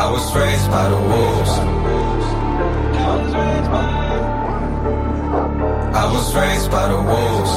I 0.00 0.08
was 0.12 0.32
raised 0.32 0.70
by 0.70 0.88
the 0.88 0.94
wolves. 0.94 1.50
I 5.92 6.12
was 6.12 6.34
raised 6.36 6.70
by 6.70 6.88
the 6.88 7.02
wolves. 7.10 7.52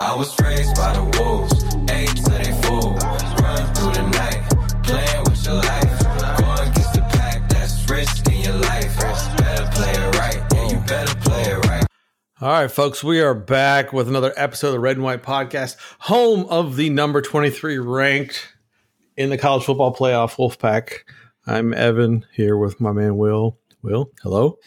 I 0.00 0.14
was 0.16 0.40
raised 0.40 0.74
by 0.74 0.92
the 0.94 1.04
wolves. 1.16 1.61
All 12.42 12.48
right, 12.48 12.68
folks, 12.68 13.04
we 13.04 13.20
are 13.20 13.34
back 13.34 13.92
with 13.92 14.08
another 14.08 14.32
episode 14.36 14.66
of 14.66 14.72
the 14.72 14.80
Red 14.80 14.96
and 14.96 15.04
White 15.04 15.22
Podcast, 15.22 15.76
home 16.00 16.44
of 16.46 16.74
the 16.74 16.90
number 16.90 17.22
23 17.22 17.78
ranked 17.78 18.56
in 19.16 19.30
the 19.30 19.38
college 19.38 19.62
football 19.62 19.94
playoff 19.94 20.34
Wolfpack. 20.34 21.04
I'm 21.46 21.72
Evan 21.72 22.26
here 22.32 22.56
with 22.56 22.80
my 22.80 22.90
man 22.90 23.16
Will. 23.16 23.58
Will, 23.82 24.10
hello. 24.24 24.58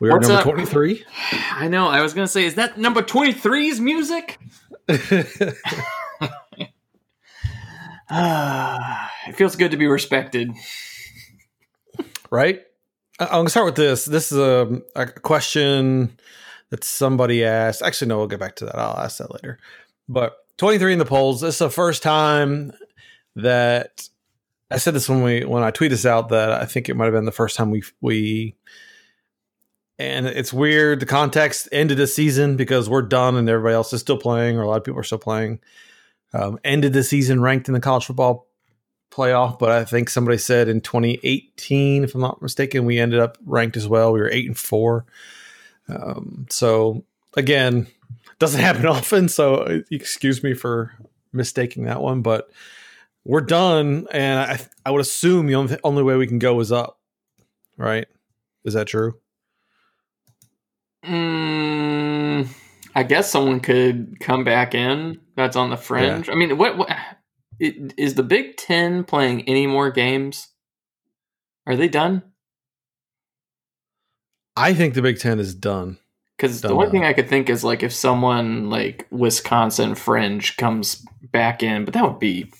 We 0.00 0.10
are 0.10 0.14
What's 0.14 0.26
number 0.26 0.40
up? 0.40 0.42
23. 0.42 1.04
I 1.52 1.68
know. 1.68 1.86
I 1.86 2.02
was 2.02 2.14
gonna 2.14 2.26
say, 2.26 2.46
is 2.46 2.56
that 2.56 2.78
number 2.78 3.00
23's 3.00 3.78
music? 3.78 4.40
Ah, 8.10 9.12
it 9.28 9.36
feels 9.36 9.54
good 9.54 9.70
to 9.70 9.76
be 9.76 9.86
respected. 9.86 10.50
right? 12.32 12.60
I'm 13.20 13.28
going 13.28 13.46
to 13.46 13.50
start 13.50 13.66
with 13.66 13.76
this. 13.76 14.04
This 14.04 14.32
is 14.32 14.38
a, 14.38 14.82
a 14.96 15.06
question 15.06 16.18
that 16.70 16.84
somebody 16.84 17.44
asked. 17.44 17.82
Actually, 17.82 18.08
no, 18.08 18.18
we'll 18.18 18.26
get 18.26 18.40
back 18.40 18.56
to 18.56 18.64
that. 18.66 18.78
I'll 18.78 18.98
ask 18.98 19.18
that 19.18 19.32
later. 19.32 19.58
But 20.08 20.36
23 20.58 20.92
in 20.94 20.98
the 20.98 21.04
polls. 21.04 21.40
This 21.40 21.56
is 21.56 21.58
the 21.58 21.70
first 21.70 22.02
time 22.02 22.72
that 23.36 24.08
I 24.70 24.78
said 24.78 24.94
this 24.94 25.08
when 25.08 25.22
we 25.22 25.44
when 25.44 25.62
I 25.62 25.70
tweeted 25.70 25.90
this 25.90 26.06
out 26.06 26.28
that 26.30 26.52
I 26.52 26.64
think 26.64 26.88
it 26.88 26.96
might 26.96 27.06
have 27.06 27.14
been 27.14 27.24
the 27.24 27.32
first 27.32 27.56
time 27.56 27.70
we 27.70 27.82
we 28.00 28.54
and 29.98 30.26
it's 30.26 30.52
weird 30.52 31.00
the 31.00 31.06
context 31.06 31.68
ended 31.70 31.98
the 31.98 32.06
season 32.06 32.56
because 32.56 32.88
we're 32.88 33.02
done 33.02 33.36
and 33.36 33.48
everybody 33.48 33.74
else 33.74 33.92
is 33.92 34.00
still 34.00 34.18
playing 34.18 34.56
or 34.56 34.62
a 34.62 34.68
lot 34.68 34.78
of 34.78 34.84
people 34.84 35.00
are 35.00 35.04
still 35.04 35.18
playing. 35.18 35.60
Um, 36.32 36.58
ended 36.64 36.92
the 36.92 37.04
season 37.04 37.40
ranked 37.40 37.68
in 37.68 37.74
the 37.74 37.80
college 37.80 38.06
football 38.06 38.48
playoff, 39.12 39.58
but 39.60 39.70
I 39.70 39.84
think 39.84 40.10
somebody 40.10 40.38
said 40.38 40.66
in 40.68 40.80
2018, 40.80 42.02
if 42.02 42.14
I'm 42.14 42.20
not 42.20 42.42
mistaken, 42.42 42.84
we 42.84 42.98
ended 42.98 43.20
up 43.20 43.38
ranked 43.46 43.76
as 43.76 43.86
well. 43.86 44.12
We 44.12 44.20
were 44.20 44.30
eight 44.30 44.46
and 44.46 44.58
four. 44.58 45.06
Um, 45.88 46.46
so 46.50 47.04
again, 47.36 47.86
doesn't 48.38 48.60
happen 48.60 48.86
often. 48.86 49.28
So 49.28 49.56
uh, 49.56 49.78
excuse 49.90 50.42
me 50.42 50.54
for 50.54 50.92
mistaking 51.32 51.84
that 51.84 52.00
one, 52.00 52.22
but 52.22 52.50
we're 53.24 53.40
done. 53.40 54.06
And 54.10 54.38
I, 54.38 54.60
I 54.86 54.90
would 54.90 55.00
assume 55.00 55.46
the 55.46 55.54
only, 55.54 55.78
only 55.84 56.02
way 56.02 56.16
we 56.16 56.26
can 56.26 56.38
go 56.38 56.60
is 56.60 56.72
up, 56.72 56.98
right? 57.76 58.06
Is 58.64 58.74
that 58.74 58.86
true? 58.86 59.18
Mm, 61.04 62.48
I 62.94 63.02
guess 63.02 63.30
someone 63.30 63.60
could 63.60 64.18
come 64.20 64.44
back 64.44 64.74
in. 64.74 65.20
That's 65.36 65.56
on 65.56 65.70
the 65.70 65.76
fringe. 65.76 66.30
I 66.30 66.34
mean, 66.34 66.56
what, 66.56 66.78
what 66.78 66.90
it, 67.58 67.92
is 67.98 68.14
the 68.14 68.22
Big 68.22 68.56
Ten 68.56 69.04
playing 69.04 69.48
any 69.48 69.66
more 69.66 69.90
games? 69.90 70.48
Are 71.66 71.76
they 71.76 71.88
done? 71.88 72.22
I 74.56 74.74
think 74.74 74.94
the 74.94 75.02
Big 75.02 75.18
Ten 75.18 75.38
is 75.38 75.54
done. 75.54 75.98
Because 76.36 76.60
the 76.60 76.70
only 76.70 76.90
thing 76.90 77.04
I 77.04 77.12
could 77.12 77.28
think 77.28 77.48
is 77.48 77.62
like 77.62 77.82
if 77.82 77.92
someone 77.92 78.68
like 78.68 79.06
Wisconsin 79.10 79.94
fringe 79.94 80.56
comes 80.56 81.04
back 81.30 81.62
in, 81.62 81.84
but 81.84 81.94
that 81.94 82.04
would 82.04 82.18
be. 82.18 82.52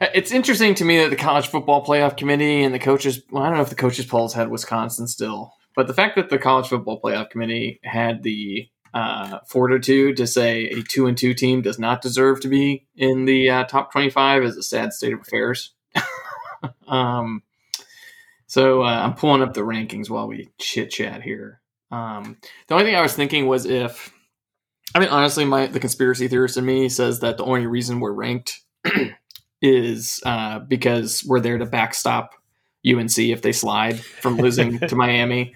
It's 0.00 0.30
interesting 0.30 0.76
to 0.76 0.84
me 0.84 0.98
that 0.98 1.10
the 1.10 1.16
college 1.16 1.48
football 1.48 1.84
playoff 1.84 2.16
committee 2.16 2.62
and 2.62 2.72
the 2.72 2.78
coaches. 2.78 3.20
Well, 3.30 3.42
I 3.42 3.48
don't 3.48 3.56
know 3.56 3.62
if 3.62 3.68
the 3.68 3.74
coaches 3.74 4.06
polls 4.06 4.32
had 4.32 4.48
Wisconsin 4.48 5.08
still, 5.08 5.54
but 5.74 5.88
the 5.88 5.94
fact 5.94 6.14
that 6.14 6.30
the 6.30 6.38
college 6.38 6.68
football 6.68 7.00
playoff 7.00 7.30
committee 7.30 7.80
had 7.82 8.22
the 8.22 8.68
uh, 8.94 9.40
fortitude 9.48 10.16
to 10.18 10.26
say 10.28 10.66
a 10.66 10.82
two 10.82 11.06
and 11.06 11.18
two 11.18 11.34
team 11.34 11.62
does 11.62 11.80
not 11.80 12.00
deserve 12.00 12.40
to 12.42 12.48
be 12.48 12.86
in 12.94 13.24
the 13.24 13.50
uh, 13.50 13.64
top 13.64 13.90
twenty 13.90 14.08
five 14.08 14.44
is 14.44 14.56
a 14.56 14.62
sad 14.62 14.92
state 14.92 15.14
of 15.14 15.20
affairs. 15.20 15.74
um, 16.86 17.42
so 18.48 18.82
uh, 18.82 18.86
I'm 18.86 19.14
pulling 19.14 19.42
up 19.42 19.52
the 19.52 19.60
rankings 19.60 20.08
while 20.08 20.26
we 20.26 20.48
chit 20.58 20.90
chat 20.90 21.22
here. 21.22 21.60
Um, 21.90 22.38
the 22.66 22.74
only 22.74 22.86
thing 22.86 22.96
I 22.96 23.02
was 23.02 23.14
thinking 23.14 23.46
was 23.46 23.66
if, 23.66 24.10
I 24.94 25.00
mean, 25.00 25.10
honestly, 25.10 25.44
my 25.44 25.66
the 25.66 25.78
conspiracy 25.78 26.28
theorist 26.28 26.56
in 26.56 26.64
me 26.64 26.88
says 26.88 27.20
that 27.20 27.36
the 27.36 27.44
only 27.44 27.66
reason 27.66 28.00
we're 28.00 28.12
ranked 28.12 28.60
is 29.62 30.22
uh, 30.24 30.60
because 30.60 31.24
we're 31.26 31.40
there 31.40 31.58
to 31.58 31.66
backstop 31.66 32.34
UNC 32.86 33.18
if 33.18 33.42
they 33.42 33.52
slide 33.52 34.00
from 34.00 34.36
losing 34.38 34.78
to 34.78 34.96
Miami, 34.96 35.54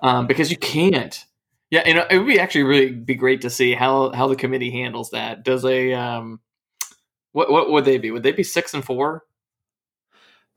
um, 0.00 0.26
because 0.26 0.50
you 0.50 0.56
can't. 0.56 1.24
Yeah, 1.70 1.86
you 1.86 1.94
know, 1.94 2.06
it 2.10 2.18
would 2.18 2.26
be 2.26 2.40
actually 2.40 2.64
really 2.64 2.90
be 2.90 3.14
great 3.14 3.42
to 3.42 3.50
see 3.50 3.74
how 3.74 4.10
how 4.10 4.26
the 4.26 4.36
committee 4.36 4.72
handles 4.72 5.10
that. 5.10 5.44
Does 5.44 5.64
a 5.64 5.92
um, 5.92 6.40
what 7.30 7.50
what 7.50 7.70
would 7.70 7.84
they 7.84 7.98
be? 7.98 8.10
Would 8.10 8.24
they 8.24 8.32
be 8.32 8.42
six 8.42 8.74
and 8.74 8.84
four? 8.84 9.22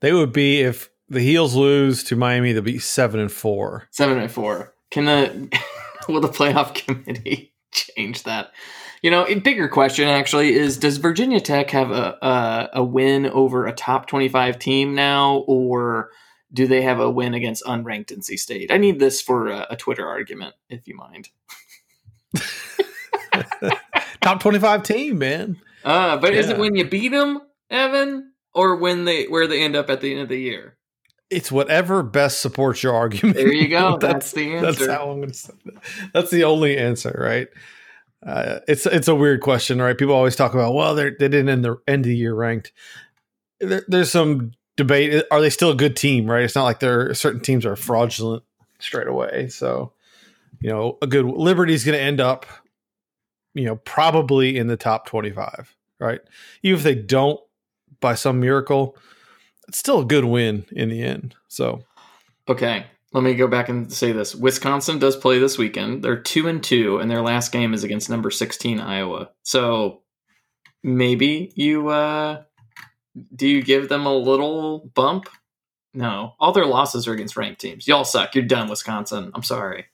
They 0.00 0.12
would 0.12 0.32
be 0.32 0.60
if 0.60 0.90
the 1.08 1.20
Heels 1.20 1.54
lose 1.54 2.04
to 2.04 2.16
Miami, 2.16 2.52
they'll 2.52 2.62
be 2.62 2.78
seven 2.78 3.20
and 3.20 3.32
four. 3.32 3.88
Seven 3.90 4.18
and 4.18 4.30
four. 4.30 4.74
Can 4.90 5.04
the 5.06 5.60
will 6.08 6.20
the 6.20 6.28
playoff 6.28 6.74
committee 6.74 7.54
change 7.72 8.24
that? 8.24 8.52
You 9.02 9.10
know, 9.12 9.26
a 9.26 9.36
bigger 9.36 9.68
question 9.68 10.08
actually 10.08 10.54
is: 10.54 10.76
Does 10.76 10.96
Virginia 10.96 11.40
Tech 11.40 11.70
have 11.70 11.90
a 11.90 12.18
a, 12.20 12.70
a 12.74 12.84
win 12.84 13.26
over 13.26 13.66
a 13.66 13.72
top 13.72 14.06
twenty 14.06 14.28
five 14.28 14.58
team 14.58 14.94
now, 14.94 15.44
or 15.46 16.10
do 16.52 16.66
they 16.66 16.82
have 16.82 17.00
a 17.00 17.10
win 17.10 17.34
against 17.34 17.64
unranked 17.64 18.16
NC 18.16 18.38
State? 18.38 18.72
I 18.72 18.78
need 18.78 18.98
this 18.98 19.20
for 19.20 19.48
a, 19.48 19.66
a 19.70 19.76
Twitter 19.76 20.06
argument, 20.06 20.54
if 20.68 20.88
you 20.88 20.96
mind. 20.96 21.28
Top 24.22 24.40
25 24.40 24.82
team, 24.82 25.18
man. 25.18 25.60
Uh, 25.84 26.16
but 26.16 26.32
is 26.34 26.48
it 26.48 26.58
when 26.58 26.74
you 26.74 26.88
beat 26.88 27.08
them, 27.08 27.40
Evan, 27.70 28.32
or 28.54 28.76
when 28.76 29.04
they 29.04 29.26
where 29.26 29.46
they 29.46 29.62
end 29.62 29.76
up 29.76 29.90
at 29.90 30.00
the 30.00 30.12
end 30.12 30.22
of 30.22 30.28
the 30.28 30.40
year? 30.40 30.77
It's 31.30 31.52
whatever 31.52 32.02
best 32.02 32.40
supports 32.40 32.82
your 32.82 32.94
argument. 32.94 33.36
There 33.36 33.52
you 33.52 33.68
go. 33.68 33.96
that's, 34.00 34.32
the 34.32 34.54
answer. 34.54 34.86
That's 34.86 34.86
how 34.86 35.10
I'm 35.10 35.18
going 35.18 35.28
to 35.28 35.34
say 35.34 35.52
that. 35.66 35.74
That's 36.14 36.30
the 36.30 36.44
only 36.44 36.78
answer, 36.78 37.14
right? 37.18 37.48
Uh, 38.26 38.60
it's 38.66 38.84
it's 38.86 39.08
a 39.08 39.14
weird 39.14 39.40
question, 39.40 39.80
right? 39.80 39.96
People 39.96 40.14
always 40.14 40.36
talk 40.36 40.54
about, 40.54 40.74
well, 40.74 40.94
they 40.94 41.10
they 41.10 41.28
didn't 41.28 41.48
end 41.48 41.64
the 41.64 41.76
end 41.86 42.04
of 42.04 42.08
the 42.08 42.16
year 42.16 42.34
ranked. 42.34 42.72
There, 43.60 43.84
there's 43.86 44.10
some 44.10 44.52
debate. 44.76 45.24
Are 45.30 45.40
they 45.40 45.50
still 45.50 45.70
a 45.70 45.76
good 45.76 45.96
team, 45.96 46.28
right? 46.28 46.42
It's 46.42 46.56
not 46.56 46.64
like 46.64 46.80
there 46.80 47.14
certain 47.14 47.40
teams 47.40 47.64
are 47.64 47.76
fraudulent 47.76 48.42
straight 48.80 49.06
away. 49.06 49.48
So, 49.48 49.92
you 50.60 50.70
know, 50.70 50.98
a 51.00 51.06
good 51.06 51.26
Liberty's 51.26 51.84
going 51.84 51.96
to 51.96 52.02
end 52.02 52.20
up, 52.20 52.46
you 53.54 53.64
know, 53.64 53.76
probably 53.76 54.56
in 54.56 54.66
the 54.66 54.76
top 54.76 55.06
25, 55.06 55.76
right? 56.00 56.20
Even 56.62 56.78
if 56.78 56.82
they 56.82 56.94
don't 56.94 57.40
by 58.00 58.14
some 58.14 58.40
miracle, 58.40 58.96
it's 59.68 59.78
still 59.78 60.00
a 60.00 60.04
good 60.04 60.24
win 60.24 60.64
in 60.72 60.88
the 60.88 61.02
end. 61.02 61.34
So, 61.48 61.84
Okay, 62.48 62.86
let 63.12 63.22
me 63.22 63.34
go 63.34 63.46
back 63.46 63.68
and 63.68 63.92
say 63.92 64.12
this. 64.12 64.34
Wisconsin 64.34 64.98
does 64.98 65.16
play 65.16 65.38
this 65.38 65.58
weekend. 65.58 66.02
They're 66.02 66.20
two 66.20 66.48
and 66.48 66.62
two, 66.62 66.98
and 66.98 67.10
their 67.10 67.20
last 67.20 67.52
game 67.52 67.74
is 67.74 67.84
against 67.84 68.08
number 68.10 68.30
sixteen 68.30 68.80
Iowa. 68.80 69.30
So 69.42 70.02
maybe 70.82 71.52
you 71.54 71.88
uh 71.88 72.42
do 73.34 73.48
you 73.48 73.62
give 73.62 73.88
them 73.88 74.06
a 74.06 74.14
little 74.16 74.90
bump? 74.94 75.28
No, 75.92 76.34
all 76.38 76.52
their 76.52 76.66
losses 76.66 77.08
are 77.08 77.12
against 77.12 77.36
ranked 77.36 77.60
teams. 77.60 77.88
Y'all 77.88 78.04
suck. 78.04 78.34
You're 78.34 78.44
done, 78.44 78.68
Wisconsin. 78.68 79.30
I'm 79.34 79.42
sorry. 79.42 79.86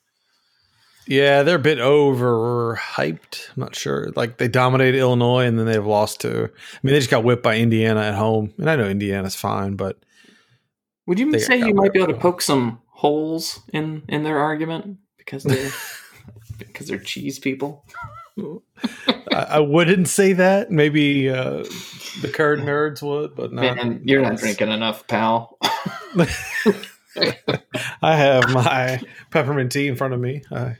Yeah, 1.07 1.43
they're 1.43 1.57
a 1.57 1.59
bit 1.59 1.77
overhyped. 1.77 3.49
I'm 3.49 3.61
not 3.61 3.75
sure. 3.75 4.11
Like 4.15 4.37
they 4.37 4.47
dominated 4.47 4.97
Illinois 4.97 5.45
and 5.45 5.59
then 5.59 5.65
they've 5.65 5.85
lost 5.85 6.21
to. 6.21 6.29
I 6.29 6.77
mean, 6.83 6.93
they 6.93 6.99
just 6.99 7.11
got 7.11 7.23
whipped 7.23 7.43
by 7.43 7.57
Indiana 7.57 8.01
at 8.01 8.15
home, 8.15 8.53
and 8.57 8.69
I 8.69 8.75
know 8.75 8.87
Indiana's 8.87 9.35
fine, 9.35 9.75
but 9.75 9.99
Would 11.05 11.19
you 11.19 11.37
say 11.39 11.57
you 11.57 11.73
might 11.73 11.93
be 11.93 11.99
able 11.99 12.13
to 12.13 12.19
poke 12.19 12.41
some 12.41 12.81
holes 12.89 13.59
in 13.71 14.03
in 14.09 14.23
their 14.23 14.39
argument 14.39 14.97
because 15.17 15.43
they're 15.43 15.71
because 16.57 16.87
they're 16.87 16.97
cheese 16.97 17.37
people? 17.39 17.85
I, 19.31 19.45
I 19.49 19.59
wouldn't 19.59 20.07
say 20.07 20.33
that. 20.33 20.71
Maybe 20.71 21.29
uh, 21.29 21.63
the 22.21 22.31
curd 22.33 22.59
nerds 22.59 23.01
would, 23.01 23.35
but 23.35 23.53
not. 23.53 23.75
Man, 23.75 24.01
you're 24.03 24.21
not 24.21 24.37
drinking 24.37 24.69
enough, 24.69 25.07
pal. 25.07 25.57
I 28.01 28.15
have 28.15 28.49
my 28.49 29.01
peppermint 29.31 29.71
tea 29.71 29.87
in 29.87 29.95
front 29.95 30.13
of 30.13 30.19
me. 30.19 30.43
I, 30.51 30.77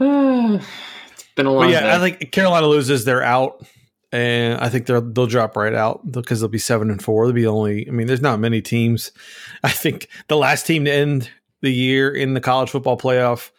it's 0.00 1.24
been 1.36 1.46
a 1.46 1.52
long 1.52 1.66
but 1.66 1.70
yeah, 1.70 1.80
day. 1.80 1.92
I 1.92 1.98
think 1.98 2.32
Carolina 2.32 2.66
loses, 2.66 3.04
they're 3.04 3.22
out, 3.22 3.64
and 4.12 4.60
I 4.60 4.68
think 4.68 4.86
they'll 4.86 5.00
they'll 5.00 5.26
drop 5.26 5.56
right 5.56 5.74
out 5.74 6.10
because 6.10 6.40
they'll 6.40 6.48
be 6.48 6.58
seven 6.58 6.90
and 6.90 7.02
four. 7.02 7.26
They'll 7.26 7.34
be 7.34 7.46
only. 7.46 7.88
I 7.88 7.90
mean, 7.90 8.06
there's 8.06 8.22
not 8.22 8.40
many 8.40 8.62
teams. 8.62 9.12
I 9.62 9.70
think 9.70 10.08
the 10.28 10.36
last 10.36 10.66
team 10.66 10.84
to 10.84 10.92
end 10.92 11.30
the 11.62 11.72
year 11.72 12.14
in 12.14 12.34
the 12.34 12.40
college 12.40 12.70
football 12.70 12.98
playoff 12.98 13.50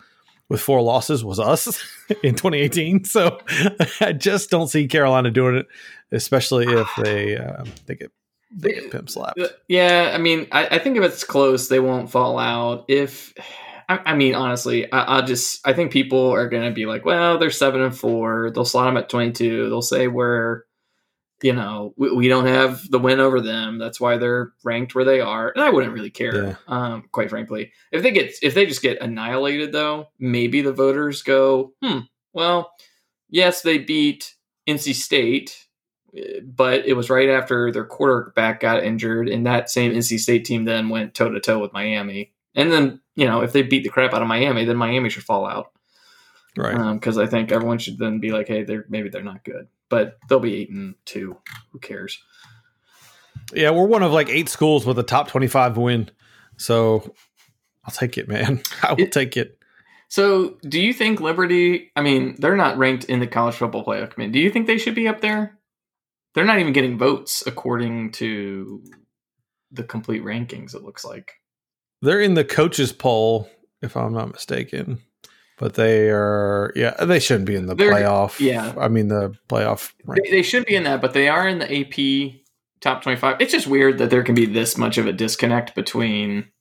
with 0.48 0.62
four 0.62 0.82
losses 0.82 1.24
was 1.24 1.40
us 1.40 1.68
in 2.24 2.36
2018. 2.36 3.04
So 3.04 3.40
I 4.00 4.14
just 4.14 4.50
don't 4.50 4.68
see 4.68 4.88
Carolina 4.88 5.32
doing 5.32 5.56
it, 5.56 5.68
especially 6.12 6.68
if 6.68 6.88
they 6.98 7.38
uh, 7.38 7.66
they 7.86 7.96
get 7.96 8.12
they 8.52 8.74
get 8.74 8.92
pimp 8.92 9.10
slapped. 9.10 9.40
Yeah, 9.68 10.12
I 10.14 10.18
mean, 10.18 10.48
I, 10.52 10.68
I 10.68 10.80
think 10.80 10.98
if 10.98 11.04
it's 11.04 11.24
close, 11.24 11.68
they 11.68 11.80
won't 11.80 12.10
fall 12.10 12.40
out. 12.40 12.86
If 12.88 13.34
I, 13.88 14.00
I 14.06 14.16
mean, 14.16 14.36
honestly, 14.36 14.92
I, 14.92 15.04
I'll 15.04 15.26
just 15.26 15.66
I 15.68 15.74
think 15.74 15.92
people 15.92 16.32
are 16.32 16.50
going 16.50 16.68
to 16.68 16.74
be 16.74 16.86
like, 16.86 17.06
well, 17.06 17.38
they're 17.38 17.52
seven 17.52 17.82
and 17.82 17.98
four. 17.98 18.52
They'll 18.52 18.66
slot 18.66 18.88
them 18.88 18.98
at 18.98 19.10
22. 19.10 19.70
They'll 19.70 19.82
say 19.82 20.08
we're 20.08 20.64
you 21.42 21.54
know, 21.54 21.94
we, 21.98 22.12
we, 22.12 22.28
don't 22.28 22.48
have 22.48 22.90
the 22.90 23.00
win 23.00 23.20
over 23.20 23.42
them. 23.42 23.78
That's 23.78 24.00
why 24.00 24.18
they're 24.18 24.54
ranked 24.64 24.96
where 24.96 25.04
they 25.04 25.20
are. 25.20 25.52
And 25.54 25.64
I 25.64 25.70
wouldn't 25.70 25.94
really 25.94 26.10
care, 26.10 26.44
yeah. 26.44 26.56
um, 26.68 27.04
quite 27.12 27.30
frankly. 27.30 27.72
If 27.92 28.04
they 28.04 28.12
get 28.12 28.34
if 28.42 28.54
they 28.54 28.66
just 28.66 28.82
get 28.82 29.02
annihilated 29.02 29.72
though, 29.72 30.08
maybe 30.18 30.62
the 30.62 30.74
voters 30.74 31.22
go, 31.24 31.74
hmm, 31.84 32.00
well, 32.34 32.72
yes, 33.30 33.62
they 33.62 33.78
beat 33.78 34.34
NC 34.68 34.96
State, 34.96 35.66
but 36.44 36.86
it 36.86 36.94
was 36.94 37.10
right 37.10 37.30
after 37.30 37.72
their 37.72 37.86
quarterback 37.86 38.62
got 38.62 38.84
injured, 38.84 39.28
and 39.28 39.46
that 39.46 39.70
same 39.70 39.92
NC 39.92 40.20
State 40.20 40.46
team 40.46 40.66
then 40.66 40.90
went 40.90 41.14
toe 41.14 41.30
to 41.30 41.40
toe 41.40 41.60
with 41.60 41.74
Miami. 41.74 42.32
And 42.56 42.72
then, 42.72 43.02
you 43.16 43.26
know, 43.26 43.42
if 43.42 43.54
they 43.54 43.62
beat 43.62 43.84
the 43.84 43.90
crap 43.90 44.14
out 44.14 44.22
of 44.22 44.28
Miami, 44.28 44.66
then 44.66 44.78
Miami 44.78 45.10
should 45.10 45.24
fall 45.24 45.46
out. 45.46 45.72
Right. 46.58 46.94
Because 46.94 47.18
um, 47.18 47.24
I 47.24 47.28
think 47.28 47.52
everyone 47.52 47.80
should 47.80 47.98
then 47.98 48.20
be 48.20 48.32
like, 48.32 48.48
hey, 48.48 48.64
they're 48.64 48.86
maybe 48.90 49.10
they're 49.10 49.22
not 49.22 49.44
good 49.44 49.68
but 49.90 50.18
they'll 50.28 50.40
be 50.40 50.56
eight 50.56 50.70
and 50.70 50.96
two. 51.06 51.38
Who 51.72 51.80
cares? 51.80 52.22
Yeah, 53.54 53.72
we're 53.72 53.86
one 53.86 54.04
of 54.04 54.12
like 54.12 54.30
eight 54.30 54.50
schools 54.50 54.86
with 54.86 54.98
a 55.00 55.04
top 55.04 55.28
twenty-five 55.28 55.78
win, 55.78 56.10
so 56.58 57.14
I'll 57.84 57.94
take 57.94 58.18
it, 58.18 58.28
man. 58.28 58.62
I 58.84 58.94
will 58.94 59.04
it, 59.04 59.12
take 59.12 59.38
it. 59.38 59.60
So, 60.08 60.58
do 60.68 60.80
you 60.80 60.94
think 60.94 61.22
Liberty? 61.22 61.92
I 61.96 62.02
mean, 62.02 62.36
they're 62.40 62.56
not 62.56 62.78
ranked 62.78 63.06
in 63.06 63.20
the 63.20 63.28
college 63.28 63.56
football 63.56 63.86
playoff 63.86 64.12
committee. 64.12 64.34
Do 64.34 64.40
you 64.40 64.50
think 64.50 64.68
they 64.68 64.78
should 64.78 64.96
be 64.96 65.08
up 65.08 65.22
there? 65.22 65.58
They're 66.34 66.46
not 66.46 66.60
even 66.60 66.74
getting 66.74 66.98
votes 66.98 67.44
according 67.46 68.12
to 68.14 68.84
the 69.72 69.84
complete 69.84 70.24
rankings. 70.24 70.76
It 70.76 70.84
looks 70.84 71.06
like 71.06 71.34
they're 72.06 72.22
in 72.22 72.36
the 72.36 72.46
coaches 72.46 72.92
poll, 72.92 73.50
if 73.82 73.98
I'm 73.98 74.14
not 74.14 74.32
mistaken. 74.32 75.00
But 75.58 75.76
they 75.76 76.10
are 76.10 76.74
yeah 76.76 77.06
they 77.06 77.20
shouldn't 77.20 77.46
be 77.46 77.56
in 77.56 77.66
the 77.66 77.76
They're, 77.76 77.92
playoff 77.92 78.42
yeah. 78.42 78.74
I 78.78 78.90
mean 78.90 79.08
the 79.08 79.34
playoff 79.48 79.94
they, 80.06 80.30
they, 80.30 80.42
should 80.42 80.66
be 80.66 80.76
in 80.76 80.84
that 80.84 81.00
but 81.00 81.14
they 81.14 81.30
are 81.30 81.48
in 81.48 81.60
the 81.60 81.80
ap 81.80 82.42
top 82.82 83.02
25 83.02 83.40
it's 83.40 83.54
just 83.54 83.66
weird 83.66 83.98
that 84.00 84.10
there 84.10 84.22
can 84.22 84.36
be 84.36 84.46
this 84.46 84.78
much 84.78 84.98
of 84.98 85.08
a 85.08 85.14
disconnect 85.14 85.74
between 85.74 86.52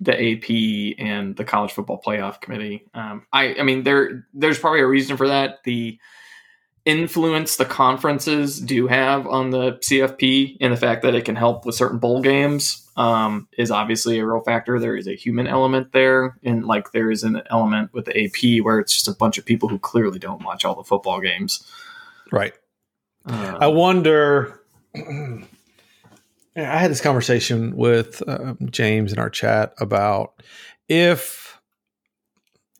the 0.00 0.12
ap 0.12 0.98
and 0.98 1.36
the 1.36 1.44
college 1.44 1.72
football 1.72 2.02
playoff 2.04 2.40
committee. 2.42 2.84
Um, 2.92 3.26
i 3.32 3.54
i 3.58 3.62
mean 3.62 3.84
there 3.84 4.26
there's 4.34 4.58
probably 4.58 4.80
a 4.80 4.86
reason 4.86 5.16
for 5.16 5.28
that. 5.28 5.60
The 5.64 5.98
influence 6.88 7.56
the 7.56 7.64
conferences 7.66 8.58
do 8.58 8.86
have 8.86 9.26
on 9.26 9.50
the 9.50 9.72
cfp 9.72 10.56
and 10.60 10.72
the 10.72 10.76
fact 10.76 11.02
that 11.02 11.14
it 11.14 11.24
can 11.24 11.36
help 11.36 11.66
with 11.66 11.74
certain 11.74 11.98
bowl 11.98 12.22
games 12.22 12.88
um, 12.98 13.46
is 13.56 13.70
obviously 13.70 14.18
a 14.18 14.26
real 14.26 14.40
factor. 14.40 14.80
There 14.80 14.96
is 14.96 15.06
a 15.06 15.14
human 15.14 15.46
element 15.46 15.92
there, 15.92 16.36
and 16.42 16.66
like 16.66 16.90
there 16.90 17.12
is 17.12 17.22
an 17.22 17.40
element 17.48 17.94
with 17.94 18.06
the 18.06 18.24
AP 18.24 18.64
where 18.64 18.80
it's 18.80 18.92
just 18.92 19.06
a 19.06 19.14
bunch 19.14 19.38
of 19.38 19.46
people 19.46 19.68
who 19.68 19.78
clearly 19.78 20.18
don't 20.18 20.42
watch 20.42 20.64
all 20.64 20.74
the 20.74 20.82
football 20.82 21.20
games. 21.20 21.64
Right. 22.32 22.52
Uh, 23.24 23.58
I 23.60 23.68
wonder. 23.68 24.60
I 24.96 25.44
had 26.56 26.90
this 26.90 27.00
conversation 27.00 27.76
with 27.76 28.20
uh, 28.28 28.54
James 28.64 29.12
in 29.12 29.20
our 29.20 29.30
chat 29.30 29.74
about 29.78 30.42
if 30.88 31.56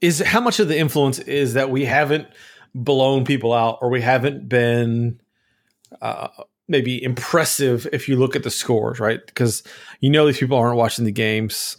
is 0.01 0.19
how 0.19 0.41
much 0.41 0.59
of 0.59 0.67
the 0.67 0.77
influence 0.77 1.21
is 1.21 1.55
that 1.55 1.71
we 1.71 1.85
haven't 1.85 2.27
blown 2.75 3.25
people 3.25 3.53
out 3.53 3.79
or 3.81 3.91
we 3.91 4.01
haven't 4.01 4.49
been 4.49 5.21
uh, 6.01 6.29
maybe 6.69 7.03
impressive 7.03 7.87
if 7.93 8.09
you 8.09 8.17
look 8.17 8.37
at 8.37 8.43
the 8.43 8.51
scores, 8.51 9.01
right? 9.01 9.21
Because 9.27 9.63
you 10.01 10.11
know 10.11 10.27
these 10.27 10.39
people 10.39 10.59
aren't 10.59 10.77
watching 10.77 11.05
the 11.05 11.13
games 11.13 11.79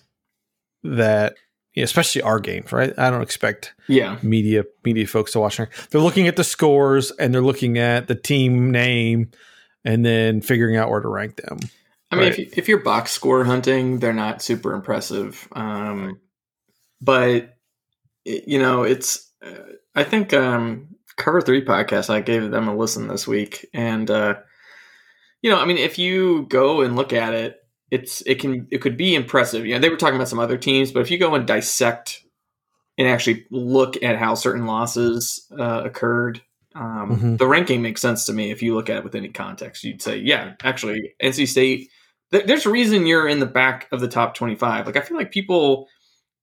that 0.83 1.35
especially 1.77 2.21
our 2.21 2.39
games, 2.39 2.71
right? 2.71 2.97
I 2.97 3.09
don't 3.09 3.21
expect 3.21 3.73
yeah 3.87 4.17
media 4.21 4.65
media 4.83 5.07
folks 5.07 5.31
to 5.33 5.39
watch. 5.39 5.57
They're 5.57 6.01
looking 6.01 6.27
at 6.27 6.35
the 6.35 6.43
scores 6.43 7.11
and 7.11 7.33
they're 7.33 7.41
looking 7.41 7.77
at 7.77 8.07
the 8.07 8.15
team 8.15 8.71
name 8.71 9.31
and 9.85 10.05
then 10.05 10.41
figuring 10.41 10.75
out 10.75 10.89
where 10.89 10.99
to 10.99 11.07
rank 11.07 11.37
them. 11.37 11.59
I 12.11 12.15
mean, 12.15 12.25
if, 12.25 12.39
you, 12.39 12.49
if 12.57 12.67
you're 12.67 12.79
box 12.79 13.11
score 13.11 13.43
hunting, 13.43 13.99
they're 13.99 14.13
not 14.13 14.41
super 14.41 14.73
impressive. 14.73 15.47
Um, 15.51 16.05
right. 16.05 16.15
But 17.01 17.57
you 18.25 18.59
know, 18.59 18.83
it's 18.83 19.31
uh, 19.45 19.53
I 19.95 20.03
think 20.03 20.33
um, 20.33 20.95
Cover 21.17 21.41
Three 21.41 21.63
podcast. 21.63 22.09
I 22.09 22.21
gave 22.21 22.49
them 22.51 22.67
a 22.67 22.75
listen 22.75 23.07
this 23.07 23.27
week, 23.27 23.67
and 23.73 24.09
uh, 24.09 24.35
you 25.41 25.49
know, 25.49 25.59
I 25.59 25.65
mean, 25.65 25.77
if 25.77 25.97
you 25.97 26.45
go 26.49 26.81
and 26.81 26.95
look 26.95 27.13
at 27.13 27.33
it, 27.33 27.57
it's 27.91 28.21
it 28.21 28.39
can 28.39 28.67
it 28.71 28.79
could 28.79 28.97
be 28.97 29.15
impressive. 29.15 29.65
You 29.65 29.75
know, 29.75 29.79
they 29.79 29.89
were 29.89 29.97
talking 29.97 30.15
about 30.15 30.29
some 30.29 30.39
other 30.39 30.57
teams, 30.57 30.91
but 30.91 31.01
if 31.01 31.11
you 31.11 31.17
go 31.17 31.35
and 31.35 31.47
dissect 31.47 32.23
and 32.97 33.07
actually 33.07 33.45
look 33.49 34.01
at 34.03 34.17
how 34.17 34.35
certain 34.35 34.65
losses 34.65 35.47
uh, 35.57 35.83
occurred, 35.85 36.41
um, 36.75 37.15
mm-hmm. 37.15 37.35
the 37.37 37.47
ranking 37.47 37.81
makes 37.81 38.01
sense 38.01 38.25
to 38.25 38.33
me. 38.33 38.51
If 38.51 38.61
you 38.61 38.75
look 38.75 38.89
at 38.89 38.97
it 38.97 39.03
with 39.03 39.15
any 39.15 39.29
context, 39.29 39.83
you'd 39.83 40.01
say, 40.01 40.17
yeah, 40.17 40.53
actually, 40.63 41.13
NC 41.21 41.47
State. 41.47 41.89
Th- 42.31 42.45
there's 42.45 42.65
a 42.65 42.71
reason 42.71 43.07
you're 43.07 43.27
in 43.27 43.39
the 43.39 43.45
back 43.45 43.87
of 43.91 44.01
the 44.01 44.07
top 44.07 44.35
25. 44.35 44.85
Like 44.85 44.97
I 44.97 45.01
feel 45.01 45.17
like 45.17 45.31
people 45.31 45.87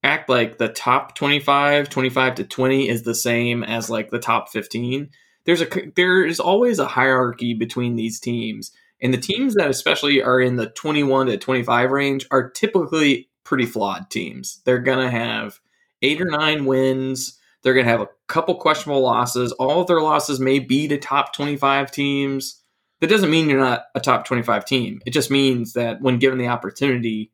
act 0.07 0.29
like 0.29 0.59
the 0.59 0.69
top 0.69 1.15
25, 1.15 1.91
25 1.91 2.35
to 2.37 2.45
20 2.45 2.89
is 2.89 3.03
the 3.03 3.15
same 3.15 3.63
as 3.63 3.91
like 3.91 4.11
the 4.11 4.19
top 4.19 4.49
15. 4.51 5.11
There's 5.45 5.63
a 5.63 5.69
there 5.95 6.25
is 6.25 6.41
always 6.41 6.79
a 6.79 6.87
hierarchy 6.87 7.55
between 7.55 7.97
these 7.97 8.19
teams 8.19 8.73
and 9.01 9.13
the 9.13 9.19
teams 9.19 9.55
that 9.55 9.69
especially 9.69 10.23
are 10.23 10.41
in 10.41 10.57
the 10.57 10.67
21 10.71 11.27
to 11.27 11.37
25 11.37 11.91
range 11.91 12.27
are 12.31 12.51
typically 12.51 13.29
pretty 13.45 13.67
flawed 13.67 14.11
teams. 14.11 14.61
They're 14.65 14.79
going 14.79 15.05
to 15.05 15.11
have 15.11 15.61
eight 16.03 16.21
or 16.21 16.27
nine 16.27 16.65
wins. 16.65 17.39
They're 17.63 17.75
going 17.75 17.87
to 17.87 17.93
have 17.93 18.01
a 18.01 18.09
couple 18.27 18.55
questionable 18.57 19.03
losses. 19.03 19.53
All 19.53 19.81
of 19.81 19.87
their 19.87 20.01
losses 20.01 20.41
may 20.41 20.59
be 20.59 20.89
to 20.89 20.99
top 20.99 21.35
25 21.35 21.91
teams. 21.91 22.63
That 23.01 23.11
doesn't 23.11 23.31
mean 23.31 23.51
you're 23.51 23.61
not 23.61 23.85
a 23.95 24.01
top 24.01 24.25
25 24.25 24.65
team. 24.65 25.03
It 25.05 25.11
just 25.11 25.31
means 25.31 25.75
that 25.75 26.01
when 26.01 26.19
given 26.19 26.39
the 26.39 26.49
opportunity, 26.49 27.31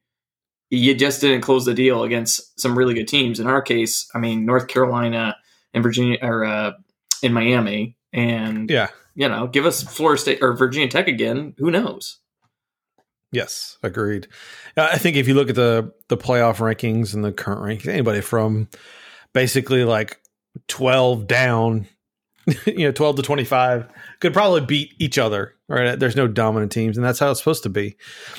you 0.72 0.94
just 0.94 1.20
didn't 1.20 1.42
close 1.42 1.66
the 1.66 1.74
deal 1.74 2.02
against 2.02 2.58
some 2.58 2.76
really 2.76 2.94
good 2.94 3.06
teams. 3.06 3.38
In 3.38 3.46
our 3.46 3.60
case, 3.60 4.08
I 4.14 4.18
mean, 4.18 4.46
North 4.46 4.68
Carolina 4.68 5.36
and 5.74 5.82
Virginia 5.82 6.18
or 6.22 6.46
uh, 6.46 6.72
in 7.22 7.34
Miami, 7.34 7.96
and 8.10 8.70
yeah, 8.70 8.88
you 9.14 9.28
know, 9.28 9.46
give 9.46 9.66
us 9.66 9.82
Florida 9.82 10.20
State 10.20 10.38
or 10.40 10.56
Virginia 10.56 10.88
Tech 10.88 11.08
again. 11.08 11.54
Who 11.58 11.70
knows? 11.70 12.20
Yes, 13.32 13.76
agreed. 13.82 14.28
I 14.74 14.96
think 14.96 15.16
if 15.16 15.28
you 15.28 15.34
look 15.34 15.50
at 15.50 15.56
the 15.56 15.92
the 16.08 16.16
playoff 16.16 16.56
rankings 16.56 17.12
and 17.12 17.22
the 17.22 17.32
current 17.32 17.60
rankings, 17.60 17.92
anybody 17.92 18.22
from 18.22 18.68
basically 19.34 19.84
like 19.84 20.22
twelve 20.68 21.26
down, 21.26 21.86
you 22.66 22.86
know, 22.86 22.92
twelve 22.92 23.16
to 23.16 23.22
twenty 23.22 23.44
five 23.44 23.86
could 24.20 24.32
probably 24.32 24.62
beat 24.62 24.94
each 24.98 25.18
other. 25.18 25.54
Right? 25.68 25.98
There's 25.98 26.16
no 26.16 26.28
dominant 26.28 26.72
teams, 26.72 26.96
and 26.96 27.04
that's 27.04 27.18
how 27.18 27.30
it's 27.30 27.40
supposed 27.40 27.64
to 27.64 27.68
be. 27.68 27.96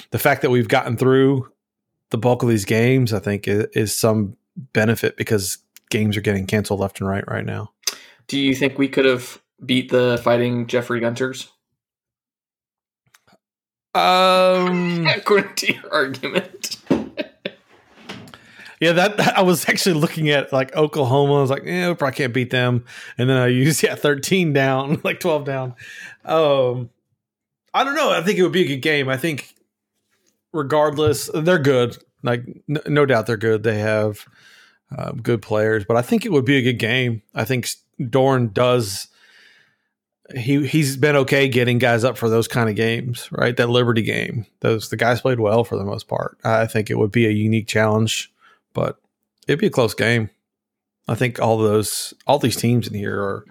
The 0.10 0.20
fact 0.20 0.42
that 0.42 0.50
we've 0.50 0.68
gotten 0.68 0.98
through 0.98 1.53
the 2.14 2.18
bulk 2.20 2.44
of 2.44 2.50
these 2.50 2.64
games, 2.64 3.12
I 3.12 3.18
think, 3.18 3.48
is, 3.48 3.66
is 3.74 3.98
some 3.98 4.38
benefit 4.72 5.18
because 5.18 5.58
games 5.90 6.16
are 6.16 6.22
getting 6.22 6.46
canceled 6.46 6.80
left 6.80 7.02
and 7.02 7.10
right 7.10 7.24
right 7.28 7.44
now. 7.44 7.72
Do 8.28 8.40
you 8.40 8.54
think 8.54 8.78
we 8.78 8.88
could 8.88 9.06
have 9.06 9.42
beat 9.66 9.90
the 9.90 10.22
fighting 10.24 10.68
Jeffrey 10.68 11.00
Gunters? 11.00 11.52
Um, 13.96 15.08
according 15.16 15.56
to 15.56 15.74
your 15.74 15.92
argument. 15.92 16.78
yeah, 18.80 18.92
that, 18.92 19.18
that, 19.18 19.36
I 19.36 19.42
was 19.42 19.68
actually 19.68 19.96
looking 19.96 20.30
at 20.30 20.54
like 20.54 20.76
Oklahoma. 20.76 21.38
I 21.38 21.42
was 21.42 21.50
like, 21.50 21.64
yeah, 21.66 21.90
we 21.90 21.96
probably 21.96 22.16
can't 22.16 22.34
beat 22.34 22.52
them. 22.52 22.86
And 23.18 23.28
then 23.28 23.38
I 23.38 23.48
used 23.48 23.82
yeah, 23.82 23.96
thirteen 23.96 24.54
down, 24.54 25.02
like 25.04 25.20
twelve 25.20 25.46
down. 25.46 25.74
Um, 26.26 26.92
I 27.74 27.84
don't 27.84 27.96
know. 27.96 28.12
I 28.12 28.22
think 28.22 28.38
it 28.38 28.44
would 28.44 28.52
be 28.52 28.66
a 28.66 28.68
good 28.68 28.84
game. 28.84 29.10
I 29.10 29.18
think, 29.18 29.53
regardless, 30.54 31.30
they're 31.34 31.60
good. 31.60 31.98
Like 32.22 32.46
no, 32.68 33.06
doubt, 33.06 33.28
they're 33.28 33.36
good. 33.36 33.64
They 33.64 33.80
have 33.80 34.26
uh, 34.98 35.12
good 35.12 35.42
players, 35.42 35.84
but 35.86 35.98
I 35.98 36.02
think 36.02 36.26
it 36.26 36.32
would 36.32 36.46
be 36.46 36.58
a 36.58 36.62
good 36.62 36.80
game. 36.80 37.22
I 37.36 37.44
think 37.44 37.68
Doeren 38.00 38.54
does 38.54 39.08
he 40.36 40.66
he's 40.66 40.96
been 40.98 41.16
okay 41.18 41.48
getting 41.48 41.78
guys 41.80 42.04
up 42.04 42.18
for 42.18 42.30
those 42.30 42.48
kind 42.48 42.70
of 42.70 42.76
games, 42.76 43.30
right? 43.32 43.56
That 43.58 43.70
Liberty 43.70 44.02
game, 44.02 44.46
those 44.62 44.90
the 44.90 44.98
guys 44.98 45.22
played 45.22 45.40
well 45.40 45.64
for 45.64 45.78
the 45.78 45.84
most 45.84 46.08
part. 46.08 46.38
I 46.44 46.66
think 46.66 46.90
it 46.90 46.98
would 46.98 47.12
be 47.12 47.26
a 47.26 47.32
unique 47.32 47.68
challenge, 47.68 48.32
but 48.74 48.98
it'd 49.48 49.60
be 49.60 49.68
a 49.68 49.72
close 49.72 49.94
game. 49.94 50.30
I 51.08 51.16
think 51.16 51.42
all 51.42 51.58
those 51.58 52.14
all 52.26 52.40
these 52.40 52.56
teams 52.56 52.88
in 52.88 52.94
here 52.94 53.20
are, 53.22 53.46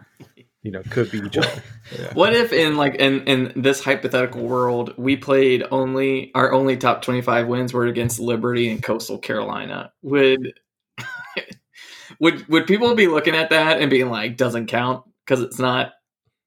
you 0.63 0.71
know, 0.71 0.83
could 0.91 1.11
be 1.11 1.21
other. 1.21 1.63
Yeah. 1.99 2.15
What 2.15 2.35
if 2.35 2.53
in 2.53 2.77
like 2.77 2.95
in 2.95 3.25
in 3.25 3.53
this 3.57 3.83
hypothetical 3.83 4.43
world 4.43 4.95
we 4.97 5.17
played 5.17 5.65
only 5.71 6.31
our 6.35 6.53
only 6.53 6.77
top 6.77 7.03
twenty 7.03 7.21
five 7.21 7.49
wins 7.49 7.73
were 7.73 7.87
against 7.87 8.21
Liberty 8.21 8.71
and 8.71 8.83
Coastal 8.83 9.19
Carolina? 9.19 9.93
Would 10.03 10.55
would 12.21 12.47
would 12.49 12.67
people 12.67 12.95
be 12.95 13.09
looking 13.09 13.35
at 13.35 13.51
that 13.51 13.81
and 13.81 13.91
being 13.91 14.09
like, 14.09 14.37
doesn't 14.37 14.67
count 14.67 15.05
because 15.25 15.43
it's 15.43 15.59
not 15.59 15.95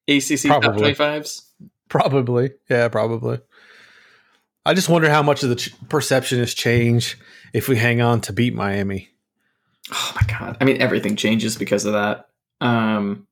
ACC 0.07 0.47
top 0.47 0.77
twenty 0.77 0.93
fives? 0.93 1.51
Probably. 1.89 2.51
Yeah, 2.69 2.87
probably. 2.87 3.39
I 4.65 4.73
just 4.73 4.89
wonder 4.89 5.09
how 5.09 5.21
much 5.21 5.43
of 5.43 5.49
the 5.49 5.55
ch- 5.55 5.75
perception 5.89 6.39
has 6.39 6.53
changed 6.53 7.17
if 7.53 7.67
we 7.67 7.75
hang 7.75 8.01
on 8.01 8.21
to 8.21 8.33
beat 8.33 8.55
Miami. 8.55 9.09
Oh 9.93 10.11
my 10.15 10.27
god! 10.27 10.57
I 10.59 10.63
mean, 10.63 10.81
everything 10.81 11.15
changes 11.15 11.57
because 11.57 11.85
of 11.85 11.93
that. 11.93 12.29
Um, 12.61 13.27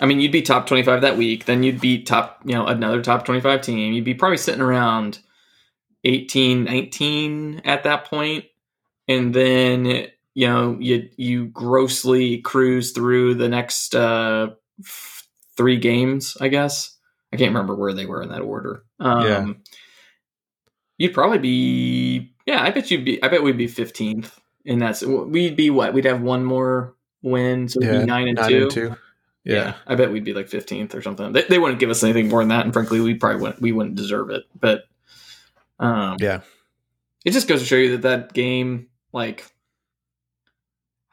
I 0.00 0.06
mean, 0.06 0.20
you'd 0.20 0.32
be 0.32 0.42
top 0.42 0.66
twenty 0.66 0.82
five 0.82 1.00
that 1.02 1.16
week, 1.16 1.44
then 1.46 1.62
you'd 1.62 1.80
beat 1.80 2.06
top, 2.06 2.40
you 2.44 2.54
know, 2.54 2.66
another 2.66 3.02
top 3.02 3.24
twenty 3.24 3.40
five 3.40 3.62
team. 3.62 3.92
You'd 3.92 4.04
be 4.04 4.14
probably 4.14 4.36
sitting 4.38 4.60
around 4.60 5.18
18, 6.04 6.64
19 6.64 7.62
at 7.64 7.82
that 7.82 8.04
point. 8.04 8.44
and 9.08 9.34
then 9.34 10.06
you 10.34 10.46
know 10.46 10.76
you 10.78 11.08
you 11.16 11.46
grossly 11.46 12.38
cruise 12.42 12.92
through 12.92 13.34
the 13.34 13.48
next 13.48 13.94
uh, 13.96 14.48
f- 14.84 15.26
three 15.56 15.76
games. 15.78 16.36
I 16.40 16.46
guess 16.48 16.96
I 17.32 17.36
can't 17.36 17.50
remember 17.50 17.74
where 17.74 17.92
they 17.92 18.06
were 18.06 18.22
in 18.22 18.28
that 18.28 18.42
order. 18.42 18.84
Um, 19.00 19.26
Yeah. 19.26 19.46
You'd 20.98 21.14
probably 21.14 21.38
be, 21.38 22.34
yeah. 22.44 22.60
I 22.62 22.70
bet 22.72 22.90
you'd 22.90 23.04
be. 23.04 23.22
I 23.22 23.28
bet 23.28 23.42
we'd 23.42 23.56
be 23.56 23.68
fifteenth, 23.68 24.38
and 24.66 24.82
that's 24.82 25.02
we'd 25.04 25.56
be 25.56 25.70
what 25.70 25.92
we'd 25.94 26.04
have 26.06 26.20
one 26.20 26.44
more 26.44 26.94
win, 27.22 27.68
so 27.68 27.78
we'd 27.80 27.86
Yeah, 27.86 28.00
be 28.00 28.06
nine 28.06 28.26
and 28.28 28.36
nine 28.36 28.48
two. 28.50 28.62
and 28.62 28.70
two. 28.70 28.96
Yeah. 29.48 29.54
Yeah. 29.56 29.74
I 29.86 29.94
bet 29.94 30.12
we'd 30.12 30.24
be 30.24 30.34
like 30.34 30.48
fifteenth 30.48 30.94
or 30.94 31.02
something. 31.02 31.32
They, 31.32 31.42
they 31.42 31.58
wouldn't 31.58 31.80
give 31.80 31.90
us 31.90 32.04
anything 32.04 32.28
more 32.28 32.40
than 32.42 32.48
that, 32.50 32.64
and 32.64 32.72
frankly, 32.72 33.00
we 33.00 33.14
probably 33.14 33.40
wouldn't. 33.40 33.60
We 33.62 33.72
wouldn't 33.72 33.96
deserve 33.96 34.30
it. 34.30 34.44
But 34.58 34.84
um, 35.80 36.16
Yeah. 36.20 36.40
it 37.24 37.30
just 37.32 37.48
goes 37.48 37.60
to 37.60 37.66
show 37.66 37.76
you 37.76 37.92
that 37.92 38.02
that 38.02 38.32
game, 38.34 38.88
like, 39.12 39.44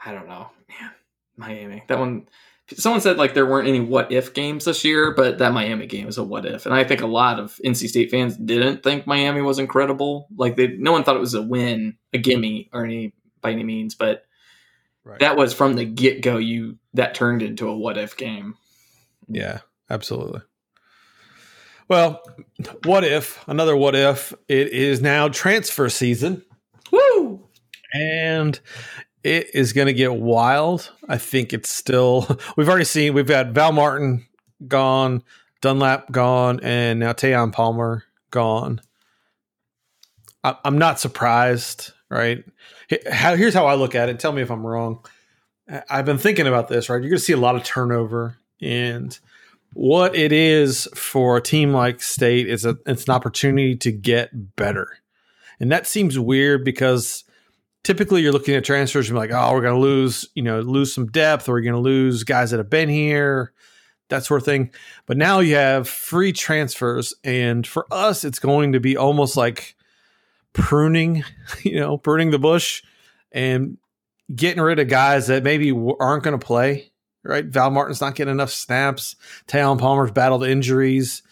I 0.04 0.12
don't 0.12 0.28
know, 0.28 0.50
man, 0.70 0.92
Miami. 1.38 1.84
That 1.88 1.98
one, 2.00 2.28
someone 2.76 3.02
said 3.02 3.18
like 3.18 3.34
there 3.34 3.46
weren't 3.46 3.68
any 3.68 3.80
what 3.80 4.12
if 4.12 4.34
games 4.34 4.66
this 4.66 4.84
year, 4.84 5.14
but 5.16 5.38
that 5.40 5.54
Miami 5.54 5.88
game 5.88 6.08
is 6.08 6.18
a 6.18 6.24
what 6.24 6.46
if, 6.46 6.66
and 6.66 6.76
I 6.76 6.84
think 6.84 7.02
a 7.02 7.08
lot 7.08 7.40
of 7.40 7.60
NC 7.66 7.88
State 7.88 8.12
fans 8.12 8.36
didn't 8.38 8.84
think 8.84 9.08
Miami 9.08 9.42
was 9.42 9.60
incredible. 9.60 10.28
Like 10.36 10.58
they, 10.58 10.68
no 10.78 10.92
one 10.92 11.04
thought 11.04 11.16
it 11.16 11.20
was 11.22 11.34
a 11.36 11.42
win, 11.42 11.98
a 12.14 12.18
gimme, 12.18 12.70
or 12.74 12.84
any 12.86 13.14
by 13.42 13.52
any 13.52 13.64
means, 13.64 13.96
but 13.96 14.25
Right. 15.06 15.20
that 15.20 15.38
was 15.38 15.54
from 15.54 15.76
the 15.76 15.86
get 15.86 16.22
go. 16.22 16.38
You 16.38 16.78
that 16.96 17.14
turned 17.14 17.44
into 17.44 17.70
a 17.70 17.78
what 17.78 17.98
if 17.98 18.18
game. 18.18 18.56
Yeah, 19.28 19.60
absolutely. 19.90 20.42
Well, 21.88 22.24
what 22.84 23.04
if, 23.04 23.48
another 23.48 23.76
what 23.76 23.96
if, 23.96 24.34
it 24.48 24.70
is 24.70 25.02
now 25.02 25.28
transfer 25.28 25.88
season 25.90 26.44
Woo! 26.92 27.48
and 27.94 28.60
it 29.24 29.54
is 29.54 29.74
going 29.74 29.88
to 29.88 29.94
get 29.94 30.14
wild. 30.16 30.92
I 31.08 31.18
think 31.18 31.54
it's 31.54 31.70
still, 31.70 32.40
we've 32.58 32.70
already 32.70 32.86
seen, 32.86 33.14
we've 33.14 33.28
had 33.28 33.54
Val 33.54 33.72
Martin 33.72 34.26
gone, 34.68 35.24
Dunlap 35.62 36.12
gone, 36.12 36.60
and 36.62 37.00
now 37.00 37.14
Tayon 37.14 37.52
Palmer 37.52 38.04
gone. 38.32 38.82
I'm 40.44 40.78
not 40.78 41.00
surprised, 41.00 41.92
right? 42.16 42.44
Here's 42.88 43.54
how 43.54 43.68
I 43.68 43.76
look 43.76 43.96
at 43.96 44.10
it. 44.10 44.20
Tell 44.20 44.32
me 44.32 44.42
if 44.42 44.50
I'm 44.50 44.66
wrong. 44.66 45.06
I've 45.90 46.06
been 46.06 46.18
thinking 46.18 46.48
about 46.48 46.68
this, 46.68 46.90
right? 46.90 47.02
You're 47.02 47.10
going 47.10 47.20
to 47.20 47.24
see 47.24 47.34
a 47.34 47.38
lot 47.38 47.56
of 47.56 47.64
turnover 47.64 48.38
and 48.62 49.18
what 49.74 50.16
it 50.16 50.32
is 50.32 50.88
for 50.96 51.38
a 51.38 51.42
team 51.42 51.74
like 51.74 52.02
State 52.02 52.48
is 52.48 52.66
a 52.66 52.78
it's 52.86 53.06
an 53.06 53.14
opportunity 53.14 53.76
to 53.76 53.92
get 53.92 54.56
better. 54.56 54.88
And 55.60 55.72
that 55.72 55.86
seems 55.86 56.18
weird 56.18 56.64
because 56.64 57.26
typically 57.84 58.22
you're 58.22 58.32
looking 58.32 58.56
at 58.56 58.64
transfers 58.64 59.10
and 59.10 59.18
like, 59.18 59.32
oh, 59.32 59.54
we're 59.54 59.62
gonna 59.62 59.80
lose, 59.80 60.30
you 60.34 60.44
know, 60.44 60.62
lose 60.62 60.94
some 60.94 61.08
depth, 61.08 61.50
or 61.50 61.54
we're 61.54 61.62
gonna 61.62 61.80
lose 61.80 62.24
guys 62.24 62.52
that 62.52 62.58
have 62.58 62.70
been 62.70 62.90
here, 62.90 63.52
that 64.10 64.24
sort 64.24 64.42
of 64.42 64.46
thing. 64.46 64.72
But 65.08 65.18
now 65.18 65.40
you 65.40 65.56
have 65.56 65.90
free 65.90 66.32
transfers, 66.32 67.14
and 67.24 67.68
for 67.68 67.86
us, 67.92 68.24
it's 68.24 68.40
going 68.40 68.72
to 68.74 68.80
be 68.80 68.96
almost 68.96 69.36
like 69.36 69.76
pruning, 70.56 71.24
you 71.64 71.80
know, 71.80 71.98
pruning 71.98 72.32
the 72.32 72.40
bush 72.40 72.82
and 73.32 73.78
getting 74.34 74.62
rid 74.62 74.80
of 74.80 74.88
guys 74.88 75.28
that 75.28 75.44
maybe 75.44 75.72
aren't 75.72 76.24
going 76.24 76.38
to 76.38 76.44
play. 76.44 76.92
Right, 77.24 77.46
Val 77.46 77.72
Martin's 77.72 78.02
not 78.02 78.14
getting 78.14 78.32
enough 78.32 78.52
snaps. 78.52 79.16
Tayon 79.48 79.80
Palmer's 79.80 80.12
battled 80.12 80.46
injuries. 80.46 81.24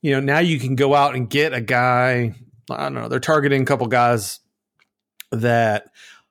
You 0.00 0.12
know, 0.12 0.20
now 0.20 0.38
you 0.38 0.58
can 0.58 0.76
go 0.76 0.94
out 0.94 1.14
and 1.14 1.28
get 1.28 1.52
a 1.52 1.60
guy. 1.60 2.34
I 2.70 2.82
don't 2.84 2.94
know. 2.94 3.08
They're 3.08 3.20
targeting 3.20 3.60
a 3.60 3.66
couple 3.66 3.86
guys 3.86 4.40
that 5.30 5.90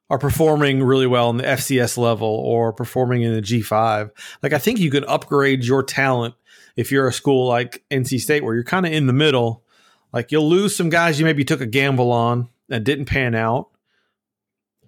are 0.09 0.17
performing 0.17 0.81
really 0.81 1.05
well 1.05 1.29
in 1.29 1.37
the 1.37 1.43
FCS 1.43 1.99
level 1.99 2.27
or 2.27 2.73
performing 2.73 3.21
in 3.21 3.33
the 3.33 3.41
G5. 3.41 4.09
Like 4.41 4.53
I 4.53 4.57
think 4.57 4.79
you 4.79 4.89
can 4.89 5.03
upgrade 5.05 5.63
your 5.63 5.83
talent 5.83 6.33
if 6.75 6.91
you're 6.91 7.07
a 7.07 7.13
school 7.13 7.47
like 7.47 7.83
NC 7.91 8.19
State 8.19 8.43
where 8.43 8.55
you're 8.55 8.63
kind 8.63 8.85
of 8.85 8.91
in 8.91 9.07
the 9.07 9.13
middle. 9.13 9.62
Like 10.13 10.31
you'll 10.31 10.47
lose 10.47 10.75
some 10.75 10.89
guys 10.89 11.19
you 11.19 11.25
maybe 11.25 11.43
took 11.43 11.59
a 11.59 11.65
gamble 11.65 12.11
on 12.11 12.47
that 12.69 12.83
didn't 12.83 13.05
pan 13.05 13.35
out. 13.35 13.69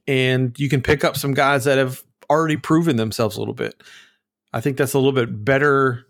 And 0.08 0.58
you 0.60 0.70
can 0.70 0.82
pick 0.82 1.04
up 1.04 1.18
some 1.18 1.34
guys 1.34 1.64
that 1.64 1.80
have 1.80 2.04
already 2.30 2.58
proven 2.58 2.96
themselves 2.96 3.36
a 3.36 3.40
little 3.40 3.56
bit. 3.56 3.82
I 4.54 4.62
think 4.62 4.78
that's 4.78 4.94
a 4.94 5.00
little 5.00 5.12
bit 5.12 5.44
better. 5.44 6.06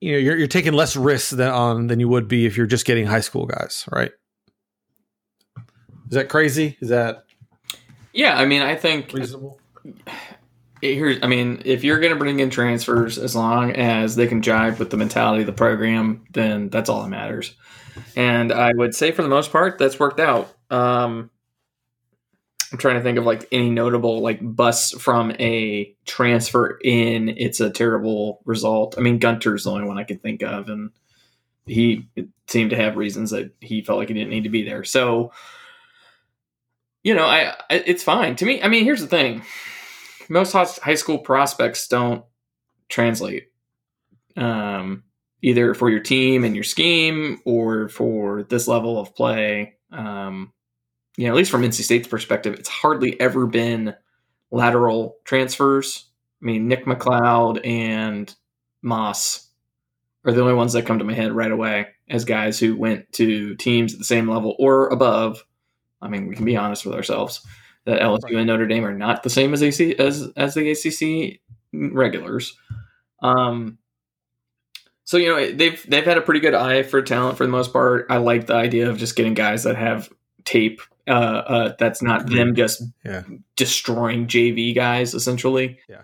You 0.00 0.12
know, 0.12 0.18
you're, 0.18 0.36
you're 0.38 0.46
taking 0.46 0.72
less 0.72 0.96
risks 0.96 1.30
than 1.30 1.48
on 1.48 1.86
than 1.88 2.00
you 2.00 2.08
would 2.08 2.28
be 2.28 2.46
if 2.46 2.56
you're 2.56 2.66
just 2.66 2.86
getting 2.86 3.06
high 3.06 3.20
school 3.20 3.44
guys, 3.46 3.86
right? 3.92 4.12
Is 6.08 6.12
that 6.12 6.28
crazy? 6.28 6.78
Is 6.80 6.88
that 6.88 7.24
Yeah, 8.12 8.38
I 8.38 8.46
mean, 8.46 8.62
I 8.62 8.74
think 8.74 9.12
reasonable? 9.12 9.60
Here's 10.80 11.18
I 11.22 11.26
mean, 11.26 11.62
if 11.64 11.84
you're 11.84 12.00
going 12.00 12.12
to 12.12 12.18
bring 12.18 12.40
in 12.40 12.50
transfers 12.50 13.18
as 13.18 13.34
long 13.34 13.72
as 13.72 14.16
they 14.16 14.26
can 14.26 14.42
jive 14.42 14.78
with 14.78 14.90
the 14.90 14.96
mentality 14.96 15.42
of 15.42 15.46
the 15.46 15.52
program, 15.52 16.24
then 16.32 16.68
that's 16.68 16.88
all 16.88 17.02
that 17.02 17.08
matters. 17.08 17.54
And 18.14 18.52
I 18.52 18.72
would 18.72 18.94
say 18.94 19.12
for 19.12 19.22
the 19.22 19.28
most 19.28 19.52
part 19.52 19.78
that's 19.78 19.98
worked 19.98 20.20
out. 20.20 20.54
Um 20.70 21.30
I'm 22.72 22.78
trying 22.78 22.96
to 22.96 23.02
think 23.02 23.16
of 23.16 23.24
like 23.24 23.46
any 23.52 23.70
notable 23.70 24.20
like 24.20 24.40
busts 24.42 25.00
from 25.00 25.30
a 25.32 25.94
transfer 26.04 26.78
in 26.82 27.28
it's 27.28 27.60
a 27.60 27.70
terrible 27.70 28.40
result. 28.44 28.96
I 28.98 29.02
mean, 29.02 29.20
Gunter's 29.20 29.64
the 29.64 29.70
only 29.70 29.86
one 29.86 29.98
I 29.98 30.04
could 30.04 30.20
think 30.20 30.42
of 30.42 30.68
and 30.68 30.90
he 31.64 32.08
seemed 32.48 32.70
to 32.70 32.76
have 32.76 32.96
reasons 32.96 33.30
that 33.30 33.52
he 33.60 33.82
felt 33.82 33.98
like 33.98 34.08
he 34.08 34.14
didn't 34.14 34.30
need 34.30 34.44
to 34.44 34.50
be 34.50 34.64
there. 34.64 34.84
So 34.84 35.32
you 37.02 37.14
know, 37.14 37.24
I, 37.24 37.54
I 37.70 37.74
it's 37.86 38.02
fine 38.02 38.34
to 38.36 38.44
me. 38.44 38.60
I 38.60 38.66
mean, 38.66 38.82
here's 38.82 39.00
the 39.00 39.06
thing: 39.06 39.42
most 40.28 40.52
high 40.52 40.94
school 40.94 41.18
prospects 41.18 41.88
don't 41.88 42.24
translate, 42.88 43.50
um, 44.36 45.04
either 45.42 45.74
for 45.74 45.90
your 45.90 46.00
team 46.00 46.44
and 46.44 46.54
your 46.54 46.64
scheme 46.64 47.40
or 47.44 47.88
for 47.88 48.44
this 48.44 48.68
level 48.68 48.98
of 48.98 49.14
play. 49.14 49.74
Um, 49.92 50.52
you 51.16 51.26
know, 51.26 51.32
at 51.32 51.36
least 51.36 51.50
from 51.50 51.62
NC 51.62 51.82
State's 51.82 52.08
perspective, 52.08 52.54
it's 52.54 52.68
hardly 52.68 53.18
ever 53.20 53.46
been 53.46 53.94
lateral 54.50 55.16
transfers. 55.24 56.06
I 56.42 56.46
mean, 56.46 56.68
Nick 56.68 56.84
McCloud 56.84 57.66
and 57.66 58.34
Moss 58.82 59.48
are 60.24 60.32
the 60.32 60.42
only 60.42 60.54
ones 60.54 60.72
that 60.74 60.86
come 60.86 60.98
to 60.98 61.04
my 61.04 61.14
head 61.14 61.32
right 61.32 61.50
away 61.50 61.86
as 62.08 62.24
guys 62.24 62.58
who 62.58 62.76
went 62.76 63.10
to 63.12 63.54
teams 63.56 63.92
at 63.92 63.98
the 63.98 64.04
same 64.04 64.28
level 64.28 64.54
or 64.58 64.88
above. 64.88 65.42
I 66.02 66.08
mean, 66.08 66.26
we 66.26 66.36
can 66.36 66.44
be 66.44 66.56
honest 66.56 66.84
with 66.84 66.94
ourselves 66.94 67.46
that 67.86 68.02
LSU 68.02 68.36
and 68.36 68.46
Notre 68.46 68.66
Dame 68.66 68.84
are 68.84 68.94
not 68.96 69.22
the 69.22 69.30
same 69.30 69.54
as 69.54 69.62
AC 69.62 69.96
as 69.96 70.30
as 70.36 70.54
the 70.54 70.70
ACC 70.70 71.40
regulars. 71.72 72.56
Um, 73.22 73.78
so 75.04 75.16
you 75.16 75.28
know 75.28 75.50
they've 75.52 75.84
they've 75.88 76.04
had 76.04 76.18
a 76.18 76.22
pretty 76.22 76.40
good 76.40 76.54
eye 76.54 76.82
for 76.82 77.00
talent 77.02 77.38
for 77.38 77.44
the 77.46 77.52
most 77.52 77.72
part. 77.72 78.06
I 78.10 78.18
like 78.18 78.46
the 78.46 78.54
idea 78.54 78.90
of 78.90 78.98
just 78.98 79.16
getting 79.16 79.34
guys 79.34 79.64
that 79.64 79.76
have 79.76 80.10
tape. 80.44 80.80
Uh, 81.08 81.10
uh, 81.12 81.76
that's 81.78 82.02
not 82.02 82.28
them 82.28 82.56
just 82.56 82.82
Yeah. 83.04 83.22
destroying 83.54 84.26
JV 84.26 84.74
guys 84.74 85.14
essentially. 85.14 85.78
Yeah. 85.88 86.02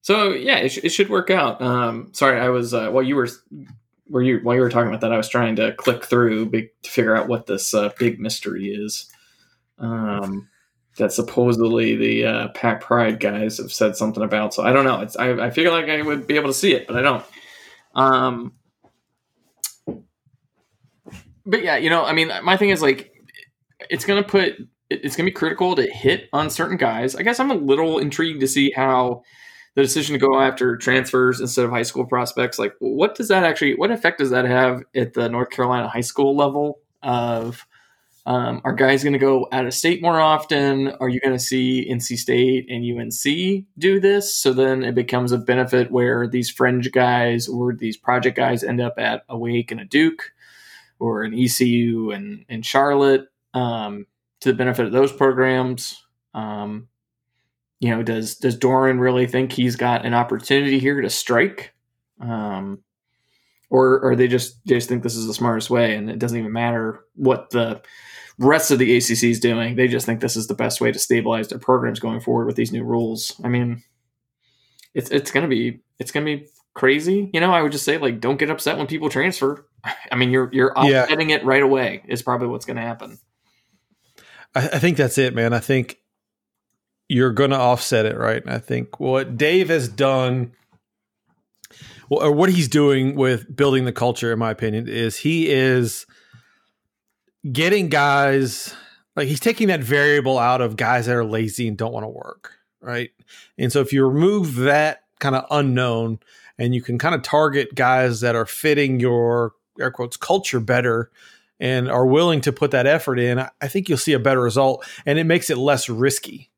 So 0.00 0.30
yeah, 0.30 0.56
it, 0.58 0.70
sh- 0.70 0.78
it 0.82 0.88
should 0.90 1.10
work 1.10 1.28
out. 1.30 1.60
Um, 1.60 2.08
sorry, 2.14 2.40
I 2.40 2.48
was 2.48 2.72
uh, 2.72 2.90
while 2.90 3.02
you 3.02 3.16
were 3.16 3.28
were 4.08 4.22
you 4.22 4.38
while 4.42 4.54
you 4.54 4.62
were 4.62 4.70
talking 4.70 4.88
about 4.88 5.02
that, 5.02 5.12
I 5.12 5.18
was 5.18 5.28
trying 5.28 5.56
to 5.56 5.72
click 5.74 6.04
through 6.04 6.46
big, 6.46 6.68
to 6.82 6.90
figure 6.90 7.14
out 7.14 7.28
what 7.28 7.46
this 7.46 7.74
uh, 7.74 7.90
big 7.98 8.18
mystery 8.18 8.68
is. 8.68 9.10
Um, 9.78 10.48
that 10.96 11.12
supposedly 11.12 11.96
the 11.96 12.24
uh, 12.24 12.48
Pack 12.48 12.80
Pride 12.80 13.20
guys 13.20 13.58
have 13.58 13.72
said 13.72 13.96
something 13.96 14.22
about. 14.22 14.54
So 14.54 14.62
I 14.62 14.72
don't 14.72 14.84
know. 14.84 15.00
It's 15.00 15.16
I, 15.16 15.46
I 15.46 15.50
feel 15.50 15.72
like 15.72 15.88
I 15.88 16.02
would 16.02 16.26
be 16.26 16.36
able 16.36 16.48
to 16.48 16.54
see 16.54 16.74
it, 16.74 16.86
but 16.86 16.96
I 16.96 17.02
don't. 17.02 17.24
Um, 17.94 18.52
but 21.46 21.62
yeah, 21.62 21.76
you 21.76 21.90
know, 21.90 22.04
I 22.04 22.12
mean, 22.12 22.30
my 22.42 22.56
thing 22.56 22.70
is 22.70 22.82
like, 22.82 23.12
it's 23.90 24.04
gonna 24.04 24.22
put 24.22 24.56
it's 24.90 25.16
gonna 25.16 25.28
be 25.28 25.32
critical 25.32 25.74
to 25.76 25.90
hit 25.90 26.28
on 26.32 26.50
certain 26.50 26.76
guys. 26.76 27.16
I 27.16 27.22
guess 27.22 27.40
I'm 27.40 27.50
a 27.50 27.54
little 27.54 27.98
intrigued 27.98 28.40
to 28.40 28.48
see 28.48 28.70
how 28.70 29.22
the 29.74 29.82
decision 29.82 30.12
to 30.12 30.18
go 30.18 30.40
after 30.40 30.76
transfers 30.76 31.40
instead 31.40 31.64
of 31.64 31.70
high 31.70 31.82
school 31.82 32.06
prospects, 32.06 32.58
like 32.58 32.74
what 32.78 33.14
does 33.14 33.28
that 33.28 33.42
actually, 33.42 33.74
what 33.74 33.90
effect 33.90 34.18
does 34.18 34.30
that 34.30 34.44
have 34.44 34.82
at 34.94 35.14
the 35.14 35.28
North 35.28 35.50
Carolina 35.50 35.88
high 35.88 36.00
school 36.00 36.36
level 36.36 36.78
of 37.02 37.66
Um, 38.26 38.62
are 38.64 38.72
guys 38.72 39.02
going 39.02 39.12
to 39.12 39.18
go 39.18 39.46
out 39.52 39.66
of 39.66 39.74
state 39.74 40.00
more 40.00 40.18
often? 40.18 40.88
Are 41.00 41.10
you 41.10 41.20
going 41.20 41.36
to 41.36 41.42
see 41.42 41.86
NC 41.90 42.16
State 42.16 42.70
and 42.70 42.82
UNC 42.82 43.64
do 43.78 44.00
this? 44.00 44.34
So 44.34 44.54
then 44.54 44.82
it 44.82 44.94
becomes 44.94 45.30
a 45.30 45.38
benefit 45.38 45.90
where 45.90 46.26
these 46.26 46.50
fringe 46.50 46.90
guys 46.90 47.48
or 47.48 47.74
these 47.74 47.98
project 47.98 48.36
guys 48.36 48.64
end 48.64 48.80
up 48.80 48.94
at 48.98 49.24
a 49.28 49.36
Wake 49.36 49.70
and 49.70 49.80
a 49.80 49.84
Duke 49.84 50.32
or 50.98 51.22
an 51.22 51.34
ECU 51.34 52.12
and, 52.12 52.46
and 52.48 52.64
Charlotte 52.64 53.26
um, 53.52 54.06
to 54.40 54.52
the 54.52 54.56
benefit 54.56 54.86
of 54.86 54.92
those 54.92 55.12
programs. 55.12 56.02
Um, 56.32 56.88
you 57.80 57.90
know, 57.90 58.02
does 58.02 58.36
does 58.36 58.58
Doeren 58.58 59.00
really 59.00 59.26
think 59.26 59.52
he's 59.52 59.76
got 59.76 60.06
an 60.06 60.14
opportunity 60.14 60.78
here 60.78 61.02
to 61.02 61.10
strike? 61.10 61.74
Um, 62.20 62.82
or 63.68 64.00
or 64.00 64.16
they 64.16 64.28
just 64.28 64.64
they 64.66 64.76
just 64.76 64.88
think 64.88 65.02
this 65.02 65.16
is 65.16 65.26
the 65.26 65.34
smartest 65.34 65.68
way 65.68 65.96
and 65.96 66.08
it 66.08 66.18
doesn't 66.18 66.38
even 66.38 66.52
matter 66.52 67.04
what 67.16 67.50
the 67.50 67.82
rest 68.38 68.70
of 68.70 68.78
the 68.78 68.96
ACC 68.96 69.24
is 69.24 69.40
doing. 69.40 69.76
They 69.76 69.88
just 69.88 70.06
think 70.06 70.20
this 70.20 70.36
is 70.36 70.46
the 70.46 70.54
best 70.54 70.80
way 70.80 70.90
to 70.92 70.98
stabilize 70.98 71.48
their 71.48 71.58
programs 71.58 72.00
going 72.00 72.20
forward 72.20 72.46
with 72.46 72.56
these 72.56 72.72
new 72.72 72.84
rules. 72.84 73.40
I 73.44 73.48
mean, 73.48 73.82
it's 74.94 75.10
it's 75.10 75.30
gonna 75.30 75.48
be 75.48 75.80
it's 75.98 76.10
gonna 76.10 76.26
be 76.26 76.46
crazy. 76.74 77.30
You 77.32 77.40
know, 77.40 77.52
I 77.52 77.62
would 77.62 77.72
just 77.72 77.84
say 77.84 77.98
like 77.98 78.20
don't 78.20 78.38
get 78.38 78.50
upset 78.50 78.78
when 78.78 78.86
people 78.86 79.08
transfer. 79.08 79.66
I 80.12 80.16
mean, 80.16 80.30
you're 80.30 80.50
you're 80.52 80.72
Yeah. 80.76 81.02
offsetting 81.02 81.30
it 81.30 81.44
right 81.44 81.62
away. 81.62 82.02
Is 82.08 82.22
probably 82.22 82.48
what's 82.48 82.64
gonna 82.64 82.80
happen. 82.82 83.18
I, 84.54 84.68
I 84.68 84.78
think 84.78 84.96
that's 84.96 85.18
it, 85.18 85.34
man. 85.34 85.52
I 85.52 85.58
think 85.60 85.98
you're 87.08 87.32
going 87.32 87.50
to 87.50 87.58
offset 87.58 88.06
it, 88.06 88.16
right? 88.16 88.42
And 88.42 88.50
I 88.50 88.58
think 88.58 88.98
what 88.98 89.36
Dave 89.36 89.68
has 89.68 89.88
done, 89.88 90.52
well, 92.08 92.22
or 92.22 92.32
what 92.32 92.48
he's 92.50 92.66
doing 92.66 93.14
with 93.14 93.54
building 93.54 93.84
the 93.84 93.92
culture, 93.92 94.32
in 94.32 94.38
my 94.38 94.50
opinion, 94.50 94.88
is 94.88 95.18
he 95.18 95.50
is 95.50 96.06
getting 97.52 97.88
guys 97.88 98.74
like 99.16 99.28
he's 99.28 99.40
taking 99.40 99.68
that 99.68 99.80
variable 99.80 100.38
out 100.38 100.60
of 100.60 100.76
guys 100.76 101.06
that 101.06 101.16
are 101.16 101.24
lazy 101.24 101.68
and 101.68 101.76
don't 101.76 101.92
want 101.92 102.04
to 102.04 102.08
work, 102.08 102.52
right? 102.80 103.10
And 103.58 103.72
so 103.72 103.80
if 103.80 103.92
you 103.92 104.06
remove 104.06 104.56
that 104.56 105.04
kind 105.20 105.36
of 105.36 105.44
unknown 105.50 106.18
and 106.58 106.74
you 106.74 106.82
can 106.82 106.98
kind 106.98 107.14
of 107.14 107.22
target 107.22 107.74
guys 107.74 108.20
that 108.20 108.34
are 108.34 108.46
fitting 108.46 109.00
your 109.00 109.52
air 109.80 109.90
quotes 109.90 110.16
culture 110.16 110.60
better 110.60 111.10
and 111.60 111.88
are 111.88 112.06
willing 112.06 112.40
to 112.42 112.52
put 112.52 112.72
that 112.72 112.86
effort 112.86 113.18
in, 113.18 113.38
I- 113.38 113.68
think 113.68 113.88
you'll 113.88 113.98
see 113.98 114.12
a 114.12 114.18
better 114.18 114.40
result 114.40 114.84
and 115.06 115.18
it 115.18 115.24
makes 115.24 115.50
it 115.50 115.58
less 115.58 115.88
risky. 115.88 116.50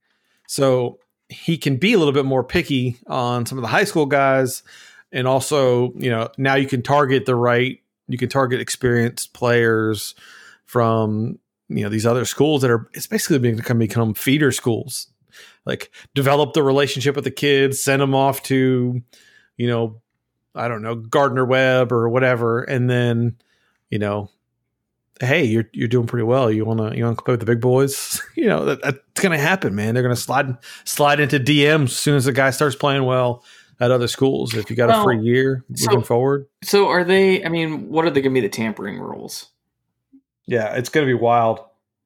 So 0.46 0.98
he 1.28 1.58
can 1.58 1.76
be 1.76 1.92
a 1.92 1.98
little 1.98 2.12
bit 2.12 2.24
more 2.24 2.44
picky 2.44 2.96
on 3.06 3.46
some 3.46 3.58
of 3.58 3.62
the 3.62 3.68
high 3.68 3.84
school 3.84 4.06
guys. 4.06 4.62
And 5.12 5.26
also, 5.26 5.92
you 5.96 6.10
know, 6.10 6.30
now 6.38 6.54
you 6.54 6.66
can 6.66 6.82
target 6.82 7.26
the 7.26 7.34
right, 7.34 7.80
you 8.08 8.16
can 8.18 8.28
target 8.28 8.60
experienced 8.60 9.32
players 9.34 10.14
from, 10.66 11.38
you 11.68 11.82
know, 11.82 11.88
these 11.88 12.06
other 12.06 12.24
schools 12.24 12.62
that 12.62 12.70
are, 12.70 12.88
it's 12.92 13.06
basically 13.06 13.38
being 13.38 13.56
become, 13.56 13.78
become 13.78 14.14
feeder 14.14 14.52
schools. 14.52 15.08
Like 15.64 15.90
develop 16.14 16.52
the 16.54 16.62
relationship 16.62 17.14
with 17.16 17.24
the 17.24 17.30
kids, 17.30 17.80
send 17.80 18.00
them 18.00 18.14
off 18.14 18.42
to, 18.44 19.02
you 19.56 19.66
know, 19.66 20.00
I 20.54 20.68
don't 20.68 20.80
know, 20.82 20.94
Gardner 20.94 21.44
Webb 21.44 21.92
or 21.92 22.08
whatever. 22.08 22.62
And 22.62 22.88
then, 22.88 23.36
you 23.90 23.98
know, 23.98 24.30
hey, 25.20 25.44
you're 25.44 25.68
you're 25.72 25.88
doing 25.88 26.06
pretty 26.06 26.22
well. 26.24 26.50
You 26.50 26.64
wanna 26.64 26.94
you 26.94 27.04
wanna 27.04 27.16
play 27.16 27.32
with 27.32 27.40
the 27.40 27.46
big 27.46 27.60
boys? 27.60 28.22
you 28.36 28.46
know 28.46 28.64
that, 28.66 28.80
that's 28.80 28.98
gonna 29.20 29.38
happen, 29.38 29.74
man. 29.74 29.92
They're 29.94 30.02
gonna 30.04 30.14
slide 30.16 30.56
slide 30.84 31.20
into 31.20 31.38
DMs 31.40 31.84
as 31.86 31.96
soon 31.96 32.16
as 32.16 32.24
the 32.26 32.32
guy 32.32 32.50
starts 32.50 32.76
playing 32.76 33.04
well 33.04 33.44
at 33.80 33.90
other 33.90 34.08
schools. 34.08 34.54
If 34.54 34.70
you 34.70 34.76
got 34.76 34.88
Well, 34.88 35.00
a 35.00 35.04
free 35.04 35.20
year 35.20 35.64
so- 35.74 35.90
moving 35.90 36.04
forward, 36.04 36.46
So 36.62 36.86
are 36.88 37.04
they? 37.04 37.44
I 37.44 37.48
mean, 37.48 37.88
what 37.90 38.04
are 38.06 38.10
they 38.10 38.20
gonna 38.22 38.34
be 38.34 38.40
the 38.40 38.48
tampering 38.48 38.98
rules? 39.00 39.48
Yeah, 40.46 40.74
it's 40.74 40.88
gonna 40.88 41.06
be 41.06 41.14
wild. 41.14 41.60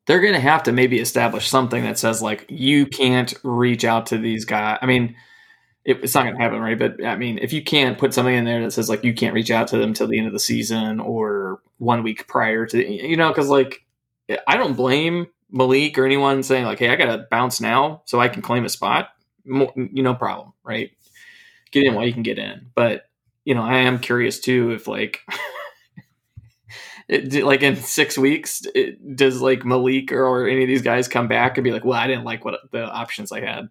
they're 0.06 0.20
going 0.20 0.34
to 0.34 0.40
have 0.40 0.64
to 0.64 0.72
maybe 0.72 0.98
establish 0.98 1.48
something 1.48 1.84
that 1.84 1.98
says 1.98 2.20
like 2.22 2.46
you 2.48 2.86
can't 2.86 3.32
reach 3.44 3.84
out 3.84 4.06
to 4.06 4.18
these 4.18 4.44
guys. 4.44 4.78
I 4.82 4.86
mean, 4.86 5.14
it, 5.84 6.02
it's 6.02 6.14
not 6.14 6.24
going 6.24 6.36
to 6.36 6.42
happen, 6.42 6.60
right? 6.60 6.78
But 6.78 7.04
I 7.04 7.16
mean, 7.16 7.38
if 7.38 7.52
you 7.52 7.62
can't 7.62 7.98
put 7.98 8.12
something 8.14 8.34
in 8.34 8.44
there 8.44 8.60
that 8.62 8.72
says 8.72 8.88
like 8.88 9.04
you 9.04 9.14
can't 9.14 9.34
reach 9.34 9.50
out 9.52 9.68
to 9.68 9.78
them 9.78 9.94
till 9.94 10.08
the 10.08 10.18
end 10.18 10.26
of 10.26 10.32
the 10.32 10.40
season 10.40 11.00
or 11.00 11.60
one 11.78 12.02
week 12.02 12.26
prior 12.28 12.66
to, 12.66 12.78
you 12.92 13.16
know, 13.16 13.28
because 13.28 13.48
like 13.48 13.84
I 14.48 14.56
don't 14.56 14.74
blame 14.76 15.28
Malik 15.50 15.96
or 15.98 16.06
anyone 16.06 16.42
saying 16.42 16.64
like, 16.64 16.78
hey, 16.80 16.88
I 16.90 16.96
got 16.96 17.14
to 17.14 17.26
bounce 17.30 17.60
now 17.60 18.02
so 18.06 18.20
I 18.20 18.28
can 18.28 18.42
claim 18.42 18.64
a 18.64 18.68
spot. 18.68 19.10
Mo- 19.44 19.72
You 19.76 20.02
know, 20.02 20.14
problem, 20.14 20.52
right? 20.64 20.90
Get 21.72 21.84
in 21.84 21.94
while 21.94 22.06
you 22.06 22.12
can 22.12 22.22
get 22.24 22.38
in, 22.38 22.70
but 22.74 23.04
you 23.44 23.54
know, 23.54 23.62
I 23.62 23.78
am 23.78 23.98
curious 24.00 24.40
too 24.40 24.72
if 24.72 24.88
like. 24.88 25.20
It, 27.10 27.42
like 27.42 27.62
in 27.62 27.74
six 27.74 28.16
weeks, 28.16 28.62
it, 28.72 29.16
does 29.16 29.42
like 29.42 29.64
Malik 29.64 30.12
or, 30.12 30.24
or 30.24 30.48
any 30.48 30.62
of 30.62 30.68
these 30.68 30.82
guys 30.82 31.08
come 31.08 31.26
back 31.26 31.58
and 31.58 31.64
be 31.64 31.72
like, 31.72 31.84
"Well, 31.84 31.98
I 31.98 32.06
didn't 32.06 32.22
like 32.22 32.44
what 32.44 32.60
the 32.70 32.84
options 32.84 33.32
I 33.32 33.40
had." 33.40 33.68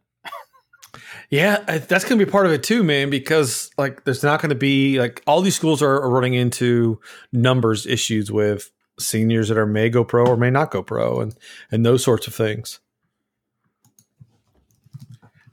Yeah, 1.30 1.60
that's 1.60 2.04
going 2.04 2.20
to 2.20 2.26
be 2.26 2.30
part 2.30 2.48
of 2.48 2.52
it 2.52 2.64
too, 2.64 2.84
man. 2.84 3.10
Because 3.10 3.70
like, 3.78 4.04
there's 4.04 4.24
not 4.24 4.42
going 4.42 4.50
to 4.50 4.56
be 4.56 5.00
like 5.00 5.22
all 5.26 5.42
these 5.42 5.56
schools 5.56 5.82
are, 5.82 6.02
are 6.02 6.10
running 6.10 6.34
into 6.34 7.00
numbers 7.32 7.86
issues 7.86 8.32
with 8.32 8.72
seniors 9.00 9.48
that 9.48 9.58
are 9.58 9.66
may 9.66 9.90
go 9.90 10.04
pro 10.04 10.26
or 10.26 10.36
may 10.36 10.50
not 10.50 10.72
go 10.72 10.84
pro, 10.84 11.22
and 11.22 11.34
and 11.72 11.86
those 11.86 12.04
sorts 12.04 12.28
of 12.28 12.36
things. 12.36 12.80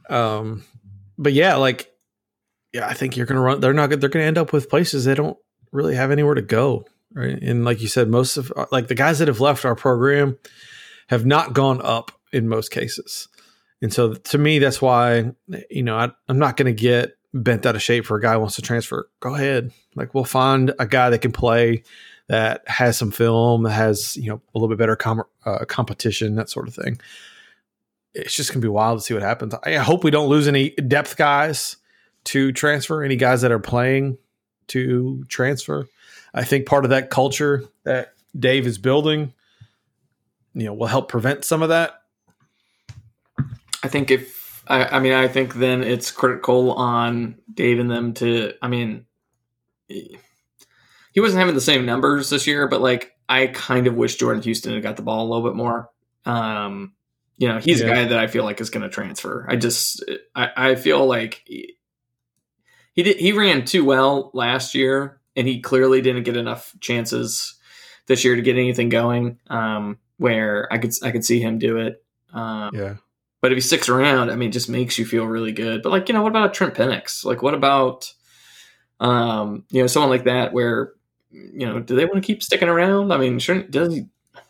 Um, 0.09 0.65
but 1.19 1.35
yeah, 1.35 1.55
like, 1.57 1.93
yeah, 2.73 2.89
I 2.89 2.95
think 2.95 3.17
you're 3.17 3.27
going 3.27 3.37
to 3.37 3.43
run. 3.43 3.61
They're 3.61 3.73
not. 3.73 3.91
They're 3.91 4.09
going 4.09 4.23
to 4.23 4.27
end 4.27 4.39
up 4.39 4.53
with 4.53 4.69
places 4.71 5.05
they 5.05 5.15
don't 5.15 5.37
really 5.71 5.95
have 5.95 6.11
anywhere 6.11 6.35
to 6.35 6.43
go, 6.43 6.87
right? 7.17 7.43
And 7.43 7.65
like 7.65 7.81
you 7.81 7.89
said, 7.89 8.09
most 8.09 8.37
of 8.37 8.53
like 8.71 8.89
the 8.89 8.95
guys 8.95 9.19
that 9.19 9.29
have 9.29 9.41
left 9.41 9.65
our 9.65 9.75
program 9.75 10.39
have 11.09 11.25
not 11.25 11.55
gone 11.55 11.81
up 11.83 12.13
in 12.33 12.49
most 12.49 12.71
cases. 12.71 13.29
And 13.83 13.93
so 13.93 14.15
to 14.15 14.39
me, 14.39 14.59
that's 14.59 14.81
why, 14.83 15.33
you 15.71 15.83
know, 15.83 15.97
I, 15.97 16.11
I'm 16.29 16.39
not 16.39 16.57
going 16.57 16.67
to 16.67 16.81
get 16.81 17.17
bent 17.33 17.67
out 17.67 17.75
of 17.75 17.83
shape 17.83 18.07
for 18.07 18.17
a 18.17 18.23
guy 18.23 18.37
wants 18.37 18.57
to 18.57 18.63
transfer. 18.63 19.09
Go 19.21 19.35
ahead. 19.35 19.73
Like 19.95 20.15
we'll 20.15 20.25
find 20.25 20.73
a 20.79 20.87
guy 20.87 21.11
that 21.11 21.19
can 21.21 21.33
play 21.33 21.83
that 22.29 22.69
has 22.69 22.97
some 22.97 23.11
film, 23.11 23.63
that 23.63 23.73
has, 23.73 24.17
you 24.17 24.29
know, 24.29 24.41
a 24.55 24.59
little 24.59 24.69
bit 24.69 24.79
better 24.79 24.97
com- 24.97 25.23
uh, 25.45 25.65
competition, 25.67 26.35
that 26.37 26.51
sort 26.51 26.69
of 26.69 26.75
thing. 26.75 26.99
It's 28.15 28.35
just 28.35 28.51
going 28.51 28.61
to 28.61 28.65
be 28.65 28.71
wild 28.71 28.99
to 28.99 29.05
see 29.05 29.15
what 29.15 29.23
happens. 29.23 29.55
I 29.63 29.75
hope 29.75 30.05
we 30.05 30.11
don't 30.11 30.29
lose 30.29 30.49
any 30.49 30.71
depth 30.71 31.17
guys 31.17 31.77
to 32.25 32.51
transfer, 32.53 33.03
any 33.03 33.17
guys 33.17 33.43
that 33.43 33.53
are 33.53 33.59
playing 33.59 34.19
to 34.69 35.25
transfer. 35.29 35.87
I 36.37 36.45
think 36.45 36.67
part 36.67 36.85
of 36.85 36.91
that 36.91 37.11
culture 37.11 37.65
that 37.85 38.13
Dave 38.39 38.67
is 38.67 38.79
building, 38.79 39.33
you 40.55 40.67
know, 40.67 40.75
will 40.75 40.87
help 40.87 41.09
prevent 41.09 41.45
some 41.45 41.63
of 41.63 41.71
that. 41.71 42.03
I 43.83 43.89
think 43.89 44.11
if 44.11 44.63
I, 44.69 44.85
I 44.85 45.01
mean, 45.01 45.13
I 45.13 45.29
think 45.29 45.55
then 45.55 45.83
it's 45.83 46.11
critical 46.11 46.73
on 46.73 47.37
Dave 47.53 47.79
and 47.79 47.91
them 47.91 48.15
to. 48.15 48.53
I 48.61 48.69
mean, 48.69 49.07
he 49.89 51.21
wasn't 51.21 51.39
having 51.39 51.55
the 51.55 51.61
same 51.61 51.87
numbers 51.87 52.31
this 52.31 52.47
year, 52.47 52.69
but 52.69 52.81
like 52.81 53.13
I 53.29 53.47
kind 53.47 53.87
of 53.87 53.95
wish 53.95 54.17
Jordan 54.17 54.43
Houston 54.43 54.75
had 54.75 54.83
got 54.83 54.97
the 54.97 55.03
ball 55.03 55.27
a 55.27 55.29
little 55.29 55.49
bit 55.49 55.57
more. 55.57 55.91
Um, 56.25 56.95
you 57.39 57.49
know, 57.49 57.59
he's 57.59 57.81
a 57.81 57.87
guy 57.87 58.05
that 58.07 58.19
I 58.19 58.27
feel 58.27 58.45
like 58.45 58.61
is 58.61 58.71
going 58.71 58.83
to 58.83 58.89
transfer. 58.89 59.47
I 59.49 59.57
just, 59.57 60.05
I, 60.35 60.51
I 60.57 60.75
feel 60.75 61.07
like 61.07 61.43
he, 61.45 61.77
he 62.95 63.03
did 63.03 63.19
he 63.19 63.33
ran 63.33 63.65
too 63.65 63.85
well 63.85 64.31
last 64.33 64.75
year, 64.75 65.16
and 65.37 65.47
he 65.47 65.61
clearly 65.61 66.01
didn't 66.01 66.23
get 66.25 66.37
enough 66.37 66.75
chances 66.81 67.55
this 68.07 68.25
year 68.25 68.37
to 68.37 68.43
get 68.43 68.57
anything 68.57 68.89
going. 68.89 69.39
Um, 69.49 69.99
where 70.19 70.73
I 70.73 70.79
could 70.79 70.93
I 71.03 71.11
could 71.11 71.25
see 71.25 71.41
him 71.41 71.59
do 71.59 71.77
it. 71.77 72.03
Um, 72.33 72.71
Yeah. 72.75 72.95
but 73.43 73.53
if 73.53 73.57
he 73.57 73.61
sticks 73.61 73.89
around, 73.89 74.31
I 74.31 74.37
mean, 74.37 74.49
it 74.49 74.53
just 74.53 74.69
makes 74.69 74.99
you 74.99 75.05
feel 75.05 75.27
really 75.27 75.53
good. 75.53 75.83
But 75.83 75.91
like, 75.93 76.09
you 76.09 76.15
know, 76.15 76.23
what 76.23 76.33
about 76.33 76.55
Trent 76.55 76.75
Pennix? 76.75 77.25
Like, 77.25 77.43
what 77.43 77.55
about, 77.55 78.13
um, 79.01 79.65
you 79.71 79.81
know, 79.83 79.87
someone 79.87 80.11
like 80.11 80.25
that? 80.25 80.53
Where, 80.53 80.93
you 81.31 81.67
know, 81.67 81.81
do 81.81 81.95
they 81.97 82.05
want 82.07 82.17
to 82.17 82.27
keep 82.27 82.43
sticking 82.43 82.69
around? 82.69 83.13
I 83.13 83.19
mean, 83.19 83.39
shouldn't 83.39 83.71
does 83.71 83.93
he? 83.95 84.07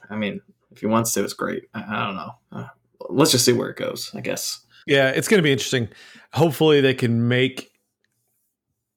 I 0.09 0.15
mean, 0.17 0.41
if 0.71 0.79
he 0.81 0.87
wants 0.87 1.13
to, 1.15 1.25
it's 1.25 1.33
great. 1.33 1.65
I, 1.75 1.83
I 1.83 2.07
don't 2.07 2.17
know. 2.17 2.31
Uh, 2.53 2.69
let's 3.09 3.33
just 3.33 3.45
see 3.45 3.53
where 3.53 3.71
it 3.71 3.77
goes. 3.77 4.13
I 4.15 4.21
guess. 4.21 4.61
Yeah, 4.87 5.09
it's 5.11 5.27
going 5.27 5.39
to 5.39 5.43
be 5.43 5.51
interesting. 5.53 5.89
Hopefully, 6.33 6.81
they 6.81 6.95
can 6.95 7.27
make 7.27 7.73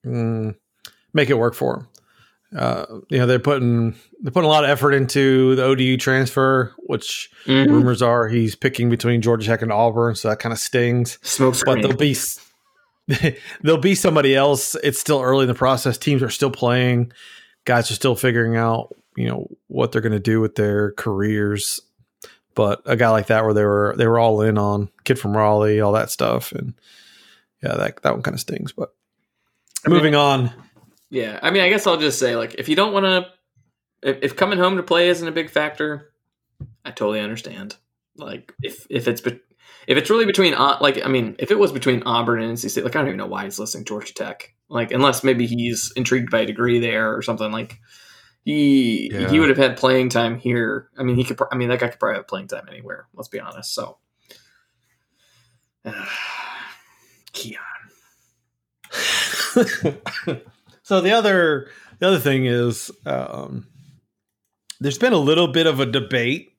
mm, 0.06 0.54
make 1.12 1.30
it 1.30 1.34
work 1.38 1.54
for 1.54 1.76
him. 1.78 1.88
Uh, 2.56 2.84
you 3.08 3.18
know, 3.18 3.26
they're 3.26 3.38
putting 3.38 3.94
they're 4.20 4.32
putting 4.32 4.46
a 4.48 4.52
lot 4.52 4.64
of 4.64 4.70
effort 4.70 4.92
into 4.92 5.54
the 5.54 5.62
ODU 5.64 5.96
transfer, 5.96 6.74
which 6.78 7.30
Mm-hmm. 7.46 7.72
rumors 7.72 8.02
are 8.02 8.28
he's 8.28 8.54
picking 8.56 8.90
between 8.90 9.22
Georgia 9.22 9.46
Tech 9.46 9.62
and 9.62 9.72
Auburn, 9.72 10.14
so 10.16 10.28
that 10.28 10.40
kind 10.40 10.52
of 10.52 10.58
stings. 10.58 11.18
Smoke 11.22 11.52
But 11.52 11.58
screen. 11.58 11.80
there'll 11.82 11.96
be 11.96 12.16
there'll 13.62 13.80
be 13.80 13.94
somebody 13.94 14.34
else. 14.34 14.74
It's 14.82 14.98
still 15.00 15.20
early 15.22 15.42
in 15.42 15.48
the 15.48 15.54
process. 15.54 15.96
Teams 15.98 16.22
are 16.22 16.30
still 16.30 16.50
playing. 16.50 17.12
Guys 17.64 17.90
are 17.90 17.94
still 17.94 18.14
figuring 18.16 18.56
out, 18.56 18.94
you 19.16 19.28
know, 19.28 19.46
what 19.68 19.92
they're 19.92 20.00
going 20.02 20.12
to 20.12 20.18
do 20.20 20.40
with 20.40 20.54
their 20.56 20.92
careers. 20.92 21.80
But 22.54 22.82
a 22.84 22.96
guy 22.96 23.10
like 23.10 23.28
that, 23.28 23.44
where 23.44 23.54
they 23.54 23.64
were 23.64 23.94
they 23.96 24.06
were 24.08 24.18
all 24.18 24.42
in 24.42 24.58
on 24.58 24.90
kid 25.04 25.18
from 25.18 25.36
Raleigh, 25.36 25.80
all 25.80 25.92
that 25.92 26.10
stuff, 26.10 26.50
and 26.52 26.74
yeah, 27.62 27.74
that 27.76 28.02
that 28.02 28.12
one 28.12 28.22
kind 28.22 28.34
of 28.34 28.40
stings. 28.40 28.72
But 28.72 28.92
moving 29.86 30.14
on, 30.14 30.52
Yeah, 31.10 31.38
I 31.42 31.50
mean, 31.50 31.62
I 31.62 31.68
guess 31.68 31.86
I'll 31.86 31.96
just 31.96 32.18
say, 32.18 32.36
like, 32.36 32.54
if 32.54 32.68
you 32.68 32.76
don't 32.76 32.92
want 32.92 33.04
to, 33.06 33.26
if, 34.08 34.18
if 34.22 34.36
coming 34.36 34.58
home 34.58 34.76
to 34.76 34.82
play 34.82 35.08
isn't 35.08 35.26
a 35.26 35.32
big 35.32 35.50
factor, 35.50 36.12
I 36.84 36.90
totally 36.92 37.20
understand. 37.20 37.76
Like 38.16 38.52
if 38.62 38.86
if 38.90 39.08
it's 39.08 39.20
be- 39.20 39.40
if 39.86 39.96
it's 39.98 40.10
really 40.10 40.26
between 40.26 40.52
like 40.54 41.04
I 41.04 41.08
mean 41.08 41.36
if 41.38 41.50
it 41.50 41.58
was 41.58 41.72
between 41.72 42.02
Auburn 42.04 42.42
and 42.42 42.56
NC 42.56 42.70
State, 42.70 42.84
like 42.84 42.94
I 42.96 42.98
don't 43.00 43.08
even 43.08 43.18
know 43.18 43.26
why 43.26 43.44
he's 43.44 43.58
listening 43.58 43.84
to 43.84 43.88
Georgia 43.88 44.12
Tech. 44.14 44.54
Like 44.68 44.90
unless 44.92 45.24
maybe 45.24 45.46
he's 45.46 45.92
intrigued 45.96 46.30
by 46.30 46.40
a 46.40 46.46
degree 46.46 46.78
there 46.80 47.14
or 47.16 47.22
something 47.22 47.50
like. 47.50 47.78
He 48.42 49.10
Yeah. 49.12 49.28
he 49.30 49.38
would 49.38 49.50
have 49.50 49.58
had 49.58 49.76
playing 49.76 50.08
time 50.08 50.38
here. 50.38 50.88
I 50.98 51.02
mean, 51.02 51.16
he 51.16 51.24
could. 51.24 51.38
I 51.52 51.56
mean, 51.56 51.68
that 51.68 51.78
guy 51.78 51.88
could 51.88 52.00
probably 52.00 52.16
have 52.16 52.26
playing 52.26 52.48
time 52.48 52.64
anywhere. 52.70 53.06
Let's 53.12 53.28
be 53.28 53.38
honest. 53.38 53.74
So, 53.74 53.98
Keon. 57.32 57.60
so 60.90 61.00
the 61.00 61.12
other 61.12 61.70
the 62.00 62.08
other 62.08 62.18
thing 62.18 62.46
is 62.46 62.90
um, 63.06 63.68
there's 64.80 64.98
been 64.98 65.12
a 65.12 65.18
little 65.18 65.46
bit 65.46 65.68
of 65.68 65.78
a 65.78 65.86
debate 65.86 66.52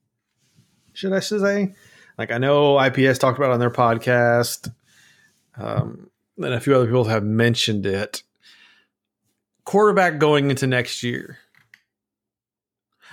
should 0.94 1.12
i 1.12 1.20
say? 1.20 1.76
Like 2.18 2.32
i 2.32 2.38
know 2.38 2.80
ips 2.82 3.20
talked 3.20 3.38
about 3.38 3.52
on 3.52 3.60
their 3.60 3.70
podcast 3.70 4.72
um, 5.58 6.10
and 6.38 6.54
a 6.54 6.62
few 6.62 6.74
other 6.74 6.86
people 6.86 7.04
have 7.04 7.26
mentioned 7.26 7.86
it. 7.86 8.24
Quarterback 9.66 10.18
going 10.18 10.50
into 10.50 10.66
next 10.66 11.04
year. 11.04 11.38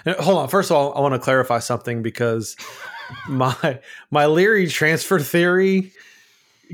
And 0.04 0.14
hold 0.18 0.38
on. 0.38 0.48
First 0.48 0.70
of 0.70 0.76
all 0.76 0.94
i 0.94 1.00
want 1.00 1.14
to 1.14 1.18
clarify 1.18 1.58
something 1.58 2.00
because 2.00 2.54
my 3.28 3.80
my 4.12 4.26
leary 4.26 4.68
transfer 4.68 5.18
theory 5.18 5.90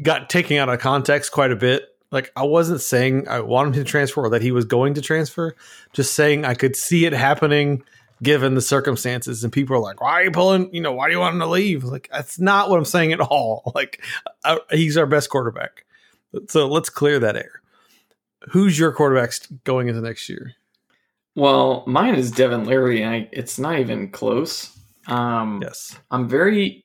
got 0.03 0.29
taken 0.29 0.59
out 0.59 0.69
of 0.69 0.81
context 0.81 1.33
quite 1.33 1.51
a 1.51 1.57
bit. 1.57 1.94
Like 2.15 2.33
I 2.37 2.45
wasn't 2.45 2.81
saying 2.81 3.29
I 3.29 3.41
want 3.41 3.69
him 3.69 3.85
to 3.85 3.85
transfer 3.85 4.23
or 4.23 4.31
that 4.31 4.41
he 4.41 4.53
was 4.53 4.65
going 4.65 4.95
to 4.95 5.03
transfer, 5.03 5.55
just 5.93 6.15
saying 6.15 6.45
I 6.45 6.55
could 6.55 6.77
see 6.77 7.05
it 7.05 7.13
happening 7.13 7.83
given 8.23 8.55
the 8.55 8.63
circumstances. 8.63 9.43
And 9.43 9.53
people 9.53 9.77
are 9.77 9.81
like, 9.81 10.01
"Why 10.01 10.13
are 10.13 10.25
you 10.25 10.31
pulling? 10.31 10.73
You 10.73 10.81
know, 10.81 10.93
why 10.93 11.09
do 11.09 11.13
you 11.13 11.19
want 11.19 11.35
him 11.35 11.41
to 11.41 11.47
leave?" 11.47 11.83
Like 11.83 12.09
that's 12.11 12.39
not 12.39 12.71
what 12.71 12.79
I'm 12.79 12.85
saying 12.85 13.13
at 13.13 13.21
all. 13.21 13.63
Like 13.75 14.03
I, 14.45 14.61
he's 14.71 14.97
our 14.97 15.07
best 15.07 15.29
quarterback. 15.29 15.85
So 16.49 16.69
let's 16.69 16.89
clear 16.89 17.19
that 17.19 17.37
air. 17.37 17.61
Who's 18.51 18.79
your 18.79 18.93
quarterback 18.93 19.33
going 19.65 19.89
into 19.89 20.01
next 20.01 20.29
year? 20.29 20.55
Well, 21.35 21.83
mine 21.89 22.15
is 22.15 22.31
Devin 22.31 22.65
Leary, 22.65 23.03
and 23.03 23.13
I, 23.13 23.29
it's 23.33 23.59
not 23.59 23.81
even 23.81 24.11
close. 24.11 24.71
Um, 25.09 25.61
Yes. 25.63 25.99
I'm 26.13 26.29
very. 26.29 26.85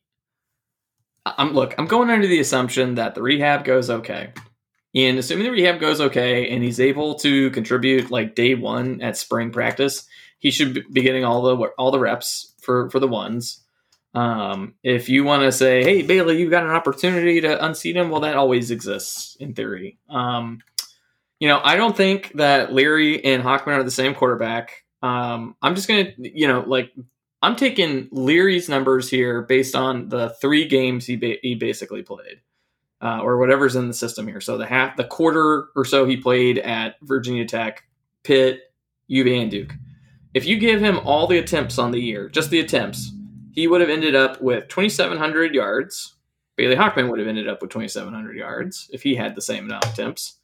I'm 1.26 1.54
look. 1.54 1.76
I'm 1.78 1.86
going 1.86 2.10
under 2.10 2.26
the 2.26 2.40
assumption 2.40 2.96
that 2.96 3.14
the 3.14 3.22
rehab 3.22 3.64
goes 3.64 3.90
okay, 3.92 4.32
and 4.96 5.20
assuming 5.20 5.46
the 5.46 5.52
rehab 5.52 5.80
goes 5.80 6.02
okay, 6.02 6.50
and 6.50 6.64
he's 6.64 6.80
able 6.80 7.16
to 7.16 7.52
contribute 7.52 8.12
like 8.12 8.36
day 8.36 8.56
one 8.56 9.02
at 9.02 9.18
spring 9.18 9.52
practice, 9.52 10.08
he 10.40 10.52
should 10.52 10.92
be 10.92 11.02
getting 11.02 11.26
all 11.26 11.42
the 11.44 11.56
all 11.78 11.92
the 11.92 12.00
reps 12.00 12.54
for 12.62 12.90
for 12.90 13.00
the 13.00 13.08
ones. 13.08 13.64
Um, 14.16 14.74
if 14.84 15.08
you 15.08 15.24
want 15.24 15.44
to 15.44 15.52
say, 15.52 15.84
"Hey 15.84 16.02
Bailey, 16.02 16.40
you've 16.40 16.52
got 16.52 16.64
an 16.64 16.72
opportunity 16.72 17.42
to 17.42 17.64
unseat 17.64 17.96
him," 17.96 18.10
well, 18.10 18.22
that 18.22 18.36
always 18.36 18.72
exists 18.72 19.36
in 19.40 19.54
theory. 19.54 20.00
Um, 20.10 20.60
you 21.40 21.48
know, 21.48 21.62
I 21.64 21.76
don't 21.76 21.96
think 21.96 22.34
that 22.34 22.74
Leary 22.74 23.24
and 23.24 23.44
Hockman 23.44 23.78
are 23.78 23.84
the 23.84 23.92
same 23.92 24.16
quarterback. 24.16 24.84
Um, 25.02 25.56
I'm 25.62 25.76
just 25.76 25.88
gonna, 25.88 26.12
you 26.18 26.48
know, 26.48 26.64
like 26.66 26.92
I'm 27.42 27.56
taking 27.56 28.10
Leary's 28.12 28.68
numbers 28.68 29.10
here 29.10 29.44
based 29.44 29.76
on 29.76 30.10
the 30.10 30.30
three 30.42 30.68
games 30.68 31.06
he 31.06 31.16
ba- 31.16 31.38
he 31.42 31.56
basically 31.56 32.04
played, 32.04 32.42
uh, 33.02 33.20
or 33.22 33.38
whatever's 33.38 33.76
in 33.76 33.88
the 33.88 33.94
system 33.94 34.28
here. 34.28 34.42
So 34.42 34.58
the 34.58 34.66
half, 34.66 34.98
the 34.98 35.04
quarter 35.06 35.70
or 35.76 35.86
so 35.86 36.06
he 36.06 36.18
played 36.18 36.60
at 36.60 36.96
Virginia 37.02 37.46
Tech, 37.46 37.84
Pitt, 38.24 38.62
UVA, 39.08 39.42
and 39.42 39.52
Duke. 39.52 39.74
If 40.34 40.46
you 40.46 40.58
give 40.58 40.82
him 40.82 41.00
all 41.00 41.28
the 41.28 41.40
attempts 41.40 41.80
on 41.80 41.92
the 41.92 42.00
year, 42.00 42.30
just 42.30 42.50
the 42.50 42.60
attempts, 42.60 43.12
he 43.52 43.68
would 43.68 43.82
have 43.82 43.90
ended 43.90 44.16
up 44.16 44.42
with 44.42 44.68
2,700 44.68 45.56
yards. 45.56 46.16
Bailey 46.56 46.76
Hockman 46.76 47.10
would 47.10 47.20
have 47.20 47.28
ended 47.28 47.48
up 47.48 47.62
with 47.62 47.72
2,700 47.72 48.36
yards 48.36 48.90
if 48.94 49.02
he 49.02 49.16
had 49.16 49.36
the 49.36 49.42
same 49.42 49.66
amount 49.66 49.86
of 49.86 49.94
attempts. 49.94 50.38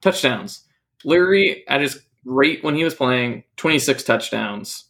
Touchdowns. 0.00 0.64
Leary 1.04 1.66
at 1.68 1.80
his 1.80 2.00
rate 2.24 2.64
when 2.64 2.74
he 2.74 2.84
was 2.84 2.94
playing, 2.94 3.44
26 3.56 4.02
touchdowns. 4.02 4.84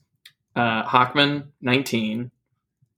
Uh, 0.56 0.84
Hockman, 0.84 1.48
19. 1.60 2.30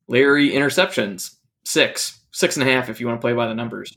Leary, 0.09 0.51
interceptions, 0.51 1.37
six, 1.65 2.21
six 2.33 2.57
and 2.57 2.69
a 2.69 2.73
half 2.73 2.89
if 2.89 3.01
you 3.01 3.07
want 3.07 3.21
to 3.21 3.21
play 3.21 3.33
by 3.33 3.47
the 3.47 3.55
numbers. 3.55 3.97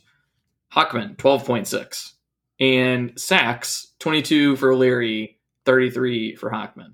Hockman, 0.73 1.15
12.6. 1.17 2.13
And 2.59 3.19
sacks, 3.19 3.93
22 3.99 4.55
for 4.55 4.75
Leary, 4.75 5.39
33 5.65 6.35
for 6.35 6.49
Hockman. 6.49 6.93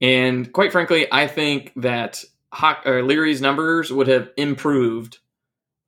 And 0.00 0.52
quite 0.52 0.72
frankly, 0.72 1.06
I 1.12 1.26
think 1.26 1.72
that 1.76 2.24
Hock, 2.52 2.84
Leary's 2.84 3.40
numbers 3.40 3.92
would 3.92 4.08
have 4.08 4.30
improved 4.36 5.18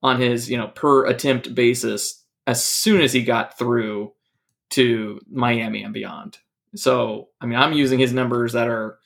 on 0.03 0.20
his, 0.20 0.51
you 0.51 0.59
know, 0.59 0.68
per 0.68 1.07
attempt 1.07 1.55
basis 1.55 2.22
as 2.46 2.64
soon 2.64 3.01
as 3.01 3.12
he 3.12 3.22
got 3.22 3.59
through 3.59 4.12
to 4.70 5.20
Miami 5.31 5.83
and 5.83 5.94
beyond. 5.94 6.38
So, 6.75 7.29
I 7.40 7.46
mean, 7.46 7.59
I'm 7.59 7.72
using 7.72 7.98
his 7.98 8.12
numbers 8.12 8.53
that 8.55 8.68
are 8.68 8.98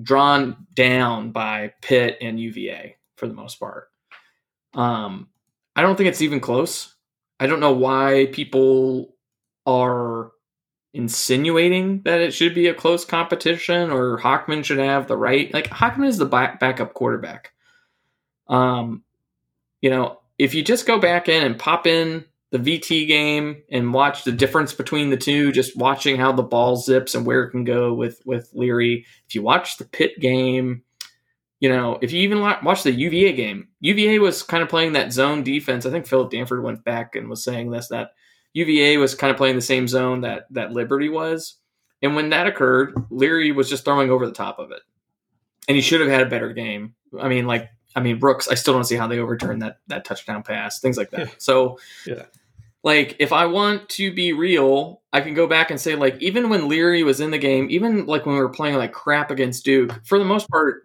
drawn 0.00 0.66
down 0.74 1.30
by 1.32 1.72
Pitt 1.80 2.18
and 2.20 2.38
UVA 2.38 2.96
for 3.16 3.26
the 3.26 3.34
most 3.34 3.58
part. 3.60 3.90
Um, 4.74 5.28
I 5.76 5.82
don't 5.82 5.96
think 5.96 6.08
it's 6.08 6.22
even 6.22 6.40
close. 6.40 6.93
I 7.44 7.46
don't 7.46 7.60
know 7.60 7.74
why 7.74 8.30
people 8.32 9.14
are 9.66 10.30
insinuating 10.94 12.00
that 12.04 12.20
it 12.20 12.32
should 12.32 12.54
be 12.54 12.68
a 12.68 12.74
close 12.74 13.04
competition 13.04 13.90
or 13.90 14.18
Hockman 14.18 14.64
should 14.64 14.78
have 14.78 15.08
the 15.08 15.16
right. 15.18 15.52
Like 15.52 15.68
Hockman 15.68 16.06
is 16.06 16.16
the 16.16 16.24
back, 16.24 16.58
backup 16.58 16.94
quarterback. 16.94 17.52
Um, 18.48 19.02
you 19.82 19.90
know, 19.90 20.20
if 20.38 20.54
you 20.54 20.62
just 20.62 20.86
go 20.86 20.98
back 20.98 21.28
in 21.28 21.42
and 21.42 21.58
pop 21.58 21.86
in 21.86 22.24
the 22.50 22.58
VT 22.58 23.06
game 23.08 23.62
and 23.70 23.92
watch 23.92 24.24
the 24.24 24.32
difference 24.32 24.72
between 24.72 25.10
the 25.10 25.18
two, 25.18 25.52
just 25.52 25.76
watching 25.76 26.16
how 26.16 26.32
the 26.32 26.42
ball 26.42 26.76
zips 26.76 27.14
and 27.14 27.26
where 27.26 27.42
it 27.42 27.50
can 27.50 27.64
go 27.64 27.92
with 27.92 28.22
with 28.24 28.48
Leary. 28.54 29.04
If 29.28 29.34
you 29.34 29.42
watch 29.42 29.76
the 29.76 29.84
pit 29.84 30.18
game, 30.18 30.83
you 31.64 31.70
know, 31.70 31.98
if 32.02 32.12
you 32.12 32.20
even 32.20 32.40
watch 32.40 32.82
the 32.82 32.92
UVA 32.92 33.32
game, 33.32 33.68
UVA 33.80 34.18
was 34.18 34.42
kind 34.42 34.62
of 34.62 34.68
playing 34.68 34.92
that 34.92 35.14
zone 35.14 35.42
defense. 35.42 35.86
I 35.86 35.90
think 35.90 36.06
Philip 36.06 36.30
Danford 36.30 36.62
went 36.62 36.84
back 36.84 37.16
and 37.16 37.26
was 37.30 37.42
saying 37.42 37.70
this 37.70 37.88
that 37.88 38.10
UVA 38.52 38.98
was 38.98 39.14
kind 39.14 39.30
of 39.30 39.38
playing 39.38 39.56
the 39.56 39.62
same 39.62 39.88
zone 39.88 40.20
that 40.20 40.44
that 40.50 40.72
Liberty 40.72 41.08
was, 41.08 41.54
and 42.02 42.14
when 42.14 42.28
that 42.28 42.46
occurred, 42.46 42.92
Leary 43.08 43.50
was 43.50 43.70
just 43.70 43.82
throwing 43.86 44.10
over 44.10 44.26
the 44.26 44.32
top 44.34 44.58
of 44.58 44.72
it, 44.72 44.82
and 45.66 45.74
he 45.74 45.80
should 45.80 46.02
have 46.02 46.10
had 46.10 46.20
a 46.20 46.28
better 46.28 46.52
game. 46.52 46.96
I 47.18 47.28
mean, 47.28 47.46
like, 47.46 47.70
I 47.96 48.00
mean 48.00 48.18
Brooks, 48.18 48.46
I 48.46 48.56
still 48.56 48.74
don't 48.74 48.84
see 48.84 48.96
how 48.96 49.06
they 49.06 49.18
overturned 49.18 49.62
that 49.62 49.78
that 49.86 50.04
touchdown 50.04 50.42
pass, 50.42 50.80
things 50.80 50.98
like 50.98 51.12
that. 51.12 51.40
So, 51.42 51.78
Yeah. 52.06 52.24
like 52.82 53.16
if 53.20 53.32
I 53.32 53.46
want 53.46 53.88
to 54.00 54.12
be 54.12 54.34
real, 54.34 55.00
I 55.14 55.22
can 55.22 55.32
go 55.32 55.46
back 55.46 55.70
and 55.70 55.80
say 55.80 55.94
like 55.94 56.20
even 56.20 56.50
when 56.50 56.68
Leary 56.68 57.04
was 57.04 57.22
in 57.22 57.30
the 57.30 57.38
game, 57.38 57.68
even 57.70 58.04
like 58.04 58.26
when 58.26 58.34
we 58.34 58.42
were 58.42 58.50
playing 58.50 58.76
like 58.76 58.92
crap 58.92 59.30
against 59.30 59.64
Duke, 59.64 60.04
for 60.04 60.18
the 60.18 60.26
most 60.26 60.50
part, 60.50 60.82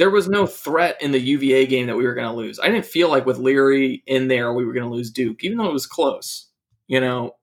there 0.00 0.08
was 0.08 0.30
no 0.30 0.46
threat 0.46 0.96
in 1.02 1.12
the 1.12 1.20
UVA 1.20 1.66
game 1.66 1.86
that 1.88 1.96
we 1.96 2.06
were 2.06 2.14
going 2.14 2.26
to 2.26 2.32
lose. 2.32 2.58
I 2.58 2.70
didn't 2.70 2.86
feel 2.86 3.10
like 3.10 3.26
with 3.26 3.36
Leary 3.36 4.02
in 4.06 4.28
there 4.28 4.50
we 4.54 4.64
were 4.64 4.72
going 4.72 4.88
to 4.88 4.94
lose 4.94 5.10
Duke, 5.10 5.44
even 5.44 5.58
though 5.58 5.68
it 5.68 5.74
was 5.74 5.86
close. 5.86 6.48
You 6.88 7.00
know, 7.00 7.36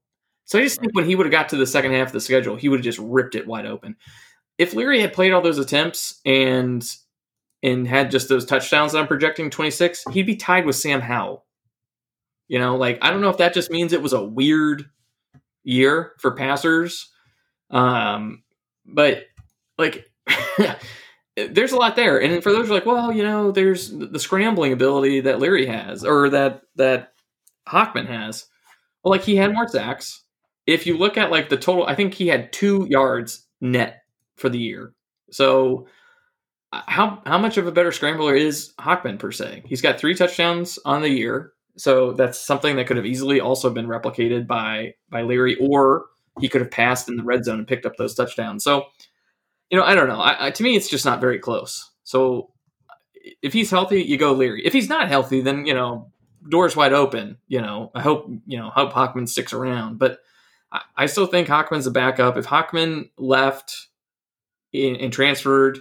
so 0.45 0.57
I 0.57 0.63
just 0.63 0.79
think 0.79 0.95
when 0.95 1.05
he 1.05 1.13
would 1.13 1.27
have 1.27 1.31
got 1.31 1.49
to 1.49 1.55
the 1.55 1.67
second 1.67 1.91
half 1.91 2.07
of 2.07 2.13
the 2.13 2.19
schedule, 2.19 2.55
he 2.55 2.67
would 2.67 2.79
have 2.79 2.83
just 2.83 2.97
ripped 2.97 3.35
it 3.35 3.45
wide 3.45 3.67
open. 3.67 3.95
If 4.57 4.73
Leary 4.73 4.99
had 5.01 5.13
played 5.13 5.33
all 5.33 5.41
those 5.43 5.59
attempts 5.59 6.19
and 6.25 6.83
and 7.61 7.87
had 7.87 8.09
just 8.09 8.27
those 8.27 8.43
touchdowns 8.43 8.93
that 8.93 8.99
I'm 8.99 9.07
projecting 9.07 9.51
26, 9.51 10.05
he'd 10.11 10.25
be 10.25 10.35
tied 10.35 10.65
with 10.65 10.75
Sam 10.75 10.99
Howell. 10.99 11.45
You 12.47 12.57
know, 12.57 12.75
like 12.75 12.97
I 13.03 13.11
don't 13.11 13.21
know 13.21 13.29
if 13.29 13.37
that 13.37 13.53
just 13.53 13.69
means 13.69 13.93
it 13.93 14.01
was 14.01 14.13
a 14.13 14.23
weird 14.23 14.89
year 15.63 16.13
for 16.17 16.31
passers. 16.31 17.07
Um, 17.69 18.41
but 18.83 19.25
like 19.77 20.09
there's 21.37 21.71
a 21.71 21.77
lot 21.77 21.95
there. 21.95 22.19
And 22.19 22.41
for 22.41 22.51
those 22.51 22.67
who 22.67 22.73
are 22.73 22.75
like, 22.75 22.85
well, 22.85 23.11
you 23.11 23.23
know, 23.23 23.51
there's 23.51 23.91
the 23.91 24.19
scrambling 24.19 24.73
ability 24.73 25.21
that 25.21 25.39
Leary 25.39 25.67
has 25.67 26.03
or 26.03 26.29
that 26.29 26.61
that 26.75 27.13
Hockman 27.67 28.07
has. 28.07 28.45
Well, 29.03 29.11
like 29.11 29.23
he 29.23 29.35
had 29.35 29.53
more 29.53 29.67
sacks. 29.67 30.23
If 30.65 30.87
you 30.87 30.97
look 30.97 31.17
at 31.17 31.31
like 31.31 31.49
the 31.49 31.57
total, 31.57 31.85
I 31.85 31.95
think 31.95 32.13
he 32.13 32.27
had 32.27 32.51
two 32.51 32.87
yards 32.89 33.45
net 33.61 34.01
for 34.35 34.49
the 34.49 34.59
year. 34.59 34.93
So 35.31 35.87
uh, 36.73 36.81
how 36.87 37.21
how 37.25 37.37
much 37.37 37.57
of 37.57 37.67
a 37.67 37.71
better 37.71 37.91
scrambler 37.91 38.35
is 38.35 38.73
Hockman 38.79 39.19
per 39.19 39.31
se? 39.31 39.63
He's 39.65 39.81
got 39.81 39.99
three 39.99 40.15
touchdowns 40.15 40.79
on 40.85 41.01
the 41.01 41.09
year. 41.09 41.53
So 41.77 42.13
that's 42.13 42.39
something 42.39 42.75
that 42.75 42.87
could 42.87 42.97
have 42.97 43.05
easily 43.05 43.39
also 43.39 43.69
been 43.69 43.87
replicated 43.87 44.47
by 44.47 44.95
by 45.09 45.21
Leary, 45.21 45.55
or 45.61 46.05
he 46.39 46.49
could 46.49 46.61
have 46.61 46.71
passed 46.71 47.07
in 47.07 47.15
the 47.17 47.23
red 47.23 47.45
zone 47.45 47.59
and 47.59 47.67
picked 47.67 47.85
up 47.85 47.95
those 47.97 48.15
touchdowns. 48.15 48.63
So, 48.63 48.85
you 49.69 49.77
know, 49.77 49.83
I 49.83 49.95
don't 49.95 50.07
know. 50.07 50.19
I, 50.19 50.47
I, 50.47 50.51
to 50.51 50.63
me, 50.63 50.75
it's 50.75 50.89
just 50.89 51.05
not 51.05 51.21
very 51.21 51.39
close. 51.39 51.91
So, 52.03 52.51
if 53.41 53.51
he's 53.51 53.69
healthy, 53.69 54.03
you 54.03 54.17
go 54.17 54.31
Leary. 54.31 54.65
If 54.65 54.73
he's 54.73 54.89
not 54.89 55.09
healthy, 55.09 55.41
then 55.41 55.65
you 55.65 55.73
know, 55.73 56.11
doors 56.49 56.75
wide 56.75 56.93
open. 56.93 57.37
You 57.47 57.61
know, 57.61 57.91
I 57.93 58.01
hope 58.01 58.29
you 58.45 58.57
know 58.57 58.69
hope 58.69 58.93
Hockman 58.93 59.27
sticks 59.27 59.53
around, 59.53 59.99
but 59.99 60.19
I, 60.71 60.81
I 60.95 61.05
still 61.07 61.27
think 61.27 61.47
Hockman's 61.47 61.87
a 61.87 61.91
backup. 61.91 62.37
If 62.37 62.45
Hockman 62.45 63.09
left 63.17 63.87
and, 64.73 64.97
and 64.97 65.13
transferred, 65.13 65.79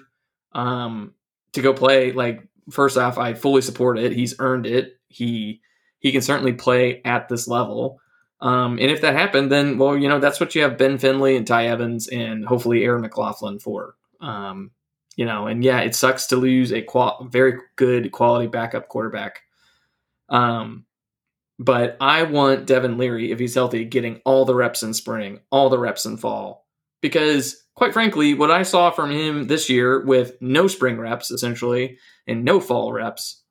um, 0.53 1.15
to 1.53 1.63
go 1.63 1.73
play, 1.73 2.13
like 2.13 2.47
first 2.71 2.97
off, 2.97 3.19
I 3.19 3.35
fully 3.35 3.63
support 3.63 3.99
it. 3.99 4.13
He's 4.13 4.35
earned 4.39 4.67
it. 4.67 4.99
He 5.09 5.61
he 5.99 6.13
can 6.13 6.23
certainly 6.23 6.53
play 6.53 7.01
at 7.05 7.29
this 7.29 7.49
level. 7.49 8.01
Um, 8.47 8.79
and 8.79 8.93
if 8.93 9.01
that 9.01 9.17
happened, 9.17 9.51
then 9.51 9.77
well, 9.77 9.99
you 9.99 10.09
know 10.09 10.21
that's 10.21 10.39
what 10.39 10.55
you 10.55 10.63
have 10.63 10.79
Ben 10.79 10.99
Finley 10.99 11.37
and 11.37 11.45
Ty 11.45 11.67
Evans 11.67 12.07
and 12.07 12.45
hopefully 12.45 12.85
Aaron 12.85 13.03
McLaughlin 13.03 13.59
for. 13.59 13.97
Um, 14.21 14.71
you 15.17 15.25
know, 15.25 15.49
and 15.49 15.65
yeah, 15.65 15.81
it 15.81 15.97
sucks 15.97 16.29
to 16.29 16.37
lose 16.37 16.73
a 16.73 16.83
qual- 16.83 17.27
very 17.29 17.59
good 17.75 18.13
quality 18.13 18.47
backup 18.47 18.87
quarterback. 18.87 19.41
Um, 20.29 20.85
but 21.59 21.97
I 22.01 22.23
want 22.23 22.69
Devin 22.69 22.99
Leary, 22.99 23.33
if 23.33 23.41
he's 23.41 23.55
healthy, 23.57 23.85
getting 23.85 24.21
all 24.25 24.45
the 24.45 24.55
reps 24.55 24.85
in 24.85 24.95
spring, 24.95 25.41
all 25.51 25.69
the 25.69 25.79
reps 25.79 26.07
in 26.07 26.17
fall, 26.17 26.69
because 27.01 27.65
quite 27.75 27.93
frankly, 27.93 28.35
what 28.35 28.53
I 28.53 28.63
saw 28.63 28.93
from 28.93 29.11
him 29.11 29.49
this 29.49 29.69
year 29.69 30.05
with 30.05 30.37
no 30.41 30.69
spring 30.69 30.99
reps 30.99 31.33
essentially 31.33 31.99
and 32.29 32.45
no 32.45 32.61
fall 32.61 32.93
reps 32.93 33.43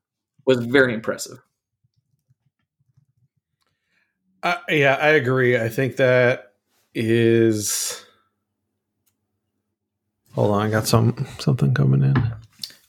was 0.46 0.66
very 0.66 0.94
impressive. 0.94 1.40
Uh, 4.46 4.58
yeah, 4.70 4.94
I 5.02 5.10
agree. 5.10 5.58
I 5.58 5.70
think 5.70 5.96
that 5.96 6.54
is. 6.94 8.06
Hold 10.34 10.52
on, 10.52 10.68
I 10.68 10.70
got 10.70 10.86
some 10.86 11.26
something 11.40 11.74
coming 11.74 12.04
in. 12.04 12.32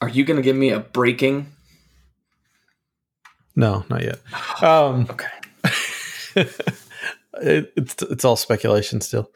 Are 0.02 0.08
you 0.10 0.26
going 0.26 0.36
to 0.36 0.42
give 0.42 0.54
me 0.54 0.68
a 0.68 0.80
breaking? 0.80 1.46
No, 3.56 3.86
not 3.88 4.02
yet. 4.04 4.20
Um, 4.62 5.08
Okay. 5.10 5.26
it, 7.40 7.72
it's 7.74 8.02
it's 8.02 8.24
all 8.26 8.36
speculation 8.36 9.00
still. 9.00 9.32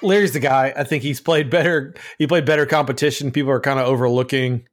Leary's 0.00 0.32
the 0.32 0.40
guy. 0.40 0.72
I 0.76 0.84
think 0.84 1.02
he's 1.02 1.20
played 1.20 1.50
better. 1.50 1.94
He 2.18 2.28
played 2.28 2.44
better 2.44 2.66
competition. 2.66 3.32
People 3.32 3.50
are 3.50 3.60
kind 3.60 3.80
of 3.80 3.86
overlooking 3.86 4.68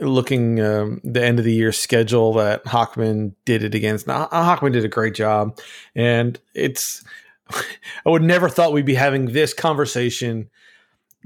looking 0.00 0.60
um, 0.60 1.00
the 1.04 1.24
end 1.24 1.38
of 1.38 1.44
the 1.44 1.52
year 1.52 1.72
schedule 1.72 2.32
that 2.34 2.64
Hockman 2.64 3.34
did 3.44 3.62
it 3.62 3.74
against. 3.74 4.06
Now 4.06 4.26
Hockman 4.26 4.72
did 4.72 4.84
a 4.84 4.88
great 4.88 5.14
job, 5.14 5.58
and 5.94 6.38
it's. 6.54 7.04
I 8.06 8.10
would 8.10 8.22
never 8.22 8.48
thought 8.48 8.72
we'd 8.72 8.86
be 8.86 8.94
having 8.94 9.32
this 9.32 9.52
conversation, 9.52 10.48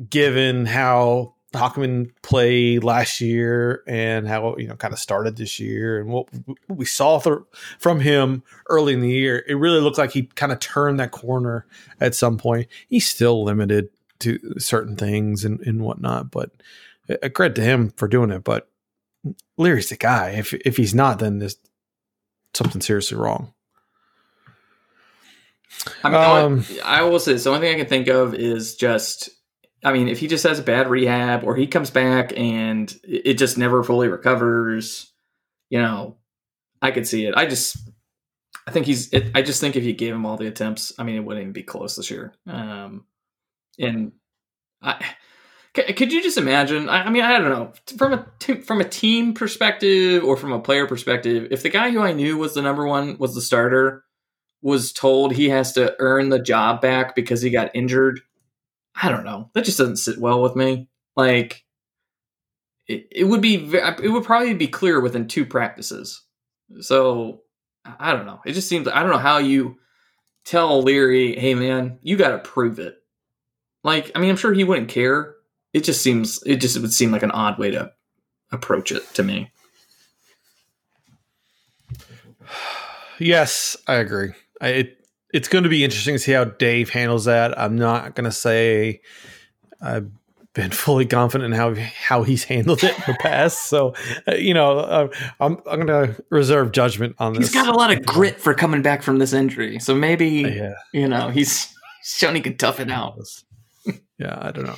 given 0.08 0.64
how 0.64 1.34
Hockman 1.54 2.10
played 2.22 2.82
last 2.82 3.20
year 3.20 3.82
and 3.87 4.26
how 4.26 4.56
you 4.56 4.66
know 4.66 4.74
kind 4.74 4.92
of 4.92 4.98
started 4.98 5.37
this 5.37 5.60
year 5.60 6.00
and 6.00 6.08
what, 6.08 6.28
what 6.44 6.58
we 6.68 6.84
saw 6.84 7.20
th- 7.20 7.38
from 7.78 8.00
him 8.00 8.42
early 8.68 8.92
in 8.92 9.00
the 9.00 9.10
year. 9.10 9.44
It 9.46 9.54
really 9.54 9.80
looked 9.80 9.98
like 9.98 10.12
he 10.12 10.24
kind 10.24 10.52
of 10.52 10.58
turned 10.58 10.98
that 11.00 11.12
corner 11.12 11.66
at 12.00 12.14
some 12.14 12.38
point. 12.38 12.68
He's 12.88 13.06
still 13.06 13.44
limited 13.44 13.88
to 14.20 14.38
certain 14.58 14.96
things 14.96 15.44
and, 15.44 15.60
and 15.60 15.82
whatnot, 15.82 16.30
but 16.30 16.50
a 17.08 17.30
credit 17.30 17.54
to 17.56 17.62
him 17.62 17.90
for 17.96 18.08
doing 18.08 18.30
it. 18.30 18.44
But 18.44 18.68
Leary's 19.56 19.88
the 19.88 19.96
guy. 19.96 20.30
If 20.30 20.54
if 20.54 20.76
he's 20.76 20.94
not, 20.94 21.18
then 21.18 21.38
there's 21.38 21.56
something 22.54 22.80
seriously 22.80 23.18
wrong. 23.18 23.52
I 26.02 26.08
mean, 26.08 26.20
Um, 26.20 26.64
I 26.84 27.02
will 27.02 27.18
say 27.18 27.32
this, 27.32 27.44
the 27.44 27.50
only 27.50 27.66
thing 27.66 27.74
I 27.74 27.78
can 27.78 27.88
think 27.88 28.08
of 28.08 28.34
is 28.34 28.76
just, 28.76 29.28
I 29.82 29.92
mean, 29.92 30.08
if 30.08 30.20
he 30.20 30.28
just 30.28 30.44
has 30.44 30.58
a 30.58 30.62
bad 30.62 30.88
rehab 30.88 31.42
or 31.44 31.56
he 31.56 31.66
comes 31.66 31.90
back 31.90 32.32
and 32.36 32.94
it 33.02 33.34
just 33.34 33.58
never 33.58 33.82
fully 33.82 34.08
recovers, 34.08 35.12
you 35.68 35.80
know, 35.80 36.16
I 36.80 36.90
could 36.90 37.06
see 37.08 37.26
it. 37.26 37.34
I 37.36 37.46
just, 37.46 37.76
I 38.66 38.70
think 38.70 38.86
he's, 38.86 39.12
it, 39.12 39.32
I 39.34 39.42
just 39.42 39.60
think 39.60 39.74
if 39.74 39.84
you 39.84 39.92
gave 39.92 40.14
him 40.14 40.24
all 40.24 40.36
the 40.36 40.46
attempts, 40.46 40.92
I 40.98 41.02
mean, 41.02 41.16
it 41.16 41.24
wouldn't 41.24 41.42
even 41.42 41.52
be 41.52 41.64
close 41.64 41.96
this 41.96 42.10
year. 42.10 42.34
Um, 42.46 43.04
and 43.78 44.12
I, 44.80 45.04
could 45.74 46.12
you 46.12 46.22
just 46.22 46.38
imagine? 46.38 46.88
I, 46.88 47.10
mean, 47.10 47.22
I 47.22 47.38
don't 47.38 47.50
know 47.50 47.72
from 47.98 48.12
a 48.12 48.26
t- 48.38 48.60
from 48.60 48.80
a 48.80 48.88
team 48.88 49.34
perspective 49.34 50.22
or 50.22 50.37
from 50.37 50.52
a 50.52 50.60
player 50.60 50.87
perspective, 50.87 51.48
if 51.50 51.62
the 51.62 51.68
guy 51.68 51.90
who 51.90 52.00
I 52.00 52.12
knew 52.12 52.37
was 52.37 52.54
the 52.54 52.62
number 52.62 52.87
one 52.87 53.18
was 53.18 53.34
the 53.34 53.40
starter, 53.40 54.04
was 54.62 54.92
told 54.92 55.32
he 55.32 55.50
has 55.50 55.72
to 55.74 55.94
earn 55.98 56.30
the 56.30 56.38
job 56.38 56.80
back 56.80 57.14
because 57.14 57.42
he 57.42 57.50
got 57.50 57.74
injured. 57.74 58.20
I 59.00 59.10
don't 59.10 59.24
know. 59.24 59.50
That 59.52 59.64
just 59.64 59.78
doesn't 59.78 59.96
sit 59.96 60.18
well 60.18 60.40
with 60.40 60.56
me. 60.56 60.88
Like, 61.16 61.64
it, 62.87 63.08
it 63.10 63.24
would 63.24 63.42
be, 63.42 63.56
it 63.56 64.10
would 64.10 64.24
probably 64.24 64.54
be 64.54 64.68
clear 64.68 65.00
within 65.00 65.28
two 65.28 65.44
practices. 65.44 66.22
So, 66.80 67.42
I 67.84 68.12
don't 68.12 68.26
know. 68.26 68.40
It 68.46 68.52
just 68.52 68.68
seems, 68.68 68.88
I 68.88 69.02
don't 69.02 69.10
know 69.10 69.18
how 69.18 69.38
you 69.38 69.76
tell 70.44 70.82
Leary, 70.82 71.37
hey 71.38 71.54
man, 71.54 71.98
you 72.02 72.16
got 72.16 72.30
to 72.30 72.38
prove 72.38 72.78
it. 72.78 72.96
Like, 73.82 74.12
I 74.14 74.18
mean, 74.18 74.30
I'm 74.30 74.37
sure 74.37 74.54
he 74.54 74.64
wouldn't 74.64 74.88
care. 74.88 75.33
It 75.74 75.84
just 75.84 76.00
seems, 76.02 76.42
it 76.46 76.56
just 76.56 76.80
would 76.80 76.92
seem 76.92 77.10
like 77.10 77.22
an 77.22 77.32
odd 77.32 77.58
way 77.58 77.70
to 77.72 77.92
approach 78.50 78.90
it 78.92 79.02
to 79.14 79.22
me. 79.22 79.50
Yes, 83.20 83.76
I 83.87 83.94
agree. 83.94 84.32
I, 84.60 84.68
it 84.68 85.06
it's 85.32 85.46
going 85.46 85.62
to 85.64 85.70
be 85.70 85.84
interesting 85.84 86.16
to 86.16 86.18
see 86.18 86.32
how 86.32 86.44
Dave 86.44 86.90
handles 86.90 87.26
that. 87.26 87.56
I'm 87.58 87.76
not 87.76 88.16
going 88.16 88.24
to 88.24 88.32
say 88.32 89.00
I've 89.80 90.10
been 90.52 90.70
fully 90.72 91.06
confident 91.06 91.52
in 91.54 91.58
how 91.58 91.74
how 91.76 92.24
he's 92.24 92.42
handled 92.42 92.82
it 92.82 92.92
in 92.96 93.04
the 93.06 93.16
past. 93.20 93.68
So, 93.68 93.94
uh, 94.26 94.34
you 94.34 94.52
know, 94.52 94.78
uh, 94.80 95.08
I'm 95.38 95.58
I'm 95.70 95.87
going 95.87 96.08
to 96.08 96.24
reserve 96.30 96.72
judgment 96.72 97.14
on 97.18 97.34
this. 97.34 97.52
He's 97.52 97.54
got 97.54 97.72
a 97.72 97.76
lot 97.76 97.92
of 97.92 98.04
grit 98.04 98.40
for 98.40 98.52
coming 98.52 98.82
back 98.82 99.02
from 99.02 99.18
this 99.20 99.32
injury. 99.32 99.78
So 99.78 99.94
maybe, 99.94 100.26
Yeah, 100.28 100.74
you 100.92 101.06
know, 101.06 101.28
he's 101.28 101.72
shown 102.02 102.34
he 102.34 102.40
can 102.40 102.56
tough 102.56 102.80
it 102.80 102.90
out. 102.90 103.16
yeah. 104.18 104.38
I 104.40 104.50
don't 104.50 104.66
know. 104.66 104.76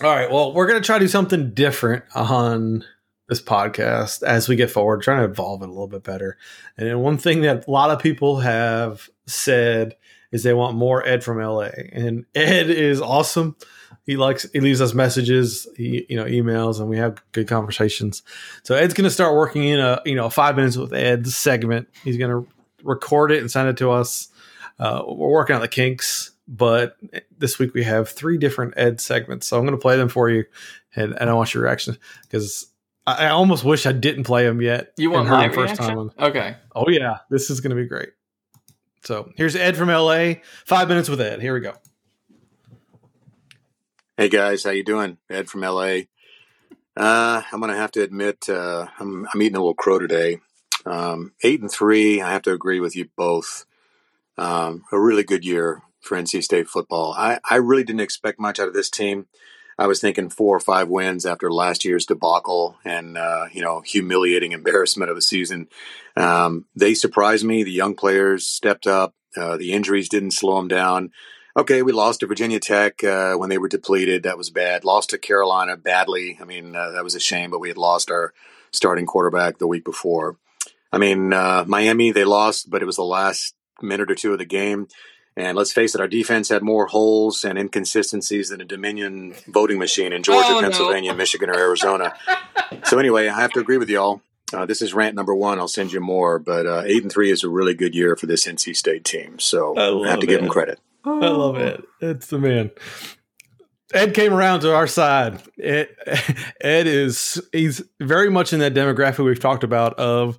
All 0.00 0.14
right. 0.14 0.30
Well, 0.30 0.52
we're 0.52 0.68
going 0.68 0.80
to 0.80 0.86
try 0.86 0.98
to 0.98 1.04
do 1.04 1.08
something 1.08 1.54
different 1.54 2.04
on 2.14 2.84
this 3.28 3.42
podcast 3.42 4.22
as 4.22 4.48
we 4.48 4.54
get 4.54 4.70
forward, 4.70 5.02
trying 5.02 5.18
to 5.18 5.30
evolve 5.30 5.62
it 5.62 5.68
a 5.68 5.72
little 5.72 5.88
bit 5.88 6.04
better. 6.04 6.38
And 6.76 7.02
one 7.02 7.18
thing 7.18 7.42
that 7.42 7.66
a 7.66 7.70
lot 7.70 7.90
of 7.90 8.00
people 8.00 8.38
have 8.38 9.08
said 9.26 9.96
is 10.30 10.44
they 10.44 10.54
want 10.54 10.76
more 10.76 11.06
Ed 11.06 11.24
from 11.24 11.40
LA. 11.40 11.70
And 11.92 12.26
Ed 12.34 12.70
is 12.70 13.00
awesome. 13.00 13.56
He 14.04 14.16
likes 14.16 14.46
he 14.52 14.60
leaves 14.60 14.80
us 14.80 14.94
messages, 14.94 15.66
he 15.76 16.06
you 16.08 16.16
know, 16.16 16.24
emails, 16.24 16.80
and 16.80 16.88
we 16.88 16.96
have 16.96 17.22
good 17.32 17.48
conversations. 17.48 18.22
So 18.62 18.74
Ed's 18.74 18.94
gonna 18.94 19.10
start 19.10 19.34
working 19.34 19.64
in 19.64 19.80
a 19.80 20.00
you 20.06 20.14
know 20.14 20.30
five 20.30 20.56
minutes 20.56 20.76
with 20.76 20.94
Ed 20.94 21.26
segment. 21.26 21.88
He's 22.04 22.16
gonna 22.16 22.44
record 22.82 23.32
it 23.32 23.40
and 23.40 23.50
send 23.50 23.68
it 23.68 23.76
to 23.78 23.90
us. 23.90 24.28
Uh, 24.78 25.02
we're 25.06 25.28
working 25.28 25.56
on 25.56 25.60
the 25.60 25.68
kinks, 25.68 26.30
but 26.48 26.96
this 27.36 27.58
week 27.58 27.74
we 27.74 27.84
have 27.84 28.08
three 28.08 28.38
different 28.38 28.74
Ed 28.76 29.00
segments. 29.00 29.46
So 29.46 29.58
I'm 29.58 29.64
gonna 29.64 29.76
play 29.76 29.96
them 29.96 30.08
for 30.08 30.30
you, 30.30 30.44
and, 30.96 31.14
and 31.20 31.28
I 31.28 31.34
want 31.34 31.52
your 31.52 31.64
reaction 31.64 31.98
because 32.22 32.66
I, 33.06 33.26
I 33.26 33.28
almost 33.28 33.64
wish 33.64 33.84
I 33.84 33.92
didn't 33.92 34.24
play 34.24 34.44
them 34.44 34.62
yet. 34.62 34.94
You 34.96 35.10
want 35.10 35.28
and 35.28 35.28
heard 35.28 35.48
my 35.48 35.54
first 35.54 35.78
reaction? 35.78 36.10
time. 36.10 36.28
Okay. 36.30 36.56
Oh 36.74 36.88
yeah, 36.88 37.18
this 37.28 37.50
is 37.50 37.60
going 37.60 37.76
to 37.76 37.80
be 37.80 37.86
great. 37.86 38.08
So 39.04 39.30
here's 39.36 39.54
Ed 39.54 39.76
from 39.76 39.90
LA. 39.90 40.34
Five 40.64 40.88
minutes 40.88 41.08
with 41.08 41.20
Ed. 41.20 41.40
Here 41.40 41.52
we 41.54 41.60
go. 41.60 41.74
Hey 44.16 44.28
guys, 44.28 44.64
how 44.64 44.70
you 44.70 44.82
doing? 44.82 45.18
Ed 45.30 45.48
from 45.48 45.60
LA. 45.60 46.00
Uh, 46.96 47.42
I'm 47.52 47.60
gonna 47.60 47.76
have 47.76 47.92
to 47.92 48.02
admit 48.02 48.48
uh, 48.48 48.86
I'm, 48.98 49.28
I'm 49.32 49.42
eating 49.42 49.54
a 49.54 49.60
little 49.60 49.74
crow 49.74 49.98
today. 49.98 50.40
Um, 50.86 51.32
eight 51.44 51.60
and 51.60 51.70
three. 51.70 52.22
I 52.22 52.32
have 52.32 52.42
to 52.42 52.52
agree 52.52 52.80
with 52.80 52.96
you 52.96 53.10
both. 53.16 53.66
Um, 54.36 54.84
a 54.92 54.98
really 54.98 55.24
good 55.24 55.44
year 55.44 55.82
for 56.08 56.16
NC 56.16 56.42
State 56.42 56.68
football. 56.68 57.14
I, 57.16 57.38
I 57.48 57.56
really 57.56 57.84
didn't 57.84 58.00
expect 58.00 58.40
much 58.40 58.58
out 58.58 58.68
of 58.68 58.74
this 58.74 58.90
team. 58.90 59.26
I 59.78 59.86
was 59.86 60.00
thinking 60.00 60.28
four 60.28 60.56
or 60.56 60.60
five 60.60 60.88
wins 60.88 61.24
after 61.24 61.52
last 61.52 61.84
year's 61.84 62.04
debacle 62.04 62.76
and 62.84 63.16
uh, 63.16 63.46
you 63.52 63.62
know 63.62 63.80
humiliating 63.80 64.52
embarrassment 64.52 65.10
of 65.10 65.16
a 65.16 65.22
season. 65.22 65.68
Um, 66.16 66.64
they 66.74 66.94
surprised 66.94 67.44
me. 67.44 67.62
The 67.62 67.70
young 67.70 67.94
players 67.94 68.46
stepped 68.46 68.86
up. 68.86 69.14
Uh, 69.36 69.56
the 69.56 69.72
injuries 69.72 70.08
didn't 70.08 70.32
slow 70.32 70.56
them 70.56 70.68
down. 70.68 71.12
Okay, 71.56 71.82
we 71.82 71.92
lost 71.92 72.20
to 72.20 72.26
Virginia 72.26 72.60
Tech 72.60 73.02
uh, 73.04 73.34
when 73.34 73.50
they 73.50 73.58
were 73.58 73.68
depleted. 73.68 74.22
That 74.22 74.38
was 74.38 74.50
bad. 74.50 74.84
Lost 74.84 75.10
to 75.10 75.18
Carolina 75.18 75.76
badly. 75.76 76.38
I 76.40 76.44
mean, 76.44 76.74
uh, 76.74 76.90
that 76.90 77.04
was 77.04 77.14
a 77.14 77.20
shame, 77.20 77.50
but 77.50 77.58
we 77.58 77.68
had 77.68 77.78
lost 77.78 78.10
our 78.10 78.32
starting 78.70 79.06
quarterback 79.06 79.58
the 79.58 79.66
week 79.66 79.84
before. 79.84 80.36
I 80.92 80.98
mean, 80.98 81.32
uh, 81.32 81.64
Miami, 81.66 82.12
they 82.12 82.24
lost, 82.24 82.70
but 82.70 82.82
it 82.82 82.86
was 82.86 82.96
the 82.96 83.02
last 83.02 83.54
minute 83.82 84.10
or 84.10 84.14
two 84.14 84.32
of 84.32 84.38
the 84.38 84.44
game. 84.44 84.88
And 85.38 85.56
let's 85.56 85.72
face 85.72 85.94
it, 85.94 86.00
our 86.00 86.08
defense 86.08 86.48
had 86.48 86.62
more 86.62 86.86
holes 86.86 87.44
and 87.44 87.56
inconsistencies 87.58 88.48
than 88.48 88.60
a 88.60 88.64
Dominion 88.64 89.34
voting 89.46 89.78
machine 89.78 90.12
in 90.12 90.22
Georgia, 90.24 90.48
Oh, 90.48 90.54
no. 90.54 90.62
Pennsylvania, 90.62 91.14
Michigan, 91.14 91.48
or 91.48 91.54
Arizona. 91.56 92.12
so 92.84 92.98
anyway, 92.98 93.28
I 93.28 93.40
have 93.40 93.52
to 93.52 93.60
agree 93.60 93.76
with 93.78 93.88
y'all. 93.88 94.20
Uh, 94.52 94.66
this 94.66 94.82
is 94.82 94.92
rant 94.94 95.14
number 95.14 95.34
one. 95.34 95.58
I'll 95.58 95.68
send 95.68 95.92
you 95.92 96.00
more, 96.00 96.38
but 96.38 96.66
uh, 96.66 96.82
eight 96.86 97.02
and 97.02 97.12
three 97.12 97.30
is 97.30 97.44
a 97.44 97.48
really 97.48 97.74
good 97.74 97.94
year 97.94 98.16
for 98.16 98.26
this 98.26 98.46
NC 98.46 98.74
State 98.76 99.04
team. 99.04 99.38
So 99.38 99.76
I 99.76 100.06
I, 100.06 100.10
have 100.10 100.20
to 100.20 100.26
give 100.26 100.38
it. 100.38 100.42
them 100.42 100.50
credit. 100.50 100.80
I 101.04 101.10
love 101.28 101.56
it. 101.56 101.84
It's 102.00 102.26
the 102.26 102.38
man. 102.38 102.70
Ed 103.94 104.14
came 104.14 104.34
around 104.34 104.60
to 104.60 104.74
our 104.74 104.86
side. 104.86 105.40
Ed, 105.62 105.88
Ed 106.60 106.86
is 106.86 107.40
he's 107.52 107.82
very 108.00 108.28
much 108.30 108.52
in 108.52 108.58
that 108.60 108.74
demographic 108.74 109.24
we've 109.24 109.38
talked 109.40 109.64
about 109.64 109.94
of 109.98 110.38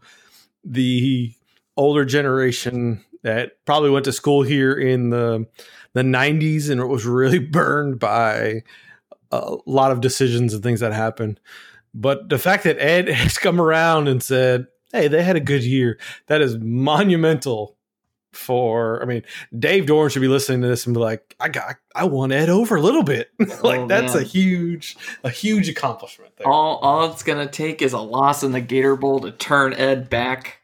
the 0.63 1.31
older 1.77 2.03
generation 2.03 3.03
that 3.23 3.53
probably 3.65 3.89
went 3.89 4.05
to 4.05 4.13
school 4.13 4.43
here 4.43 4.73
in 4.73 5.10
the 5.10 5.45
the 5.93 6.01
90s 6.03 6.69
and 6.69 6.79
it 6.79 6.86
was 6.86 7.05
really 7.05 7.39
burned 7.39 7.99
by 7.99 8.63
a 9.32 9.55
lot 9.65 9.91
of 9.91 10.01
decisions 10.01 10.53
and 10.53 10.63
things 10.63 10.79
that 10.79 10.93
happened. 10.93 11.39
But 11.93 12.29
the 12.29 12.38
fact 12.38 12.63
that 12.63 12.79
Ed 12.79 13.10
has 13.10 13.38
come 13.38 13.60
around 13.60 14.08
and 14.08 14.21
said, 14.21 14.67
"Hey, 14.91 15.08
they 15.08 15.23
had 15.23 15.36
a 15.36 15.41
good 15.41 15.63
year," 15.63 15.97
that 16.27 16.41
is 16.41 16.58
monumental. 16.58 17.75
For 18.32 19.01
I 19.01 19.05
mean, 19.05 19.23
Dave 19.58 19.88
Doeren 19.88 20.12
should 20.12 20.21
be 20.21 20.27
listening 20.27 20.62
to 20.62 20.67
this 20.67 20.86
and 20.86 20.93
be 20.93 20.99
like, 20.99 21.36
"I 21.39 21.49
got, 21.49 21.77
I 21.95 22.03
won 22.03 22.32
Ed 22.32 22.47
over 22.47 22.75
a 22.75 22.82
little 22.82 23.01
bit." 23.01 23.32
like 23.39 23.79
Oh, 23.79 23.88
that's 23.88 24.13
a 24.13 24.21
huge, 24.21 24.95
a 25.23 25.32
huge 25.32 25.67
accomplishment 25.67 26.38
there. 26.38 26.47
All 26.47 26.77
all 26.77 27.12
it's 27.12 27.23
gonna 27.23 27.47
take 27.47 27.82
is 27.82 27.91
a 27.91 27.99
loss 27.99 28.43
in 28.43 28.51
the 28.51 28.62
Gator 28.62 28.95
Bowl 28.95 29.19
to 29.21 29.32
turn 29.32 29.73
Ed 29.73 30.12
back. 30.12 30.60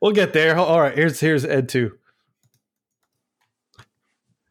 We'll 0.00 0.12
get 0.12 0.32
there. 0.32 0.56
All 0.56 0.80
right, 0.80 0.94
here's 0.94 1.20
here's 1.20 1.44
Ed 1.44 1.68
two. 1.68 1.98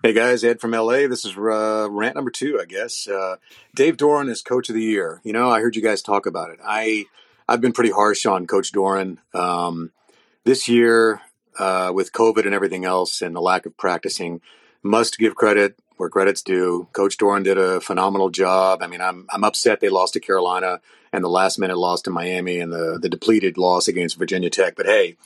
Hey 0.02 0.14
guys, 0.14 0.46
Ed 0.46 0.62
from 0.62 0.72
LA. 0.72 1.08
This 1.08 1.26
is 1.26 1.38
uh, 1.38 1.90
rant 1.92 2.16
number 2.16 2.32
two, 2.32 2.58
I 2.62 2.66
guess. 2.66 3.06
Uh, 3.06 3.36
Dave 3.76 3.98
Doeren 3.98 4.30
is 4.30 4.42
Coach 4.42 4.70
of 4.70 4.76
the 4.76 4.82
Year. 4.82 5.20
You 5.26 5.34
know, 5.34 5.50
I 5.50 5.60
heard 5.60 5.76
you 5.76 5.82
guys 5.82 6.02
talk 6.02 6.26
about 6.26 6.52
it. 6.52 6.60
I 6.66 7.06
I've 7.50 7.62
been 7.62 7.74
pretty 7.74 7.92
harsh 7.92 8.26
on 8.26 8.48
Coach 8.48 8.72
Doeren 8.72 9.18
um, 9.34 9.92
this 10.46 10.70
year 10.70 11.22
uh, 11.58 11.92
with 11.94 12.14
COVID 12.14 12.46
and 12.46 12.54
everything 12.54 12.86
else, 12.86 13.22
and 13.22 13.36
the 13.36 13.42
lack 13.42 13.66
of 13.66 13.76
practicing. 13.76 14.42
Must 14.82 15.18
give 15.18 15.36
credit 15.36 15.78
where 16.00 16.10
credit's 16.10 16.42
due. 16.42 16.88
Coach 16.94 17.18
Doeren 17.18 17.44
did 17.44 17.58
a 17.58 17.82
phenomenal 17.82 18.30
job. 18.30 18.82
I 18.82 18.88
mean, 18.88 19.02
I'm 19.02 19.28
I'm 19.30 19.44
upset 19.44 19.82
they 19.82 19.90
lost 19.90 20.14
to 20.14 20.22
Carolina 20.22 20.80
and 21.12 21.22
the 21.22 21.30
last 21.30 21.60
minute 21.60 21.78
loss 21.78 22.02
to 22.04 22.10
Miami 22.10 22.62
and 22.62 22.72
the 22.72 22.98
the 23.00 23.10
depleted 23.10 23.58
loss 23.58 23.90
against 23.90 24.18
Virginia 24.18 24.50
Tech. 24.50 24.78
But 24.78 24.86
hey, 24.86 25.18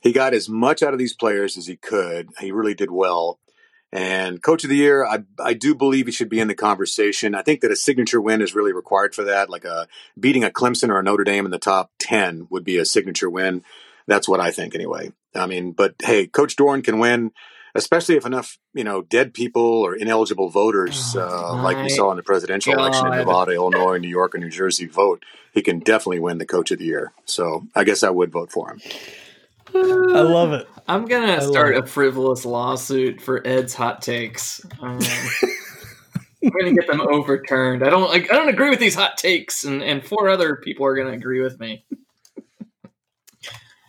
he 0.00 0.12
got 0.12 0.32
as 0.32 0.48
much 0.48 0.82
out 0.82 0.94
of 0.94 0.98
these 0.98 1.12
players 1.12 1.58
as 1.58 1.66
he 1.66 1.76
could. 1.76 2.30
He 2.40 2.52
really 2.52 2.72
did 2.72 2.90
well. 2.90 3.38
And 3.92 4.42
coach 4.42 4.64
of 4.64 4.70
the 4.70 4.76
year, 4.76 5.04
I, 5.04 5.24
I 5.38 5.52
do 5.52 5.74
believe 5.74 6.06
he 6.06 6.12
should 6.12 6.30
be 6.30 6.40
in 6.40 6.48
the 6.48 6.54
conversation. 6.54 7.34
I 7.34 7.42
think 7.42 7.60
that 7.60 7.70
a 7.70 7.76
signature 7.76 8.20
win 8.20 8.40
is 8.40 8.54
really 8.54 8.72
required 8.72 9.14
for 9.14 9.24
that. 9.24 9.50
Like 9.50 9.66
a 9.66 9.86
beating 10.18 10.42
a 10.42 10.50
Clemson 10.50 10.88
or 10.88 10.98
a 10.98 11.02
Notre 11.02 11.22
Dame 11.22 11.44
in 11.44 11.52
the 11.52 11.58
top 11.58 11.92
10 11.98 12.48
would 12.50 12.64
be 12.64 12.78
a 12.78 12.86
signature 12.86 13.30
win. 13.30 13.62
That's 14.06 14.28
what 14.28 14.40
I 14.40 14.50
think 14.50 14.74
anyway. 14.74 15.12
I 15.34 15.46
mean, 15.46 15.72
but 15.72 15.94
hey, 16.02 16.26
Coach 16.26 16.56
Doeren 16.56 16.82
can 16.82 16.98
win, 16.98 17.30
especially 17.74 18.16
if 18.16 18.24
enough, 18.24 18.58
you 18.72 18.84
know, 18.84 19.02
dead 19.02 19.34
people 19.34 19.62
or 19.62 19.94
ineligible 19.94 20.48
voters, 20.48 21.16
uh, 21.16 21.62
like 21.62 21.76
we 21.78 21.88
saw 21.88 22.10
in 22.10 22.16
the 22.16 22.22
presidential 22.22 22.72
election 22.72 23.06
in 23.06 23.18
Nevada, 23.18 23.52
Illinois, 23.52 23.98
New 23.98 24.08
York, 24.08 24.34
and 24.34 24.44
New 24.44 24.50
Jersey 24.50 24.86
vote. 24.86 25.24
He 25.52 25.62
can 25.62 25.78
definitely 25.78 26.20
win 26.20 26.38
the 26.38 26.46
coach 26.46 26.70
of 26.70 26.78
the 26.78 26.84
year. 26.84 27.12
So 27.24 27.66
I 27.74 27.84
guess 27.84 28.02
I 28.02 28.10
would 28.10 28.32
vote 28.32 28.50
for 28.50 28.70
him. 28.70 28.80
I 29.74 30.20
love 30.20 30.52
it. 30.52 30.68
I'm 30.88 31.06
gonna 31.06 31.36
I 31.36 31.38
start 31.38 31.76
a 31.76 31.86
frivolous 31.86 32.44
lawsuit 32.44 33.20
for 33.20 33.44
Ed's 33.46 33.74
hot 33.74 34.02
takes. 34.02 34.60
Um, 34.80 34.98
I'm 36.44 36.50
gonna 36.50 36.74
get 36.74 36.86
them 36.86 37.00
overturned. 37.00 37.82
I 37.82 37.90
don't. 37.90 38.08
Like, 38.10 38.30
I 38.30 38.36
don't 38.36 38.50
agree 38.50 38.68
with 38.68 38.80
these 38.80 38.94
hot 38.94 39.16
takes, 39.16 39.64
and, 39.64 39.82
and 39.82 40.04
four 40.04 40.28
other 40.28 40.56
people 40.56 40.84
are 40.84 40.94
gonna 40.94 41.12
agree 41.12 41.40
with 41.40 41.58
me. 41.58 41.84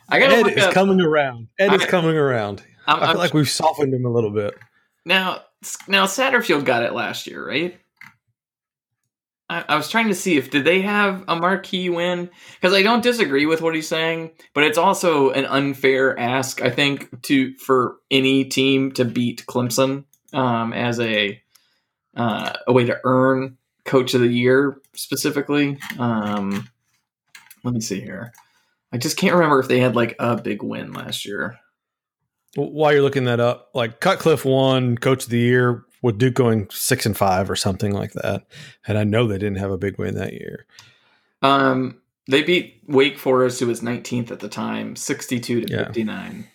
I 0.07 0.19
gotta 0.19 0.35
Ed 0.35 0.47
is 0.47 0.63
up 0.63 0.73
coming 0.73 1.01
around. 1.01 1.49
Ed 1.59 1.73
is 1.73 1.85
coming 1.85 2.15
around. 2.15 2.63
I'm, 2.87 2.97
I 2.97 2.99
feel 2.99 3.07
I'm- 3.09 3.17
like 3.17 3.33
we've 3.33 3.49
softened 3.49 3.93
him 3.93 4.05
a 4.05 4.09
little 4.11 4.31
bit. 4.31 4.55
now. 5.05 5.41
Now 5.87 6.05
Satterfield 6.05 6.63
got 6.63 6.83
it 6.83 6.93
last 6.93 7.25
year, 7.25 7.43
right? 7.47 7.79
I, 9.49 9.63
I 9.69 9.75
was 9.75 9.89
trying 9.89 10.09
to 10.09 10.15
see 10.15 10.37
if 10.37 10.51
did 10.51 10.63
they 10.63 10.81
have 10.81 11.23
a 11.27 11.35
marquee 11.35 11.89
win 11.89 12.29
because 12.59 12.75
I 12.75 12.83
don't 12.83 13.01
disagree 13.01 13.47
with 13.47 13.61
what 13.61 13.73
he's 13.73 13.87
saying, 13.87 14.31
but 14.53 14.63
it's 14.63 14.77
also 14.77 15.31
an 15.31 15.45
unfair 15.45 16.19
ask 16.19 16.61
I 16.61 16.69
think 16.69 17.21
to 17.23 17.55
for 17.55 17.95
any 18.11 18.45
team 18.45 18.91
to 18.93 19.05
beat 19.05 19.45
Clemson 19.47 20.05
um, 20.33 20.71
as 20.73 20.99
a 20.99 21.41
uh, 22.15 22.53
a 22.67 22.71
way 22.73 22.85
to 22.85 22.99
earn 23.03 23.57
Coach 23.85 24.13
of 24.13 24.21
the 24.21 24.27
Year 24.27 24.77
specifically. 24.93 25.79
Um, 25.97 26.69
let 27.63 27.73
me 27.73 27.81
see 27.81 28.01
here. 28.01 28.33
I 28.91 28.97
just 28.97 29.17
can't 29.17 29.33
remember 29.33 29.59
if 29.59 29.67
they 29.67 29.79
had 29.79 29.95
like 29.95 30.15
a 30.19 30.39
big 30.39 30.61
win 30.61 30.93
last 30.93 31.25
year. 31.25 31.57
While 32.55 32.93
you're 32.93 33.01
looking 33.01 33.25
that 33.25 33.39
up, 33.39 33.69
like 33.73 33.99
Cutcliffe 33.99 34.45
won 34.45 34.97
Coach 34.97 35.25
of 35.25 35.29
the 35.29 35.39
Year 35.39 35.83
with 36.01 36.17
Duke 36.17 36.35
going 36.35 36.67
six 36.71 37.05
and 37.05 37.15
five 37.15 37.49
or 37.49 37.55
something 37.55 37.91
like 37.91 38.13
that, 38.13 38.45
and 38.87 38.97
I 38.97 39.03
know 39.03 39.27
they 39.27 39.37
didn't 39.37 39.57
have 39.57 39.71
a 39.71 39.77
big 39.77 39.97
win 39.97 40.15
that 40.15 40.33
year. 40.33 40.65
Um, 41.41 41.99
they 42.27 42.43
beat 42.43 42.81
Wake 42.87 43.19
Forest, 43.19 43.59
who 43.59 43.67
was 43.67 43.81
19th 43.81 44.31
at 44.31 44.39
the 44.39 44.47
time, 44.49 44.95
62 44.95 45.61
to 45.61 45.71
Yeah. 45.71 45.85
59. 45.85 46.47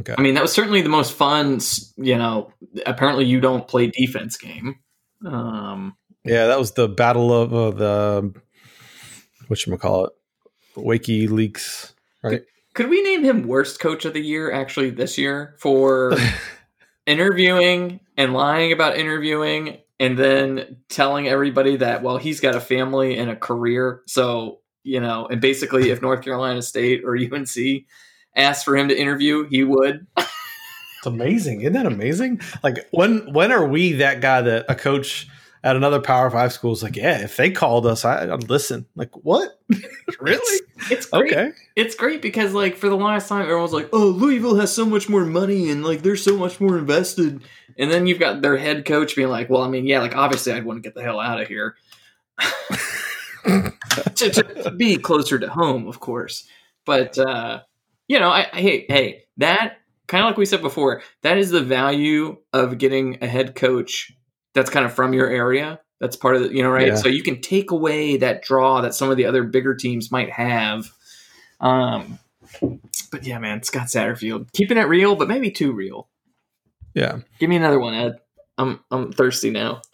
Okay. 0.00 0.14
I 0.16 0.20
mean, 0.22 0.34
that 0.34 0.42
was 0.42 0.52
certainly 0.52 0.80
the 0.80 0.88
most 0.88 1.12
fun. 1.12 1.60
You 1.96 2.16
know, 2.16 2.52
apparently 2.86 3.24
you 3.24 3.40
don't 3.40 3.66
play 3.66 3.88
defense 3.88 4.36
game. 4.36 4.78
Um, 5.26 5.96
Yeah, 6.24 6.46
that 6.46 6.58
was 6.58 6.72
the 6.72 6.88
battle 6.88 7.32
of 7.32 7.52
uh, 7.52 7.70
the 7.70 8.34
what 9.48 9.66
you 9.66 9.76
call 9.76 10.06
it, 10.06 10.12
Wakey 10.76 11.28
Leaks, 11.28 11.94
right? 12.22 12.42
Could 12.78 12.90
we 12.90 13.02
name 13.02 13.24
him 13.24 13.42
worst 13.42 13.80
coach 13.80 14.04
of 14.04 14.12
the 14.12 14.20
year 14.20 14.52
actually 14.52 14.90
this 14.90 15.18
year 15.18 15.56
for 15.58 16.14
interviewing 17.06 17.98
and 18.16 18.32
lying 18.32 18.70
about 18.70 18.96
interviewing 18.96 19.78
and 19.98 20.16
then 20.16 20.76
telling 20.88 21.26
everybody 21.26 21.74
that 21.74 22.04
well 22.04 22.18
he's 22.18 22.38
got 22.38 22.54
a 22.54 22.60
family 22.60 23.18
and 23.18 23.32
a 23.32 23.34
career. 23.34 24.02
So 24.06 24.60
you 24.84 25.00
know 25.00 25.26
and 25.26 25.40
basically 25.40 25.90
if 25.90 26.00
north 26.00 26.22
carolina 26.22 26.62
state 26.62 27.02
or 27.04 27.16
unc 27.32 27.48
asked 28.36 28.64
for 28.64 28.76
him 28.76 28.86
to 28.86 28.96
interview 28.96 29.48
he 29.48 29.64
would. 29.64 30.06
It's 30.16 31.06
amazing, 31.06 31.62
isn't 31.62 31.72
that 31.72 31.84
amazing? 31.84 32.40
Like 32.62 32.86
when 32.92 33.32
when 33.32 33.50
are 33.50 33.66
we 33.66 33.94
that 33.94 34.20
guy 34.20 34.40
that 34.40 34.66
a 34.68 34.76
coach 34.76 35.26
at 35.64 35.76
another 35.76 36.00
Power 36.00 36.30
Five 36.30 36.52
school 36.52 36.72
is 36.72 36.82
like, 36.82 36.96
yeah, 36.96 37.22
if 37.22 37.36
they 37.36 37.50
called 37.50 37.86
us, 37.86 38.04
I, 38.04 38.32
I'd 38.32 38.48
listen. 38.48 38.86
Like 38.94 39.10
what? 39.16 39.60
really? 40.20 40.60
it's 40.90 41.06
great 41.06 41.32
Okay. 41.32 41.52
it's 41.76 41.94
great 41.94 42.22
because 42.22 42.54
like 42.54 42.76
for 42.76 42.88
the 42.88 42.96
longest 42.96 43.28
time 43.28 43.42
everyone's 43.42 43.72
like 43.72 43.88
oh 43.92 44.06
louisville 44.06 44.54
has 44.56 44.72
so 44.72 44.86
much 44.86 45.08
more 45.08 45.24
money 45.24 45.70
and 45.70 45.84
like 45.84 46.02
they're 46.02 46.16
so 46.16 46.36
much 46.36 46.60
more 46.60 46.78
invested 46.78 47.42
and 47.76 47.90
then 47.90 48.06
you've 48.06 48.20
got 48.20 48.40
their 48.40 48.56
head 48.56 48.84
coach 48.84 49.16
being 49.16 49.28
like 49.28 49.50
well 49.50 49.62
i 49.62 49.68
mean 49.68 49.86
yeah 49.86 50.00
like 50.00 50.16
obviously 50.16 50.52
i'd 50.52 50.64
want 50.64 50.76
to 50.82 50.86
get 50.86 50.94
the 50.94 51.02
hell 51.02 51.20
out 51.20 51.40
of 51.40 51.48
here 51.48 51.76
to, 53.44 54.30
to 54.30 54.70
be 54.70 54.96
closer 54.96 55.38
to 55.38 55.48
home 55.48 55.86
of 55.88 56.00
course 56.00 56.46
but 56.84 57.18
uh 57.18 57.60
you 58.06 58.18
know 58.18 58.28
i, 58.30 58.46
I 58.52 58.60
hey 58.60 58.86
hey 58.88 59.24
that 59.38 59.78
kind 60.06 60.24
of 60.24 60.30
like 60.30 60.38
we 60.38 60.46
said 60.46 60.62
before 60.62 61.02
that 61.22 61.38
is 61.38 61.50
the 61.50 61.62
value 61.62 62.38
of 62.52 62.78
getting 62.78 63.18
a 63.22 63.26
head 63.26 63.54
coach 63.54 64.12
that's 64.58 64.70
kind 64.70 64.84
of 64.84 64.92
from 64.92 65.12
your 65.12 65.28
area 65.28 65.80
that's 66.00 66.16
part 66.16 66.36
of 66.36 66.42
the 66.42 66.54
you 66.54 66.62
know 66.62 66.70
right 66.70 66.88
Yeah. 66.88 66.94
so 66.96 67.08
you 67.08 67.22
can 67.22 67.40
take 67.40 67.70
away 67.70 68.16
that 68.18 68.42
draw 68.42 68.80
that 68.80 68.94
some 68.94 69.10
of 69.10 69.16
the 69.16 69.24
other 69.26 69.42
bigger 69.44 69.74
teams 69.74 70.10
might 70.10 70.30
have 70.30 70.90
um 71.60 72.18
but 73.10 73.24
yeah 73.26 73.38
man 73.38 73.62
scott 73.62 73.86
satterfield 73.88 74.52
keeping 74.52 74.78
it 74.78 74.82
real 74.82 75.16
but 75.16 75.28
maybe 75.28 75.50
too 75.50 75.72
real 75.72 76.08
Yeah. 76.94 77.18
give 77.38 77.48
me 77.50 77.56
another 77.56 77.78
one 77.80 77.94
ed 77.94 78.18
i'm 78.58 78.80
i'm 78.90 79.12
thirsty 79.12 79.50
now 79.50 79.82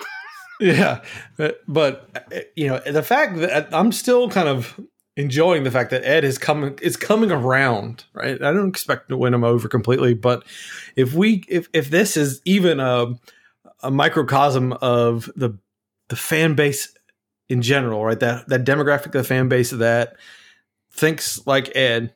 Yeah, 0.61 1.03
but, 1.37 1.62
but 1.66 2.29
you 2.55 2.68
know 2.68 2.79
the 2.79 3.03
fact 3.03 3.38
that 3.38 3.68
I'm 3.74 3.90
still 3.90 4.31
kind 4.31 4.46
of 4.48 4.79
enjoying 5.16 5.64
the 5.64 5.70
fact 5.72 5.90
that 5.90 6.05
Ed 6.05 6.22
is 6.22 6.38
coming 6.38 6.79
is 6.81 6.96
coming 6.96 7.33
around. 7.33 8.05
Right, 8.14 8.40
I 8.40 8.53
don't 8.53 8.68
expect 8.68 9.09
to 9.09 9.16
win 9.16 9.35
him 9.35 9.42
over 9.42 9.66
completely, 9.68 10.14
but 10.14 10.44
if 10.94 11.12
we 11.12 11.42
if 11.48 11.68
if 11.72 11.90
this 11.90 12.16
is 12.16 12.40
even 12.44 12.79
a 12.79 13.14
a 13.85 13.90
microcosm 13.90 14.73
of 14.75 15.31
the 15.37 15.57
the 16.09 16.16
fan 16.16 16.55
base 16.55 16.92
in 17.49 17.62
general, 17.62 18.05
right? 18.05 18.18
That 18.18 18.49
that 18.49 18.64
demographic 18.64 19.07
of 19.07 19.12
the 19.12 19.25
fan 19.25 19.49
base 19.49 19.70
that 19.70 20.16
thinks 20.92 21.47
like 21.47 21.75
Ed. 21.77 22.14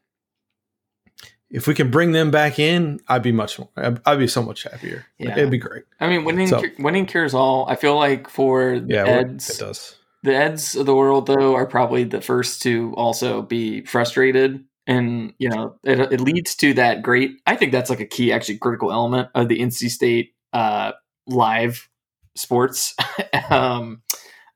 If 1.51 1.67
we 1.67 1.75
can 1.75 1.91
bring 1.91 2.13
them 2.13 2.31
back 2.31 2.59
in, 2.59 3.01
I'd 3.09 3.23
be 3.23 3.33
much 3.33 3.59
more. 3.59 3.71
I'd, 3.77 4.01
I'd 4.05 4.19
be 4.19 4.27
so 4.29 4.43
much 4.43 4.65
happier. 4.65 5.07
Like, 5.19 5.29
Yeah. 5.31 5.39
it'd 5.39 5.51
be 5.51 5.57
great. 5.59 5.85
i 5.99 6.07
mean 6.07 6.25
winning 6.25 6.47
So- 6.49 6.63
winning 6.79 7.07
cures 7.07 7.33
all 7.33 7.67
i 7.69 7.75
feel 7.75 7.97
like 7.97 8.29
for 8.29 8.79
the 8.81 8.95
Yeah, 8.95 9.05
eds 9.07 9.49
it 9.49 9.59
does. 9.59 9.97
the 10.23 10.35
eds 10.37 10.77
of 10.77 10.85
the 10.85 10.95
world 10.95 11.27
though 11.27 11.55
are 11.55 11.65
probably 11.67 12.05
the 12.05 12.21
first 12.21 12.61
to 12.63 12.93
also 12.99 13.41
be 13.41 13.81
frustrated 13.87 14.63
and 14.87 15.33
you 15.39 15.49
know 15.49 15.77
it, 15.85 15.99
it 16.13 16.21
leads 16.21 16.55
to 16.57 16.75
that 16.75 17.03
great 17.03 17.31
i 17.47 17.57
think 17.57 17.73
that's 17.73 17.89
like 17.89 18.01
a 18.01 18.07
key 18.07 18.31
actually 18.31 18.59
critical 18.59 18.93
element 18.93 19.29
of 19.35 19.49
the 19.49 19.59
nc 19.61 19.89
state 19.91 20.35
uh, 20.53 20.93
live 21.29 21.89
sports 22.37 22.95
um, 23.51 24.03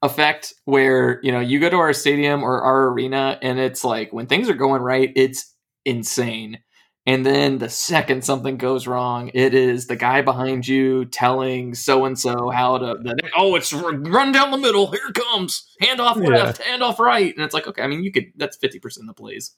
effect 0.02 0.52
where 0.64 1.20
you 1.22 1.30
know 1.32 1.40
you 1.40 1.60
go 1.60 1.70
to 1.70 1.76
our 1.76 1.92
stadium 1.92 2.42
or 2.42 2.60
our 2.62 2.88
arena 2.88 3.38
and 3.42 3.58
it's 3.58 3.84
like 3.84 4.12
when 4.12 4.26
things 4.26 4.48
are 4.48 4.54
going 4.54 4.82
right 4.82 5.12
it's 5.14 5.54
insane 5.84 6.58
and 7.04 7.26
then 7.26 7.58
the 7.58 7.68
second 7.68 8.24
something 8.24 8.56
goes 8.56 8.86
wrong, 8.86 9.32
it 9.34 9.54
is 9.54 9.88
the 9.88 9.96
guy 9.96 10.22
behind 10.22 10.68
you 10.68 11.04
telling 11.06 11.74
so 11.74 12.04
and 12.04 12.16
so 12.16 12.48
how 12.50 12.78
to. 12.78 12.94
The, 13.02 13.18
oh, 13.36 13.56
it's 13.56 13.72
run 13.72 14.30
down 14.30 14.52
the 14.52 14.56
middle. 14.56 14.88
Here 14.92 15.00
it 15.08 15.14
comes. 15.14 15.68
Hand 15.80 16.00
off 16.00 16.16
Yeah. 16.16 16.28
left, 16.28 16.62
hand 16.62 16.80
off 16.80 17.00
right, 17.00 17.34
and 17.34 17.44
it's 17.44 17.54
like 17.54 17.66
okay. 17.66 17.82
I 17.82 17.88
mean, 17.88 18.04
you 18.04 18.12
could. 18.12 18.26
That's 18.36 18.56
fifty 18.56 18.78
percent 18.78 19.08
of 19.08 19.16
the 19.16 19.20
plays. 19.20 19.56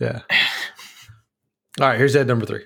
Yeah. 0.00 0.22
All 1.80 1.88
right, 1.88 1.98
here's 1.98 2.16
Ed 2.16 2.26
number 2.28 2.46
three. 2.46 2.64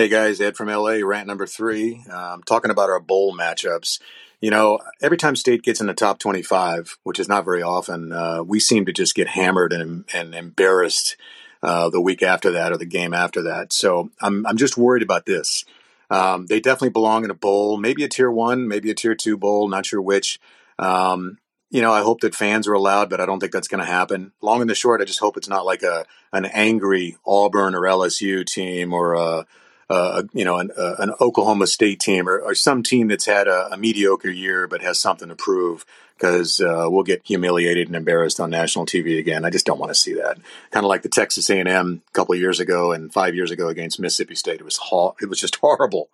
Hey 0.00 0.08
guys, 0.08 0.40
Ed 0.40 0.56
from 0.56 0.68
LA, 0.68 1.00
rant 1.04 1.26
number 1.26 1.46
three. 1.46 2.02
Um, 2.10 2.42
talking 2.44 2.70
about 2.70 2.88
our 2.88 3.00
bowl 3.00 3.36
matchups. 3.36 4.00
You 4.40 4.50
know, 4.50 4.78
every 5.02 5.18
time 5.18 5.36
State 5.36 5.62
gets 5.62 5.78
in 5.78 5.88
the 5.88 5.92
top 5.92 6.18
25, 6.18 6.96
which 7.02 7.18
is 7.18 7.28
not 7.28 7.44
very 7.44 7.60
often, 7.60 8.10
uh, 8.10 8.42
we 8.42 8.60
seem 8.60 8.86
to 8.86 8.94
just 8.94 9.14
get 9.14 9.28
hammered 9.28 9.74
and, 9.74 10.06
and 10.14 10.34
embarrassed 10.34 11.18
uh, 11.62 11.90
the 11.90 12.00
week 12.00 12.22
after 12.22 12.50
that 12.50 12.72
or 12.72 12.78
the 12.78 12.86
game 12.86 13.12
after 13.12 13.42
that. 13.42 13.74
So 13.74 14.10
I'm, 14.22 14.46
I'm 14.46 14.56
just 14.56 14.78
worried 14.78 15.02
about 15.02 15.26
this. 15.26 15.66
Um, 16.08 16.46
they 16.46 16.60
definitely 16.60 16.94
belong 16.94 17.26
in 17.26 17.30
a 17.30 17.34
bowl, 17.34 17.76
maybe 17.76 18.02
a 18.02 18.08
tier 18.08 18.30
one, 18.30 18.66
maybe 18.66 18.90
a 18.90 18.94
tier 18.94 19.14
two 19.14 19.36
bowl, 19.36 19.68
not 19.68 19.84
sure 19.84 20.00
which. 20.00 20.40
Um, 20.78 21.36
you 21.68 21.82
know, 21.82 21.92
I 21.92 22.00
hope 22.00 22.22
that 22.22 22.34
fans 22.34 22.66
are 22.66 22.72
allowed, 22.72 23.10
but 23.10 23.20
I 23.20 23.26
don't 23.26 23.38
think 23.38 23.52
that's 23.52 23.68
going 23.68 23.84
to 23.84 23.92
happen. 23.92 24.32
Long 24.40 24.62
and 24.62 24.70
the 24.70 24.74
short, 24.74 25.02
I 25.02 25.04
just 25.04 25.20
hope 25.20 25.36
it's 25.36 25.46
not 25.46 25.66
like 25.66 25.82
a 25.82 26.06
an 26.32 26.46
angry 26.46 27.18
Auburn 27.26 27.74
or 27.74 27.82
LSU 27.82 28.46
team 28.46 28.94
or 28.94 29.12
a, 29.12 29.46
a 29.90 30.24
you 30.32 30.44
know 30.44 30.58
an, 30.58 30.70
a, 30.76 30.94
an, 30.98 31.12
Oklahoma 31.20 31.66
State 31.66 32.00
team 32.00 32.28
or, 32.28 32.38
or 32.38 32.54
some 32.54 32.82
team 32.82 33.08
that's 33.08 33.26
had 33.26 33.48
a, 33.48 33.72
a, 33.72 33.76
mediocre 33.76 34.30
year 34.30 34.66
but 34.66 34.82
has 34.82 35.00
something 35.00 35.28
to 35.28 35.34
prove 35.34 35.84
because 36.16 36.60
uh, 36.60 36.86
we'll 36.88 37.02
get 37.02 37.22
humiliated 37.24 37.88
and 37.88 37.96
embarrassed 37.96 38.40
on 38.40 38.50
national 38.50 38.86
TV 38.86 39.18
again. 39.18 39.44
I 39.44 39.50
just 39.50 39.66
don't 39.66 39.78
want 39.78 39.90
to 39.90 39.94
see 39.94 40.14
that. 40.14 40.38
Kind 40.70 40.84
of 40.84 40.88
like 40.88 41.02
the 41.02 41.08
Texas 41.08 41.48
A&M 41.48 42.02
a 42.06 42.12
couple 42.12 42.34
years 42.34 42.60
ago 42.60 42.92
and 42.92 43.12
five 43.12 43.34
years 43.34 43.50
ago 43.50 43.68
against 43.68 43.98
Mississippi 43.98 44.34
State. 44.34 44.60
It 44.60 44.64
was 44.64 44.76
ho- 44.76 45.16
it 45.20 45.28
was 45.28 45.40
just 45.40 45.56
horrible 45.62 46.08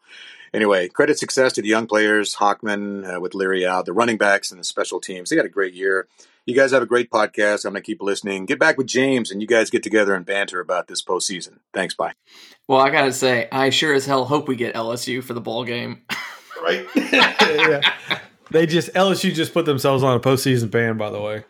anyway, 0.56 0.88
credit 0.88 1.18
success 1.18 1.52
to 1.52 1.62
the 1.62 1.68
young 1.68 1.86
players, 1.86 2.36
Hockman 2.36 3.16
uh, 3.16 3.20
with 3.20 3.34
Leary 3.34 3.66
out, 3.66 3.84
the 3.84 3.92
running 3.92 4.16
backs 4.16 4.50
and 4.50 4.58
the 4.58 4.64
special 4.64 5.00
teams. 5.00 5.30
They 5.30 5.36
had 5.36 5.46
a 5.46 5.50
great 5.50 5.74
year. 5.74 6.08
You 6.46 6.54
guys 6.54 6.70
have 6.70 6.82
a 6.82 6.86
great 6.86 7.10
podcast. 7.10 7.64
I'm 7.64 7.72
going 7.72 7.82
to 7.82 7.86
keep 7.86 8.00
listening. 8.00 8.46
Get 8.46 8.60
back 8.60 8.78
with 8.78 8.86
James 8.86 9.32
and 9.32 9.42
you 9.42 9.48
guys 9.48 9.68
get 9.68 9.82
together 9.82 10.14
and 10.14 10.24
banter 10.24 10.60
about 10.60 10.86
this 10.86 11.02
postseason. 11.02 11.58
Thanks. 11.74 11.92
Bye. 11.94 12.12
Well, 12.68 12.80
I 12.80 12.90
got 12.90 13.02
to 13.06 13.12
say, 13.12 13.48
I 13.50 13.70
sure 13.70 13.92
as 13.92 14.06
hell 14.06 14.24
hope 14.24 14.46
we 14.46 14.54
get 14.54 14.76
LSU 14.76 15.24
for 15.24 15.34
the 15.34 15.40
ball 15.40 15.64
game. 15.64 16.02
right? 16.62 16.86
yeah. 16.94 17.80
They 18.52 18.64
just, 18.64 18.92
LSU 18.92 19.34
just 19.34 19.52
put 19.52 19.66
themselves 19.66 20.04
on 20.04 20.16
a 20.16 20.20
postseason 20.20 20.70
ban, 20.70 20.96
by 20.96 21.10
the 21.10 21.20
way. 21.20 21.44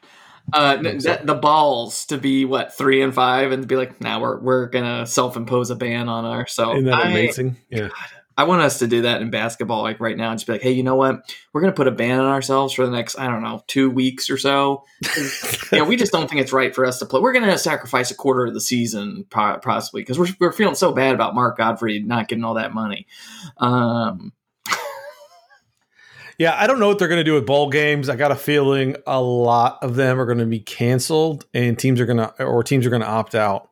Uh, 0.52 0.76
the 0.76 1.38
balls 1.42 2.06
to 2.06 2.16
be 2.16 2.46
what 2.46 2.72
three 2.72 3.02
and 3.02 3.14
five 3.14 3.52
and 3.52 3.66
be 3.68 3.76
like, 3.76 4.00
now 4.00 4.18
nah, 4.18 4.22
we're 4.22 4.40
we're 4.40 4.66
gonna 4.66 5.04
self 5.04 5.36
impose 5.36 5.70
a 5.70 5.74
ban 5.74 6.08
on 6.08 6.24
our. 6.24 6.46
So 6.46 6.72
Isn't 6.72 6.84
that 6.84 7.04
I, 7.04 7.08
amazing? 7.08 7.56
Yeah, 7.68 7.88
God, 7.88 7.92
I 8.38 8.44
want 8.44 8.60
us 8.60 8.80
to 8.80 8.86
do 8.86 9.02
that 9.02 9.22
in 9.22 9.30
basketball, 9.30 9.82
like 9.82 9.98
right 9.98 10.16
now, 10.16 10.30
and 10.30 10.38
just 10.38 10.46
be 10.46 10.52
like, 10.52 10.62
hey, 10.62 10.72
you 10.72 10.82
know 10.82 10.94
what? 10.94 11.34
We're 11.52 11.62
going 11.62 11.72
to 11.72 11.76
put 11.76 11.88
a 11.88 11.92
ban 11.92 12.20
on 12.20 12.26
ourselves 12.26 12.74
for 12.74 12.84
the 12.84 12.92
next, 12.92 13.18
I 13.18 13.28
don't 13.28 13.42
know, 13.42 13.62
two 13.66 13.90
weeks 13.90 14.28
or 14.28 14.36
so. 14.36 14.84
you 15.72 15.78
know, 15.78 15.84
we 15.84 15.96
just 15.96 16.12
don't 16.12 16.28
think 16.28 16.42
it's 16.42 16.52
right 16.52 16.74
for 16.74 16.84
us 16.84 16.98
to 16.98 17.06
play. 17.06 17.20
We're 17.20 17.32
going 17.32 17.46
to 17.46 17.56
sacrifice 17.56 18.10
a 18.10 18.14
quarter 18.14 18.44
of 18.44 18.52
the 18.52 18.60
season, 18.60 19.24
possibly, 19.30 20.02
because 20.02 20.18
we're, 20.18 20.28
we're 20.38 20.52
feeling 20.52 20.74
so 20.74 20.92
bad 20.92 21.14
about 21.14 21.34
Mark 21.34 21.56
Gottfried 21.56 22.06
not 22.06 22.28
getting 22.28 22.44
all 22.44 22.54
that 22.54 22.74
money. 22.74 23.06
Um, 23.56 24.34
yeah, 26.38 26.54
I 26.60 26.66
don't 26.66 26.78
know 26.78 26.88
what 26.88 26.98
they're 26.98 27.08
going 27.08 27.20
to 27.20 27.24
do 27.24 27.34
with 27.34 27.46
bowl 27.46 27.70
games. 27.70 28.10
I 28.10 28.16
got 28.16 28.32
a 28.32 28.36
feeling 28.36 28.96
a 29.06 29.20
lot 29.20 29.78
of 29.82 29.94
them 29.96 30.20
are 30.20 30.26
going 30.26 30.38
to 30.38 30.46
be 30.46 30.60
canceled, 30.60 31.46
and 31.54 31.78
teams 31.78 32.02
are 32.02 32.06
going 32.06 32.18
to, 32.18 32.44
or 32.44 32.62
teams 32.62 32.84
are 32.84 32.90
going 32.90 33.02
to 33.02 33.08
opt 33.08 33.34
out 33.34 33.70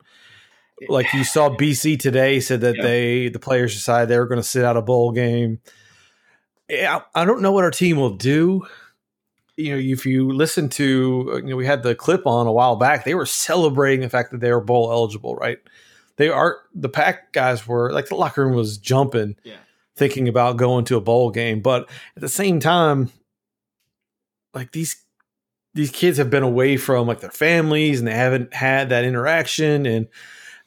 like 0.89 1.13
you 1.13 1.23
saw 1.23 1.49
BC 1.49 1.99
today 1.99 2.39
said 2.39 2.61
that 2.61 2.75
yeah. 2.77 2.83
they 2.83 3.29
the 3.29 3.39
players 3.39 3.73
decided 3.73 4.09
they 4.09 4.19
were 4.19 4.27
going 4.27 4.41
to 4.41 4.47
sit 4.47 4.65
out 4.65 4.77
a 4.77 4.81
bowl 4.81 5.11
game. 5.11 5.59
Yeah, 6.69 7.01
I 7.13 7.25
don't 7.25 7.41
know 7.41 7.51
what 7.51 7.63
our 7.63 7.71
team 7.71 7.97
will 7.97 8.15
do. 8.15 8.65
You 9.55 9.71
know, 9.71 9.77
if 9.77 10.05
you 10.05 10.31
listen 10.31 10.67
to, 10.69 11.29
uh, 11.31 11.35
you 11.37 11.43
know, 11.43 11.55
we 11.55 11.65
had 11.65 11.83
the 11.83 11.95
clip 11.95 12.25
on 12.25 12.47
a 12.47 12.51
while 12.51 12.75
back. 12.75 13.05
They 13.05 13.15
were 13.15 13.25
celebrating 13.25 14.01
the 14.01 14.09
fact 14.09 14.31
that 14.31 14.41
they 14.41 14.51
were 14.51 14.61
bowl 14.61 14.91
eligible, 14.91 15.35
right? 15.35 15.59
They 16.17 16.29
are 16.29 16.57
the 16.73 16.89
pack 16.89 17.31
guys 17.31 17.67
were 17.67 17.91
like 17.91 18.07
the 18.07 18.15
locker 18.15 18.45
room 18.45 18.55
was 18.55 18.77
jumping, 18.77 19.35
yeah. 19.43 19.57
thinking 19.95 20.27
about 20.27 20.57
going 20.57 20.85
to 20.85 20.97
a 20.97 21.01
bowl 21.01 21.29
game. 21.29 21.61
But 21.61 21.89
at 22.15 22.21
the 22.21 22.29
same 22.29 22.59
time, 22.59 23.11
like 24.53 24.71
these 24.71 25.05
these 25.73 25.91
kids 25.91 26.17
have 26.17 26.29
been 26.29 26.43
away 26.43 26.77
from 26.77 27.05
like 27.05 27.19
their 27.19 27.29
families 27.29 27.99
and 27.99 28.07
they 28.07 28.13
haven't 28.13 28.53
had 28.53 28.89
that 28.89 29.03
interaction 29.03 29.85
and 29.85 30.07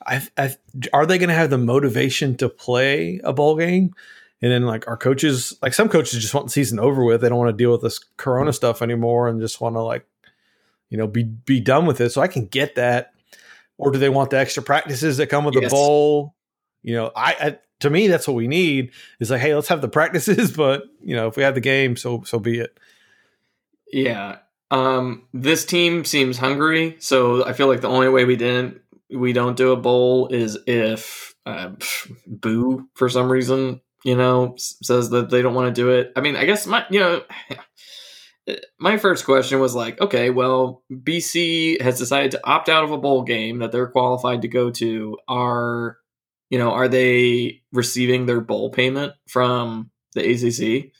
I, 0.08 0.26
I 0.36 0.56
are 0.92 1.06
they 1.06 1.18
going 1.18 1.28
to 1.28 1.34
have 1.34 1.50
the 1.50 1.58
motivation 1.58 2.36
to 2.38 2.48
play 2.48 3.20
a 3.22 3.32
bowl 3.32 3.56
game? 3.56 3.94
And 4.40 4.50
then 4.50 4.64
like 4.64 4.88
our 4.88 4.96
coaches, 4.96 5.56
like 5.60 5.74
some 5.74 5.88
coaches 5.88 6.20
just 6.20 6.32
want 6.32 6.46
the 6.46 6.52
season 6.52 6.78
over 6.78 7.04
with. 7.04 7.20
They 7.20 7.28
don't 7.28 7.38
want 7.38 7.50
to 7.50 7.62
deal 7.62 7.72
with 7.72 7.82
this 7.82 7.98
Corona 8.16 8.52
stuff 8.52 8.82
anymore 8.82 9.28
and 9.28 9.40
just 9.40 9.60
want 9.60 9.74
to 9.74 9.80
like, 9.80 10.06
you 10.90 10.96
know, 10.96 11.06
be 11.06 11.24
be 11.24 11.60
done 11.60 11.86
with 11.86 12.00
it. 12.00 12.10
So 12.10 12.22
I 12.22 12.28
can 12.28 12.46
get 12.46 12.76
that. 12.76 13.12
Or 13.76 13.90
do 13.92 13.98
they 13.98 14.08
want 14.08 14.30
the 14.30 14.38
extra 14.38 14.62
practices 14.62 15.18
that 15.18 15.28
come 15.28 15.44
with 15.44 15.54
yes. 15.54 15.64
the 15.64 15.70
bowl? 15.70 16.34
You 16.82 16.94
know, 16.94 17.12
I, 17.14 17.36
I 17.40 17.58
to 17.80 17.90
me 17.90 18.08
that's 18.08 18.26
what 18.26 18.34
we 18.34 18.48
need 18.48 18.92
is 19.20 19.30
like, 19.30 19.40
hey, 19.40 19.54
let's 19.54 19.68
have 19.68 19.82
the 19.82 19.88
practices, 19.88 20.50
but 20.56 20.84
you 21.02 21.14
know, 21.14 21.28
if 21.28 21.36
we 21.36 21.42
have 21.42 21.54
the 21.54 21.60
game, 21.60 21.96
so 21.96 22.22
so 22.24 22.38
be 22.38 22.60
it. 22.60 22.78
Yeah. 23.92 24.38
Um, 24.70 25.26
this 25.32 25.64
team 25.64 26.04
seems 26.04 26.38
hungry, 26.38 26.96
so 27.00 27.44
I 27.44 27.54
feel 27.54 27.68
like 27.68 27.80
the 27.80 27.88
only 27.88 28.08
way 28.08 28.24
we 28.24 28.36
didn't 28.36 28.82
we 29.10 29.32
don't 29.32 29.56
do 29.56 29.72
a 29.72 29.76
bowl 29.76 30.28
is 30.28 30.58
if 30.66 31.34
uh, 31.46 31.70
Boo 32.26 32.88
for 32.94 33.08
some 33.08 33.30
reason 33.30 33.80
you 34.04 34.16
know 34.16 34.54
says 34.58 35.10
that 35.10 35.30
they 35.30 35.42
don't 35.42 35.54
want 35.54 35.74
to 35.74 35.80
do 35.80 35.90
it. 35.90 36.12
I 36.16 36.20
mean, 36.20 36.36
I 36.36 36.44
guess 36.44 36.66
my 36.66 36.84
you 36.90 37.00
know. 37.00 37.22
My 38.78 38.96
first 38.96 39.26
question 39.26 39.60
was 39.60 39.74
like, 39.74 40.00
okay, 40.00 40.30
well, 40.30 40.82
BC 40.90 41.82
has 41.82 41.98
decided 41.98 42.30
to 42.30 42.40
opt 42.48 42.70
out 42.70 42.82
of 42.82 42.90
a 42.90 42.96
bowl 42.96 43.22
game 43.22 43.58
that 43.58 43.72
they're 43.72 43.90
qualified 43.90 44.40
to 44.40 44.48
go 44.48 44.70
to. 44.70 45.18
Are 45.28 45.98
you 46.48 46.58
know, 46.58 46.70
are 46.70 46.88
they 46.88 47.60
receiving 47.74 48.24
their 48.24 48.40
bowl 48.40 48.70
payment 48.70 49.12
from 49.26 49.90
the 50.14 50.22
ACC? 50.22 50.92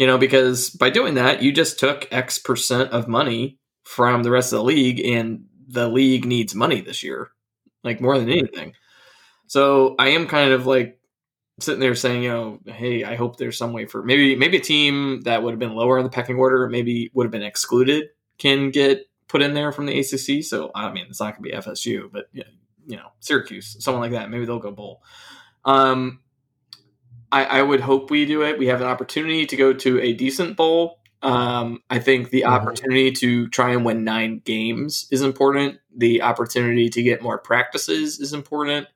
You 0.00 0.08
know, 0.08 0.18
because 0.18 0.70
by 0.70 0.90
doing 0.90 1.14
that, 1.14 1.40
you 1.40 1.52
just 1.52 1.78
took 1.78 2.08
X 2.10 2.40
percent 2.40 2.90
of 2.90 3.06
money 3.06 3.60
from 3.84 4.24
the 4.24 4.32
rest 4.32 4.52
of 4.52 4.56
the 4.56 4.64
league, 4.64 4.98
and 4.98 5.44
the 5.68 5.88
league 5.88 6.24
needs 6.24 6.52
money 6.52 6.80
this 6.80 7.04
year 7.04 7.30
like 7.84 8.00
more 8.00 8.18
than 8.18 8.30
anything. 8.30 8.74
So 9.46 9.94
I 9.98 10.08
am 10.10 10.26
kind 10.26 10.52
of 10.52 10.66
like 10.66 10.98
sitting 11.60 11.80
there 11.80 11.94
saying, 11.94 12.22
you 12.22 12.30
know, 12.30 12.60
hey, 12.66 13.04
I 13.04 13.16
hope 13.16 13.36
there's 13.36 13.58
some 13.58 13.72
way 13.72 13.86
for 13.86 14.02
maybe 14.02 14.36
maybe 14.36 14.58
a 14.58 14.60
team 14.60 15.22
that 15.22 15.42
would 15.42 15.52
have 15.52 15.58
been 15.58 15.74
lower 15.74 15.98
in 15.98 16.04
the 16.04 16.10
pecking 16.10 16.36
order, 16.36 16.68
maybe 16.68 17.10
would 17.14 17.24
have 17.24 17.32
been 17.32 17.42
excluded, 17.42 18.08
can 18.38 18.70
get 18.70 19.06
put 19.26 19.42
in 19.42 19.54
there 19.54 19.72
from 19.72 19.86
the 19.86 19.98
ACC. 19.98 20.44
So 20.44 20.70
I 20.74 20.92
mean, 20.92 21.06
it's 21.08 21.20
not 21.20 21.36
going 21.36 21.50
to 21.50 21.56
be 21.56 21.70
FSU, 21.70 22.10
but 22.12 22.28
you 22.32 22.96
know, 22.96 23.08
Syracuse, 23.20 23.76
someone 23.80 24.02
like 24.02 24.12
that, 24.12 24.30
maybe 24.30 24.46
they'll 24.46 24.58
go 24.58 24.70
bowl. 24.70 25.02
Um, 25.64 26.20
I, 27.30 27.44
I 27.44 27.62
would 27.62 27.80
hope 27.80 28.10
we 28.10 28.24
do 28.24 28.42
it. 28.42 28.58
We 28.58 28.68
have 28.68 28.80
an 28.80 28.86
opportunity 28.86 29.44
to 29.46 29.56
go 29.56 29.72
to 29.74 30.00
a 30.00 30.14
decent 30.14 30.56
bowl. 30.56 30.97
Um, 31.22 31.82
I 31.90 31.98
think 31.98 32.30
the 32.30 32.42
mm-hmm. 32.42 32.52
opportunity 32.52 33.12
to 33.12 33.48
try 33.48 33.72
and 33.72 33.84
win 33.84 34.04
nine 34.04 34.40
games 34.44 35.08
is 35.10 35.22
important. 35.22 35.78
The 35.96 36.22
opportunity 36.22 36.88
to 36.90 37.02
get 37.02 37.22
more 37.22 37.38
practices 37.38 38.20
is 38.20 38.32
important. 38.32 38.86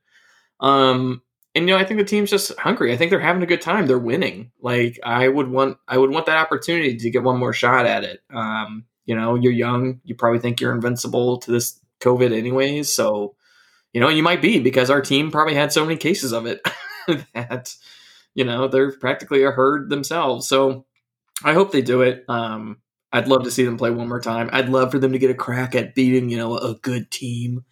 Um, 0.61 1.23
and 1.55 1.69
you 1.69 1.75
know, 1.75 1.81
I 1.81 1.85
think 1.85 1.99
the 1.99 2.05
team's 2.05 2.31
just 2.31 2.57
hungry. 2.59 2.93
I 2.93 2.97
think 2.97 3.11
they're 3.11 3.21
having 3.21 3.43
a 3.43 3.47
good 3.47 3.61
time. 3.61 3.87
They're 3.87 3.99
winning. 3.99 4.53
Like 4.61 4.99
I 5.05 5.29
would 5.29 5.49
want, 5.49 5.79
I 5.89 5.99
would 5.99 6.11
want 6.11 6.27
that 6.27 6.39
opportunity 6.39 6.97
to 6.97 7.11
get 7.11 7.23
one 7.23 7.39
more 7.39 7.53
shot 7.53 7.87
at 7.87 8.05
it. 8.05 8.21
Um, 8.33 8.87
you 9.05 9.15
know, 9.15 9.35
you're 9.35 9.53
young. 9.53 10.01
You 10.05 10.15
probably 10.15 10.39
think 10.39 10.61
you're 10.61 10.75
invincible 10.75 11.39
to 11.39 11.51
this 11.51 11.79
COVID, 12.01 12.33
anyways. 12.33 12.93
So, 12.93 13.35
you 13.93 14.01
know, 14.01 14.09
you 14.09 14.23
might 14.23 14.41
be 14.41 14.61
because 14.61 14.91
our 14.91 15.03
team 15.03 15.31
probably 15.31 15.55
had 15.55 15.73
so 15.73 15.85
many 15.85 15.97
cases 15.97 16.33
of 16.33 16.47
it 16.47 16.61
that 17.35 17.75
you 18.35 18.45
know 18.45 18.69
they're 18.69 18.93
practically 18.93 19.43
a 19.43 19.51
herd 19.51 19.91
themselves. 19.91 20.49
So 20.49 20.87
I 21.45 21.55
hope 21.55 21.73
they 21.73 21.83
do 21.83 22.03
it. 22.03 22.25
Um, 22.29 22.79
I'd 23.13 23.29
love 23.29 23.45
to 23.45 23.51
see 23.51 23.65
them 23.65 23.77
play 23.77 23.91
one 23.91 24.09
more 24.09 24.21
time. 24.21 24.49
I'd 24.53 24.69
love 24.69 24.91
for 24.91 24.99
them 24.99 25.13
to 25.13 25.19
get 25.19 25.31
a 25.31 25.35
crack 25.35 25.75
at 25.75 25.95
beating, 25.95 26.31
you 26.31 26.39
know, 26.39 26.57
a 26.57 26.75
good 26.75 27.11
team, 27.11 27.65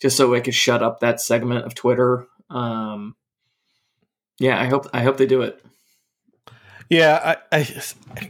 just 0.00 0.16
so 0.16 0.34
I 0.34 0.40
could 0.40 0.54
shut 0.54 0.82
up 0.82 1.00
that 1.00 1.20
segment 1.20 1.64
of 1.64 1.74
Twitter. 1.74 2.26
Um, 2.48 3.14
yeah, 4.38 4.60
I 4.60 4.66
hope 4.66 4.88
I 4.92 5.02
hope 5.02 5.16
they 5.16 5.26
do 5.26 5.42
it. 5.42 5.64
Yeah, 6.88 7.36
I, 7.52 7.58
I, 7.58 7.82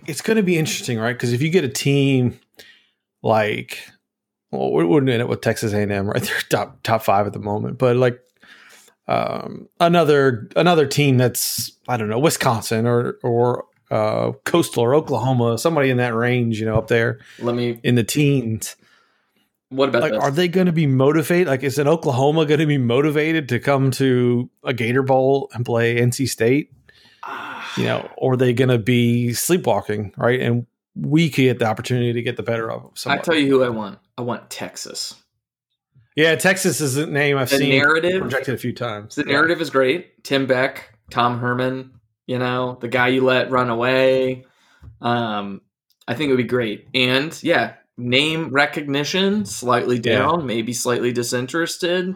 it's 0.07 0.21
going 0.21 0.37
to 0.37 0.43
be 0.43 0.59
interesting, 0.59 0.99
right? 0.99 1.15
Because 1.15 1.33
if 1.33 1.41
you 1.41 1.49
get 1.49 1.65
a 1.65 1.69
team 1.69 2.39
like, 3.23 3.89
well, 4.51 4.71
we 4.73 4.85
wouldn't 4.85 5.11
end 5.11 5.23
up 5.23 5.31
with 5.31 5.41
Texas 5.41 5.73
A&M, 5.73 6.07
right? 6.07 6.23
They're 6.23 6.41
top 6.51 6.83
top 6.83 7.03
five 7.03 7.27
at 7.27 7.33
the 7.33 7.39
moment, 7.39 7.79
but 7.79 7.97
like 7.97 8.21
um, 9.09 9.69
another 9.81 10.49
another 10.57 10.87
team 10.87 11.17
that's 11.17 11.73
I 11.89 11.97
don't 11.97 12.09
know 12.09 12.19
Wisconsin 12.19 12.87
or 12.87 13.19
or 13.23 13.65
uh, 13.91 14.33
Coastal 14.45 14.83
or 14.85 14.95
Oklahoma, 14.95 15.59
somebody 15.59 15.91
in 15.91 15.97
that 15.99 16.15
range, 16.15 16.61
you 16.61 16.67
know, 16.67 16.77
up 16.79 16.89
there. 16.89 17.21
Let 17.39 17.55
me 17.55 17.81
in 17.83 17.95
the 17.97 18.05
teens. 18.05 18.77
What 19.71 19.89
about 19.89 20.03
like? 20.03 20.13
This? 20.13 20.21
Are 20.23 20.31
they 20.31 20.49
going 20.49 20.67
to 20.67 20.73
be 20.73 20.87
motivated? 20.87 21.47
Like, 21.47 21.63
is 21.63 21.79
an 21.79 21.87
Oklahoma 21.89 22.45
going 22.47 22.61
to 22.61 22.67
be 22.67 22.79
motivated 22.79 23.49
to 23.51 23.59
come 23.61 23.91
to 23.93 24.51
a 24.65 24.73
Gator 24.73 25.03
Bowl 25.03 25.49
and 25.55 25.65
play 25.65 25.97
NC 26.01 26.29
State? 26.29 26.73
you 27.77 27.85
know, 27.85 28.11
or 28.17 28.33
are 28.33 28.37
they 28.37 28.53
going 28.53 28.69
to 28.71 28.79
be 28.79 29.33
sleepwalking? 29.33 30.13
Right, 30.17 30.41
and 30.41 30.67
we 30.97 31.31
could 31.31 31.43
get 31.43 31.59
the 31.61 31.67
opportunity 31.67 32.13
to 32.13 32.23
get 32.23 32.37
the 32.37 32.43
better 32.43 32.69
of 32.71 32.83
them. 32.83 32.91
I 33.07 33.19
tell 33.19 33.37
you 33.37 33.47
who 33.47 33.63
I 33.63 33.69
want. 33.69 34.01
I 34.19 34.23
want 34.23 34.51
Texas. 34.51 35.15
Yeah, 36.17 36.35
Texas 36.35 36.81
is 36.81 36.97
a 36.97 37.07
name 37.07 37.39
I've 37.39 37.49
The 37.51 37.59
seen 37.59 37.71
narrative- 37.79 38.21
projected 38.21 38.55
a 38.55 38.59
few 38.59 38.73
times. 38.73 39.15
The 39.15 39.23
narrative 39.25 39.61
is 39.61 39.71
great. 39.71 40.25
Tim 40.25 40.47
Beck, 40.47 40.99
Tom 41.11 41.39
Herman, 41.39 41.93
you 42.31 42.39
know, 42.39 42.79
the 42.81 42.87
guy 42.87 43.09
you 43.09 43.25
let 43.25 43.51
run 43.51 43.71
away. 43.71 44.45
Um, 45.01 45.63
I 46.07 46.15
think 46.15 46.29
it 46.29 46.35
would 46.35 46.45
be 46.45 46.45
great. 46.45 46.87
And 46.95 47.37
yeah, 47.43 47.75
name 47.99 48.51
recognition 48.51 49.45
slightly 49.47 49.97
Yeah. 49.97 50.19
down, 50.19 50.47
maybe 50.47 50.73
slightly 50.73 51.11
disinterested. 51.11 52.15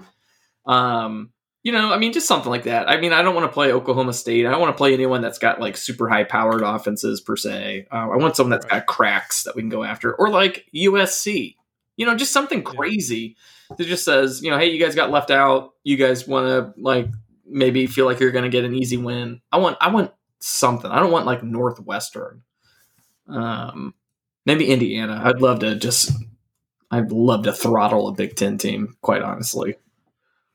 Um, 0.67 1.31
you 1.65 1.73
know, 1.73 1.93
I 1.93 1.99
mean, 1.99 2.13
just 2.13 2.29
something 2.29 2.49
like 2.49 2.63
that. 2.63 2.89
I 2.89 3.01
mean, 3.01 3.13
I 3.13 3.23
don't 3.23 3.35
want 3.35 3.51
to 3.51 3.53
play 3.53 3.73
Oklahoma 3.73 4.13
State. 4.13 4.47
I 4.47 4.51
don't 4.53 4.61
want 4.61 4.73
to 4.73 4.79
play 4.79 4.95
anyone 4.95 5.21
that's 5.21 5.41
got 5.41 5.59
like 5.61 5.77
super 5.77 6.09
high 6.09 6.23
powered 6.23 6.63
offenses 6.63 7.21
per 7.21 7.35
se. 7.35 7.89
Uh, 7.91 8.11
I 8.13 8.17
want 8.17 8.37
someone 8.37 8.51
that's 8.53 8.67
got 8.67 8.87
cracks 8.87 9.43
that 9.43 9.57
we 9.57 9.63
can 9.63 9.69
go 9.69 9.83
after, 9.83 10.15
or 10.15 10.29
like 10.31 10.67
USC. 10.73 11.57
You 11.97 12.07
know, 12.07 12.15
just 12.17 12.33
something 12.33 12.63
crazy 12.63 13.37
that 13.77 13.87
just 13.89 14.05
says, 14.05 14.43
you 14.45 14.51
know, 14.53 14.59
hey, 14.59 14.67
you 14.71 14.79
guys 14.79 14.95
got 14.95 15.11
left 15.11 15.33
out. 15.33 15.73
You 15.83 15.97
guys 15.97 16.29
want 16.29 16.47
to 16.47 16.81
like 16.81 17.09
maybe 17.47 17.87
feel 17.87 18.07
like 18.07 18.21
you're 18.21 18.31
going 18.31 18.45
to 18.45 18.51
get 18.51 18.65
an 18.65 18.75
easy 18.75 18.97
win. 18.97 19.41
I 19.53 19.59
want, 19.59 19.77
I 19.81 19.91
want 19.91 20.13
something. 20.41 20.91
I 20.91 21.01
don't 21.01 21.13
want 21.13 21.27
like 21.27 21.43
Northwestern. 21.43 22.43
Um, 23.29 23.95
maybe 24.47 24.71
Indiana. 24.71 25.21
I'd 25.25 25.41
love 25.41 25.61
to 25.61 25.75
just, 25.77 26.13
I'd 26.91 27.13
love 27.13 27.45
to 27.45 27.53
throttle 27.53 28.09
a 28.09 28.13
Big 28.13 28.37
Ten 28.37 28.59
team. 28.59 28.97
Quite 29.01 29.23
honestly. 29.23 29.77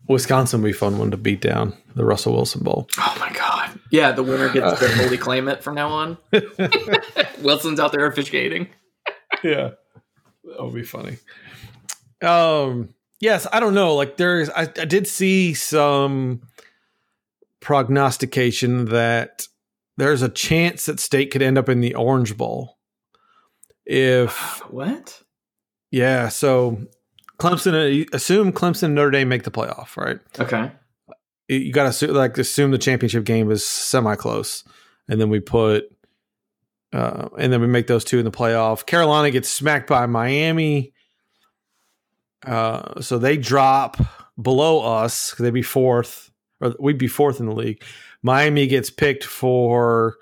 Wisconsin 0.08 0.62
would 0.62 0.68
be 0.68 0.72
a 0.72 0.78
fun 0.78 0.98
one 0.98 1.12
to 1.12 1.18
beat 1.18 1.42
down 1.42 1.76
the 1.96 2.04
Russell 2.06 2.34
Wilson 2.34 2.64
Bowl. 2.64 2.90
Oh 2.98 3.16
my 3.20 3.32
god! 3.32 3.80
Yeah, 3.92 4.12
the 4.12 4.24
winner 4.24 4.50
gets 4.50 4.80
to 4.80 4.88
fully 5.04 5.18
claim 5.18 5.48
it 5.48 5.64
from 5.64 5.76
now 5.76 5.90
on. 5.90 6.18
Wilson's 7.42 7.80
out 7.80 7.92
there 7.92 8.08
officiating. 8.08 8.70
yeah, 9.44 9.72
that 10.46 10.64
would 10.64 10.74
be 10.74 10.84
funny. 10.84 11.18
Um, 12.22 12.90
yes, 13.20 13.46
I 13.52 13.60
don't 13.60 13.76
know. 13.76 13.96
Like 13.96 14.18
there's, 14.18 14.50
I, 14.50 14.62
I 14.62 14.86
did 14.86 15.06
see 15.08 15.54
some 15.54 16.42
prognostication 17.60 18.86
that 18.86 19.48
there's 19.98 20.22
a 20.22 20.30
chance 20.30 20.86
that 20.86 21.00
state 21.00 21.32
could 21.32 21.42
end 21.42 21.58
up 21.58 21.70
in 21.70 21.82
the 21.82 21.96
Orange 21.96 22.38
Bowl. 22.38 22.78
If 23.86 24.60
What? 24.70 25.22
yeah, 25.92 26.30
so 26.30 26.80
Clemson, 27.40 28.14
assume 28.14 28.52
Clemson 28.52 28.84
and 28.84 28.96
Notre 28.96 29.12
Dame 29.12 29.30
make 29.30 29.44
the 29.44 29.52
playoff, 29.52 29.98
right? 29.98 30.20
Okay. 30.38 30.72
you 31.48 31.72
got 31.72 31.92
to 31.92 32.12
like 32.12 32.38
assume 32.38 32.72
the 32.72 32.78
championship 32.78 33.24
game 33.24 33.50
is 33.50 33.66
semi 33.66 34.16
close, 34.16 34.64
and 35.08 35.20
then 35.20 35.30
we 35.30 35.40
put, 35.40 35.86
uh, 36.94 37.30
and 37.38 37.52
then 37.52 37.62
we 37.62 37.68
make 37.68 37.88
those 37.88 38.04
two 38.04 38.20
in 38.20 38.26
the 38.26 38.32
playoff. 38.32 38.86
Carolina 38.86 39.32
gets 39.32 39.50
smacked 39.50 39.88
by 39.88 40.06
Miami, 40.06 40.94
uh, 42.46 43.02
so 43.02 43.18
they 43.18 43.38
drop 43.38 43.98
below 44.40 44.82
us. 44.82 45.34
They'd 45.40 45.54
be 45.54 45.62
fourth, 45.62 46.29
or 46.62 46.76
we'd 46.80 46.98
be 46.98 47.08
fourth 47.08 47.40
in 47.40 47.46
the 47.46 47.56
league. 47.56 47.84
Miami 48.24 48.68
gets 48.68 48.90
picked 48.90 49.24
for 49.24 50.18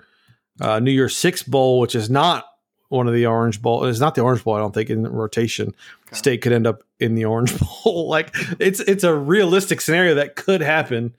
uh, 0.60 0.78
New 0.80 0.90
Year's 0.92 1.16
Six 1.16 1.42
Bowl, 1.42 1.80
which 1.80 1.94
is 1.94 2.08
not 2.08 2.44
one 2.88 3.06
of 3.08 3.14
the 3.14 3.26
Orange 3.26 3.60
Bowl. 3.60 3.84
It's 3.84 4.00
not 4.00 4.14
the 4.14 4.22
Orange 4.22 4.42
Bowl, 4.44 4.54
I 4.54 4.58
don't 4.60 4.72
think, 4.72 4.88
in 4.90 5.06
rotation. 5.06 5.74
Okay. 6.06 6.16
State 6.16 6.40
could 6.42 6.52
end 6.52 6.66
up 6.66 6.82
in 7.00 7.14
the 7.14 7.24
Orange 7.26 7.54
Bowl. 7.84 8.08
like 8.08 8.34
it's 8.58 8.80
it's 8.80 9.04
a 9.04 9.14
realistic 9.14 9.80
scenario 9.80 10.14
that 10.16 10.36
could 10.36 10.60
happen. 10.60 11.14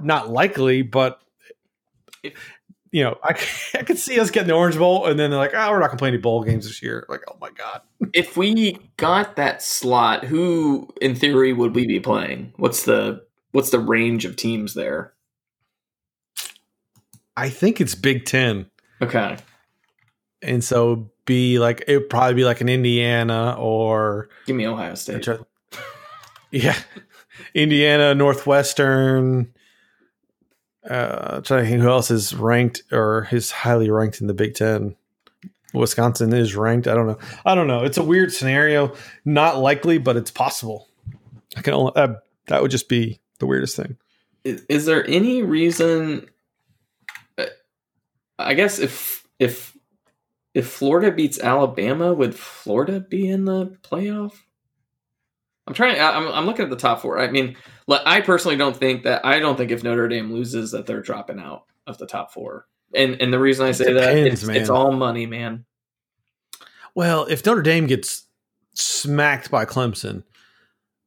Not 0.00 0.30
likely, 0.30 0.82
but 0.82 1.20
If- 2.22 2.34
you 2.94 3.02
know, 3.02 3.16
I, 3.24 3.30
I 3.74 3.82
could 3.84 3.98
see 3.98 4.20
us 4.20 4.30
getting 4.30 4.48
the 4.48 4.54
Orange 4.54 4.76
Bowl, 4.76 5.06
and 5.06 5.18
then 5.18 5.30
they're 5.30 5.38
like, 5.38 5.54
"Oh, 5.54 5.70
we're 5.70 5.80
not 5.80 5.86
gonna 5.88 5.98
play 5.98 6.08
any 6.08 6.18
bowl 6.18 6.42
games 6.44 6.66
this 6.66 6.82
year." 6.82 7.06
Like, 7.08 7.22
oh 7.26 7.36
my 7.40 7.48
god, 7.50 7.80
If 8.12 8.36
we 8.36 8.78
got 8.98 9.36
that 9.36 9.62
slot, 9.62 10.24
who 10.24 10.88
in 11.00 11.14
theory 11.14 11.54
would 11.54 11.74
we 11.74 11.86
be 11.86 12.00
playing? 12.00 12.52
What's 12.56 12.84
the 12.84 13.24
what's 13.52 13.70
the 13.70 13.78
range 13.78 14.24
of 14.24 14.36
teams 14.36 14.74
there? 14.74 15.12
I 17.36 17.48
think 17.48 17.80
it's 17.80 17.94
Big 17.94 18.24
Ten, 18.26 18.66
Okay. 19.00 19.36
and 20.42 20.62
so 20.62 21.10
be 21.24 21.58
like 21.58 21.84
it 21.88 21.96
would 21.96 22.10
probably 22.10 22.34
be 22.34 22.44
like 22.44 22.60
an 22.60 22.68
Indiana 22.68 23.56
or 23.58 24.28
Give 24.46 24.56
me 24.56 24.66
Ohio 24.66 24.94
State. 24.96 25.26
yeah, 26.50 26.76
Indiana, 27.54 28.14
Northwestern. 28.14 29.52
Uh, 30.88 31.40
trying 31.42 31.62
to 31.64 31.70
think 31.70 31.80
who 31.80 31.88
else 31.88 32.10
is 32.10 32.34
ranked 32.34 32.82
or 32.90 33.28
is 33.30 33.52
highly 33.52 33.88
ranked 33.88 34.20
in 34.20 34.26
the 34.26 34.34
Big 34.34 34.54
Ten. 34.54 34.96
Wisconsin 35.72 36.32
is 36.34 36.54
ranked. 36.56 36.86
I 36.88 36.94
don't 36.94 37.06
know. 37.06 37.18
I 37.46 37.54
don't 37.54 37.68
know. 37.68 37.84
It's 37.84 37.96
a 37.98 38.02
weird 38.02 38.32
scenario. 38.32 38.92
Not 39.24 39.58
likely, 39.58 39.96
but 39.98 40.16
it's 40.16 40.30
possible. 40.32 40.88
I 41.56 41.62
can 41.62 41.72
only 41.72 41.92
uh, 41.94 42.14
that 42.48 42.60
would 42.60 42.70
just 42.72 42.88
be 42.90 43.20
the 43.42 43.46
weirdest 43.46 43.76
thing. 43.76 43.96
Is, 44.44 44.64
is 44.68 44.86
there 44.86 45.04
any 45.08 45.42
reason? 45.42 46.30
uh, 47.36 47.46
I 48.38 48.54
guess 48.54 48.78
if 48.78 49.26
if 49.40 49.76
if 50.54 50.68
Florida 50.68 51.10
beats 51.10 51.40
Alabama, 51.40 52.14
would 52.14 52.36
Florida 52.36 53.00
be 53.00 53.28
in 53.28 53.44
the 53.44 53.66
playoff? 53.82 54.32
I'm 55.66 55.74
trying. 55.74 56.00
I'm, 56.00 56.28
I'm 56.28 56.46
looking 56.46 56.64
at 56.64 56.70
the 56.70 56.76
top 56.76 57.00
four. 57.00 57.18
I 57.18 57.30
mean, 57.30 57.56
I 57.88 58.20
personally 58.20 58.56
don't 58.56 58.76
think 58.76 59.02
that. 59.02 59.26
I 59.26 59.40
don't 59.40 59.56
think 59.56 59.72
if 59.72 59.82
Notre 59.82 60.08
Dame 60.08 60.32
loses, 60.32 60.70
that 60.70 60.86
they're 60.86 61.02
dropping 61.02 61.40
out 61.40 61.64
of 61.86 61.98
the 61.98 62.06
top 62.06 62.32
four. 62.32 62.66
And 62.94 63.20
and 63.20 63.32
the 63.32 63.40
reason 63.40 63.66
I 63.66 63.72
say 63.72 63.92
that 63.92 64.14
Depends, 64.14 64.42
it's, 64.42 64.44
man. 64.44 64.56
it's 64.56 64.70
all 64.70 64.92
money, 64.92 65.26
man. 65.26 65.64
Well, 66.94 67.26
if 67.26 67.44
Notre 67.44 67.62
Dame 67.62 67.86
gets 67.86 68.24
smacked 68.74 69.50
by 69.50 69.64
Clemson, 69.64 70.22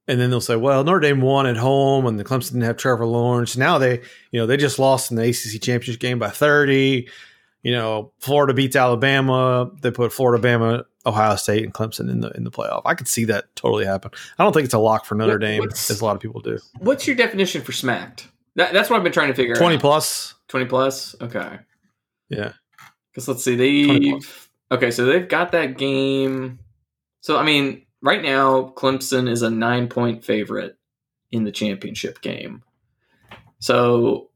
and 0.07 0.19
then 0.19 0.29
they'll 0.29 0.41
say, 0.41 0.55
"Well, 0.55 0.83
Notre 0.83 0.99
Dame 0.99 1.21
won 1.21 1.45
at 1.47 1.57
home, 1.57 2.05
and 2.05 2.19
the 2.19 2.23
Clemson 2.23 2.49
didn't 2.53 2.61
have 2.63 2.77
Trevor 2.77 3.05
Lawrence." 3.05 3.57
Now 3.57 3.77
they, 3.77 4.01
you 4.31 4.39
know, 4.39 4.45
they 4.45 4.57
just 4.57 4.79
lost 4.79 5.11
in 5.11 5.17
the 5.17 5.23
ACC 5.27 5.61
championship 5.61 5.99
game 5.99 6.19
by 6.19 6.29
thirty. 6.29 7.07
You 7.63 7.71
know, 7.71 8.11
Florida 8.19 8.53
beats 8.53 8.75
Alabama. 8.75 9.71
They 9.81 9.89
put 9.89 10.13
Florida, 10.13 10.47
Bama, 10.47 10.83
Ohio 11.03 11.35
State, 11.35 11.63
and 11.63 11.73
Clemson 11.73 12.11
in 12.11 12.21
the 12.21 12.29
in 12.31 12.43
the 12.43 12.51
playoff. 12.51 12.83
I 12.85 12.93
could 12.93 13.07
see 13.07 13.25
that 13.25 13.45
totally 13.55 13.85
happen. 13.85 14.11
I 14.37 14.43
don't 14.43 14.53
think 14.53 14.65
it's 14.65 14.73
a 14.75 14.79
lock 14.79 15.05
for 15.05 15.15
Notre 15.15 15.33
What- 15.33 15.41
Dame, 15.41 15.63
as 15.63 15.99
a 15.99 16.05
lot 16.05 16.15
of 16.15 16.21
people 16.21 16.41
do. 16.41 16.59
What's 16.77 17.07
your 17.07 17.15
definition 17.15 17.61
for 17.63 17.71
smacked? 17.71 18.27
That, 18.55 18.71
that's 18.71 18.89
what 18.89 18.97
I've 18.97 19.03
been 19.03 19.11
trying 19.11 19.27
to 19.29 19.33
figure 19.33 19.55
Twenty 19.55 19.75
out. 19.75 19.81
plus, 19.81 20.35
20 20.47 20.65
plus. 20.67 21.15
Okay. 21.19 21.59
yeah. 22.29 22.53
Because 23.11 23.27
let's 23.27 23.43
see, 23.43 23.55
20 23.55 24.11
they 24.11 24.19
okay, 24.75 24.91
so 24.91 25.05
they've 25.05 25.27
got 25.27 25.51
that 25.53 25.77
game. 25.77 26.59
So 27.21 27.37
I 27.37 27.43
mean, 27.43 27.84
right 28.05 28.21
now 28.21 28.71
Clemson 28.77 29.27
is 29.27 29.41
a 29.41 29.49
nine 29.49 29.89
point 29.89 30.23
favorite 30.23 30.77
in 31.31 31.43
the 31.43 31.51
championship 31.51 32.21
game. 32.21 32.63
So 33.59 34.29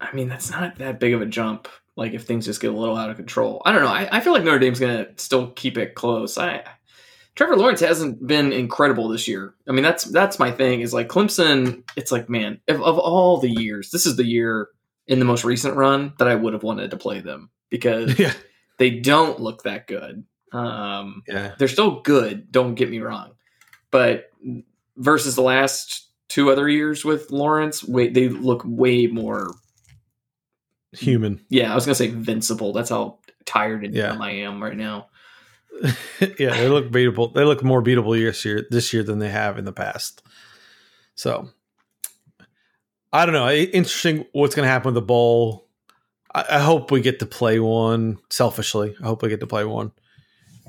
I 0.00 0.12
mean, 0.12 0.28
that's 0.28 0.50
not 0.50 0.76
that 0.78 1.00
big 1.00 1.14
of 1.14 1.22
a 1.22 1.26
jump. 1.26 1.68
Like 1.96 2.12
if 2.12 2.24
things 2.24 2.44
just 2.44 2.60
get 2.60 2.74
a 2.74 2.76
little 2.76 2.96
out 2.96 3.08
of 3.08 3.16
control, 3.16 3.62
I 3.64 3.72
don't 3.72 3.82
know. 3.82 3.88
I, 3.88 4.08
I 4.10 4.20
feel 4.20 4.32
like 4.32 4.42
Notre 4.42 4.58
Dame's 4.58 4.80
gonna 4.80 5.06
still 5.16 5.52
keep 5.52 5.78
it 5.78 5.94
close. 5.94 6.36
I 6.36 6.64
Trevor 7.36 7.56
Lawrence 7.56 7.80
hasn't 7.80 8.24
been 8.26 8.52
incredible 8.52 9.08
this 9.08 9.26
year. 9.26 9.54
I 9.68 9.72
mean, 9.72 9.84
that's 9.84 10.04
that's 10.04 10.38
my 10.38 10.50
thing. 10.50 10.80
Is 10.80 10.92
like 10.92 11.08
Clemson. 11.08 11.84
It's 11.96 12.12
like 12.12 12.28
man, 12.28 12.60
of, 12.68 12.82
of 12.82 12.98
all 12.98 13.38
the 13.38 13.50
years, 13.50 13.90
this 13.90 14.06
is 14.06 14.16
the 14.16 14.26
year 14.26 14.68
in 15.06 15.20
the 15.20 15.24
most 15.24 15.44
recent 15.44 15.76
run 15.76 16.14
that 16.18 16.28
I 16.28 16.34
would 16.34 16.52
have 16.52 16.62
wanted 16.62 16.90
to 16.90 16.96
play 16.96 17.20
them 17.20 17.50
because 17.70 18.18
Yeah, 18.18 18.32
they 18.78 18.90
don't 18.90 19.40
look 19.40 19.62
that 19.62 19.86
good. 19.86 20.24
Um, 20.54 21.22
yeah. 21.28 21.54
they're 21.58 21.68
still 21.68 22.00
good. 22.02 22.50
Don't 22.52 22.74
get 22.74 22.90
me 22.90 23.00
wrong, 23.00 23.32
but 23.90 24.30
versus 24.96 25.34
the 25.34 25.42
last 25.42 26.08
two 26.28 26.50
other 26.50 26.68
years 26.68 27.04
with 27.04 27.30
Lawrence, 27.30 27.82
wait, 27.84 28.14
they 28.14 28.28
look 28.28 28.62
way 28.64 29.06
more. 29.06 29.50
Human. 30.92 31.44
Yeah, 31.48 31.72
I 31.72 31.74
was 31.74 31.84
gonna 31.86 31.96
say 31.96 32.08
invincible. 32.08 32.72
That's 32.72 32.90
how 32.90 33.18
tired 33.46 33.84
and 33.84 33.94
Yeah. 33.94 34.08
dumb 34.10 34.22
I 34.22 34.30
am 34.30 34.62
right 34.62 34.76
now. 34.76 35.08
yeah, 36.38 36.50
they 36.56 36.68
look 36.68 36.90
beatable. 36.90 37.34
They 37.34 37.42
look 37.44 37.64
more 37.64 37.82
beatable 37.82 38.16
this 38.16 38.44
year 38.44 38.64
this 38.70 38.92
year 38.92 39.02
than 39.02 39.18
they 39.18 39.28
have 39.30 39.58
in 39.58 39.64
the 39.64 39.72
past. 39.72 40.22
So 41.16 41.48
I 43.12 43.26
don't 43.26 43.32
know. 43.32 43.50
Interesting 43.50 44.24
what's 44.32 44.54
going 44.54 44.66
to 44.66 44.70
happen 44.70 44.86
with 44.88 44.94
the 44.94 45.02
bowl. 45.02 45.68
I, 46.34 46.44
I 46.50 46.58
hope 46.60 46.90
we 46.90 47.00
get 47.00 47.18
to 47.20 47.26
play 47.26 47.58
one. 47.60 48.18
Selfishly, 48.30 48.94
I 49.00 49.04
hope 49.06 49.22
we 49.22 49.28
get 49.28 49.40
to 49.40 49.46
play 49.46 49.64
one. 49.64 49.92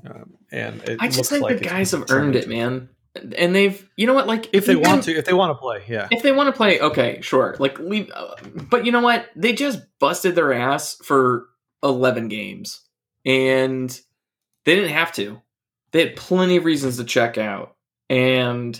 Um, 0.05 0.35
and 0.51 0.83
it 0.83 0.97
I 0.99 1.07
just 1.09 1.29
think 1.29 1.43
like 1.43 1.59
the 1.59 1.65
guys 1.65 1.91
have 1.91 2.05
earned 2.09 2.35
it, 2.35 2.47
man. 2.47 2.89
And 3.37 3.55
they've, 3.55 3.89
you 3.95 4.07
know 4.07 4.13
what, 4.13 4.27
like 4.27 4.49
If 4.51 4.65
they 4.65 4.75
want 4.75 5.03
to, 5.05 5.15
if 5.15 5.25
they 5.25 5.33
want 5.33 5.51
to 5.51 5.55
play, 5.55 5.83
yeah, 5.87 6.07
if 6.11 6.21
they 6.21 6.33
want 6.33 6.47
to 6.47 6.57
play, 6.57 6.81
okay, 6.81 7.21
sure. 7.21 7.55
Like 7.59 7.79
leave, 7.79 8.11
uh, 8.13 8.35
but 8.69 8.85
you 8.85 8.91
know 8.91 9.01
what? 9.01 9.27
They 9.37 9.53
just 9.53 9.79
busted 9.99 10.35
their 10.35 10.53
ass 10.53 10.97
for 11.03 11.47
eleven 11.81 12.27
games, 12.27 12.81
and 13.25 13.89
they 14.65 14.75
didn't 14.75 14.91
have 14.91 15.13
to. 15.13 15.41
They 15.91 16.05
had 16.05 16.17
plenty 16.17 16.57
of 16.57 16.65
reasons 16.65 16.97
to 16.97 17.05
check 17.05 17.37
out, 17.37 17.77
and 18.09 18.79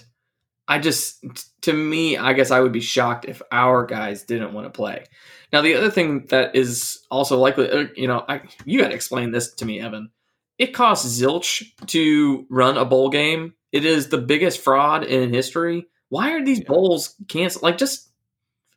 I 0.67 0.80
just, 0.80 1.23
to 1.61 1.73
me, 1.73 2.17
I 2.17 2.34
guess 2.34 2.51
I 2.51 2.59
would 2.59 2.71
be 2.71 2.82
shocked 2.82 3.26
if 3.26 3.41
our 3.51 3.86
guys 3.86 4.23
didn't 4.23 4.53
want 4.53 4.65
to 4.65 4.71
play. 4.71 5.05
Now, 5.53 5.61
the 5.61 5.76
other 5.76 5.91
thing 5.91 6.26
that 6.28 6.55
is 6.55 7.05
also 7.11 7.38
likely, 7.38 7.69
uh, 7.69 7.86
you 7.95 8.07
know, 8.07 8.26
I, 8.28 8.41
you 8.65 8.82
got 8.82 8.89
to 8.89 8.95
explain 8.95 9.32
this 9.32 9.53
to 9.55 9.65
me, 9.65 9.80
Evan. 9.80 10.09
It 10.58 10.74
costs 10.74 11.20
zilch 11.20 11.64
to 11.88 12.45
run 12.49 12.78
a 12.78 12.86
bowl 12.86 13.10
game 13.10 13.53
it 13.76 13.84
is 13.84 14.08
the 14.08 14.18
biggest 14.18 14.62
fraud 14.62 15.03
in 15.03 15.34
history. 15.34 15.88
Why 16.08 16.32
are 16.32 16.45
these 16.45 16.64
bowls 16.64 17.14
canceled? 17.28 17.64
Like, 17.64 17.78
just 17.78 18.10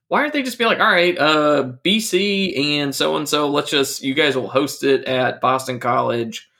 why 0.08 0.22
aren't 0.22 0.32
they 0.32 0.42
just 0.42 0.58
be 0.58 0.64
like, 0.64 0.80
all 0.80 0.90
right, 0.90 1.16
uh, 1.16 1.70
BC 1.84 2.58
and 2.58 2.92
so 2.92 3.16
and 3.16 3.28
so, 3.28 3.48
let's 3.48 3.70
just 3.70 4.02
you 4.02 4.12
guys 4.12 4.34
will 4.34 4.48
host 4.48 4.82
it 4.82 5.04
at 5.04 5.40
Boston 5.40 5.78
College, 5.78 6.50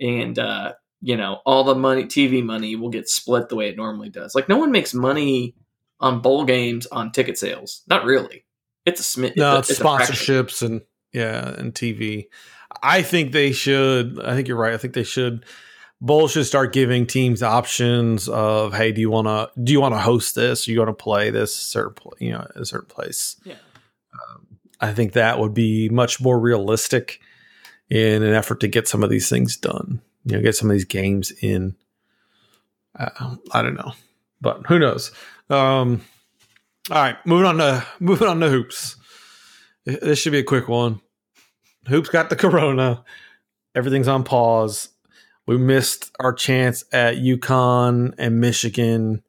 and 0.00 0.36
uh, 0.40 0.72
you 1.02 1.16
know 1.16 1.40
all 1.46 1.62
the 1.62 1.76
money, 1.76 2.06
TV 2.06 2.42
money, 2.42 2.74
will 2.74 2.90
get 2.90 3.08
split 3.08 3.48
the 3.48 3.54
way 3.54 3.68
it 3.68 3.76
normally 3.76 4.08
does. 4.08 4.34
Like, 4.34 4.48
no 4.48 4.56
one 4.56 4.72
makes 4.72 4.92
money 4.92 5.54
on 6.00 6.20
bowl 6.20 6.44
games 6.44 6.86
on 6.86 7.12
ticket 7.12 7.38
sales. 7.38 7.82
Not 7.86 8.04
really. 8.04 8.44
It's 8.84 9.00
a 9.00 9.20
smi- 9.20 9.36
No, 9.36 9.58
it's, 9.58 9.70
it's, 9.70 9.78
sponsorships 9.78 10.62
and 10.62 10.80
yeah, 11.12 11.48
and 11.48 11.72
TV. 11.72 12.24
I 12.82 13.02
think 13.02 13.32
they 13.32 13.52
should. 13.52 14.20
I 14.22 14.34
think 14.34 14.48
you're 14.48 14.56
right. 14.56 14.74
I 14.74 14.78
think 14.78 14.94
they 14.94 15.04
should. 15.04 15.44
Bowl 16.00 16.28
should 16.28 16.44
start 16.44 16.72
giving 16.72 17.06
teams 17.06 17.42
options 17.42 18.28
of, 18.28 18.74
hey, 18.74 18.92
do 18.92 19.00
you 19.00 19.10
want 19.10 19.26
to 19.26 19.50
do 19.62 19.72
you 19.72 19.80
want 19.80 19.94
to 19.94 20.00
host 20.00 20.34
this? 20.34 20.66
Or 20.66 20.72
you 20.72 20.78
want 20.78 20.90
to 20.90 21.02
play 21.02 21.30
this 21.30 21.54
certain, 21.54 21.94
you 22.18 22.32
know, 22.32 22.46
a 22.54 22.64
certain 22.64 22.88
place? 22.88 23.36
Yeah. 23.44 23.54
I 24.80 24.92
think 24.92 25.12
that 25.12 25.38
would 25.38 25.54
be 25.54 25.88
much 25.88 26.20
more 26.20 26.38
realistic 26.38 27.20
in 27.88 28.22
an 28.22 28.34
effort 28.34 28.60
to 28.60 28.68
get 28.68 28.86
some 28.86 29.02
of 29.02 29.10
these 29.10 29.28
things 29.28 29.56
done. 29.56 30.02
You 30.24 30.36
know, 30.36 30.42
get 30.42 30.56
some 30.56 30.70
of 30.70 30.74
these 30.74 30.84
games 30.84 31.30
in. 31.40 31.74
Uh, 32.98 33.36
I 33.52 33.62
don't 33.62 33.74
know, 33.74 33.92
but 34.40 34.66
who 34.66 34.78
knows? 34.78 35.10
Um, 35.50 36.02
all 36.90 36.96
right, 36.96 37.16
moving 37.24 37.46
on 37.46 37.56
to 37.58 37.86
moving 38.00 38.28
on 38.28 38.40
to 38.40 38.50
hoops. 38.50 38.96
This 39.84 40.18
should 40.18 40.32
be 40.32 40.38
a 40.38 40.44
quick 40.44 40.68
one. 40.68 41.00
Hoops 41.88 42.08
got 42.08 42.30
the 42.30 42.36
corona. 42.36 43.04
Everything's 43.74 44.08
on 44.08 44.24
pause. 44.24 44.90
We 45.46 45.58
missed 45.58 46.10
our 46.20 46.32
chance 46.32 46.84
at 46.92 47.16
UConn 47.16 48.14
and 48.16 48.40
Michigan, 48.40 49.22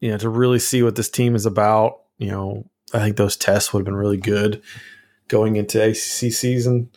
you 0.00 0.10
know, 0.10 0.18
to 0.18 0.28
really 0.28 0.58
see 0.58 0.82
what 0.82 0.94
this 0.94 1.10
team 1.10 1.34
is 1.34 1.46
about. 1.46 2.02
You 2.18 2.30
know, 2.30 2.70
I 2.94 2.98
think 3.00 3.16
those 3.16 3.36
tests 3.36 3.72
would 3.72 3.80
have 3.80 3.86
been 3.86 3.96
really 3.96 4.18
good 4.18 4.62
going 5.28 5.56
into 5.56 5.82
ACC 5.82 6.32
season. 6.32 6.90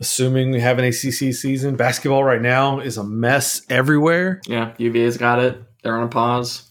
Assuming 0.00 0.50
we 0.50 0.60
have 0.60 0.78
an 0.78 0.84
ACC 0.86 1.34
season, 1.34 1.76
basketball 1.76 2.24
right 2.24 2.40
now 2.40 2.80
is 2.80 2.96
a 2.96 3.04
mess 3.04 3.62
everywhere. 3.68 4.40
Yeah, 4.46 4.72
UVA's 4.78 5.18
got 5.18 5.38
it. 5.40 5.62
They're 5.82 5.96
on 5.96 6.04
a 6.04 6.08
pause. 6.08 6.70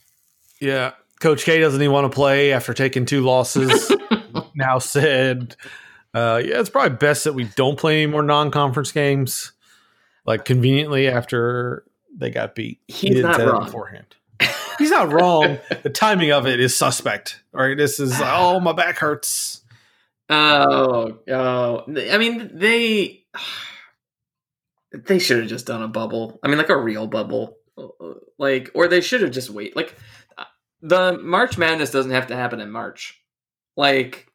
Yeah. 0.59 0.93
Coach 1.19 1.43
K 1.43 1.59
doesn't 1.59 1.81
even 1.81 1.93
want 1.93 2.11
to 2.11 2.15
play 2.15 2.53
after 2.53 2.73
taking 2.73 3.05
two 3.05 3.21
losses. 3.21 3.91
now 4.55 4.79
said, 4.79 5.55
uh, 6.13 6.41
yeah, 6.43 6.59
it's 6.59 6.69
probably 6.69 6.97
best 6.97 7.23
that 7.23 7.33
we 7.33 7.45
don't 7.55 7.77
play 7.77 8.03
any 8.03 8.11
more 8.11 8.23
non 8.23 8.51
conference 8.51 8.91
games. 8.91 9.51
Like 10.25 10.45
conveniently 10.45 11.07
after 11.07 11.85
they 12.15 12.29
got 12.29 12.55
beat. 12.55 12.79
He 12.87 13.09
He's 13.09 13.23
not 13.23 13.39
wrong. 13.39 13.65
beforehand. 13.65 14.15
He's 14.77 14.91
not 14.91 15.11
wrong. 15.11 15.59
the 15.83 15.89
timing 15.89 16.31
of 16.31 16.47
it 16.47 16.59
is 16.59 16.75
suspect. 16.75 17.41
All 17.53 17.61
right. 17.61 17.77
This 17.77 17.99
is, 17.99 18.13
oh, 18.21 18.59
my 18.59 18.73
back 18.73 18.97
hurts. 18.97 19.61
Oh, 20.29 21.17
oh! 21.27 21.83
I 22.11 22.17
mean, 22.19 22.51
they 22.53 23.23
they 24.93 25.19
should 25.19 25.39
have 25.39 25.47
just 25.47 25.65
done 25.65 25.81
a 25.81 25.87
bubble. 25.87 26.39
I 26.43 26.47
mean, 26.47 26.57
like 26.57 26.69
a 26.69 26.77
real 26.77 27.07
bubble, 27.07 27.57
like, 28.37 28.69
or 28.75 28.87
they 28.87 29.01
should 29.01 29.21
have 29.21 29.31
just 29.31 29.49
wait. 29.49 29.75
Like, 29.75 29.95
the 30.81 31.17
March 31.17 31.57
Madness 31.57 31.91
doesn't 31.91 32.11
have 32.11 32.27
to 32.27 32.35
happen 32.35 32.59
in 32.59 32.69
March. 32.69 33.19
Like, 33.75 34.28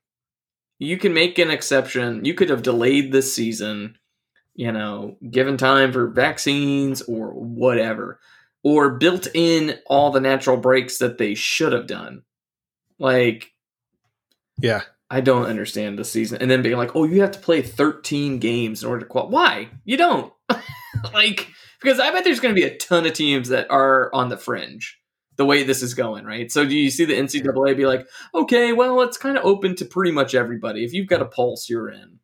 you 0.85 0.97
can 0.99 1.15
make 1.15 1.39
an 1.39 1.51
exception. 1.51 2.25
You 2.25 2.35
could 2.35 2.51
have 2.51 2.63
delayed 2.63 3.13
this 3.13 3.35
season, 3.35 3.97
you 4.55 4.73
know, 4.73 5.17
given 5.31 5.57
time 5.57 5.93
for 5.93 6.09
vaccines 6.09 7.03
or 7.03 7.29
whatever, 7.31 8.21
or 8.63 8.91
built 8.91 9.27
in 9.35 9.79
all 9.87 10.11
the 10.11 10.21
natural 10.21 10.57
breaks 10.57 10.99
that 10.99 11.19
they 11.19 11.35
should 11.35 11.73
have 11.73 11.87
done. 11.87 12.23
Like, 12.99 13.53
Yeah. 14.59 14.83
I 15.11 15.21
don't 15.21 15.47
understand 15.47 15.99
the 15.99 16.05
season. 16.05 16.39
And 16.41 16.51
then 16.51 16.63
being 16.63 16.79
like, 16.79 16.97
oh, 16.97 17.05
you 17.05 17.21
have 17.21 17.33
to 17.33 17.39
play 17.39 17.63
13 17.63 18.39
games 18.39 18.83
in 18.83 18.89
order 18.89 19.01
to 19.01 19.07
qualify. 19.07 19.33
Why? 19.33 19.69
You 19.85 19.97
don't. 19.97 20.33
like, 21.13 21.49
because 21.81 22.01
I 22.01 22.11
bet 22.11 22.25
there's 22.25 22.41
going 22.41 22.55
to 22.55 22.61
be 22.61 22.67
a 22.67 22.77
ton 22.79 23.07
of 23.07 23.13
teams 23.13 23.51
that 23.51 23.71
are 23.71 24.13
on 24.15 24.29
the 24.29 24.39
fringe 24.39 24.99
the 25.37 25.45
way 25.45 25.63
this 25.63 25.83
is 25.83 25.95
going, 25.95 26.25
right? 26.25 26.51
So 26.51 26.65
do 26.65 26.77
you 26.77 26.91
see 26.91 27.05
the 27.05 27.15
NCAA 27.15 27.77
be 27.77 27.87
like, 27.87 28.09
okay, 28.35 28.73
well, 28.73 29.01
it's 29.03 29.17
kind 29.17 29.37
of 29.37 29.45
open 29.45 29.75
to 29.77 29.85
pretty 29.85 30.13
much 30.13 30.35
everybody. 30.35 30.85
If 30.85 30.93
you've 30.93 31.09
got 31.09 31.23
a 31.23 31.27
pulse, 31.27 31.69
you're 31.69 31.89
in. 31.89 32.21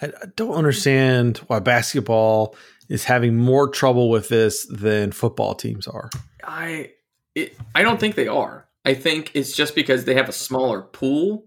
I, 0.00 0.12
don't 0.34 0.54
understand 0.54 1.38
why 1.46 1.60
basketball 1.60 2.54
is 2.88 3.04
having 3.04 3.36
more 3.36 3.68
trouble 3.68 4.10
with 4.10 4.28
this 4.28 4.66
than 4.66 5.12
football 5.12 5.54
teams 5.54 5.86
are. 5.86 6.10
I 6.44 6.92
it, 7.34 7.56
I 7.74 7.82
don't 7.82 7.98
think 7.98 8.14
they 8.14 8.28
are. 8.28 8.68
I 8.84 8.94
think 8.94 9.32
it's 9.34 9.52
just 9.52 9.74
because 9.74 10.04
they 10.04 10.14
have 10.14 10.28
a 10.28 10.32
smaller 10.32 10.82
pool 10.82 11.46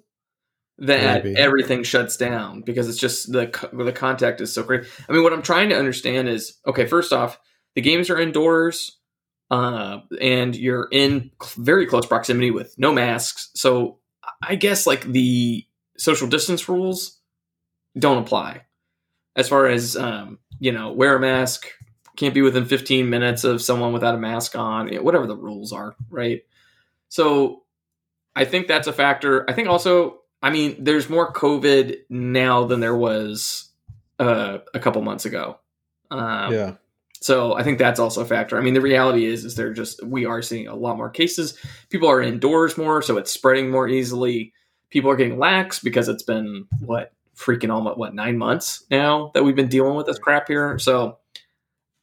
that 0.79 1.23
Maybe. 1.23 1.37
everything 1.37 1.83
shuts 1.83 2.17
down 2.17 2.61
because 2.61 2.89
it's 2.89 2.97
just 2.97 3.31
the 3.31 3.69
the 3.73 3.91
contact 3.91 4.41
is 4.41 4.53
so 4.53 4.63
great. 4.63 4.85
I 5.07 5.13
mean, 5.13 5.23
what 5.23 5.33
I'm 5.33 5.41
trying 5.41 5.69
to 5.69 5.77
understand 5.77 6.29
is 6.29 6.57
okay. 6.65 6.85
First 6.85 7.13
off, 7.13 7.39
the 7.75 7.81
games 7.81 8.09
are 8.09 8.19
indoors, 8.19 8.98
uh, 9.51 9.99
and 10.21 10.55
you're 10.55 10.87
in 10.91 11.31
very 11.57 11.85
close 11.85 12.05
proximity 12.05 12.51
with 12.51 12.77
no 12.77 12.91
masks. 12.91 13.49
So 13.55 13.99
I 14.41 14.55
guess 14.55 14.85
like 14.85 15.03
the 15.03 15.65
social 15.97 16.27
distance 16.27 16.69
rules 16.69 17.17
don't 17.97 18.19
apply 18.19 18.63
as 19.35 19.47
far 19.47 19.67
as 19.67 19.95
um, 19.95 20.39
you 20.59 20.71
know, 20.71 20.91
wear 20.91 21.15
a 21.15 21.19
mask, 21.19 21.67
can't 22.15 22.33
be 22.33 22.41
within 22.41 22.65
15 22.65 23.09
minutes 23.09 23.43
of 23.43 23.61
someone 23.61 23.93
without 23.93 24.15
a 24.15 24.17
mask 24.17 24.55
on, 24.55 24.93
whatever 24.97 25.25
the 25.25 25.35
rules 25.35 25.71
are, 25.71 25.95
right? 26.09 26.43
So 27.07 27.63
I 28.35 28.45
think 28.45 28.67
that's 28.67 28.87
a 28.87 28.93
factor. 28.93 29.49
I 29.49 29.53
think 29.53 29.69
also, 29.69 30.19
I 30.43 30.49
mean, 30.49 30.83
there's 30.83 31.09
more 31.09 31.31
COVID 31.31 31.97
now 32.09 32.65
than 32.65 32.81
there 32.81 32.95
was 32.95 33.69
uh, 34.19 34.59
a 34.73 34.79
couple 34.79 35.01
months 35.01 35.25
ago. 35.25 35.57
Um, 36.11 36.53
yeah. 36.53 36.73
So 37.21 37.53
I 37.53 37.63
think 37.63 37.79
that's 37.79 37.99
also 37.99 38.21
a 38.21 38.25
factor. 38.25 38.57
I 38.57 38.61
mean, 38.61 38.73
the 38.73 38.81
reality 38.81 39.25
is, 39.25 39.43
is 39.43 39.55
they're 39.55 39.73
just 39.73 40.03
we 40.03 40.25
are 40.25 40.41
seeing 40.41 40.67
a 40.67 40.75
lot 40.75 40.97
more 40.97 41.09
cases. 41.09 41.57
People 41.89 42.09
are 42.09 42.21
indoors 42.21 42.77
more, 42.77 43.01
so 43.01 43.17
it's 43.17 43.31
spreading 43.31 43.69
more 43.69 43.87
easily. 43.87 44.53
People 44.89 45.11
are 45.11 45.15
getting 45.15 45.37
lax 45.37 45.79
because 45.79 46.07
it's 46.07 46.23
been 46.23 46.65
what 46.79 47.11
freaking 47.35 47.73
almost 47.73 47.97
what 47.97 48.15
nine 48.15 48.37
months 48.37 48.83
now 48.89 49.31
that 49.33 49.43
we've 49.43 49.55
been 49.55 49.69
dealing 49.69 49.95
with 49.95 50.05
this 50.05 50.19
crap 50.19 50.47
here. 50.47 50.79
So 50.79 51.17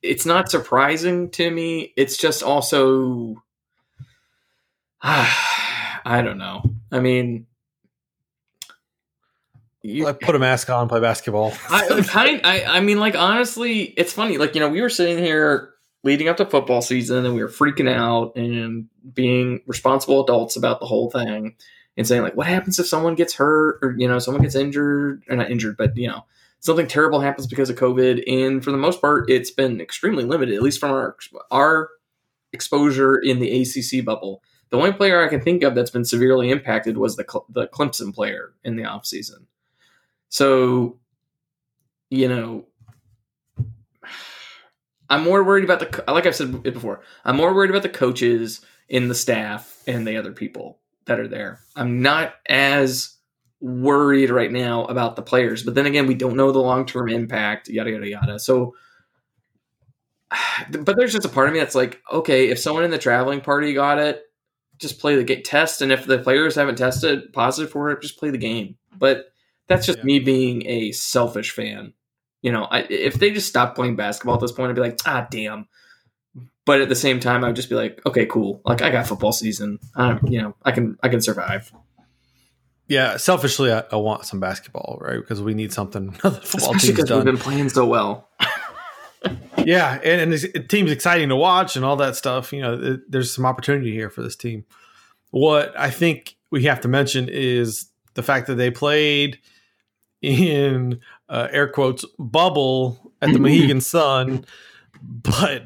it's 0.03 0.27
not 0.27 0.51
surprising 0.51 1.31
to 1.33 1.51
me. 1.51 1.93
It's 1.97 2.17
just 2.17 2.43
also 2.43 3.43
I 5.03 6.23
don't 6.23 6.39
know. 6.39 6.63
I 6.93 7.01
mean, 7.01 7.47
you, 9.87 10.05
Like 10.05 10.21
put 10.21 10.35
a 10.35 10.39
mask 10.39 10.71
on, 10.71 10.89
play 10.89 11.01
basketball. 11.01 11.53
I 11.71 12.03
kind 12.07 12.41
I 12.45 12.65
I 12.65 12.81
mean 12.81 13.01
like 13.01 13.15
honestly, 13.15 13.83
it's 13.97 14.13
funny. 14.13 14.39
Like, 14.39 14.55
you 14.55 14.61
know, 14.61 14.69
we 14.69 14.81
were 14.81 14.89
sitting 14.89 15.23
here 15.23 15.71
leading 16.05 16.29
up 16.29 16.37
to 16.37 16.47
football 16.47 16.83
season 16.83 17.25
and 17.25 17.35
we 17.35 17.43
were 17.43 17.49
freaking 17.49 17.93
out 17.93 18.37
and 18.37 18.89
being 19.13 19.61
responsible 19.67 20.23
adults 20.23 20.57
about 20.57 20.79
the 20.81 20.87
whole 20.87 21.11
thing 21.11 21.57
and 21.97 22.07
saying 22.07 22.23
like 22.23 22.37
what 22.37 22.47
happens 22.47 22.79
if 22.79 22.87
someone 22.87 23.15
gets 23.15 23.35
hurt 23.35 23.79
or 23.83 23.95
you 23.97 24.07
know, 24.07 24.19
someone 24.19 24.43
gets 24.43 24.55
injured 24.55 25.23
or 25.29 25.37
not 25.37 25.51
injured, 25.51 25.77
but 25.77 25.97
you 25.97 26.09
know, 26.09 26.25
something 26.61 26.87
terrible 26.87 27.21
happens 27.21 27.47
because 27.47 27.71
of 27.71 27.77
COVID 27.77 28.23
and 28.27 28.63
for 28.63 28.71
the 28.71 28.77
most 28.77 29.01
part 29.01 29.31
it's 29.31 29.51
been 29.51 29.81
extremely 29.81 30.25
limited 30.25 30.55
at 30.55 30.63
least 30.63 30.81
from 30.81 30.91
our 30.91 31.17
our 31.51 31.91
exposure 32.53 33.17
in 33.17 33.39
the 33.39 33.63
ACC 33.63 34.05
bubble. 34.05 34.43
The 34.71 34.79
only 34.79 34.93
player 34.93 35.25
I 35.25 35.29
can 35.29 35.41
think 35.41 35.63
of 35.63 35.75
that's 35.75 35.91
been 35.91 36.05
severely 36.05 36.51
impacted 36.51 36.99
was 36.99 37.17
the 37.17 37.25
the 37.49 37.69
Clemson 37.69 38.15
player 38.15 38.55
in 38.65 38.77
the 38.77 38.83
offseason. 38.83 39.47
So, 40.29 40.99
you 42.11 42.29
know, 42.29 42.67
I'm 45.09 45.23
more 45.23 45.45
worried 45.45 45.65
about 45.65 45.81
the 45.81 46.13
like 46.13 46.27
I've 46.27 46.37
said 46.37 46.63
it 46.65 46.75
before. 46.75 47.01
I'm 47.25 47.37
more 47.37 47.55
worried 47.55 47.71
about 47.71 47.83
the 47.83 47.89
coaches 47.89 48.61
and 48.91 49.11
the 49.11 49.15
staff 49.15 49.83
and 49.87 50.07
the 50.07 50.17
other 50.17 50.33
people 50.33 50.79
that 51.07 51.21
are 51.21 51.29
there. 51.29 51.61
I'm 51.77 52.03
not 52.03 52.35
as 52.49 53.17
worried 53.61 54.31
right 54.31 54.51
now 54.51 54.85
about 54.85 55.17
the 55.17 55.23
players, 55.23 55.63
but 55.63 55.75
then 55.75 55.87
again, 55.87 56.07
we 56.07 56.15
don't 56.15 56.37
know 56.37 56.53
the 56.53 56.59
long 56.59 56.87
term 56.87 57.09
impact. 57.09 57.69
Yada 57.69 57.91
yada 57.91 58.09
yada. 58.09 58.39
So, 58.39 58.75
but 60.71 60.97
there's 60.97 61.13
just 61.13 61.25
a 61.25 61.31
part 61.31 61.49
of 61.49 61.55
me 61.55 61.61
that's 61.61 61.75
like, 61.75 62.01
okay, 62.13 62.49
if 62.49 62.59
someone 62.59 62.85
in 62.85 62.91
the 62.91 62.99
traveling 62.99 63.41
party 63.41 63.75
got 63.75 63.99
it, 63.99 64.23
just 64.79 65.01
play 65.01 65.17
the 65.17 65.25
get 65.25 65.45
test, 65.45 65.81
and 65.81 65.91
if 65.91 66.05
the 66.05 66.19
players 66.19 66.55
haven't 66.55 66.77
tested 66.77 67.33
positive 67.33 67.71
for 67.71 67.91
it, 67.91 68.03
just 68.03 68.19
play 68.19 68.31
the 68.31 68.39
game. 68.39 68.77
But 68.99 69.27
that's 69.69 69.87
just 69.87 69.99
Yeah. 69.99 70.05
me 70.05 70.19
being 70.21 70.67
a 70.67 70.93
selfish 70.93 71.51
fan. 71.53 71.93
You 72.43 72.53
know, 72.53 72.65
I, 72.65 72.81
if 72.89 73.15
they 73.15 73.31
just 73.33 73.49
stopped 73.49 73.75
playing 73.77 73.97
basketball 73.97 74.35
at 74.37 74.41
this 74.41 74.53
point, 74.53 74.71
I'd 74.71 74.75
be 74.77 74.81
like, 74.83 74.99
ah, 75.07 75.27
damn. 75.31 75.67
But 76.65 76.81
at 76.81 76.89
the 76.89 76.95
same 76.97 77.21
time, 77.21 77.45
I'd 77.45 77.57
just 77.57 77.69
be 77.69 77.75
like, 77.77 78.01
okay, 78.07 78.27
cool. 78.27 78.61
Like 78.65 78.83
I 78.83 78.91
got 78.91 79.07
football 79.07 79.33
season. 79.33 79.79
I'm, 79.95 80.21
you 80.29 80.41
know, 80.43 80.55
I 80.65 80.73
can 80.73 80.97
I 81.03 81.09
can 81.09 81.21
survive. 81.21 81.73
yeah, 82.89 83.17
selfishly, 83.17 83.73
I, 83.73 83.85
I 83.91 83.97
want 83.97 84.27
some 84.27 84.39
basketball, 84.41 84.99
right? 85.01 85.17
Because 85.19 85.41
we 85.43 85.55
need 85.55 85.73
something. 85.73 86.11
The 86.23 86.31
football 86.33 86.75
Especially 86.75 86.91
because 86.95 87.11
we've 87.11 87.25
been 87.25 87.39
playing 87.39 87.69
so 87.69 87.87
well. 87.87 88.29
Yeah, 89.65 89.99
and, 90.05 90.21
and 90.21 90.33
the 90.33 90.61
team's 90.69 90.93
exciting 90.93 91.31
to 91.31 91.37
watch 91.37 91.75
and 91.75 91.85
all 91.85 91.97
that 91.97 92.15
stuff. 92.15 92.53
You 92.53 92.63
know, 92.63 92.75
it, 92.81 93.11
there's 93.11 93.33
some 93.35 93.45
opportunity 93.45 93.91
here 93.93 94.11
for 94.11 94.23
this 94.23 94.37
team. 94.37 94.65
What 95.31 95.77
I 95.77 95.91
think 95.91 96.37
we 96.51 96.65
have 96.65 96.81
to 96.83 96.89
mention 96.89 97.29
is 97.29 97.87
the 98.15 98.23
fact 98.23 98.47
that 98.47 98.55
they 98.55 98.71
played 98.71 99.41
in 100.23 101.01
uh, 101.29 101.49
air 101.51 101.69
quotes 101.69 102.05
bubble 102.19 103.13
at 103.23 103.33
the 103.33 103.39
Mohegan 103.41 103.81
Sun, 103.81 104.45
but 105.03 105.65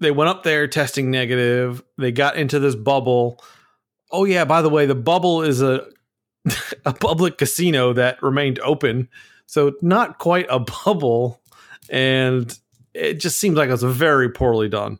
they 0.00 0.10
went 0.10 0.28
up 0.28 0.42
there 0.42 0.66
testing 0.66 1.10
negative. 1.10 1.82
They 1.98 2.12
got 2.12 2.36
into 2.36 2.58
this 2.58 2.74
bubble. 2.74 3.42
Oh 4.10 4.24
yeah, 4.24 4.44
by 4.44 4.62
the 4.62 4.70
way, 4.70 4.86
the 4.86 4.94
bubble 4.94 5.42
is 5.42 5.62
a 5.62 5.86
a 6.84 6.92
public 6.92 7.38
casino 7.38 7.92
that 7.92 8.22
remained 8.22 8.58
open, 8.60 9.08
so 9.46 9.72
not 9.82 10.18
quite 10.18 10.46
a 10.48 10.60
bubble, 10.60 11.40
and 11.88 12.58
it 12.94 13.14
just 13.14 13.38
seems 13.38 13.56
like 13.56 13.68
it 13.68 13.72
was 13.72 13.82
very 13.82 14.30
poorly 14.30 14.68
done. 14.68 14.98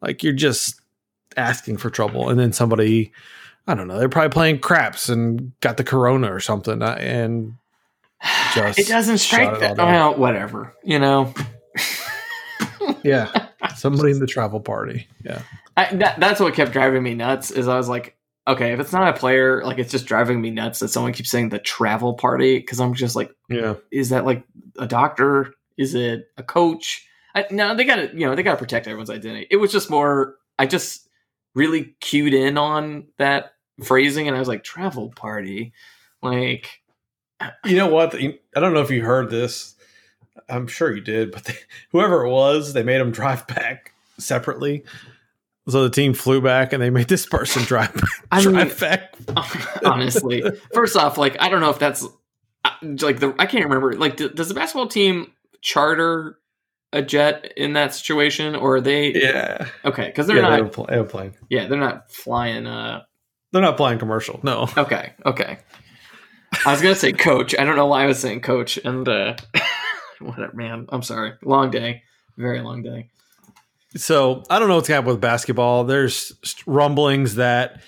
Like 0.00 0.22
you're 0.22 0.32
just 0.32 0.80
asking 1.36 1.78
for 1.78 1.90
trouble, 1.90 2.28
and 2.28 2.38
then 2.38 2.52
somebody, 2.52 3.12
I 3.66 3.74
don't 3.74 3.88
know, 3.88 3.98
they're 3.98 4.08
probably 4.08 4.30
playing 4.30 4.60
craps 4.60 5.08
and 5.08 5.52
got 5.60 5.76
the 5.76 5.84
corona 5.84 6.32
or 6.32 6.40
something, 6.40 6.82
uh, 6.82 6.96
and 7.00 7.54
just 8.54 8.78
it 8.78 8.88
doesn't 8.88 9.18
strike 9.18 9.54
it 9.54 9.60
that. 9.60 9.76
Well, 9.76 10.14
oh, 10.14 10.18
whatever. 10.18 10.74
You 10.84 10.98
know, 10.98 11.32
yeah, 13.02 13.48
somebody 13.76 14.12
in 14.12 14.18
the 14.18 14.26
travel 14.26 14.60
party, 14.60 15.06
yeah, 15.24 15.42
I, 15.76 15.94
that, 15.96 16.20
that's 16.20 16.40
what 16.40 16.54
kept 16.54 16.72
driving 16.72 17.02
me 17.02 17.14
nuts. 17.14 17.50
Is 17.50 17.68
I 17.68 17.76
was 17.76 17.88
like, 17.88 18.16
okay, 18.46 18.72
if 18.72 18.80
it's 18.80 18.92
not 18.92 19.08
a 19.08 19.18
player, 19.18 19.64
like 19.64 19.78
it's 19.78 19.90
just 19.90 20.06
driving 20.06 20.40
me 20.40 20.50
nuts 20.50 20.80
that 20.80 20.88
someone 20.88 21.12
keeps 21.12 21.30
saying 21.30 21.50
the 21.50 21.58
travel 21.58 22.14
party 22.14 22.58
because 22.58 22.80
I'm 22.80 22.94
just 22.94 23.16
like, 23.16 23.30
yeah, 23.48 23.74
is 23.90 24.10
that 24.10 24.24
like 24.24 24.44
a 24.78 24.86
doctor? 24.86 25.54
Is 25.78 25.94
it 25.94 26.26
a 26.36 26.42
coach? 26.42 27.06
I, 27.34 27.46
no, 27.50 27.74
they 27.74 27.84
got 27.84 27.96
to, 27.96 28.10
you 28.12 28.26
know, 28.26 28.34
they 28.34 28.42
got 28.42 28.52
to 28.52 28.58
protect 28.58 28.86
everyone's 28.86 29.10
identity. 29.10 29.46
It 29.50 29.56
was 29.56 29.72
just 29.72 29.90
more, 29.90 30.36
I 30.58 30.66
just 30.66 31.08
really 31.54 31.94
cued 32.00 32.34
in 32.34 32.58
on 32.58 33.06
that 33.18 33.52
phrasing, 33.82 34.26
and 34.26 34.36
I 34.36 34.40
was 34.40 34.48
like, 34.48 34.64
travel 34.64 35.10
party, 35.10 35.72
like, 36.22 36.79
You 37.64 37.76
know 37.76 37.88
what? 37.88 38.14
I 38.14 38.38
don't 38.54 38.74
know 38.74 38.80
if 38.80 38.90
you 38.90 39.02
heard 39.02 39.30
this. 39.30 39.74
I'm 40.48 40.66
sure 40.66 40.94
you 40.94 41.00
did, 41.00 41.32
but 41.32 41.44
they, 41.44 41.54
whoever 41.92 42.24
it 42.24 42.30
was, 42.30 42.72
they 42.72 42.82
made 42.82 43.00
them 43.00 43.12
drive 43.12 43.46
back 43.46 43.92
separately. 44.18 44.84
So 45.68 45.82
the 45.84 45.90
team 45.90 46.14
flew 46.14 46.40
back, 46.40 46.72
and 46.72 46.82
they 46.82 46.90
made 46.90 47.08
this 47.08 47.26
person 47.26 47.62
drive 47.62 47.94
I 48.30 48.40
mean, 48.44 48.54
drive 48.54 48.80
back. 48.80 49.14
honestly, 49.84 50.42
first 50.72 50.96
off, 50.96 51.18
like, 51.18 51.36
I 51.40 51.48
don't 51.48 51.60
know 51.60 51.70
if 51.70 51.78
that's 51.78 52.04
uh, 52.64 52.70
like 52.82 53.20
the, 53.20 53.34
I 53.38 53.46
can't 53.46 53.64
remember. 53.64 53.92
Like, 53.92 54.16
d- 54.16 54.30
does 54.34 54.48
the 54.48 54.54
basketball 54.54 54.88
team 54.88 55.32
charter 55.60 56.38
a 56.92 57.02
jet 57.02 57.52
in 57.56 57.74
that 57.74 57.94
situation, 57.94 58.56
or 58.56 58.76
are 58.76 58.80
they 58.80 59.12
Yeah, 59.12 59.68
okay? 59.84 60.06
Because 60.06 60.26
they're 60.26 60.36
yeah, 60.36 60.42
not, 60.42 60.56
they 60.56 60.62
yeah, 61.48 61.66
they're 61.68 61.78
not 61.78 62.10
flying. 62.10 62.66
Uh, 62.66 63.02
They're 63.52 63.62
not 63.62 63.76
flying 63.76 63.98
commercial. 63.98 64.40
No. 64.42 64.68
Okay, 64.76 65.12
okay. 65.24 65.58
I 66.66 66.72
was 66.72 66.82
gonna 66.82 66.94
say 66.94 67.12
coach. 67.12 67.54
I 67.58 67.64
don't 67.64 67.76
know 67.76 67.86
why 67.86 68.04
I 68.04 68.06
was 68.06 68.18
saying 68.18 68.40
coach. 68.40 68.78
And 68.78 69.08
uh 69.08 69.36
whatever, 70.20 70.52
man. 70.54 70.86
I'm 70.90 71.02
sorry. 71.02 71.34
Long 71.42 71.70
day. 71.70 72.02
Very 72.36 72.60
long 72.60 72.82
day. 72.82 73.10
So 73.96 74.44
I 74.48 74.58
don't 74.58 74.68
know 74.68 74.76
what's 74.76 74.88
happening 74.88 75.14
with 75.14 75.20
basketball. 75.20 75.84
There's 75.84 76.32
rumblings 76.66 77.36
that 77.36 77.82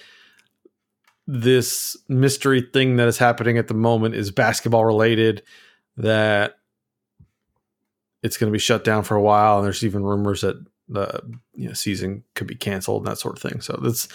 this 1.26 1.96
mystery 2.08 2.60
thing 2.72 2.96
that 2.96 3.08
is 3.08 3.18
happening 3.18 3.56
at 3.56 3.68
the 3.68 3.74
moment 3.74 4.14
is 4.14 4.30
basketball 4.30 4.84
related. 4.84 5.42
That 5.96 6.56
it's 8.22 8.36
going 8.36 8.50
to 8.50 8.52
be 8.52 8.58
shut 8.58 8.84
down 8.84 9.04
for 9.04 9.14
a 9.14 9.22
while, 9.22 9.58
and 9.58 9.64
there's 9.64 9.84
even 9.84 10.02
rumors 10.02 10.40
that 10.40 10.56
the 10.88 11.20
you 11.54 11.68
know, 11.68 11.74
season 11.74 12.24
could 12.34 12.46
be 12.46 12.54
canceled 12.54 13.02
and 13.02 13.10
that 13.10 13.18
sort 13.18 13.36
of 13.36 13.42
thing. 13.42 13.60
So 13.60 13.78
that's 13.82 14.08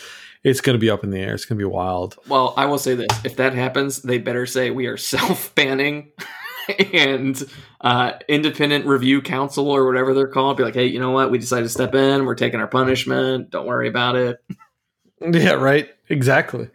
it's 0.48 0.62
going 0.62 0.76
to 0.76 0.80
be 0.80 0.90
up 0.90 1.04
in 1.04 1.10
the 1.12 1.20
air. 1.20 1.34
It's 1.34 1.46
going 1.46 1.58
to 1.60 1.62
be 1.62 1.70
wild. 1.70 2.16
Well, 2.28 2.54
I 2.58 2.66
will 2.66 2.80
say 2.80 2.96
this: 2.96 3.08
if 3.24 3.36
that 3.36 3.54
happens, 3.54 4.02
they 4.02 4.18
better 4.18 4.46
say 4.46 4.72
we 4.72 4.88
are 4.88 4.98
self-banning 5.14 6.12
and 6.94 7.44
uh, 7.82 8.14
independent 8.28 8.86
review 8.86 9.22
council 9.22 9.70
or 9.70 9.86
whatever 9.86 10.14
they're 10.14 10.28
called. 10.28 10.58
Be 10.58 10.64
like, 10.64 10.74
hey, 10.74 10.88
you 10.88 11.00
know 11.00 11.12
what? 11.12 11.32
We 11.32 11.38
decided 11.38 11.64
to 11.64 11.70
step 11.70 11.94
in. 11.96 12.26
We're 12.26 12.36
taking 12.36 12.60
our 12.60 12.68
punishment. 12.68 13.50
Don't 13.52 13.68
worry 13.68 13.88
about 13.88 14.16
it. 14.16 14.38
Yeah, 15.20 15.54
right. 15.54 15.90
Exactly. 16.10 16.70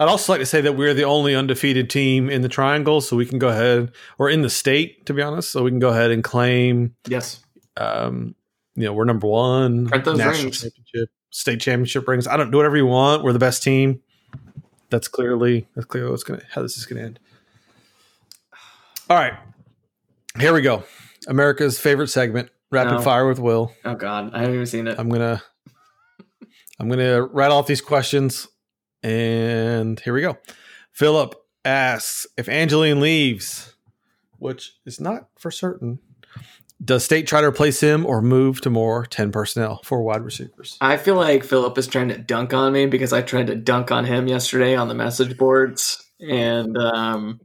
I'd 0.00 0.08
also 0.08 0.32
like 0.32 0.40
to 0.40 0.46
say 0.46 0.60
that 0.62 0.72
we're 0.72 0.92
the 0.92 1.04
only 1.04 1.36
undefeated 1.36 1.88
team 1.88 2.28
in 2.28 2.42
the 2.42 2.48
triangle, 2.48 3.00
so 3.00 3.16
we 3.16 3.24
can 3.26 3.38
go 3.38 3.46
ahead, 3.46 3.92
or 4.18 4.28
in 4.28 4.42
the 4.42 4.50
state, 4.50 5.06
to 5.06 5.14
be 5.14 5.22
honest, 5.22 5.52
so 5.52 5.62
we 5.62 5.70
can 5.70 5.78
go 5.78 5.90
ahead 5.90 6.10
and 6.10 6.24
claim 6.24 6.96
Yes. 7.06 7.44
um, 7.76 8.34
you 8.74 8.86
know, 8.86 8.92
we're 8.92 9.04
number 9.04 9.28
one, 9.28 9.86
Print 9.86 10.04
those 10.04 10.18
rings. 10.24 10.66
State 11.30 11.60
championship 11.60 12.06
rings. 12.06 12.26
I 12.26 12.36
don't 12.36 12.50
do 12.50 12.56
whatever 12.56 12.76
you 12.76 12.86
want. 12.86 13.22
We're 13.24 13.32
the 13.32 13.38
best 13.38 13.62
team. 13.62 14.00
That's 14.90 15.08
clearly 15.08 15.68
that's 15.74 15.86
clearly 15.86 16.10
what's 16.10 16.24
gonna 16.24 16.42
how 16.50 16.62
this 16.62 16.76
is 16.76 16.86
gonna 16.86 17.02
end. 17.02 17.20
All 19.08 19.16
right, 19.16 19.34
here 20.38 20.52
we 20.52 20.62
go. 20.62 20.84
America's 21.28 21.78
favorite 21.78 22.08
segment, 22.08 22.50
rapid 22.70 22.92
No. 22.96 23.00
fire 23.00 23.28
with 23.28 23.38
Will. 23.38 23.72
Oh 23.84 23.94
God, 23.94 24.32
I 24.34 24.40
haven't 24.40 24.54
even 24.54 24.66
seen 24.66 24.86
it. 24.86 24.98
I'm 24.98 25.08
gonna 25.08 25.42
I'm 26.78 26.88
gonna 26.88 27.22
rattle 27.22 27.58
off 27.58 27.66
these 27.66 27.80
questions, 27.80 28.48
and 29.02 29.98
here 30.00 30.12
we 30.14 30.20
go. 30.22 30.38
Philip 30.92 31.34
asks 31.64 32.26
if 32.36 32.48
Angeline 32.48 33.00
leaves, 33.00 33.74
which 34.38 34.72
is 34.86 34.98
not 35.00 35.28
for 35.38 35.50
certain. 35.50 35.98
Does 36.82 37.04
state 37.04 37.26
try 37.26 37.42
to 37.42 37.46
replace 37.46 37.80
him 37.80 38.06
or 38.06 38.22
move 38.22 38.62
to 38.62 38.70
more 38.70 39.04
10 39.04 39.32
personnel 39.32 39.82
for 39.84 40.02
wide 40.02 40.22
receivers? 40.22 40.78
I 40.80 40.96
feel 40.96 41.14
like 41.14 41.44
Philip 41.44 41.76
is 41.76 41.86
trying 41.86 42.08
to 42.08 42.16
dunk 42.16 42.54
on 42.54 42.72
me 42.72 42.86
because 42.86 43.12
I 43.12 43.20
tried 43.20 43.48
to 43.48 43.54
dunk 43.54 43.90
on 43.90 44.06
him 44.06 44.28
yesterday 44.28 44.74
on 44.74 44.88
the 44.88 44.94
message 44.94 45.36
boards, 45.36 46.02
and 46.20 46.76
um, 46.78 47.40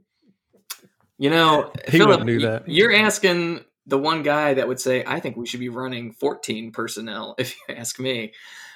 you 1.17 1.29
know, 1.29 1.71
He 1.87 2.01
wouldn't 2.01 2.27
do 2.27 2.39
that. 2.41 2.69
You're 2.69 2.95
asking 2.95 3.65
the 3.85 3.97
one 3.97 4.23
guy 4.23 4.53
that 4.53 4.67
would 4.67 4.79
say, 4.79 5.03
"I 5.05 5.19
think 5.19 5.35
we 5.35 5.45
should 5.45 5.59
be 5.59 5.69
running 5.69 6.13
14 6.13 6.71
personnel." 6.71 7.35
If 7.39 7.55
you 7.55 7.75
ask 7.75 7.99
me, 7.99 8.33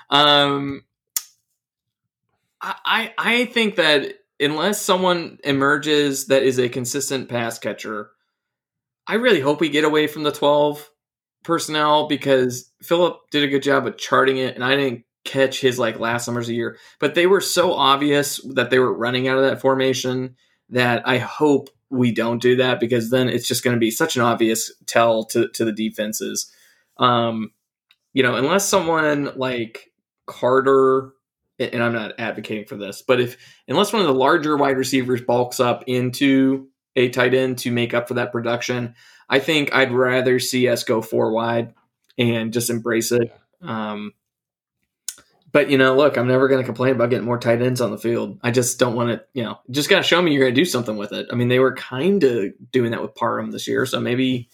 um, 0.10 0.84
I 2.62 3.14
I 3.18 3.46
think 3.46 3.76
that 3.78 4.14
unless 4.40 4.82
someone 4.82 5.40
emerges 5.44 6.28
that 6.28 6.44
is 6.44 6.60
a 6.60 6.68
consistent 6.70 7.30
pass 7.30 7.60
catcher, 7.60 8.12
I 9.10 9.16
really 9.16 9.40
hope 9.40 9.60
we 9.60 9.70
get 9.70 9.84
away 9.86 10.06
from 10.06 10.22
the 10.22 10.32
12 10.32 10.88
personnel 11.44 12.08
because 12.08 12.72
Philip 12.84 13.18
did 13.32 13.44
a 13.44 13.48
good 13.48 13.64
job 13.64 13.88
of 13.88 13.98
charting 13.98 14.38
it, 14.38 14.54
and 14.54 14.64
I 14.64 14.76
didn't 14.76 15.04
catch 15.26 15.60
his 15.60 15.80
like 15.80 16.00
last 16.00 16.26
summers 16.26 16.48
a 16.48 16.54
year, 16.54 16.78
but 17.00 17.16
they 17.16 17.26
were 17.26 17.42
so 17.42 17.74
obvious 17.74 18.40
that 18.54 18.70
they 18.70 18.78
were 18.78 18.94
running 18.94 19.28
out 19.28 19.40
of 19.40 19.44
that 19.44 19.62
formation 19.62 20.36
that 20.70 21.08
I 21.08 21.18
hope 21.18 21.70
we 21.90 22.12
don't 22.12 22.40
do 22.40 22.58
that 22.58 22.80
because 22.80 23.10
then 23.10 23.30
it's 23.30 23.48
just 23.48 23.64
going 23.64 23.76
to 23.76 23.80
be 23.80 23.90
such 23.90 24.16
an 24.16 24.22
obvious 24.22 24.72
tell 24.86 25.26
to 25.26 25.50
to 25.50 25.66
the 25.66 25.72
defenses. 25.72 26.54
Um, 26.98 27.52
you 28.14 28.22
know, 28.22 28.36
unless 28.36 28.70
someone 28.70 29.32
like 29.36 29.92
Carter, 30.28 31.14
and 31.58 31.82
I'm 31.82 31.94
not 31.94 32.14
advocating 32.20 32.66
for 32.66 32.76
this, 32.76 33.02
but 33.02 33.20
if 33.20 33.38
unless 33.68 33.92
one 33.92 34.04
of 34.04 34.08
the 34.08 34.14
larger 34.14 34.56
wide 34.56 34.78
receivers 34.78 35.22
bulks 35.22 35.60
up 35.60 35.84
into 35.88 36.69
a 36.96 37.10
tight 37.10 37.34
end 37.34 37.60
to 37.60 37.72
make 37.72 37.94
up 37.94 38.08
for 38.08 38.16
that 38.16 38.32
production, 38.32 38.96
I 39.30 39.40
think 39.40 39.74
I'd 39.74 39.92
rather 39.92 40.40
see 40.40 40.68
us 40.68 40.84
go 40.84 41.02
four 41.02 41.32
wide 41.32 41.74
and 42.18 42.52
just 42.52 42.70
embrace 42.70 43.12
it. 43.12 43.34
Um, 43.62 44.14
but 45.52 45.70
you 45.70 45.78
know, 45.78 45.96
look, 45.96 46.18
I'm 46.18 46.28
never 46.28 46.48
going 46.48 46.62
to 46.62 46.66
complain 46.66 46.96
about 46.96 47.10
getting 47.10 47.26
more 47.26 47.40
tight 47.40 47.62
ends 47.62 47.82
on 47.82 47.92
the 47.92 47.98
field. 47.98 48.40
I 48.44 48.52
just 48.52 48.80
don't 48.80 48.96
want 48.96 49.10
to, 49.10 49.24
you 49.34 49.44
know, 49.44 49.60
just 49.72 49.90
got 49.90 49.98
to 49.98 50.04
show 50.04 50.22
me 50.22 50.32
you're 50.32 50.44
going 50.44 50.54
to 50.54 50.62
do 50.62 50.66
something 50.66 50.98
with 50.98 51.12
it. 51.12 51.28
I 51.32 51.36
mean, 51.36 51.48
they 51.48 51.60
were 51.60 51.74
kind 51.74 52.24
of 52.24 52.54
doing 52.72 52.92
that 52.92 53.02
with 53.02 53.16
Parham 53.16 53.52
this 53.52 53.68
year, 53.68 53.86
so 53.86 54.00
maybe 54.00 54.50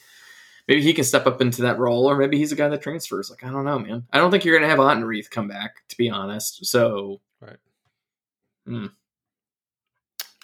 maybe 0.67 0.81
he 0.81 0.93
can 0.93 1.03
step 1.03 1.27
up 1.27 1.41
into 1.41 1.63
that 1.63 1.79
role, 1.79 2.05
or 2.09 2.17
maybe 2.17 2.37
he's 2.37 2.51
a 2.51 2.55
guy 2.55 2.69
that 2.69 2.81
transfers. 2.81 3.29
Like 3.29 3.43
I 3.43 3.51
don't 3.51 3.65
know, 3.65 3.79
man. 3.79 4.07
I 4.13 4.19
don't 4.19 4.31
think 4.31 4.45
you're 4.45 4.57
going 4.57 4.69
to 4.69 4.75
have 4.75 4.79
Autenrieth 4.79 5.29
come 5.29 5.47
back, 5.47 5.87
to 5.89 5.97
be 5.97 6.09
honest. 6.09 6.65
So, 6.65 7.19
Right. 7.41 7.57
Hmm. 8.65 8.87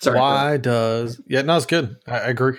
Sorry, 0.01 0.19
why 0.19 0.57
does 0.57 1.21
yeah 1.27 1.43
no 1.43 1.57
it's 1.57 1.65
good. 1.67 1.97
I, 2.07 2.17
I 2.17 2.27
agree. 2.29 2.57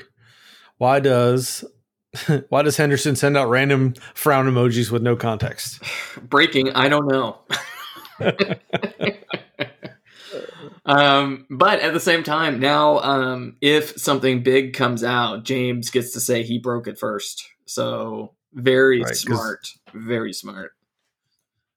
Why 0.79 1.01
does 1.01 1.65
why 2.49 2.63
does 2.63 2.77
henderson 2.77 3.17
send 3.17 3.37
out 3.37 3.49
random 3.49 3.95
frown 4.15 4.47
emojis 4.47 4.91
with 4.91 5.03
no 5.03 5.17
context? 5.17 5.83
Breaking 6.23 6.71
i 6.73 6.89
don't 6.89 7.07
know. 7.07 7.39
Um 10.85 11.47
but 11.49 11.79
at 11.79 11.93
the 11.93 12.01
same 12.01 12.25
time 12.25 12.59
now 12.59 12.99
um 13.01 13.57
if 13.61 13.97
something 14.01 14.43
big 14.43 14.75
comes 14.75 15.05
out 15.05 15.45
james 15.45 15.91
gets 15.91 16.13
to 16.13 16.21
say 16.21 16.43
he 16.43 16.59
broke 16.59 16.89
it 16.89 16.99
first. 16.99 17.49
So 17.67 18.35
very 18.53 19.03
Right, 19.03 19.17
smart 19.17 19.69
very 19.95 20.33
smart 20.33 20.73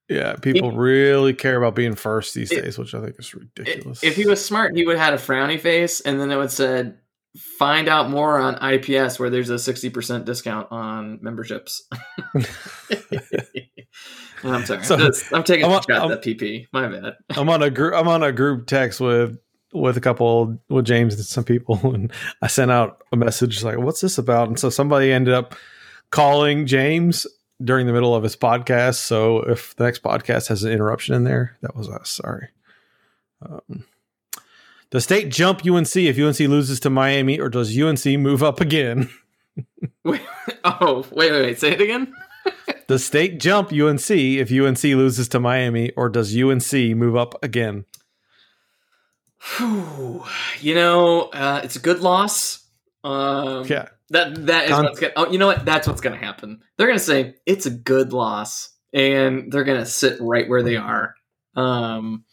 yeah 0.10 0.36
people 0.36 0.72
really 0.72 1.34
care 1.34 1.58
about 1.58 1.74
being 1.76 1.95
first 1.95 2.34
these 2.34 2.51
It- 2.51 2.64
days 2.64 2.78
which 2.78 2.93
i 2.93 3.01
think 3.01 3.16
is 3.20 3.34
ridiculous 3.34 4.03
if 4.03 4.16
he 4.16 4.26
was 4.28 4.43
smart 4.43 4.76
he 4.76 4.86
would 4.86 4.97
have 4.97 5.06
had 5.06 5.14
a 5.14 5.18
frowny 5.18 5.60
face 5.60 6.01
and 6.01 6.20
then 6.20 6.32
it 6.32 6.36
would 6.38 6.51
said 6.51 6.99
find 7.60 7.89
out 7.89 8.10
more 8.10 8.39
on 8.39 8.56
IPS 8.64 9.20
where 9.20 9.30
there's 9.30 9.49
a 9.49 9.56
60% 9.56 10.24
discount 10.24 10.72
on 10.72 11.20
memberships. 11.22 11.84
I'm 14.43 14.66
sorry. 14.66 14.84
So, 14.86 15.12
I'm 15.34 15.43
taking 15.43 15.66
I'm 15.66 15.72
a 15.72 15.76
on- 15.76 15.82
shot 15.82 15.91
I'm- 15.91 16.12
at 16.12 16.22
that 16.22 16.38
PP. 16.38 16.68
My 16.72 16.88
bad. 16.88 17.16
I'm 17.32 17.49
on 17.49 17.62
a 17.64 17.70
group. 17.70 17.93
I'm 17.93 18.08
on 18.08 18.24
a 18.24 18.32
group 18.32 18.68
text 18.68 18.99
with 19.01 19.38
with 19.74 19.97
a 19.97 20.01
couple 20.01 20.58
with 20.70 20.86
James 20.86 21.16
and 21.16 21.26
some 21.26 21.43
people, 21.43 21.78
and 21.93 22.12
I 22.41 22.47
sent 22.47 22.72
out 22.72 23.03
a 23.12 23.18
message 23.18 23.64
like, 23.64 23.80
"What's 23.80 24.01
this 24.01 24.18
about?" 24.18 24.47
And 24.47 24.60
so 24.60 24.70
somebody 24.70 25.12
ended 25.12 25.34
up 25.34 25.56
calling 26.12 26.66
James 26.68 27.26
during 27.64 27.88
the 27.88 27.93
middle 27.93 28.14
of 28.16 28.24
his 28.24 28.36
podcast. 28.36 28.95
So 28.95 29.39
if 29.39 29.76
the 29.76 29.86
next 29.86 30.03
podcast 30.03 30.47
has 30.49 30.64
an 30.64 30.72
interruption 30.72 31.16
in 31.16 31.24
there, 31.24 31.58
that 31.62 31.76
was 31.76 31.89
us. 31.89 32.10
Sorry. 32.12 32.49
Um, 33.41 33.86
does 34.91 35.03
state 35.03 35.30
jump 35.30 35.66
UNC 35.66 35.95
if 35.95 36.18
UNC 36.20 36.39
loses 36.39 36.80
to 36.82 36.89
Miami, 36.89 37.39
or 37.39 37.49
does 37.49 37.78
UNC 37.78 38.06
move 38.20 38.43
up 38.43 38.60
again? 38.62 39.10
Wait, 40.03 40.22
oh, 40.66 41.06
wait, 41.12 41.32
wait, 41.32 41.41
wait. 41.41 41.60
Say 41.60 41.72
it 41.72 41.80
again. 41.82 42.14
Does 42.88 43.06
state 43.06 43.39
jump 43.39 43.72
UNC 43.72 44.12
if 44.12 44.51
UNC 44.51 44.84
loses 44.84 45.30
to 45.30 45.39
Miami, 45.39 45.91
or 45.91 46.10
does 46.10 46.36
UNC 46.36 46.74
move 46.95 47.16
up 47.16 47.41
again? 47.41 47.86
You 49.60 50.76
know, 50.76 51.22
uh, 51.30 51.62
it's 51.64 51.76
a 51.76 51.80
good 51.80 52.01
loss. 52.01 52.68
Um, 53.03 53.66
Yeah. 53.66 53.88
That 54.10 54.45
that 54.45 54.66
is 54.66 54.72
Con- 54.72 54.84
what's 54.84 54.99
gonna. 54.99 55.14
Oh, 55.16 55.32
you 55.32 55.39
know 55.39 55.47
what? 55.47 55.66
That's 55.66 55.88
what's 55.88 56.01
gonna 56.01 56.18
happen. 56.18 56.62
They're 56.78 56.88
gonna 56.88 56.99
say 56.99 57.36
it's 57.45 57.66
a 57.66 57.72
good 57.72 58.14
loss, 58.14 58.70
and 58.93 59.51
they're 59.51 59.64
gonna 59.64 59.86
sit 59.86 60.20
right 60.22 60.47
where 60.47 60.62
they 60.64 60.78
are. 60.78 61.16
Um, 61.56 62.24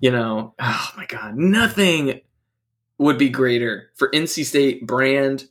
you 0.00 0.10
know, 0.10 0.54
oh 0.58 0.90
my 0.96 1.06
god, 1.06 1.36
nothing 1.36 2.20
would 2.98 3.18
be 3.18 3.28
greater 3.28 3.90
for 3.94 4.10
NC 4.10 4.44
State 4.44 4.86
brand 4.86 5.44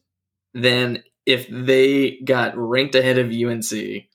than 0.53 1.03
if 1.25 1.47
they 1.49 2.19
got 2.23 2.57
ranked 2.57 2.95
ahead 2.95 3.17
of 3.17 3.31
UNC 3.31 4.05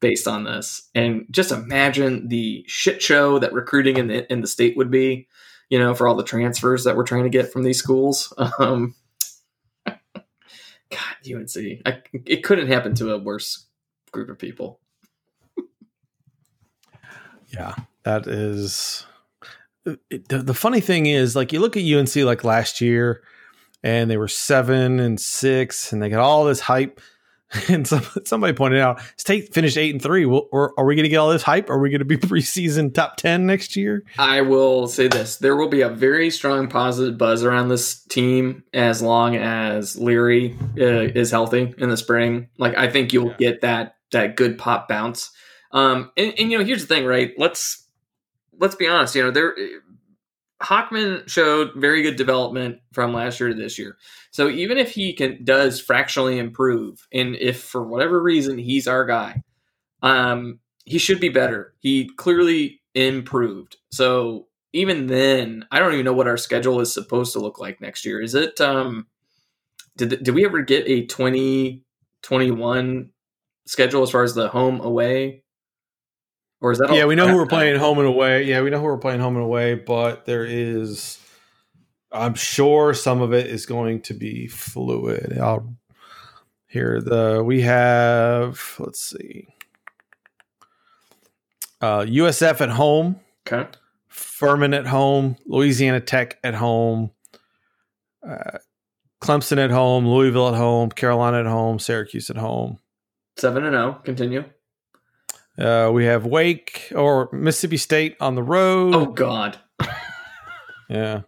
based 0.00 0.28
on 0.28 0.44
this. 0.44 0.88
And 0.94 1.26
just 1.30 1.52
imagine 1.52 2.28
the 2.28 2.64
shit 2.66 3.02
show 3.02 3.38
that 3.38 3.52
recruiting 3.52 3.98
in 3.98 4.08
the 4.08 4.32
in 4.32 4.40
the 4.40 4.46
state 4.46 4.76
would 4.76 4.90
be. 4.90 5.28
You 5.68 5.80
know, 5.80 5.96
for 5.96 6.06
all 6.06 6.14
the 6.14 6.22
transfers 6.22 6.84
that 6.84 6.96
we're 6.96 7.02
trying 7.02 7.24
to 7.24 7.28
get 7.28 7.52
from 7.52 7.62
these 7.62 7.78
schools. 7.78 8.32
Um, 8.60 8.94
God, 10.90 11.34
UNC. 11.34 11.80
I, 11.84 12.02
it 12.24 12.44
couldn't 12.44 12.68
happen 12.68 12.94
to 12.96 13.12
a 13.12 13.18
worse 13.18 13.66
group 14.12 14.28
of 14.28 14.38
people. 14.38 14.80
Yeah, 17.48 17.74
that 18.02 18.26
is. 18.26 19.06
It, 19.84 20.28
the, 20.28 20.38
the 20.38 20.54
funny 20.54 20.80
thing 20.80 21.06
is, 21.06 21.36
like, 21.36 21.52
you 21.52 21.60
look 21.60 21.76
at 21.76 21.84
UNC 21.84 22.16
like 22.16 22.42
last 22.44 22.80
year, 22.80 23.22
and 23.82 24.10
they 24.10 24.16
were 24.16 24.28
seven 24.28 24.98
and 24.98 25.20
six, 25.20 25.92
and 25.92 26.02
they 26.02 26.08
got 26.08 26.20
all 26.20 26.44
this 26.44 26.60
hype. 26.60 27.00
And 27.68 27.86
some, 27.86 28.02
somebody 28.24 28.52
pointed 28.52 28.80
out, 28.80 29.00
State 29.16 29.52
finished 29.52 29.76
eight 29.76 29.92
and 29.92 30.02
three. 30.02 30.24
Well, 30.24 30.48
or 30.52 30.72
are 30.78 30.84
we 30.84 30.94
going 30.94 31.04
to 31.04 31.08
get 31.08 31.16
all 31.16 31.30
this 31.30 31.42
hype? 31.42 31.68
Are 31.68 31.78
we 31.78 31.90
going 31.90 31.98
to 31.98 32.04
be 32.04 32.16
preseason 32.16 32.94
top 32.94 33.16
ten 33.16 33.46
next 33.46 33.76
year? 33.76 34.04
I 34.18 34.40
will 34.42 34.86
say 34.86 35.08
this: 35.08 35.36
there 35.36 35.56
will 35.56 35.68
be 35.68 35.82
a 35.82 35.88
very 35.88 36.30
strong 36.30 36.68
positive 36.68 37.18
buzz 37.18 37.42
around 37.42 37.68
this 37.68 38.02
team 38.04 38.62
as 38.72 39.02
long 39.02 39.36
as 39.36 39.96
Leary 39.96 40.56
uh, 40.78 41.12
is 41.14 41.30
healthy 41.30 41.74
in 41.78 41.88
the 41.88 41.96
spring. 41.96 42.48
Like, 42.58 42.76
I 42.76 42.88
think 42.90 43.12
you'll 43.12 43.34
get 43.34 43.62
that 43.62 43.96
that 44.12 44.36
good 44.36 44.58
pop 44.58 44.88
bounce. 44.88 45.30
Um, 45.72 46.10
and, 46.16 46.32
and 46.38 46.50
you 46.50 46.58
know, 46.58 46.64
here's 46.64 46.86
the 46.86 46.94
thing, 46.94 47.04
right? 47.04 47.32
Let's 47.36 47.86
let's 48.58 48.74
be 48.74 48.86
honest. 48.86 49.14
You 49.14 49.24
know, 49.24 49.30
there 49.30 49.54
Hockman 50.62 51.28
showed 51.28 51.72
very 51.76 52.02
good 52.02 52.16
development 52.16 52.78
from 52.92 53.12
last 53.12 53.38
year 53.38 53.50
to 53.50 53.54
this 53.54 53.78
year. 53.78 53.98
So 54.30 54.48
even 54.48 54.78
if 54.78 54.92
he 54.92 55.12
can 55.12 55.44
does 55.44 55.80
fractionally 55.80 56.38
improve, 56.38 57.06
and 57.12 57.36
if 57.36 57.62
for 57.62 57.84
whatever 57.86 58.22
reason 58.22 58.58
he's 58.58 58.88
our 58.88 59.04
guy, 59.04 59.42
um, 60.02 60.60
he 60.84 60.98
should 60.98 61.20
be 61.20 61.28
better. 61.28 61.74
He 61.80 62.10
clearly 62.16 62.80
improved. 62.94 63.76
So 63.90 64.46
even 64.72 65.06
then, 65.06 65.66
I 65.70 65.78
don't 65.78 65.92
even 65.92 66.04
know 66.04 66.12
what 66.12 66.28
our 66.28 66.36
schedule 66.36 66.80
is 66.80 66.92
supposed 66.92 67.32
to 67.34 67.38
look 67.40 67.58
like 67.58 67.80
next 67.80 68.04
year. 68.04 68.20
Is 68.20 68.34
it? 68.34 68.60
Um, 68.60 69.06
did 69.96 70.22
did 70.22 70.34
we 70.34 70.44
ever 70.44 70.62
get 70.62 70.86
a 70.86 71.06
twenty 71.06 71.82
twenty 72.22 72.50
one 72.50 73.10
schedule 73.66 74.02
as 74.02 74.10
far 74.10 74.22
as 74.22 74.34
the 74.34 74.48
home 74.48 74.80
away? 74.80 75.42
Or 76.60 76.72
is 76.72 76.78
that? 76.78 76.90
all 76.90 76.96
yeah, 76.96 77.04
we 77.04 77.14
know 77.14 77.28
who 77.28 77.36
we're 77.36 77.46
playing 77.46 77.78
home 77.78 77.98
and 77.98 78.08
away. 78.08 78.44
Yeah, 78.44 78.62
we 78.62 78.70
know 78.70 78.78
who 78.78 78.84
we're 78.84 78.98
playing 78.98 79.20
home 79.20 79.36
and 79.36 79.44
away, 79.44 79.74
but 79.74 80.24
there 80.24 80.44
is. 80.44 81.18
I'm 82.12 82.34
sure 82.34 82.94
some 82.94 83.20
of 83.20 83.34
it 83.34 83.46
is 83.46 83.66
going 83.66 84.00
to 84.02 84.14
be 84.14 84.46
fluid. 84.46 85.38
I'll 85.38 85.74
here 86.68 87.00
the 87.00 87.42
we 87.44 87.60
have 87.62 88.76
let's 88.78 89.00
see. 89.00 89.48
Uh 91.80 92.00
USF 92.00 92.60
at 92.60 92.70
home, 92.70 93.20
Okay. 93.46 93.68
Furman 94.08 94.72
at 94.72 94.86
home, 94.86 95.36
Louisiana 95.46 96.00
Tech 96.00 96.38
at 96.42 96.54
home, 96.54 97.10
uh, 98.26 98.58
Clemson 99.22 99.58
at 99.58 99.70
home, 99.70 100.06
Louisville 100.08 100.48
at 100.48 100.54
home, 100.54 100.90
Carolina 100.90 101.40
at 101.40 101.46
home, 101.46 101.78
Syracuse 101.78 102.30
at 102.30 102.36
home. 102.36 102.78
Seven 103.36 103.64
and 103.64 103.74
zero. 103.74 104.00
Continue. 104.04 104.44
Uh, 105.58 105.90
we 105.92 106.04
have 106.04 106.26
Wake 106.26 106.92
or 106.94 107.28
Mississippi 107.32 107.76
State 107.78 108.16
on 108.20 108.34
the 108.34 108.42
road. 108.42 108.94
Oh 108.94 109.06
God. 109.06 109.58
Yeah. 110.88 111.22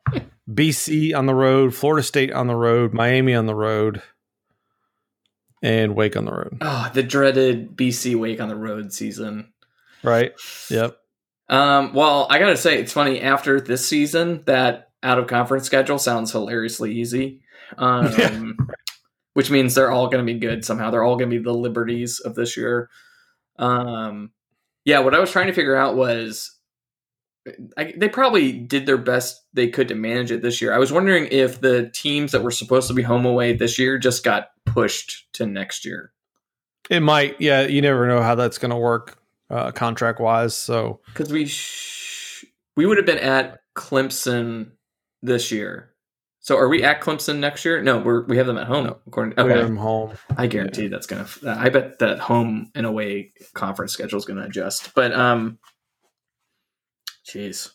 BC 0.49 1.17
on 1.17 1.27
the 1.27 1.35
road, 1.35 1.75
Florida 1.75 2.05
State 2.05 2.33
on 2.33 2.47
the 2.47 2.55
road, 2.55 2.95
Miami 2.95 3.35
on 3.35 3.47
the 3.47 3.57
road, 3.57 4.01
and 5.63 5.97
Wake 5.97 6.17
on 6.17 6.25
the 6.27 6.31
road. 6.33 6.59
Oh, 6.61 6.89
the 6.95 7.03
dreaded 7.03 7.77
BC 7.77 8.15
Wake 8.15 8.41
on 8.41 8.49
the 8.49 8.55
road 8.57 8.93
season. 8.93 9.53
Right? 10.05 10.33
Yep. 10.71 10.97
Um, 11.49 11.93
well, 11.93 12.29
I 12.31 12.39
gotta 12.39 12.57
say, 12.57 12.79
it's 12.81 12.93
funny. 12.93 13.21
After 13.21 13.61
this 13.61 13.85
season, 13.85 14.43
that 14.47 14.91
out 15.03 15.19
of 15.19 15.27
conference 15.27 15.65
schedule 15.65 15.99
sounds 15.99 16.31
hilariously 16.33 16.95
easy. 16.95 17.41
Um, 17.77 18.13
Yeah. 18.17 18.43
which 19.35 19.51
means 19.51 19.75
they're 19.75 19.91
all 19.91 20.07
going 20.09 20.25
to 20.27 20.33
be 20.33 20.39
good 20.39 20.65
somehow. 20.65 20.91
They're 20.91 21.03
all 21.03 21.17
going 21.17 21.29
to 21.31 21.37
be 21.37 21.43
the 21.43 21.53
liberties 21.53 22.19
of 22.21 22.35
this 22.35 22.57
year. 22.57 22.89
Um, 23.59 24.31
yeah, 24.85 25.01
what 25.01 25.15
I 25.15 25.19
was 25.19 25.31
trying 25.31 25.49
to 25.49 25.53
figure 25.53 25.77
out 25.77 25.97
was 25.97 26.59
I, 27.77 27.95
they 27.97 28.09
probably 28.09 28.53
did 28.53 28.87
their 28.87 28.99
best 28.99 29.45
they 29.53 29.69
could 29.69 29.89
to 29.89 29.95
manage 29.95 30.31
it 30.31 30.43
this 30.43 30.61
year. 30.61 30.73
I 30.73 30.79
was 30.79 30.93
wondering 30.93 31.29
if 31.31 31.61
the 31.61 31.91
teams 31.93 32.33
that 32.33 32.43
were 32.43 32.51
supposed 32.51 32.89
to 32.89 32.95
be 32.95 33.03
home 33.03 33.25
away 33.25 33.55
this 33.55 33.79
year 33.79 33.99
just 33.99 34.25
got 34.25 34.49
pushed 34.67 35.33
to 35.35 35.47
next 35.47 35.85
year. 35.85 36.13
It 36.91 37.01
might. 37.01 37.41
Yeah. 37.41 37.63
You 37.63 37.83
never 37.83 38.07
know 38.07 38.23
how 38.23 38.35
that's 38.35 38.59
going 38.59 38.71
to 38.71 38.77
work 38.77 39.19
uh, 39.51 39.73
contract 39.73 40.21
wise. 40.21 40.57
So, 40.57 41.01
because 41.07 41.33
we 41.33 41.47
sh- 41.47 42.45
we 42.77 42.87
would 42.87 42.97
have 42.97 43.07
been 43.07 43.19
at 43.19 43.61
Clemson 43.77 44.73
this 45.23 45.51
year. 45.51 45.88
So 46.49 46.57
are 46.57 46.71
we 46.71 46.83
at 46.83 47.03
Clemson 47.03 47.41
next 47.41 47.67
year? 47.67 47.83
No, 47.83 47.99
we're 47.99 48.23
we 48.25 48.39
have 48.39 48.47
them 48.47 48.57
at 48.57 48.67
home. 48.67 48.87
No. 48.87 48.97
according 49.07 49.35
we 49.37 49.43
okay, 49.43 49.59
have 49.59 49.67
them 49.69 49.77
home. 49.77 50.15
I 50.35 50.47
guarantee 50.47 50.89
that's 50.89 51.07
gonna. 51.07 51.27
I 51.47 51.69
bet 51.69 51.99
that 51.99 52.21
home 52.21 52.71
and 52.75 52.87
away 52.87 53.35
conference 53.53 53.93
schedule 53.93 54.19
is 54.19 54.25
gonna 54.25 54.45
adjust. 54.45 54.95
But 54.95 55.13
um, 55.13 55.59
jeez, 57.27 57.73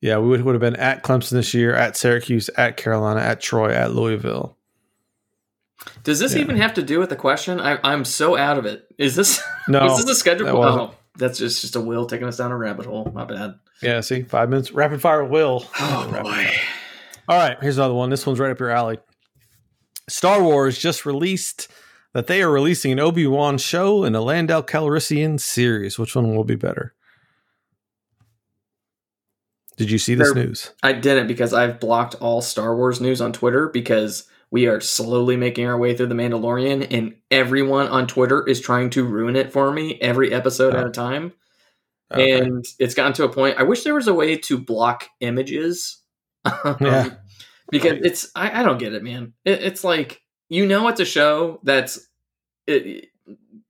Yeah. 0.00 0.18
We 0.18 0.28
would, 0.28 0.42
would 0.42 0.54
have 0.54 0.60
been 0.60 0.76
at 0.76 1.02
Clemson 1.02 1.30
this 1.30 1.52
year, 1.52 1.74
at 1.74 1.96
Syracuse, 1.96 2.48
at 2.56 2.76
Carolina, 2.76 3.18
at 3.22 3.40
Troy, 3.40 3.72
at 3.72 3.92
Louisville. 3.92 4.56
does 6.04 6.20
this 6.20 6.36
Yeah. 6.36 6.42
even 6.42 6.58
have 6.58 6.74
to 6.74 6.82
do 6.84 7.00
with 7.00 7.08
the 7.08 7.16
question? 7.16 7.58
I, 7.58 7.80
I'm 7.82 8.04
so 8.04 8.36
out 8.36 8.56
of 8.56 8.66
it. 8.66 8.86
Is 8.98 9.16
this 9.16 9.42
No. 9.68 9.88
this 9.96 10.04
the 10.04 10.14
schedule? 10.14 10.46
Oh, 10.46 10.94
that's 11.20 11.38
just 11.38 11.60
just 11.60 11.76
a 11.76 11.80
will 11.80 12.06
taking 12.06 12.26
us 12.26 12.38
down 12.38 12.50
a 12.50 12.56
rabbit 12.56 12.86
hole. 12.86 13.10
My 13.14 13.24
bad. 13.24 13.54
Yeah. 13.80 14.00
See, 14.00 14.22
five 14.22 14.48
minutes. 14.50 14.72
Rapid 14.72 15.00
fire 15.00 15.24
will. 15.24 15.64
Oh 15.78 16.08
boy. 16.10 16.22
fire. 16.28 16.50
All 17.28 17.36
right, 17.38 17.56
here's 17.60 17.78
another 17.78 17.94
one. 17.94 18.10
This 18.10 18.26
one's 18.26 18.40
right 18.40 18.50
up 18.50 18.58
your 18.58 18.70
alley. 18.70 18.98
Star 20.08 20.42
Wars 20.42 20.76
just 20.76 21.06
released 21.06 21.68
that 22.12 22.26
they 22.26 22.42
are 22.42 22.50
releasing 22.50 22.90
an 22.90 22.98
Obi 22.98 23.24
Wan 23.28 23.56
show 23.56 24.02
and 24.02 24.16
a 24.16 24.20
Lando 24.20 24.62
Calrissian 24.62 25.38
series. 25.38 25.96
Which 25.96 26.16
one 26.16 26.34
will 26.34 26.42
be 26.42 26.56
better? 26.56 26.92
Did 29.76 29.90
you 29.90 29.98
see 29.98 30.14
this 30.14 30.32
They're- 30.32 30.44
news? 30.44 30.72
I 30.82 30.92
didn't 30.92 31.28
because 31.28 31.54
I've 31.54 31.80
blocked 31.80 32.16
all 32.16 32.42
Star 32.42 32.76
Wars 32.76 33.00
news 33.00 33.20
on 33.20 33.32
Twitter 33.32 33.68
because 33.68 34.24
we 34.50 34.66
are 34.66 34.80
slowly 34.80 35.36
making 35.36 35.66
our 35.66 35.78
way 35.78 35.96
through 35.96 36.06
The 36.08 36.14
Mandalorian 36.14 36.86
and 36.90 37.14
everyone 37.30 37.86
on 37.88 38.06
Twitter 38.06 38.46
is 38.46 38.60
trying 38.60 38.90
to 38.90 39.04
ruin 39.04 39.36
it 39.36 39.52
for 39.52 39.70
me 39.72 39.98
every 40.00 40.32
episode 40.32 40.74
at 40.74 40.84
Oh. 40.84 40.88
a 40.88 40.92
time. 40.92 41.32
Okay. 42.12 42.40
And 42.40 42.64
it's 42.80 42.94
gotten 42.94 43.12
to 43.14 43.24
a 43.24 43.28
point. 43.28 43.58
I 43.58 43.62
wish 43.62 43.84
there 43.84 43.94
was 43.94 44.08
a 44.08 44.14
way 44.14 44.36
to 44.36 44.58
block 44.58 45.06
images. 45.20 45.98
Um, 46.64 46.76
Yeah. 46.80 47.10
Because 47.70 47.98
it's, 48.02 48.32
I, 48.34 48.60
I 48.60 48.62
don't 48.64 48.78
get 48.78 48.94
it, 48.94 49.04
man. 49.04 49.34
It, 49.44 49.62
it's 49.62 49.84
like, 49.84 50.20
you 50.48 50.66
know, 50.66 50.88
it's 50.88 50.98
a 50.98 51.04
show 51.04 51.60
that's, 51.62 52.04
it, 52.66 53.10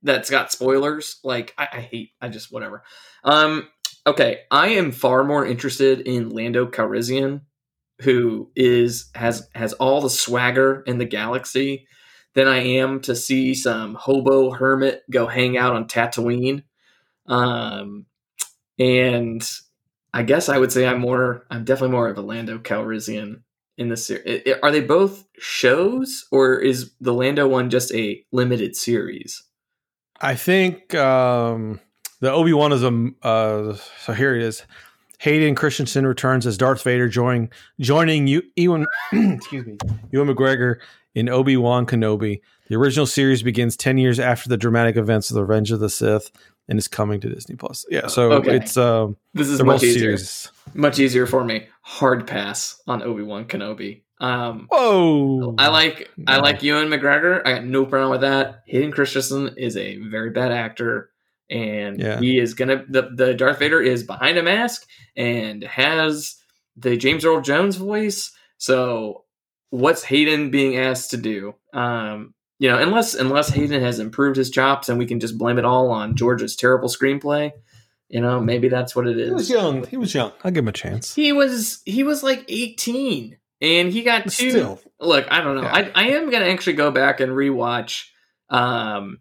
that's 0.02 0.30
got 0.30 0.50
spoilers. 0.50 1.18
Like, 1.22 1.52
I, 1.58 1.68
I 1.70 1.80
hate, 1.80 2.10
I 2.22 2.28
just, 2.30 2.50
whatever. 2.50 2.82
Um, 3.24 3.68
okay. 4.06 4.38
I 4.50 4.68
am 4.68 4.92
far 4.92 5.22
more 5.24 5.44
interested 5.44 6.00
in 6.00 6.30
Lando 6.30 6.64
Calrissian 6.64 7.42
who 8.00 8.50
is 8.56 9.10
has 9.14 9.48
has 9.54 9.72
all 9.74 10.00
the 10.00 10.10
swagger 10.10 10.82
in 10.86 10.98
the 10.98 11.04
galaxy 11.04 11.86
than 12.34 12.48
I 12.48 12.58
am 12.58 13.00
to 13.02 13.16
see 13.16 13.54
some 13.54 13.94
hobo 13.94 14.50
hermit 14.50 15.02
go 15.10 15.26
hang 15.26 15.56
out 15.56 15.74
on 15.74 15.88
Tatooine. 15.88 16.62
Um, 17.26 18.06
and 18.78 19.48
I 20.12 20.22
guess 20.22 20.48
I 20.48 20.58
would 20.58 20.72
say 20.72 20.86
I'm 20.86 21.00
more, 21.00 21.46
I'm 21.50 21.64
definitely 21.64 21.92
more 21.92 22.08
of 22.08 22.18
a 22.18 22.22
Lando 22.22 22.58
Calrissian 22.58 23.42
in 23.76 23.88
the 23.88 23.96
series. 23.96 24.42
Are 24.62 24.70
they 24.70 24.80
both 24.80 25.24
shows, 25.38 26.26
or 26.30 26.58
is 26.58 26.92
the 27.00 27.14
Lando 27.14 27.46
one 27.48 27.70
just 27.70 27.92
a 27.94 28.24
limited 28.32 28.76
series? 28.76 29.42
I 30.20 30.34
think 30.34 30.94
um, 30.94 31.80
the 32.20 32.30
Obi 32.30 32.52
Wan 32.52 32.72
is 32.72 32.82
a. 32.82 33.10
Uh, 33.22 33.76
so 34.00 34.12
here 34.12 34.34
it 34.34 34.42
is. 34.42 34.64
Hayden 35.20 35.54
Christensen 35.54 36.06
returns 36.06 36.46
as 36.46 36.56
Darth 36.56 36.82
Vader, 36.82 37.08
joining 37.08 37.50
joining 37.78 38.26
you, 38.26 38.42
Ewan. 38.56 38.86
excuse 39.12 39.66
me, 39.66 39.76
Ewan 40.12 40.34
McGregor 40.34 40.76
in 41.14 41.28
Obi 41.28 41.56
Wan 41.56 41.84
Kenobi. 41.86 42.40
The 42.68 42.76
original 42.76 43.04
series 43.06 43.42
begins 43.42 43.76
ten 43.76 43.98
years 43.98 44.18
after 44.18 44.48
the 44.48 44.56
dramatic 44.56 44.96
events 44.96 45.30
of 45.30 45.34
the 45.34 45.42
Revenge 45.44 45.72
of 45.72 45.80
the 45.80 45.90
Sith 45.90 46.30
and 46.68 46.78
is 46.78 46.88
coming 46.88 47.20
to 47.20 47.28
Disney 47.28 47.56
Plus. 47.56 47.84
Yeah, 47.90 48.06
so 48.06 48.32
Okay. 48.32 48.56
it's 48.56 48.76
um, 48.78 49.16
This 49.34 49.48
is 49.48 49.62
much 49.62 49.82
easier. 49.82 50.16
series. 50.16 50.50
Much 50.72 50.98
easier 50.98 51.26
for 51.26 51.44
me. 51.44 51.66
Hard 51.82 52.26
pass 52.26 52.80
on 52.86 53.02
Obi 53.02 53.22
Wan 53.22 53.44
Kenobi. 53.44 54.02
Um, 54.20 54.68
Whoa! 54.70 55.54
I 55.58 55.68
like 55.68 56.08
I 56.26 56.38
like 56.38 56.62
Ewan 56.62 56.88
McGregor. 56.88 57.42
I 57.44 57.52
got 57.54 57.64
no 57.64 57.84
problem 57.84 58.10
with 58.10 58.20
that. 58.22 58.62
Hayden 58.66 58.90
Christensen 58.92 59.54
is 59.58 59.76
a 59.76 59.96
very 59.96 60.30
bad 60.30 60.52
actor, 60.52 61.10
and 61.50 62.00
Yeah. 62.00 62.20
he 62.20 62.38
is 62.38 62.54
gonna 62.54 62.84
the 62.88 63.10
the 63.14 63.34
Darth 63.34 63.58
Vader 63.58 63.80
is 63.82 64.02
behind 64.04 64.38
a 64.38 64.42
mask 64.42 64.86
and 65.16 65.62
has 65.64 66.36
the 66.76 66.96
James 66.96 67.24
Earl 67.24 67.40
Jones 67.40 67.76
voice. 67.76 68.32
So 68.58 69.24
what's 69.70 70.04
Hayden 70.04 70.50
being 70.50 70.76
asked 70.76 71.10
to 71.10 71.16
do? 71.16 71.54
Um, 71.72 72.34
you 72.58 72.68
know, 72.70 72.78
unless 72.78 73.14
unless 73.14 73.48
Hayden 73.50 73.82
has 73.82 73.98
improved 73.98 74.36
his 74.36 74.50
chops 74.50 74.88
and 74.88 74.98
we 74.98 75.06
can 75.06 75.18
just 75.20 75.38
blame 75.38 75.58
it 75.58 75.64
all 75.64 75.90
on 75.90 76.16
George's 76.16 76.56
terrible 76.56 76.88
screenplay. 76.88 77.52
You 78.08 78.20
know, 78.20 78.40
maybe 78.40 78.68
that's 78.68 78.96
what 78.96 79.06
it 79.06 79.18
is. 79.18 79.28
He 79.28 79.32
was 79.34 79.50
young. 79.50 79.86
He 79.86 79.96
was 79.96 80.12
young. 80.14 80.32
I'll 80.44 80.50
give 80.50 80.64
him 80.64 80.68
a 80.68 80.72
chance. 80.72 81.14
He 81.14 81.32
was 81.32 81.80
he 81.86 82.02
was 82.02 82.22
like 82.24 82.44
eighteen, 82.48 83.38
and 83.60 83.92
he 83.92 84.02
got 84.02 84.24
two 84.24 84.50
Still, 84.50 84.80
look 85.00 85.26
i 85.30 85.40
don't 85.40 85.54
know 85.56 85.62
Yeah. 85.62 85.74
I, 85.74 85.92
I 85.94 86.08
am 86.10 86.28
gonna 86.30 86.46
actually 86.46 86.74
go 86.74 86.90
back 86.90 87.20
and 87.20 87.32
rewatch 87.32 88.06
um 88.50 89.20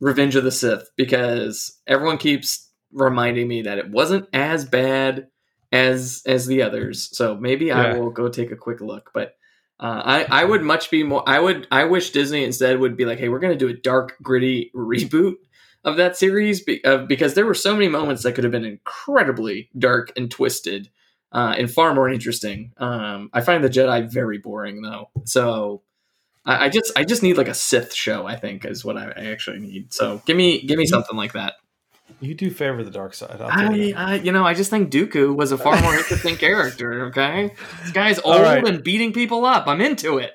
revenge 0.00 0.36
of 0.36 0.44
the 0.44 0.52
sith 0.52 0.90
because 0.96 1.78
everyone 1.86 2.18
keeps 2.18 2.70
reminding 2.92 3.48
me 3.48 3.62
that 3.62 3.78
it 3.78 3.90
wasn't 3.90 4.26
as 4.32 4.64
bad 4.64 5.28
as 5.72 6.22
as 6.26 6.46
the 6.46 6.62
others. 6.62 7.14
So 7.16 7.36
maybe 7.36 7.70
i 7.70 7.98
will 7.98 8.10
go 8.10 8.28
take 8.28 8.50
a 8.50 8.56
quick 8.56 8.80
look 8.80 9.10
but 9.12 9.34
uh, 9.80 10.02
I, 10.04 10.40
I 10.40 10.44
would 10.44 10.62
much 10.62 10.90
be 10.90 11.04
more 11.04 11.22
I 11.28 11.38
would 11.38 11.68
I 11.70 11.84
wish 11.84 12.10
Disney 12.10 12.42
instead 12.42 12.80
would 12.80 12.96
be 12.96 13.04
like 13.04 13.18
hey 13.18 13.28
we're 13.28 13.38
gonna 13.38 13.56
do 13.56 13.68
a 13.68 13.74
dark 13.74 14.16
gritty 14.22 14.70
reboot 14.74 15.34
of 15.84 15.96
that 15.96 16.16
series 16.16 16.62
be, 16.62 16.84
uh, 16.84 16.98
because 16.98 17.34
there 17.34 17.46
were 17.46 17.54
so 17.54 17.74
many 17.74 17.88
moments 17.88 18.22
that 18.22 18.32
could 18.32 18.44
have 18.44 18.52
been 18.52 18.64
incredibly 18.64 19.70
dark 19.78 20.12
and 20.16 20.30
twisted 20.30 20.90
uh, 21.30 21.54
and 21.56 21.70
far 21.70 21.94
more 21.94 22.08
interesting. 22.08 22.72
Um, 22.78 23.30
I 23.32 23.42
find 23.42 23.62
the 23.62 23.68
Jedi 23.68 24.10
very 24.10 24.38
boring 24.38 24.82
though, 24.82 25.10
so 25.24 25.82
I, 26.48 26.64
I 26.64 26.68
just 26.70 26.92
I 26.96 27.04
just 27.04 27.22
need 27.22 27.36
like 27.36 27.48
a 27.48 27.54
Sith 27.54 27.94
show. 27.94 28.26
I 28.26 28.36
think 28.36 28.64
is 28.64 28.84
what 28.84 28.96
I, 28.96 29.12
I 29.14 29.26
actually 29.26 29.60
need. 29.60 29.92
So 29.92 30.22
give 30.24 30.36
me 30.36 30.62
give 30.62 30.78
me 30.78 30.86
something 30.86 31.16
like 31.16 31.34
that. 31.34 31.54
you 32.20 32.34
do 32.34 32.50
favor 32.50 32.82
the 32.82 32.90
dark 32.90 33.12
side. 33.12 33.40
I, 33.40 33.74
you. 33.74 33.94
I 33.94 34.14
you 34.14 34.32
know 34.32 34.44
I 34.44 34.54
just 34.54 34.70
think 34.70 34.90
Dooku 34.90 35.36
was 35.36 35.52
a 35.52 35.58
far 35.58 35.80
more 35.82 35.94
interesting 35.98 36.36
character. 36.36 37.06
Okay, 37.06 37.54
this 37.82 37.92
guy's 37.92 38.18
old 38.20 38.40
right. 38.40 38.66
and 38.66 38.82
beating 38.82 39.12
people 39.12 39.44
up. 39.44 39.68
I'm 39.68 39.82
into 39.82 40.18
it. 40.18 40.32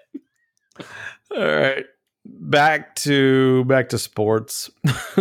All 1.36 1.44
right, 1.44 1.86
back 2.24 2.94
to 2.98 3.66
back 3.66 3.90
to 3.90 3.98
sports. 3.98 4.70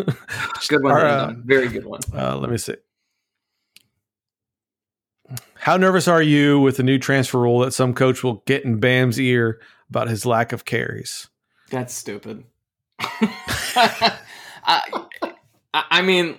Good 0.68 0.82
one, 0.82 0.92
Our, 0.92 1.04
uh, 1.04 1.34
very 1.42 1.68
good 1.68 1.84
one. 1.84 2.00
Uh, 2.14 2.36
let 2.36 2.50
me 2.50 2.56
see. 2.56 2.76
How 5.54 5.76
nervous 5.76 6.06
are 6.08 6.22
you 6.22 6.60
with 6.60 6.76
the 6.76 6.82
new 6.82 6.98
transfer 6.98 7.38
rule 7.38 7.60
that 7.60 7.72
some 7.72 7.94
coach 7.94 8.22
will 8.22 8.42
get 8.46 8.64
in 8.64 8.78
Bam's 8.78 9.18
ear 9.18 9.60
about 9.92 10.08
his 10.08 10.24
lack 10.24 10.54
of 10.54 10.64
carries? 10.64 11.28
That's 11.70 11.92
stupid. 11.92 12.44
I, 12.98 14.80
I- 15.74 16.00
mean, 16.00 16.38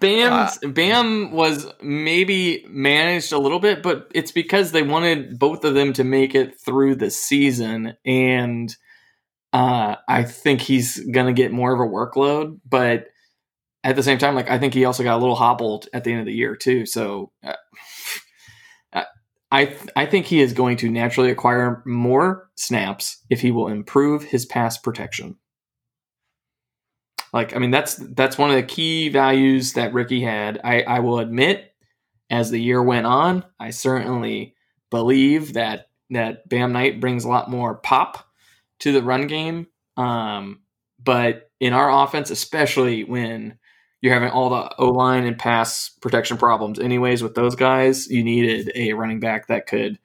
Bam's, 0.00 0.58
Bam 0.58 1.30
was 1.32 1.66
maybe 1.82 2.64
managed 2.68 3.32
a 3.34 3.38
little 3.38 3.60
bit, 3.60 3.82
but 3.82 4.10
it's 4.14 4.32
because 4.32 4.72
they 4.72 4.82
wanted 4.82 5.38
both 5.38 5.64
of 5.64 5.74
them 5.74 5.92
to 5.94 6.04
make 6.04 6.34
it 6.34 6.58
through 6.58 6.94
the 6.96 7.10
season, 7.10 7.94
and 8.04 8.74
uh, 9.52 9.96
I 10.08 10.22
think 10.24 10.62
he's 10.62 10.98
gonna 11.10 11.34
get 11.34 11.52
more 11.52 11.72
of 11.74 11.80
a 11.80 11.90
workload. 11.90 12.60
But 12.68 13.08
at 13.82 13.94
the 13.96 14.02
same 14.02 14.16
time, 14.18 14.34
like 14.34 14.50
I 14.50 14.58
think 14.58 14.72
he 14.72 14.86
also 14.86 15.02
got 15.02 15.16
a 15.16 15.20
little 15.20 15.36
hobbled 15.36 15.88
at 15.92 16.04
the 16.04 16.12
end 16.12 16.20
of 16.20 16.26
the 16.26 16.34
year 16.34 16.56
too. 16.56 16.86
So. 16.86 17.30
Uh, 17.42 17.52
I 19.54 19.76
I 19.94 20.06
think 20.06 20.26
he 20.26 20.40
is 20.40 20.52
going 20.52 20.78
to 20.78 20.90
naturally 20.90 21.30
acquire 21.30 21.80
more 21.86 22.50
snaps 22.56 23.22
if 23.30 23.40
he 23.40 23.52
will 23.52 23.68
improve 23.68 24.24
his 24.24 24.44
pass 24.44 24.76
protection. 24.76 25.36
Like 27.32 27.54
I 27.54 27.60
mean 27.60 27.70
that's 27.70 27.94
that's 27.94 28.36
one 28.36 28.50
of 28.50 28.56
the 28.56 28.64
key 28.64 29.10
values 29.10 29.74
that 29.74 29.92
Ricky 29.92 30.22
had. 30.22 30.60
I, 30.64 30.82
I 30.82 30.98
will 31.00 31.20
admit, 31.20 31.72
as 32.30 32.50
the 32.50 32.60
year 32.60 32.82
went 32.82 33.06
on, 33.06 33.44
I 33.60 33.70
certainly 33.70 34.56
believe 34.90 35.52
that 35.52 35.86
that 36.10 36.48
Bam 36.48 36.72
Knight 36.72 37.00
brings 37.00 37.24
a 37.24 37.28
lot 37.28 37.48
more 37.48 37.76
pop 37.76 38.26
to 38.80 38.90
the 38.90 39.04
run 39.04 39.28
game. 39.28 39.68
Um, 39.96 40.62
but 41.02 41.50
in 41.60 41.72
our 41.72 42.02
offense, 42.04 42.30
especially 42.30 43.04
when 43.04 43.58
you're 44.04 44.12
having 44.12 44.28
all 44.28 44.50
the 44.50 44.76
O 44.76 44.90
line 44.90 45.24
and 45.24 45.38
pass 45.38 45.88
protection 45.88 46.36
problems, 46.36 46.78
anyways, 46.78 47.22
with 47.22 47.34
those 47.34 47.56
guys, 47.56 48.06
you 48.06 48.22
needed 48.22 48.70
a 48.74 48.92
running 48.92 49.18
back 49.18 49.46
that 49.46 49.66
could 49.66 49.98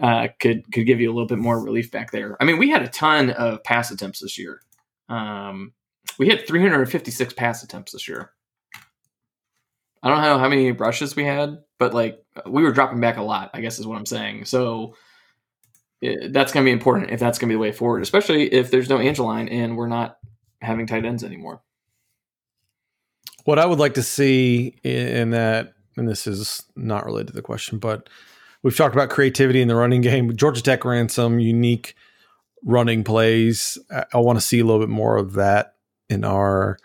uh, 0.00 0.28
could 0.40 0.64
could 0.72 0.86
give 0.86 0.98
you 0.98 1.10
a 1.10 1.12
little 1.12 1.26
bit 1.26 1.36
more 1.36 1.62
relief 1.62 1.90
back 1.90 2.10
there. 2.10 2.38
I 2.40 2.46
mean, 2.46 2.56
we 2.56 2.70
had 2.70 2.80
a 2.80 2.88
ton 2.88 3.28
of 3.28 3.62
pass 3.64 3.90
attempts 3.90 4.20
this 4.20 4.38
year. 4.38 4.62
Um, 5.10 5.74
we 6.18 6.30
had 6.30 6.46
356 6.46 7.34
pass 7.34 7.62
attempts 7.62 7.92
this 7.92 8.08
year. 8.08 8.30
I 10.02 10.08
don't 10.08 10.22
know 10.22 10.38
how 10.38 10.48
many 10.48 10.72
rushes 10.72 11.14
we 11.14 11.24
had, 11.24 11.58
but 11.78 11.92
like 11.92 12.24
we 12.46 12.62
were 12.62 12.72
dropping 12.72 13.00
back 13.00 13.18
a 13.18 13.22
lot. 13.22 13.50
I 13.52 13.60
guess 13.60 13.78
is 13.78 13.86
what 13.86 13.98
I'm 13.98 14.06
saying. 14.06 14.46
So 14.46 14.94
eh, 16.02 16.28
that's 16.30 16.50
going 16.50 16.64
to 16.64 16.68
be 16.68 16.72
important 16.72 17.10
if 17.10 17.20
that's 17.20 17.38
going 17.38 17.50
to 17.50 17.52
be 17.52 17.56
the 17.56 17.60
way 17.60 17.72
forward, 17.72 18.00
especially 18.00 18.50
if 18.54 18.70
there's 18.70 18.88
no 18.88 18.96
Angeline 18.96 19.48
and 19.48 19.76
we're 19.76 19.86
not 19.86 20.16
having 20.62 20.86
tight 20.86 21.04
ends 21.04 21.24
anymore. 21.24 21.60
What 23.48 23.58
I 23.58 23.64
would 23.64 23.78
like 23.78 23.94
to 23.94 24.02
see 24.02 24.74
in 24.84 25.30
that, 25.30 25.72
and 25.96 26.06
this 26.06 26.26
is 26.26 26.66
not 26.76 27.06
related 27.06 27.28
to 27.28 27.32
the 27.32 27.40
question, 27.40 27.78
but 27.78 28.10
we've 28.62 28.76
talked 28.76 28.94
about 28.94 29.08
creativity 29.08 29.62
in 29.62 29.68
the 29.68 29.74
running 29.74 30.02
game. 30.02 30.36
Georgia 30.36 30.62
Tech 30.62 30.84
ran 30.84 31.08
some 31.08 31.38
unique 31.38 31.94
running 32.62 33.04
plays. 33.04 33.78
I, 33.90 34.04
I 34.12 34.18
want 34.18 34.38
to 34.38 34.44
see 34.44 34.58
a 34.58 34.66
little 34.66 34.80
bit 34.80 34.90
more 34.90 35.16
of 35.16 35.32
that 35.32 35.76
in 36.10 36.26
our 36.26 36.76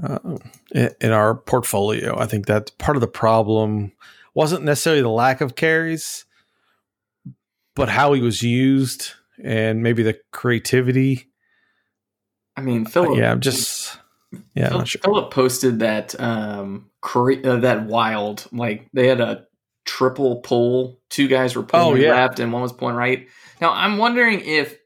uh, 0.00 0.38
in 0.72 1.10
our 1.10 1.34
portfolio. 1.34 2.16
I 2.16 2.26
think 2.26 2.46
that 2.46 2.70
part 2.78 2.96
of 2.96 3.00
the 3.00 3.08
problem 3.08 3.90
wasn't 4.32 4.62
necessarily 4.62 5.02
the 5.02 5.08
lack 5.08 5.40
of 5.40 5.56
carries, 5.56 6.24
but 7.74 7.88
how 7.88 8.12
he 8.12 8.20
was 8.20 8.44
used 8.44 9.10
and 9.42 9.82
maybe 9.82 10.04
the 10.04 10.20
creativity. 10.30 11.32
I 12.56 12.60
mean, 12.60 12.86
Philip. 12.86 13.18
yeah, 13.18 13.32
I'm 13.32 13.40
just 13.40 13.98
yeah, 14.54 14.64
I'm 14.66 14.68
Phil- 14.70 14.78
not 14.78 14.88
sure. 14.88 15.00
Philip 15.02 15.30
posted 15.32 15.78
that 15.80 16.18
um 16.20 16.90
uh, 17.02 17.56
that 17.56 17.86
wild 17.86 18.46
like 18.52 18.88
they 18.92 19.06
had 19.08 19.20
a 19.20 19.46
triple 19.84 20.36
pull. 20.40 21.00
Two 21.08 21.26
guys 21.28 21.56
were 21.56 21.62
pulling 21.62 21.86
Oh, 21.92 21.94
yeah. 21.96 22.12
left 22.14 22.38
and 22.40 22.52
one 22.52 22.62
was 22.62 22.72
pulling 22.72 22.94
right. 22.96 23.26
Now 23.60 23.72
I'm 23.72 23.98
wondering 23.98 24.40
if 24.40 24.78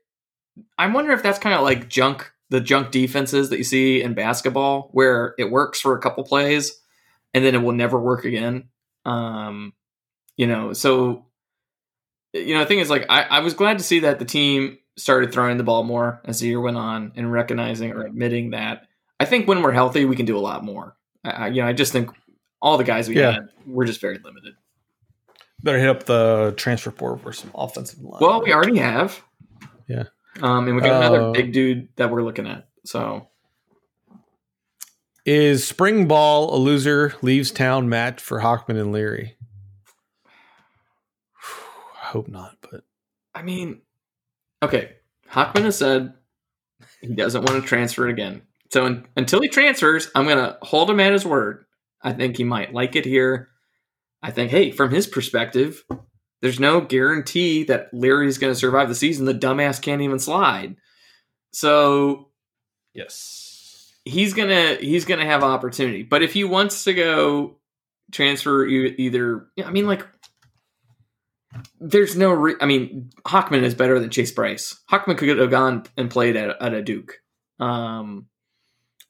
I'm 0.79 0.93
wondering 0.93 1.17
if 1.17 1.23
that's 1.23 1.39
kind 1.39 1.55
of 1.55 1.63
like 1.63 1.89
junk 1.89 2.31
the 2.51 2.61
junk 2.61 2.91
defenses 2.93 3.51
that 3.51 3.59
you 3.59 3.65
see 3.65 4.03
in 4.03 4.15
basketball 4.15 4.89
where 4.93 5.35
it 5.39 5.51
works 5.51 5.81
for 5.81 5.95
a 5.97 6.01
couple 6.01 6.23
plays 6.25 6.81
and 7.33 7.45
then 7.45 7.55
it 7.55 7.59
will 7.63 7.73
never 7.73 7.99
work 7.99 8.25
again. 8.25 8.69
Um, 9.05 9.73
you 10.37 10.47
know, 10.47 10.73
so 10.73 11.27
you 12.33 12.55
know, 12.55 12.61
the 12.61 12.67
thing 12.67 12.79
is 12.81 12.91
like 12.91 13.07
I, 13.09 13.23
I 13.23 13.41
was 13.41 13.55
glad 13.55 13.79
to 13.79 13.85
see 13.85 14.01
that 14.01 14.19
the 14.19 14.25
team 14.25 14.79
started 14.97 15.33
throwing 15.33 15.57
the 15.57 15.65
ball 15.65 15.83
more 15.83 16.21
as 16.25 16.41
the 16.41 16.47
year 16.49 16.61
went 16.61 16.77
on 16.77 17.13
and 17.17 17.31
recognizing 17.33 17.93
or 17.93 18.05
admitting 18.07 18.51
that 18.51 18.87
I 19.21 19.25
think 19.25 19.47
when 19.49 19.63
we're 19.63 19.73
healthy, 19.73 20.05
we 20.05 20.17
can 20.17 20.27
do 20.27 20.37
a 20.37 20.41
lot 20.41 20.65
more. 20.65 20.97
I, 21.25 21.49
you 21.49 21.63
know, 21.63 21.69
I 21.69 21.73
just 21.73 21.93
think 21.93 22.11
all 22.61 22.77
the 22.79 22.85
guys 22.85 23.09
we 23.09 23.17
Yeah. 23.19 23.33
had 23.33 23.49
were 23.67 23.85
just 23.85 24.01
very 24.01 24.19
limited. 24.19 24.55
Better 25.63 25.79
hit 25.79 25.89
up 25.89 26.05
the 26.05 26.53
transfer 26.57 26.91
portal 26.91 27.19
for 27.19 27.33
some 27.33 27.51
offensive 27.55 28.01
line. 28.01 28.19
Well, 28.21 28.43
we 28.43 28.53
already 28.53 28.79
have. 28.79 29.23
Yeah. 29.89 30.05
Um, 30.43 30.67
and 30.67 30.77
we 30.77 30.83
got 30.83 30.97
another 31.03 31.23
Uh, 31.23 31.33
big 31.33 31.53
dude 31.53 31.89
that 31.97 32.11
we're 32.11 32.23
looking 32.23 32.47
at. 32.47 32.69
So 32.85 33.29
Is 35.25 35.67
spring 35.67 36.07
ball 36.07 36.55
a 36.55 36.59
loser 36.59 37.15
leaves 37.23 37.51
town 37.51 37.89
match 37.89 38.21
for 38.21 38.41
Hockman 38.41 38.79
and 38.79 38.93
Leary? 38.93 39.39
I 42.03 42.07
hope 42.09 42.29
not, 42.29 42.57
but 42.61 42.83
I 43.35 43.43
mean, 43.43 43.81
okay. 44.63 44.97
Hockman 45.31 45.63
has 45.63 45.79
said 45.79 46.13
he 47.01 47.15
doesn't 47.15 47.43
want 47.45 47.63
to 47.63 47.67
transfer 47.67 48.09
again. 48.09 48.43
So 48.71 48.87
un- 48.87 49.07
until 49.17 49.41
he 49.41 49.49
transfers, 49.49 50.11
I'm 50.15 50.25
going 50.25 50.39
to 50.39 50.59
hold 50.63 50.91
him 50.91 51.01
at 51.01 51.13
his 51.13 51.25
word. 51.25 51.65
I 52.03 52.13
think 52.13 52.37
he 52.37 52.45
might 52.45 52.75
like 52.75 52.97
it 52.97 53.05
here. 53.05 53.49
I 54.23 54.31
think, 54.31 54.51
hey, 54.51 54.71
from 54.71 54.91
his 54.91 55.07
perspective, 55.07 55.85
there's 56.41 56.61
no 56.61 56.81
guarantee 56.81 57.65
that 57.65 57.93
Leary's 57.93 58.39
going 58.39 58.53
to 58.53 58.59
survive 58.59 58.89
the 58.89 58.95
season. 58.95 59.27
The 59.27 59.35
dumbass 59.35 59.81
can't 59.81 60.03
even 60.03 60.19
slide. 60.19 60.77
So 61.53 62.31
yes, 62.95 63.95
he's 64.05 64.35
gonna 64.35 64.75
he's 64.81 65.05
gonna 65.05 65.25
have 65.25 65.45
opportunity. 65.45 66.03
But 66.03 66.23
if 66.23 66.33
he 66.33 66.45
wants 66.45 66.85
to 66.85 66.95
go 66.95 67.59
transfer, 68.11 68.67
either 68.67 69.47
I 69.65 69.71
mean, 69.71 69.87
like, 69.87 70.05
there's 71.81 72.17
no. 72.17 72.33
Re- 72.33 72.57
I 72.61 72.67
mean, 72.67 73.11
Hockman 73.25 73.63
is 73.63 73.75
better 73.75 74.01
than 74.01 74.11
Chase 74.11 74.33
Brice. 74.33 74.81
Hockman 74.91 75.17
could 75.17 75.39
have 75.39 75.51
gone 75.51 75.85
and 75.97 76.11
played 76.11 76.37
at, 76.37 76.61
at 76.61 76.75
a 76.75 76.83
Duke. 76.83 77.21
Um, 77.61 78.27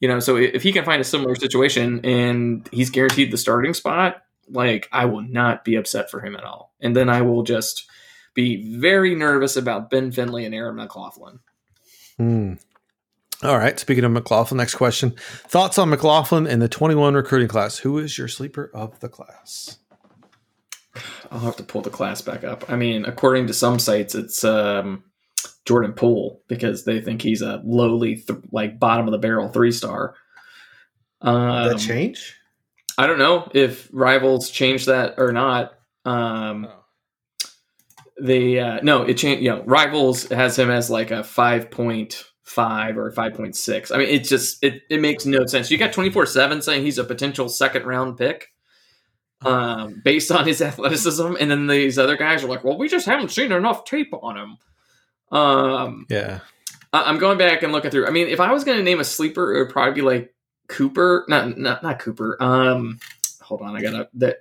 you 0.00 0.08
know, 0.08 0.20
so 0.20 0.36
if 0.36 0.62
he 0.62 0.72
can 0.72 0.84
find 0.84 1.00
a 1.00 1.04
similar 1.04 1.34
situation 1.34 2.04
and 2.04 2.68
he's 2.72 2.90
guaranteed 2.90 3.30
the 3.30 3.38
starting 3.38 3.74
spot, 3.74 4.22
like 4.48 4.88
I 4.92 5.06
will 5.06 5.22
not 5.22 5.64
be 5.64 5.76
upset 5.76 6.10
for 6.10 6.20
him 6.20 6.36
at 6.36 6.44
all. 6.44 6.74
And 6.80 6.96
then 6.96 7.08
I 7.08 7.22
will 7.22 7.42
just 7.42 7.88
be 8.34 8.76
very 8.78 9.14
nervous 9.14 9.56
about 9.56 9.90
Ben 9.90 10.12
Finley 10.12 10.44
and 10.44 10.54
Aaron 10.54 10.76
McLaughlin. 10.76 11.38
Hmm. 12.16 12.54
All 13.42 13.58
right. 13.58 13.78
Speaking 13.78 14.04
of 14.04 14.12
McLaughlin, 14.12 14.58
next 14.58 14.74
question. 14.74 15.14
Thoughts 15.48 15.78
on 15.78 15.90
McLaughlin 15.90 16.46
and 16.46 16.62
the 16.62 16.68
21 16.68 17.14
recruiting 17.14 17.48
class? 17.48 17.78
Who 17.78 17.98
is 17.98 18.16
your 18.16 18.28
sleeper 18.28 18.70
of 18.72 19.00
the 19.00 19.08
class? 19.08 19.78
I'll 21.30 21.40
have 21.40 21.56
to 21.56 21.62
pull 21.64 21.82
the 21.82 21.90
class 21.90 22.22
back 22.22 22.44
up. 22.44 22.70
I 22.70 22.76
mean, 22.76 23.04
according 23.04 23.48
to 23.48 23.54
some 23.54 23.78
sites, 23.78 24.14
it's 24.14 24.44
um, 24.44 25.04
Jordan 25.66 25.92
Poole 25.92 26.42
because 26.48 26.84
they 26.84 27.00
think 27.00 27.22
he's 27.22 27.42
a 27.42 27.60
lowly, 27.64 28.16
th- 28.16 28.38
like 28.52 28.78
bottom 28.78 29.06
of 29.06 29.12
the 29.12 29.18
barrel 29.18 29.48
three 29.48 29.72
star. 29.72 30.14
Um, 31.20 31.68
that 31.70 31.78
change? 31.78 32.36
I 32.98 33.06
don't 33.06 33.18
know 33.18 33.50
if 33.54 33.88
rivals 33.92 34.50
changed 34.50 34.86
that 34.86 35.14
or 35.18 35.32
not. 35.32 35.72
Um, 36.04 36.66
Oh. 36.70 36.80
they 38.20 38.58
uh, 38.60 38.80
no, 38.82 39.02
it 39.02 39.14
changed. 39.14 39.42
You 39.42 39.50
know, 39.50 39.62
rivals 39.64 40.24
has 40.28 40.58
him 40.58 40.70
as 40.70 40.90
like 40.90 41.10
a 41.10 41.24
five 41.24 41.70
point 41.70 42.24
five 42.42 42.96
or 42.98 43.10
five 43.10 43.34
point 43.34 43.56
six. 43.56 43.90
I 43.90 43.96
mean, 43.98 44.08
it 44.08 44.24
just 44.24 44.62
it 44.62 44.82
it 44.90 45.00
makes 45.00 45.26
no 45.26 45.46
sense. 45.46 45.70
You 45.70 45.78
got 45.78 45.92
twenty 45.92 46.10
four 46.10 46.26
seven 46.26 46.62
saying 46.62 46.84
he's 46.84 46.98
a 46.98 47.04
potential 47.04 47.48
second 47.48 47.84
round 47.86 48.16
pick. 48.18 48.48
Um, 49.42 50.00
based 50.04 50.30
on 50.30 50.46
his 50.46 50.62
athleticism, 50.62 51.34
and 51.40 51.50
then 51.50 51.66
these 51.66 51.98
other 51.98 52.16
guys 52.16 52.44
are 52.44 52.48
like, 52.48 52.64
"Well, 52.64 52.78
we 52.78 52.88
just 52.88 53.06
haven't 53.06 53.30
seen 53.30 53.50
enough 53.50 53.84
tape 53.84 54.12
on 54.22 54.36
him." 54.36 54.56
Um, 55.32 56.06
Yeah. 56.08 56.40
I- 56.92 57.04
I'm 57.04 57.18
going 57.18 57.38
back 57.38 57.62
and 57.62 57.72
looking 57.72 57.90
through. 57.90 58.06
I 58.06 58.10
mean, 58.10 58.28
if 58.28 58.40
I 58.40 58.52
was 58.52 58.64
going 58.64 58.78
to 58.78 58.84
name 58.84 59.00
a 59.00 59.04
sleeper, 59.04 59.54
it 59.54 59.58
would 59.64 59.70
probably 59.72 59.94
be 59.94 60.02
like 60.02 60.34
Cooper. 60.68 61.24
Not 61.28 61.58
not 61.58 61.82
not 61.82 61.98
Cooper. 61.98 62.36
Um, 62.40 62.98
hold 63.42 63.62
on, 63.62 63.76
I 63.76 63.82
gotta 63.82 64.08
that. 64.14 64.38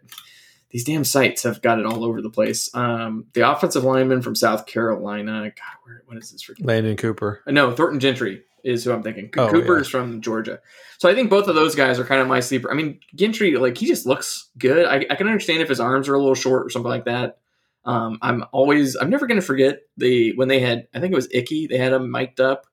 These 0.69 0.85
damn 0.85 1.03
sites 1.03 1.43
have 1.43 1.61
got 1.61 1.77
it 1.77 1.85
all 1.85 2.03
over 2.03 2.19
the 2.19 2.31
place. 2.31 2.73
Um, 2.73 3.25
the 3.33 3.47
offensive 3.47 3.83
lineman 3.83 4.23
from 4.23 4.33
South 4.33 4.65
Carolina. 4.65 5.43
God, 5.43 5.77
where, 5.83 6.01
what 6.07 6.17
is 6.17 6.31
this? 6.31 6.43
Freaking? 6.43 6.65
Lyndon 6.65 6.97
Cooper. 6.97 7.43
No, 7.45 7.71
Thornton 7.75 7.99
Gentry 7.99 8.41
is 8.63 8.83
who 8.83 8.91
I'm 8.91 9.03
thinking. 9.03 9.29
Oh, 9.37 9.49
Cooper 9.49 9.75
yeah. 9.75 9.81
is 9.81 9.87
from 9.87 10.21
Georgia. 10.21 10.61
So 10.97 11.07
I 11.07 11.13
think 11.13 11.29
both 11.29 11.47
of 11.47 11.53
those 11.53 11.75
guys 11.75 11.99
are 11.99 12.05
kind 12.05 12.21
of 12.21 12.27
my 12.27 12.39
sleeper. 12.39 12.71
I 12.71 12.73
mean, 12.75 12.99
Gentry, 13.13 13.55
like 13.57 13.77
he 13.77 13.85
just 13.85 14.07
looks 14.07 14.49
good. 14.57 14.87
I, 14.87 15.05
I 15.11 15.15
can 15.15 15.27
understand 15.27 15.61
if 15.61 15.69
his 15.69 15.79
arms 15.79 16.07
are 16.09 16.15
a 16.15 16.19
little 16.19 16.33
short 16.33 16.65
or 16.65 16.69
something 16.71 16.89
like 16.89 17.05
that. 17.05 17.37
Um, 17.85 18.17
I'm 18.21 18.45
always, 18.51 18.95
I'm 18.95 19.09
never 19.09 19.27
going 19.27 19.39
to 19.39 19.45
forget 19.45 19.81
the 19.97 20.33
when 20.35 20.47
they 20.47 20.59
had, 20.59 20.87
I 20.93 20.99
think 20.99 21.11
it 21.11 21.15
was 21.15 21.27
Icky, 21.31 21.67
they 21.67 21.77
had 21.77 21.93
him 21.93 22.09
mic'd 22.11 22.39
up, 22.39 22.65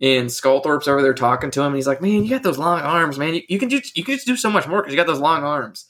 and 0.00 0.28
Sculthorpe's 0.28 0.88
over 0.88 1.02
there 1.02 1.14
talking 1.14 1.50
to 1.52 1.60
him, 1.60 1.68
and 1.68 1.76
he's 1.76 1.86
like, 1.86 2.00
"Man, 2.00 2.24
you 2.24 2.30
got 2.30 2.42
those 2.42 2.58
long 2.58 2.80
arms, 2.80 3.18
man. 3.18 3.34
You, 3.34 3.42
you 3.48 3.58
can 3.58 3.68
just, 3.68 3.96
you 3.96 4.04
can 4.04 4.14
just 4.14 4.26
do 4.26 4.36
so 4.36 4.50
much 4.50 4.66
more 4.66 4.80
because 4.80 4.92
you 4.92 4.96
got 4.96 5.06
those 5.06 5.20
long 5.20 5.44
arms." 5.44 5.86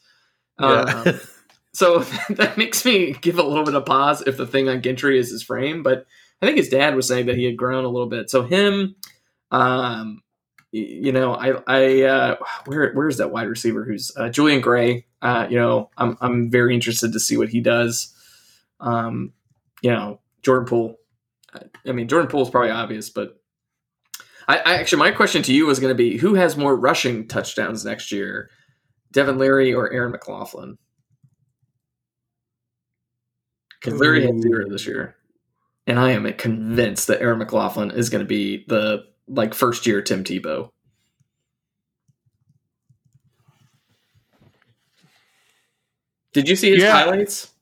Yeah. 0.61 1.03
Um, 1.07 1.21
so 1.73 1.99
that 2.31 2.59
makes 2.59 2.85
me 2.85 3.13
give 3.21 3.39
a 3.39 3.43
little 3.43 3.65
bit 3.65 3.75
of 3.75 3.87
pause 3.87 4.23
if 4.27 4.37
the 4.37 4.47
thing 4.47 4.69
on 4.69 4.83
Gentry 4.83 5.19
is 5.19 5.31
his 5.31 5.43
frame, 5.43 5.83
but 5.83 6.07
I 6.41 6.47
think 6.47 6.59
his 6.59 6.69
dad 6.69 6.95
was 6.95 7.09
saying 7.09 7.27
that 7.27 7.37
he 7.37 7.45
had 7.45 7.57
grown 7.57 7.85
a 7.85 7.89
little 7.89 8.09
bit. 8.09 8.31
So 8.31 8.43
him, 8.43 8.97
um, 9.51 10.23
you 10.71 11.13
know, 11.13 11.35
I, 11.35 11.55
I, 11.67 12.03
uh, 12.03 12.37
where, 12.67 12.93
where's 12.93 13.17
that 13.17 13.31
wide 13.33 13.49
receiver 13.49 13.85
who's 13.85 14.13
uh, 14.17 14.29
Julian 14.29 14.61
Gray? 14.61 15.07
Uh, 15.21 15.47
you 15.49 15.57
know, 15.57 15.91
I'm, 15.97 16.17
I'm 16.21 16.51
very 16.51 16.75
interested 16.75 17.13
to 17.13 17.21
see 17.21 17.37
what 17.37 17.49
he 17.49 17.61
does. 17.61 18.15
Um, 18.81 19.33
you 19.83 19.91
know, 19.91 20.21
Jordan 20.43 20.67
Poole. 20.67 20.97
I- 21.87 21.93
mean, 21.93 22.09
Jordan 22.09 22.31
Poole 22.31 22.43
is 22.43 22.51
probably 22.51 22.71
obvious, 22.71 23.11
but 23.11 23.41
I, 24.47 24.59
I 24.59 24.75
actually, 24.75 25.01
my 25.01 25.11
question 25.11 25.43
to 25.43 25.53
you 25.53 25.67
was 25.67 25.79
going 25.79 25.91
to 25.91 25.97
be 25.97 26.17
who 26.19 26.35
has 26.35 26.57
more 26.57 26.77
rushing 26.77 27.27
touchdowns 27.29 27.85
next 27.85 28.13
year, 28.13 28.51
Devin 29.13 29.39
Leary 29.39 29.73
or 29.75 29.93
Aaron 29.93 30.13
McLaughlin? 30.13 30.79
Because 33.81 33.99
Leary 34.01 34.25
had 34.27 34.41
zero 34.41 34.69
this 34.69 34.87
year, 34.87 35.17
and 35.87 35.99
I 36.01 36.11
am 36.11 36.31
convinced 36.35 37.07
that 37.07 37.21
Aaron 37.21 37.39
McLaughlin 37.39 37.91
is 37.93 38.11
going 38.11 38.25
to 38.25 38.29
be 38.29 38.65
the 38.69 39.05
like 39.29 39.55
first 39.55 39.87
year 39.87 40.03
Tim 40.03 40.25
Tebow. 40.25 40.71
Did 46.33 46.49
you 46.49 46.57
see 46.57 46.71
his 46.73 46.83
Yeah. 46.83 46.93
highlights? 46.93 47.53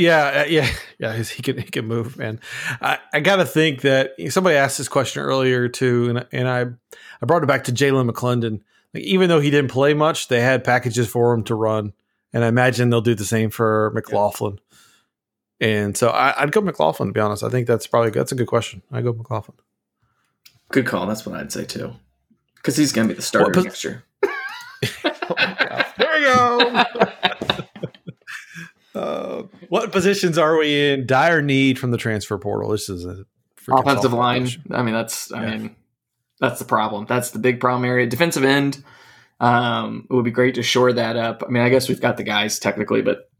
Yeah, 0.00 0.42
uh, 0.42 0.44
yeah, 0.48 0.68
yeah. 0.98 1.14
He 1.14 1.42
can 1.42 1.58
he 1.58 1.64
can 1.64 1.86
move, 1.86 2.16
man. 2.16 2.40
I, 2.80 2.98
I 3.12 3.20
got 3.20 3.36
to 3.36 3.44
think 3.44 3.82
that 3.82 4.12
somebody 4.30 4.56
asked 4.56 4.78
this 4.78 4.88
question 4.88 5.22
earlier 5.22 5.68
too, 5.68 6.08
and 6.08 6.26
and 6.32 6.48
I 6.48 6.62
I 7.22 7.26
brought 7.26 7.42
it 7.42 7.46
back 7.46 7.64
to 7.64 7.72
Jalan 7.72 8.10
McClendon. 8.10 8.62
Like 8.94 9.04
even 9.04 9.28
though 9.28 9.40
he 9.40 9.50
didn't 9.50 9.70
play 9.70 9.92
much, 9.92 10.28
they 10.28 10.40
had 10.40 10.64
packages 10.64 11.06
for 11.06 11.34
him 11.34 11.44
to 11.44 11.54
run, 11.54 11.92
and 12.32 12.44
I 12.44 12.48
imagine 12.48 12.88
they'll 12.88 13.02
do 13.02 13.14
the 13.14 13.26
same 13.26 13.50
for 13.50 13.92
McLaughlin. 13.94 14.58
And 15.60 15.94
so 15.94 16.08
I, 16.08 16.42
I'd 16.42 16.52
go 16.52 16.62
McLaughlin. 16.62 17.10
To 17.10 17.12
be 17.12 17.20
honest, 17.20 17.44
I 17.44 17.50
think 17.50 17.66
that's 17.66 17.86
probably 17.86 18.10
that's 18.10 18.32
a 18.32 18.36
good 18.36 18.48
question. 18.48 18.80
I 18.90 19.02
go 19.02 19.12
McLaughlin. 19.12 19.58
Good 20.70 20.86
call. 20.86 21.06
That's 21.06 21.26
what 21.26 21.38
I'd 21.38 21.52
say 21.52 21.66
too. 21.66 21.92
Because 22.56 22.76
he's 22.76 22.92
going 22.92 23.08
to 23.08 23.14
be 23.14 23.16
the 23.16 23.22
starter 23.22 23.58
What 23.58 23.64
next 23.64 23.84
year. 23.84 24.04
there 25.02 26.20
you 26.20 26.34
go. 26.34 26.84
Uh, 28.94 29.42
what 29.68 29.92
positions 29.92 30.36
are 30.38 30.56
we 30.56 30.90
in 30.90 31.06
dire 31.06 31.42
need 31.42 31.78
from 31.78 31.90
the 31.92 31.96
transfer 31.98 32.36
portal? 32.38 32.70
This 32.70 32.88
is 32.88 33.04
a 33.04 33.24
Offensive 33.68 34.12
line. 34.12 34.48
I 34.72 34.82
mean, 34.82 34.94
that's. 34.94 35.30
I 35.30 35.42
Yeah. 35.44 35.56
mean, 35.58 35.76
that's 36.40 36.58
the 36.58 36.64
problem. 36.64 37.06
That's 37.06 37.30
the 37.30 37.38
big 37.38 37.60
problem 37.60 37.84
area. 37.84 38.06
Defensive 38.06 38.42
end. 38.42 38.82
Um, 39.38 40.06
it 40.10 40.14
would 40.14 40.24
be 40.24 40.30
great 40.30 40.56
to 40.56 40.62
shore 40.62 40.92
that 40.92 41.16
up. 41.16 41.42
I 41.46 41.50
mean, 41.50 41.62
I 41.62 41.68
guess 41.68 41.88
we've 41.88 42.00
got 42.00 42.16
the 42.16 42.24
guys 42.24 42.58
technically, 42.58 43.02
but 43.02 43.30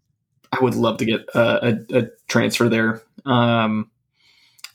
I 0.53 0.59
would 0.63 0.75
love 0.75 0.99
to 0.99 1.05
get 1.05 1.23
a, 1.35 1.69
a, 1.69 1.99
a 1.99 2.07
transfer 2.29 2.69
there. 2.69 3.03
Um, 3.27 3.91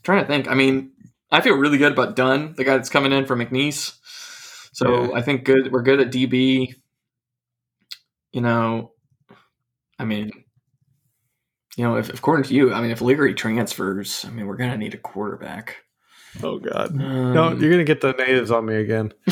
trying 0.04 0.22
to 0.24 0.28
think. 0.28 0.48
I 0.50 0.56
mean, 0.56 0.92
I 1.32 1.42
feel 1.42 1.56
really 1.56 1.78
good 1.78 1.92
about 1.94 2.16
Dunn, 2.16 2.54
the 2.58 2.64
guy 2.64 2.76
that's 2.76 2.90
coming 2.90 3.12
in 3.12 3.26
from 3.26 3.40
McNeese. 3.40 3.96
So 4.74 5.06
Yeah. 5.06 5.12
I 5.16 5.22
think 5.22 5.46
good. 5.46 5.72
We're 5.72 5.84
good 5.84 6.00
at 6.02 6.12
DB. 6.12 6.74
You 8.34 8.42
know, 8.42 8.92
I 9.98 10.06
mean, 10.06 10.32
you 11.76 11.84
know, 11.84 11.98
if 11.98 12.10
according 12.14 12.46
to 12.46 12.54
you, 12.54 12.74
I 12.74 12.82
mean, 12.82 12.92
if 12.92 13.02
Leary 13.02 13.34
transfers, 13.34 14.24
I 14.26 14.30
mean, 14.32 14.48
we're 14.48 14.56
gonna 14.58 14.78
need 14.78 14.94
a 14.94 14.98
quarterback. 14.98 15.78
Oh 16.44 16.60
God. 16.60 16.92
Um, 16.92 17.34
No, 17.34 17.52
you're 17.54 17.72
gonna 17.72 17.84
get 17.84 18.02
the 18.02 18.14
natives 18.14 18.52
on 18.52 18.66
me 18.66 18.76
again. 18.76 19.14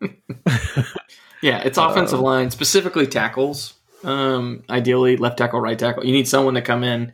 yeah, 1.42 1.58
it's 1.58 1.78
offensive 1.78 2.18
Um, 2.18 2.24
line, 2.24 2.50
specifically 2.50 3.06
tackles. 3.06 3.74
Um, 4.02 4.62
ideally, 4.70 5.16
left 5.16 5.38
tackle, 5.38 5.60
right 5.60 5.78
tackle. 5.78 6.04
You 6.06 6.12
need 6.12 6.28
someone 6.28 6.54
to 6.54 6.62
come 6.62 6.84
in 6.84 7.12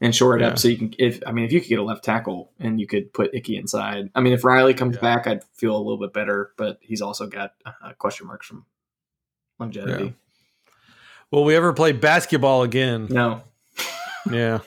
and 0.00 0.14
shore 0.14 0.36
it 0.36 0.40
Yeah. 0.42 0.48
up 0.48 0.58
so 0.58 0.68
you 0.68 0.76
can. 0.76 0.94
If 0.98 1.20
I 1.26 1.32
mean, 1.32 1.44
if 1.44 1.52
you 1.52 1.60
could 1.60 1.68
get 1.68 1.78
a 1.80 1.82
left 1.82 2.04
tackle 2.04 2.52
and 2.60 2.80
you 2.80 2.86
could 2.86 3.12
put 3.12 3.34
Icky 3.34 3.56
inside. 3.56 4.10
I 4.14 4.20
mean, 4.20 4.32
if 4.32 4.44
Riley 4.44 4.74
comes 4.74 4.96
Yeah. 4.96 5.00
back, 5.02 5.26
I'd 5.26 5.42
feel 5.54 5.76
a 5.76 5.78
little 5.78 5.98
bit 5.98 6.12
better. 6.12 6.52
But 6.56 6.78
he's 6.80 7.02
also 7.02 7.26
got 7.26 7.54
uh, 7.66 7.92
question 7.98 8.26
marks 8.28 8.46
from 8.46 8.64
longevity. 9.58 10.04
Yeah. 10.04 10.10
Will 11.32 11.44
we 11.44 11.56
ever 11.56 11.72
play 11.72 11.92
basketball 11.92 12.62
again? 12.62 13.08
No, 13.10 13.42
Yeah. 14.30 14.60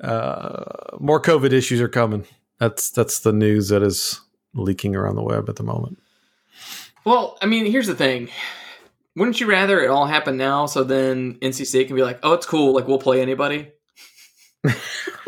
Uh, 0.00 0.96
more 0.98 1.20
COVID 1.20 1.52
issues 1.52 1.80
are 1.80 1.88
coming. 1.88 2.26
That's 2.58 2.90
that's 2.90 3.20
the 3.20 3.32
news 3.32 3.68
that 3.68 3.82
is 3.82 4.20
leaking 4.54 4.96
around 4.96 5.16
the 5.16 5.22
web 5.22 5.48
at 5.48 5.56
the 5.56 5.62
moment. 5.62 5.98
Well, 7.04 7.36
I 7.42 7.46
mean, 7.46 7.66
here's 7.66 7.86
the 7.86 7.94
thing. 7.94 8.30
Wouldn't 9.16 9.40
you 9.40 9.46
rather 9.46 9.80
it 9.80 9.90
all 9.90 10.06
happen 10.06 10.36
now 10.36 10.66
so 10.66 10.82
then 10.82 11.34
NC 11.34 11.66
State 11.66 11.86
can 11.86 11.96
be 11.96 12.02
like, 12.02 12.18
oh, 12.22 12.32
it's 12.32 12.46
cool, 12.46 12.74
like 12.74 12.88
we'll 12.88 12.98
play 12.98 13.20
anybody? 13.20 13.70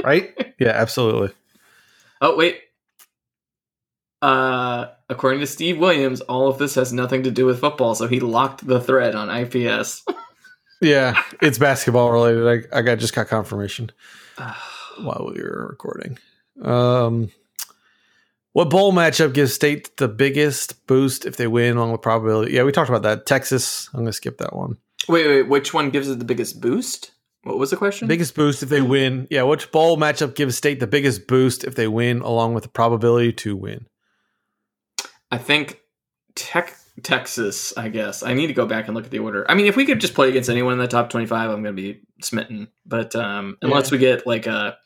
Right? 0.04 0.54
yeah, 0.60 0.68
absolutely. 0.68 1.34
Oh, 2.20 2.36
wait. 2.36 2.60
Uh, 4.22 4.86
according 5.08 5.40
to 5.40 5.46
Steve 5.48 5.78
Williams, 5.78 6.20
all 6.20 6.48
of 6.48 6.58
this 6.58 6.76
has 6.76 6.92
nothing 6.92 7.24
to 7.24 7.30
do 7.32 7.44
with 7.44 7.60
football, 7.60 7.96
so 7.96 8.06
he 8.06 8.20
locked 8.20 8.64
the 8.64 8.80
thread 8.80 9.16
on 9.16 9.28
IPS. 9.28 10.04
Yeah, 10.80 11.20
it's 11.42 11.58
basketball 11.58 12.10
related. 12.10 12.68
I, 12.72 12.78
I 12.78 12.82
got 12.82 12.98
just 12.98 13.14
got 13.14 13.28
confirmation 13.28 13.90
while 14.98 15.30
we 15.34 15.42
were 15.42 15.66
recording. 15.68 16.18
Um, 16.62 17.30
what 18.52 18.70
bowl 18.70 18.92
matchup 18.92 19.34
gives 19.34 19.52
State 19.52 19.96
the 19.98 20.08
biggest 20.08 20.86
boost 20.86 21.26
if 21.26 21.36
they 21.36 21.46
win 21.46 21.76
along 21.76 21.92
with 21.92 22.02
probability? 22.02 22.54
Yeah, 22.54 22.62
we 22.62 22.72
talked 22.72 22.88
about 22.88 23.02
that. 23.02 23.26
Texas. 23.26 23.90
I'm 23.92 24.00
gonna 24.00 24.12
skip 24.12 24.38
that 24.38 24.56
one. 24.56 24.78
Wait, 25.08 25.26
wait, 25.26 25.42
which 25.42 25.74
one 25.74 25.90
gives 25.90 26.08
it 26.08 26.18
the 26.18 26.24
biggest 26.24 26.60
boost? 26.60 27.12
What 27.42 27.58
was 27.58 27.70
the 27.70 27.76
question? 27.76 28.08
Biggest 28.08 28.34
boost 28.34 28.62
if 28.62 28.70
they 28.70 28.80
win. 28.80 29.28
Yeah, 29.30 29.42
which 29.42 29.70
bowl 29.70 29.96
matchup 29.96 30.34
gives 30.34 30.56
State 30.56 30.80
the 30.80 30.86
biggest 30.86 31.28
boost 31.28 31.64
if 31.64 31.76
they 31.76 31.86
win 31.86 32.20
along 32.20 32.54
with 32.54 32.64
the 32.64 32.68
probability 32.68 33.32
to 33.34 33.54
win? 33.54 33.86
I 35.30 35.38
think 35.38 35.80
Tech 36.34 36.76
Texas, 37.02 37.76
I 37.76 37.88
guess. 37.88 38.22
I 38.22 38.34
need 38.34 38.46
to 38.48 38.52
go 38.52 38.66
back 38.66 38.86
and 38.86 38.94
look 38.94 39.04
at 39.04 39.10
the 39.10 39.18
order. 39.18 39.44
I 39.48 39.54
mean, 39.54 39.66
if 39.66 39.76
we 39.76 39.84
could 39.84 40.00
just 40.00 40.14
play 40.14 40.28
against 40.28 40.48
anyone 40.48 40.72
in 40.72 40.78
the 40.78 40.88
top 40.88 41.10
25, 41.10 41.50
I'm 41.50 41.62
going 41.62 41.76
to 41.76 41.82
be 41.82 42.00
smitten. 42.22 42.68
But 42.84 43.14
um, 43.14 43.58
unless 43.62 43.90
we 43.90 43.98
get 43.98 44.26
like 44.26 44.46
a 44.46 44.76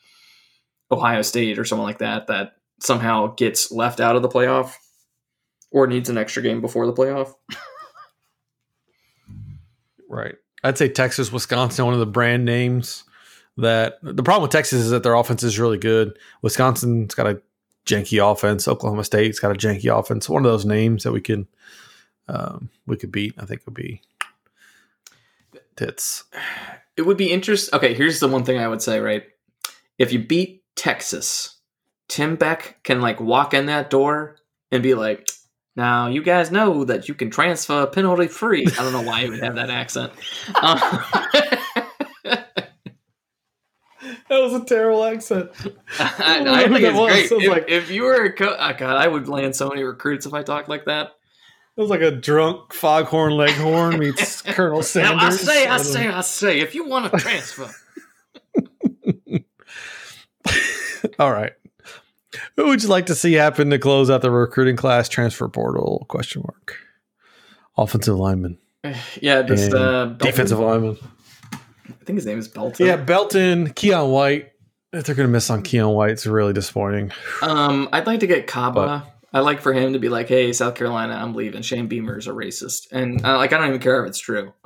Ohio 0.91 1.21
State 1.21 1.57
or 1.57 1.65
someone 1.65 1.87
like 1.87 1.99
that 1.99 2.27
that 2.27 2.53
somehow 2.81 3.33
gets 3.35 3.71
left 3.71 3.99
out 3.99 4.15
of 4.15 4.21
the 4.21 4.29
playoff 4.29 4.73
or 5.71 5.87
needs 5.87 6.09
an 6.09 6.17
extra 6.17 6.43
game 6.43 6.61
before 6.61 6.85
the 6.85 6.93
playoff. 6.93 7.33
Right. 10.11 10.35
I'd 10.61 10.77
say 10.77 10.89
Texas, 10.89 11.31
Wisconsin, 11.31 11.85
one 11.85 11.93
of 11.93 12.01
the 12.01 12.05
brand 12.05 12.43
names 12.43 13.05
that 13.55 13.97
the 14.03 14.21
problem 14.23 14.43
with 14.43 14.51
Texas 14.51 14.81
is 14.81 14.89
that 14.89 15.03
their 15.03 15.13
offense 15.13 15.41
is 15.41 15.57
really 15.57 15.77
good. 15.77 16.19
Wisconsin's 16.41 17.15
got 17.15 17.27
a 17.27 17.41
janky 17.85 18.21
offense. 18.21 18.67
Oklahoma 18.67 19.05
State's 19.05 19.39
got 19.39 19.51
a 19.51 19.55
janky 19.55 19.97
offense. 19.97 20.27
One 20.27 20.45
of 20.45 20.51
those 20.51 20.65
names 20.65 21.03
that 21.03 21.13
we 21.13 21.21
can 21.21 21.47
um, 22.31 22.69
we 22.87 22.95
could 22.97 23.11
beat. 23.11 23.35
I 23.37 23.45
think 23.45 23.61
would 23.65 23.75
be 23.75 24.01
tits. 25.75 26.23
It 26.97 27.03
would 27.03 27.17
be 27.17 27.31
interesting. 27.31 27.75
Okay, 27.77 27.93
here's 27.93 28.19
the 28.19 28.27
one 28.27 28.43
thing 28.43 28.57
I 28.59 28.67
would 28.67 28.81
say. 28.81 28.99
Right, 28.99 29.23
if 29.99 30.11
you 30.13 30.19
beat 30.19 30.63
Texas, 30.75 31.59
Tim 32.07 32.35
Beck 32.35 32.79
can 32.83 33.01
like 33.01 33.19
walk 33.19 33.53
in 33.53 33.67
that 33.67 33.89
door 33.89 34.37
and 34.71 34.81
be 34.81 34.93
like, 34.95 35.29
"Now 35.75 36.07
you 36.07 36.23
guys 36.23 36.51
know 36.51 36.83
that 36.85 37.07
you 37.07 37.13
can 37.13 37.29
transfer 37.29 37.85
penalty 37.87 38.27
free." 38.27 38.65
I 38.67 38.83
don't 38.83 38.93
know 38.93 39.01
why 39.01 39.21
he 39.23 39.29
would 39.29 39.43
have 39.43 39.55
that 39.55 39.69
accent. 39.81 40.11
Um, 40.61 40.79
That 44.29 44.39
was 44.41 44.53
a 44.53 44.63
terrible 44.65 45.03
accent. 45.03 45.51
I, 45.99 46.43
I 46.47 46.63
think 46.69 46.79
it's 46.81 46.97
was. 46.97 47.29
great. 47.29 47.43
If, 47.43 47.49
like- 47.49 47.69
if 47.69 47.91
you 47.91 48.03
were 48.03 48.23
a 48.23 48.33
co- 48.33 48.55
oh 48.57 48.73
God, 48.77 48.95
I 48.97 49.07
would 49.07 49.27
land 49.27 49.55
so 49.55 49.67
many 49.69 49.83
recruits 49.83 50.25
if 50.25 50.33
I 50.33 50.41
talked 50.41 50.69
like 50.69 50.85
that. 50.85 51.11
It 51.77 51.81
was 51.81 51.89
like 51.89 52.01
a 52.01 52.11
drunk 52.11 52.73
foghorn 52.73 53.33
leghorn 53.33 53.97
meets 53.97 54.41
Colonel 54.43 54.83
Sanders. 54.83 55.17
Now 55.17 55.25
I 55.27 55.29
say, 55.31 55.67
I 55.67 55.75
And 55.75 55.83
then- 55.85 55.91
say, 55.93 56.07
I 56.07 56.21
say, 56.21 56.59
if 56.59 56.75
you 56.75 56.85
want 56.87 57.11
to 57.11 57.17
transfer, 57.17 57.69
All 61.19 61.31
right. 61.31 61.53
Who 62.55 62.67
would 62.67 62.81
you 62.83 62.89
like 62.89 63.07
to 63.07 63.15
see 63.15 63.33
happen 63.33 63.69
to 63.71 63.79
close 63.79 64.09
out 64.09 64.21
the 64.21 64.31
recruiting 64.31 64.75
class 64.75 65.09
transfer 65.09 65.47
portal? 65.49 66.05
Question 66.09 66.43
mark. 66.43 66.77
Offensive 67.77 68.15
lineman, 68.17 68.57
yeah, 69.21 69.41
just 69.41 69.73
uh, 69.73 70.05
defensive 70.17 70.59
lineman. 70.59 70.97
I 71.53 72.03
think 72.05 72.17
his 72.17 72.25
name 72.25 72.37
is 72.39 72.47
Belton. 72.47 72.85
Yeah, 72.85 72.97
Belton, 72.97 73.69
Keion 73.69 74.11
White. 74.11 74.51
If 74.93 75.05
they're 75.05 75.15
going 75.15 75.27
to 75.27 75.31
miss 75.31 75.49
on 75.49 75.63
Keion 75.63 75.93
White, 75.95 76.11
it's 76.11 76.25
really 76.25 76.51
disappointing. 76.53 77.11
Um, 77.41 77.87
I'd 77.93 78.05
like 78.05 78.19
to 78.21 78.27
get 78.27 78.45
Kaba. 78.47 79.07
I 79.33 79.39
like 79.39 79.61
for 79.61 79.71
him 79.73 79.93
to 79.93 79.99
be 79.99 80.09
like, 80.09 80.27
"Hey, 80.27 80.51
South 80.53 80.75
Carolina, 80.75 81.13
I'm 81.15 81.33
leaving. 81.35 81.61
Shane 81.61 81.87
Beamer 81.87 82.17
is 82.17 82.27
a 82.27 82.31
racist," 82.31 82.91
and 82.91 83.23
uh, 83.25 83.37
like 83.37 83.53
I 83.53 83.57
don't 83.57 83.67
even 83.69 83.79
care 83.81 84.03
if 84.03 84.09
it's 84.09 84.19
true. 84.19 84.53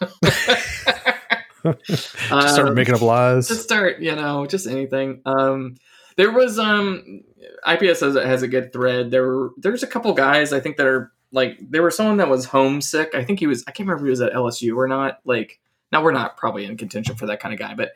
Just 1.84 2.14
start 2.14 2.68
Um, 2.68 2.74
making 2.74 2.94
up 2.94 3.00
lies. 3.02 3.48
just 3.48 3.62
start, 3.64 3.98
you 4.00 4.14
know, 4.14 4.46
just 4.46 4.68
anything. 4.68 5.20
Um, 5.26 5.74
there 6.16 6.30
was 6.30 6.58
um, 6.60 7.22
IPS 7.66 8.00
has 8.00 8.14
a, 8.14 8.24
has 8.24 8.42
a 8.42 8.48
good 8.48 8.72
thread. 8.72 9.10
There 9.10 9.26
were 9.26 9.50
there's 9.56 9.82
a 9.82 9.86
couple 9.88 10.12
guys 10.12 10.52
I 10.52 10.60
think 10.60 10.76
that 10.76 10.86
are 10.86 11.12
like 11.32 11.58
there 11.60 11.82
was 11.82 11.96
someone 11.96 12.18
that 12.18 12.28
was 12.28 12.44
homesick. 12.44 13.14
I 13.14 13.24
think 13.24 13.40
he 13.40 13.48
was 13.48 13.64
I 13.66 13.72
can't 13.72 13.88
remember 13.88 14.04
if 14.04 14.06
he 14.06 14.10
was 14.10 14.20
at 14.20 14.32
LSU 14.32 14.76
or 14.76 14.86
not. 14.86 15.18
Like 15.24 15.58
now 15.90 16.02
we're 16.04 16.12
not 16.12 16.36
probably 16.36 16.64
in 16.66 16.76
contention 16.76 17.16
for 17.16 17.26
that 17.26 17.40
kind 17.40 17.52
of 17.52 17.58
guy, 17.58 17.74
but 17.74 17.90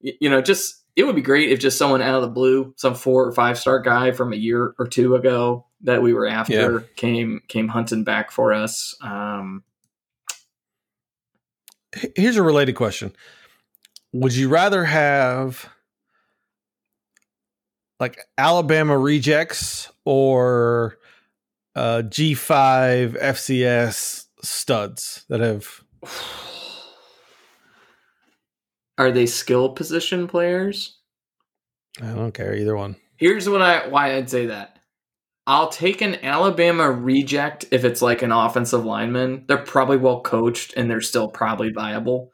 you 0.00 0.28
know, 0.28 0.42
just 0.42 0.82
it 0.98 1.06
would 1.06 1.14
be 1.14 1.22
great 1.22 1.52
if 1.52 1.60
just 1.60 1.78
someone 1.78 2.02
out 2.02 2.16
of 2.16 2.22
the 2.22 2.28
blue, 2.28 2.74
some 2.76 2.96
four 2.96 3.24
or 3.24 3.32
five 3.32 3.56
star 3.56 3.78
guy 3.78 4.10
from 4.10 4.32
a 4.32 4.36
year 4.36 4.74
or 4.80 4.88
two 4.88 5.14
ago 5.14 5.64
that 5.82 6.02
we 6.02 6.12
were 6.12 6.26
after 6.26 6.52
Yeah. 6.52 6.78
came 6.96 7.40
came 7.46 7.68
hunting 7.68 8.02
back 8.02 8.32
for 8.32 8.52
us. 8.52 8.96
Um, 9.00 9.62
Here's 12.16 12.36
a 12.36 12.42
related 12.42 12.74
question. 12.74 13.14
Would 14.12 14.34
you 14.34 14.48
rather 14.48 14.84
have 14.84 15.68
like 18.00 18.18
Alabama 18.36 18.98
rejects 18.98 19.92
or 20.04 20.98
uh, 21.76 22.02
G5 22.06 23.22
FCS 23.22 24.26
studs 24.42 25.24
that 25.28 25.38
have 25.38 25.84
are 28.98 29.12
they 29.12 29.26
skill 29.26 29.70
position 29.70 30.26
players? 30.26 30.98
I 32.02 32.12
don't 32.12 32.32
care 32.32 32.54
either 32.54 32.76
one. 32.76 32.96
Here's 33.16 33.48
what 33.48 33.62
I 33.62 33.88
why 33.88 34.16
I'd 34.16 34.28
say 34.28 34.46
that. 34.46 34.78
I'll 35.46 35.70
take 35.70 36.02
an 36.02 36.22
Alabama 36.22 36.90
reject 36.90 37.64
if 37.70 37.84
it's 37.84 38.02
like 38.02 38.20
an 38.20 38.32
offensive 38.32 38.84
lineman. 38.84 39.44
They're 39.48 39.56
probably 39.56 39.96
well 39.96 40.20
coached 40.20 40.74
and 40.76 40.90
they're 40.90 41.00
still 41.00 41.28
probably 41.28 41.70
viable. 41.70 42.32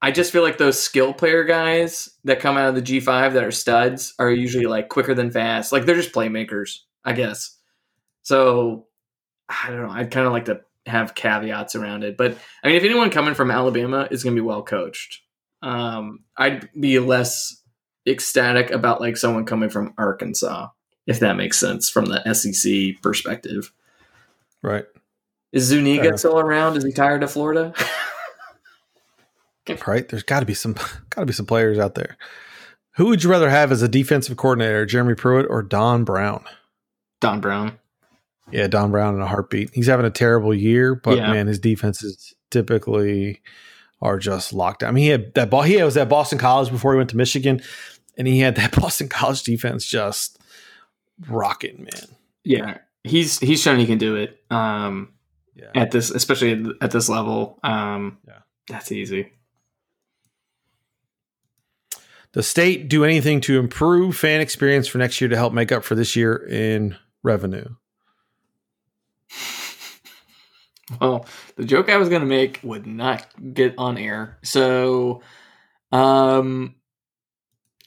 I 0.00 0.12
just 0.12 0.30
feel 0.30 0.42
like 0.42 0.58
those 0.58 0.78
skill 0.80 1.12
player 1.12 1.42
guys 1.42 2.10
that 2.22 2.38
come 2.38 2.56
out 2.56 2.68
of 2.68 2.74
the 2.76 2.82
G5 2.82 3.32
that 3.32 3.42
are 3.42 3.50
studs 3.50 4.14
are 4.20 4.30
usually 4.30 4.66
like 4.66 4.88
quicker 4.88 5.14
than 5.14 5.32
fast. 5.32 5.72
Like 5.72 5.84
they're 5.84 5.96
just 5.96 6.14
playmakers, 6.14 6.78
I 7.04 7.12
guess. 7.12 7.58
So 8.22 8.86
I 9.48 9.70
don't 9.70 9.82
know. 9.82 9.90
I'd 9.90 10.12
kind 10.12 10.26
of 10.26 10.32
like 10.32 10.44
to 10.44 10.60
have 10.86 11.16
caveats 11.16 11.74
around 11.74 12.04
it. 12.04 12.16
But 12.16 12.38
I 12.62 12.68
mean, 12.68 12.76
if 12.76 12.84
anyone 12.84 13.10
coming 13.10 13.34
from 13.34 13.50
Alabama 13.50 14.06
is 14.10 14.22
going 14.22 14.36
to 14.36 14.40
be 14.40 14.46
well 14.46 14.62
coached, 14.62 15.22
um, 15.62 16.20
I'd 16.36 16.68
be 16.78 16.98
less 16.98 17.62
ecstatic 18.06 18.70
about 18.70 19.00
like 19.00 19.16
someone 19.16 19.44
coming 19.44 19.68
from 19.70 19.94
Arkansas, 19.98 20.68
if 21.06 21.20
that 21.20 21.36
makes 21.36 21.58
sense 21.58 21.88
from 21.90 22.06
the 22.06 22.32
SEC 22.34 23.02
perspective. 23.02 23.72
Right. 24.62 24.84
Is 25.52 25.64
Zuniga 25.64 26.16
still 26.18 26.38
around? 26.38 26.76
Is 26.76 26.84
he 26.84 26.92
tired 26.92 27.22
of 27.22 27.30
Florida? 27.30 27.72
Right. 29.86 30.08
There's 30.08 30.22
got 30.22 30.40
to 30.40 30.46
be 30.46 30.54
some 30.54 30.74
got 31.10 31.22
to 31.22 31.26
be 31.26 31.32
some 31.32 31.46
players 31.46 31.78
out 31.78 31.96
there. 31.96 32.16
Who 32.96 33.06
would 33.06 33.24
you 33.24 33.30
rather 33.30 33.50
have 33.50 33.72
as 33.72 33.82
a 33.82 33.88
defensive 33.88 34.36
coordinator, 34.36 34.86
Jeremy 34.86 35.14
Pruitt 35.14 35.46
or 35.50 35.62
Don 35.62 36.04
Brown? 36.04 36.44
Don 37.20 37.40
Brown. 37.40 37.78
Yeah, 38.52 38.68
Don 38.68 38.92
Brown 38.92 39.16
in 39.16 39.20
a 39.20 39.26
heartbeat. 39.26 39.70
He's 39.74 39.88
having 39.88 40.06
a 40.06 40.10
terrible 40.10 40.54
year, 40.54 40.94
but 40.94 41.16
Yeah. 41.18 41.32
man, 41.32 41.48
his 41.48 41.58
defenses 41.58 42.34
typically 42.50 43.40
are 44.06 44.18
just 44.18 44.52
locked 44.52 44.80
down. 44.80 44.88
I 44.88 44.92
mean, 44.92 45.04
he 45.04 45.10
had 45.10 45.34
that 45.34 45.50
ball. 45.50 45.62
He 45.62 45.82
was 45.82 45.96
at 45.96 46.08
Boston 46.08 46.38
College 46.38 46.70
before 46.70 46.92
he 46.92 46.96
went 46.98 47.10
to 47.10 47.16
Michigan, 47.16 47.60
and 48.16 48.26
he 48.28 48.38
had 48.38 48.54
that 48.56 48.72
Boston 48.80 49.08
College 49.08 49.42
defense 49.42 49.84
just 49.84 50.38
rocking, 51.28 51.78
man. 51.84 52.08
Yeah, 52.44 52.78
he's 53.04 53.38
he's 53.40 53.60
shown 53.60 53.78
he 53.78 53.86
can 53.86 53.98
do 53.98 54.14
it. 54.16 54.40
Um, 54.50 55.12
Yeah. 55.54 55.70
at 55.74 55.90
this, 55.90 56.10
especially 56.10 56.64
at- 56.80 56.90
this 56.92 57.08
level. 57.08 57.58
Um, 57.64 58.18
Yeah. 58.26 58.38
that's 58.68 58.92
easy. 58.92 59.32
Does 62.32 62.46
state 62.46 62.88
do 62.88 63.02
anything 63.04 63.40
to 63.42 63.58
improve 63.58 64.14
fan 64.16 64.40
experience 64.42 64.86
for 64.86 64.98
next 64.98 65.20
year 65.20 65.28
to 65.30 65.36
help 65.36 65.52
make 65.54 65.72
up 65.72 65.82
for 65.84 65.94
this 65.94 66.14
year 66.14 66.36
in 66.48 66.94
revenue? 67.22 67.64
Well, 71.00 71.26
the 71.56 71.64
joke 71.64 71.88
I 71.88 71.96
was 71.96 72.08
going 72.08 72.20
to 72.20 72.26
make 72.26 72.60
would 72.62 72.86
not 72.86 73.26
get 73.54 73.74
on 73.76 73.98
air. 73.98 74.38
So, 74.44 75.22
um, 75.92 76.74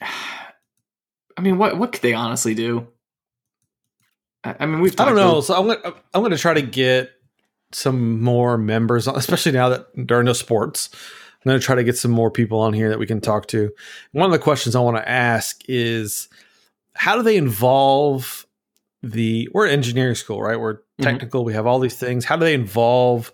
I 0.02 1.40
mean, 1.42 1.56
what 1.58 1.78
what 1.78 1.92
could 1.92 2.02
they 2.02 2.12
honestly 2.12 2.54
do? 2.54 2.86
I, 4.44 4.56
I 4.60 4.66
mean, 4.66 4.80
we've 4.80 4.98
I 5.00 5.06
don't 5.06 5.16
know. 5.16 5.36
to- 5.36 5.42
So 5.46 5.54
I'm 5.54 5.66
gonna 5.66 5.94
I'm 6.12 6.22
gonna 6.22 6.36
try 6.36 6.54
to 6.54 6.62
get 6.62 7.10
some 7.72 8.20
more 8.20 8.58
members, 8.58 9.06
on, 9.08 9.16
especially 9.16 9.52
now 9.52 9.68
that 9.70 9.86
there 9.94 10.18
are 10.18 10.24
no 10.24 10.32
sports. 10.34 10.90
I'm 10.92 11.48
gonna 11.50 11.60
try 11.60 11.76
to 11.76 11.84
get 11.84 11.96
some 11.96 12.10
more 12.10 12.30
people 12.30 12.60
on 12.60 12.74
here 12.74 12.90
that 12.90 12.98
we 12.98 13.06
can 13.06 13.20
talk 13.20 13.46
to. 13.48 13.70
One 14.12 14.26
of 14.26 14.32
the 14.32 14.38
questions 14.38 14.76
I 14.76 14.80
want 14.80 14.98
to 14.98 15.08
ask 15.08 15.62
is, 15.68 16.28
how 16.94 17.16
do 17.16 17.22
they 17.22 17.36
involve 17.38 18.44
the? 19.02 19.48
We're 19.52 19.66
at 19.66 19.72
engineering 19.72 20.14
school, 20.14 20.42
right? 20.42 20.58
We're 20.58 20.74
Mhm. 20.76 21.02
technical. 21.02 21.44
We 21.44 21.52
have 21.54 21.66
all 21.66 21.78
these 21.78 21.96
things. 21.96 22.24
How 22.24 22.36
do 22.36 22.44
they 22.44 22.54
involve 22.54 23.32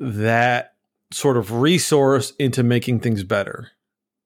that 0.00 0.74
sort 1.12 1.36
of 1.36 1.52
resource 1.52 2.32
into 2.38 2.62
making 2.62 3.00
things 3.00 3.22
better? 3.24 3.70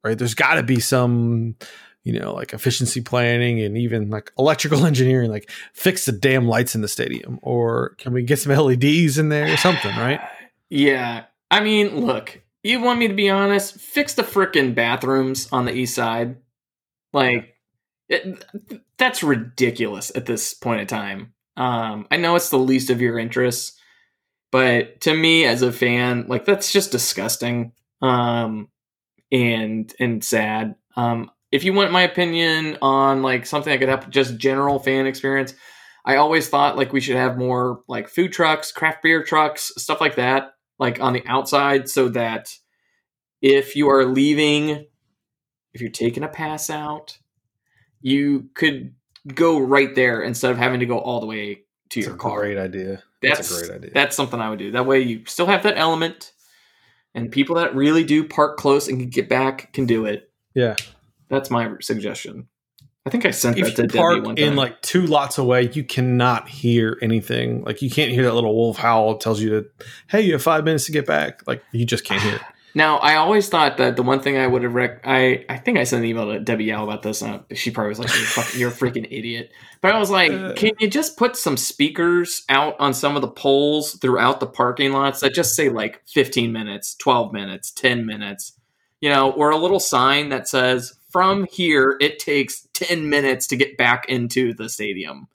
Right? 0.05 0.17
There's 0.17 0.35
got 0.35 0.55
to 0.55 0.63
be 0.63 0.81
some 0.81 1.57
you 2.05 2.19
know, 2.19 2.33
like 2.33 2.55
efficiency 2.55 3.03
planning 3.03 3.61
and 3.61 3.77
even 3.77 4.09
like 4.09 4.33
electrical 4.39 4.87
engineering, 4.87 5.31
like 5.31 5.51
fix 5.75 6.07
the 6.07 6.13
damn 6.13 6.49
lights 6.49 6.75
in 6.75 6.81
the 6.81 6.89
stadium, 6.89 7.39
or 7.43 7.97
can 7.99 8.15
we 8.15 8.23
get 8.23 8.39
some 8.39 8.51
LEDs 8.53 9.19
in 9.19 9.29
there 9.29 9.53
or 9.53 9.57
something, 9.59 9.95
right? 9.97 10.21
Yeah, 10.71 11.25
I 11.51 11.61
mean, 11.61 12.05
look, 12.07 12.41
you 12.63 12.81
want 12.81 12.99
me 12.99 13.09
to 13.09 13.15
be 13.15 13.29
honest? 13.31 13.79
Fix 13.79 14.15
the 14.15 14.23
frickin' 14.23 14.75
bathrooms 14.75 15.49
on 15.53 15.65
the 15.67 15.73
east 15.75 15.95
side. 15.95 16.37
Like, 17.15 17.57
it, 18.09 18.45
that's 18.99 19.23
ridiculous 19.23 20.13
at 20.15 20.27
this 20.27 20.55
point 20.55 20.81
in 20.81 20.87
time. 20.87 21.35
Um, 21.57 22.07
I 22.11 22.17
know 22.17 22.37
it's 22.37 22.51
the 22.51 22.59
least 22.59 22.91
of 22.91 23.01
your 23.01 23.19
interests, 23.19 23.79
but 24.51 25.01
to 25.03 25.15
me 25.15 25.45
as 25.45 25.63
a 25.63 25.73
fan, 25.73 26.27
like 26.29 26.45
that's 26.45 26.73
just 26.73 26.93
disgusting. 26.93 27.73
Um, 28.01 28.69
and 29.31 29.93
and 29.99 30.25
sad. 30.25 30.77
Um, 30.97 31.31
if 31.51 31.65
you 31.65 31.73
want 31.73 31.93
my 31.93 32.03
opinion 32.03 32.79
on 32.83 33.23
like 33.23 33.47
something 33.47 33.71
that 33.71 33.79
could 33.79 33.89
help 33.89 34.09
just 34.11 34.39
general 34.39 34.79
fan 34.79 35.07
experience, 35.07 35.55
I 36.05 36.17
always 36.17 36.49
thought 36.49 36.77
like 36.77 36.93
we 36.93 37.01
should 37.01 37.17
have 37.17 37.39
more 37.39 37.83
like 37.89 38.09
food 38.09 38.33
trucks, 38.33 38.73
craft 38.73 39.03
beer 39.03 39.23
trucks, 39.23 39.73
stuff 39.77 40.01
like 40.01 40.17
that, 40.17 40.53
like 40.79 41.01
on 41.01 41.13
the 41.13 41.25
outside, 41.27 41.89
so 41.89 42.09
that 42.11 42.55
if 43.41 43.77
you 43.77 43.89
are 43.89 44.05
leaving, 44.05 44.87
if 45.73 45.81
you're 45.81 45.91
taking 45.91 46.25
a 46.25 46.29
pass 46.29 46.71
out, 46.71 47.19
you 48.01 48.49
could 48.55 48.95
go 49.35 49.59
right 49.59 49.95
there 49.95 50.23
instead 50.23 50.51
of 50.51 50.59
having 50.59 50.81
to 50.81 50.87
go 50.87 50.99
all 50.99 51.21
the 51.21 51.27
way 51.27 51.63
to 51.91 52.01
It's 52.01 52.07
your 52.07 52.15
a 52.15 52.19
car. 52.19 52.41
great 52.41 52.59
idea. 52.59 53.03
That's 53.23 53.39
That's 53.39 53.51
a 53.63 53.67
great 53.67 53.77
idea. 53.77 53.91
That's 53.95 54.15
something 54.17 54.41
I 54.41 54.51
would 54.51 54.59
do. 54.59 54.71
That 54.73 54.87
way 54.87 55.01
you 55.01 55.25
still 55.27 55.47
have 55.47 55.63
that 55.65 55.77
element, 55.77 56.33
and 57.15 57.33
people 57.33 57.57
that 57.57 57.75
really 57.75 58.05
do 58.05 58.23
park 58.25 58.57
close 58.57 58.89
and 58.89 58.99
can 59.01 59.09
get 59.11 59.29
back 59.29 59.73
can 59.73 59.87
do 59.87 60.05
it. 60.07 60.31
yeah. 60.55 60.77
That's 61.31 61.51
my 61.51 61.73
suggestion. 61.83 62.49
I 63.05 63.11
think 63.11 63.27
I 63.27 63.33
sent 63.33 63.59
If 63.59 63.67
that 63.67 63.77
to 63.77 63.83
Debbie 63.87 63.99
park 63.99 64.25
one 64.25 64.39
in 64.39 64.57
like 64.57 64.81
two 64.81 65.07
lots 65.07 65.37
away, 65.37 65.69
you 65.75 65.85
cannot 65.85 66.49
hear 66.49 66.97
anything. 67.03 67.63
Like 67.65 67.83
you 67.83 67.91
can't 67.91 68.11
hear 68.11 68.23
that 68.25 68.33
little 68.35 68.55
wolf 68.55 68.79
howl 68.79 69.19
tells 69.19 69.41
you 69.41 69.51
to, 69.51 69.67
hey, 70.09 70.23
you 70.23 70.33
have 70.33 70.43
five 70.43 70.65
minutes 70.65 70.87
to 70.87 70.93
get 70.93 71.07
back. 71.07 71.43
Like 71.47 71.63
you 71.73 71.85
just 71.85 72.05
can't 72.05 72.23
hear 72.23 72.37
it. 72.37 72.43
Now, 72.75 72.99
I 72.99 73.17
always 73.17 73.49
thought 73.49 73.79
that 73.79 73.97
the 73.97 74.03
one 74.03 74.21
thing 74.21 74.37
I 74.37 74.47
would 74.47 74.63
have 74.63 74.75
rec- 74.75 75.01
I 75.05 75.45
I 75.49 75.57
think 75.57 75.79
I 75.79 75.85
sent 75.85 76.03
an 76.05 76.09
email 76.09 76.33
to 76.33 76.39
Debbie 76.41 76.65
Yow 76.67 76.85
about 76.85 77.03
this. 77.03 77.23
Uh, 77.23 77.41
she 77.55 77.71
probably 77.71 77.89
was 77.89 77.99
like, 77.99 78.09
you're, 78.11 78.27
fucking, 78.27 78.61
"You're 78.61 78.71
a 78.71 78.73
freaking 78.73 79.07
idiot." 79.11 79.51
But 79.81 79.95
I 79.95 79.99
was 79.99 80.11
like, 80.11 80.31
Uh. 80.31 80.53
"Can 80.55 80.73
you 80.79 80.89
just 80.89 81.17
put 81.17 81.37
some 81.37 81.57
speakers 81.57 82.43
out 82.49 82.77
on 82.79 82.93
some 82.95 83.17
of 83.17 83.23
the 83.23 83.29
poles 83.29 83.95
throughout 83.95 84.39
the 84.41 84.47
parking 84.47 84.93
lots 84.93 85.21
that 85.21 85.35
just 85.35 85.57
say 85.57 85.71
like 85.71 86.03
15 86.09 86.53
minutes, 86.53 86.95
12 86.97 87.33
minutes, 87.33 87.71
10 87.73 88.05
minutes, 88.07 88.53
you 89.01 89.09
know, 89.11 89.31
or 89.33 89.51
a 89.51 89.57
little 89.57 89.81
sign 89.81 90.29
that 90.29 90.47
says 90.47 90.93
from 91.11 91.47
here 91.51 91.97
it 92.01 92.19
takes 92.19 92.69
10 92.75 93.09
minutes 93.09 93.47
to 93.49 93.57
get 93.57 93.77
back 93.79 94.05
into 94.09 94.53
the 94.55 94.69
stadium." 94.69 95.27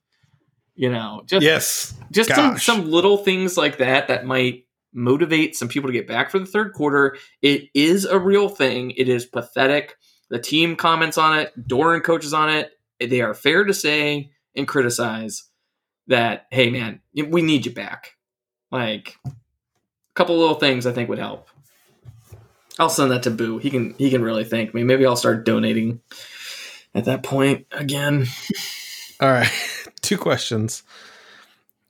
You 0.75 0.89
know, 0.91 1.21
just 1.27 1.43
Yes. 1.43 1.93
just 2.11 2.33
some, 2.33 2.57
some 2.57 2.89
little 2.89 3.17
things 3.17 3.57
like 3.57 3.77
that 3.77 4.07
that 4.07 4.25
might 4.25 4.62
motivate 4.93 5.55
some 5.55 5.67
people 5.67 5.89
to 5.89 5.93
get 5.93 6.07
back 6.07 6.29
for 6.29 6.39
the 6.39 6.45
third 6.45 6.73
quarter. 6.73 7.17
It 7.41 7.69
is 7.73 8.05
a 8.05 8.19
real 8.19 8.49
thing. 8.49 8.91
It 8.91 9.09
is 9.09 9.25
pathetic. 9.25 9.97
The 10.29 10.39
team 10.39 10.75
comments 10.75 11.17
on 11.17 11.39
it, 11.39 11.53
Doeren 11.67 12.03
coaches 12.03 12.33
on 12.33 12.49
it. 12.49 12.71
They 12.99 13.21
are 13.21 13.33
fair 13.33 13.63
to 13.63 13.73
say 13.73 14.31
and 14.55 14.67
criticize 14.67 15.43
that, 16.07 16.47
hey, 16.51 16.69
man, 16.69 17.01
we 17.13 17.41
need 17.41 17.65
you 17.65 17.73
back. 17.73 18.11
Like 18.71 19.17
a 19.25 19.31
couple 20.15 20.37
little 20.37 20.55
things 20.55 20.85
I 20.85 20.91
think 20.91 21.09
would 21.09 21.19
help. 21.19 21.49
I'll 22.79 22.89
send 22.89 23.11
that 23.11 23.23
to 23.23 23.31
Boo. 23.31 23.59
He 23.59 23.69
can 23.69 23.93
he 23.97 24.09
can 24.09 24.23
really 24.23 24.43
thank 24.43 24.73
me. 24.73 24.83
Maybe 24.83 25.05
I'll 25.05 25.15
start 25.15 25.45
donating 25.45 26.01
at 26.95 27.05
that 27.05 27.23
point 27.23 27.67
again. 27.71 28.25
All 29.19 29.29
right. 29.29 29.51
two 30.01 30.17
questions. 30.17 30.83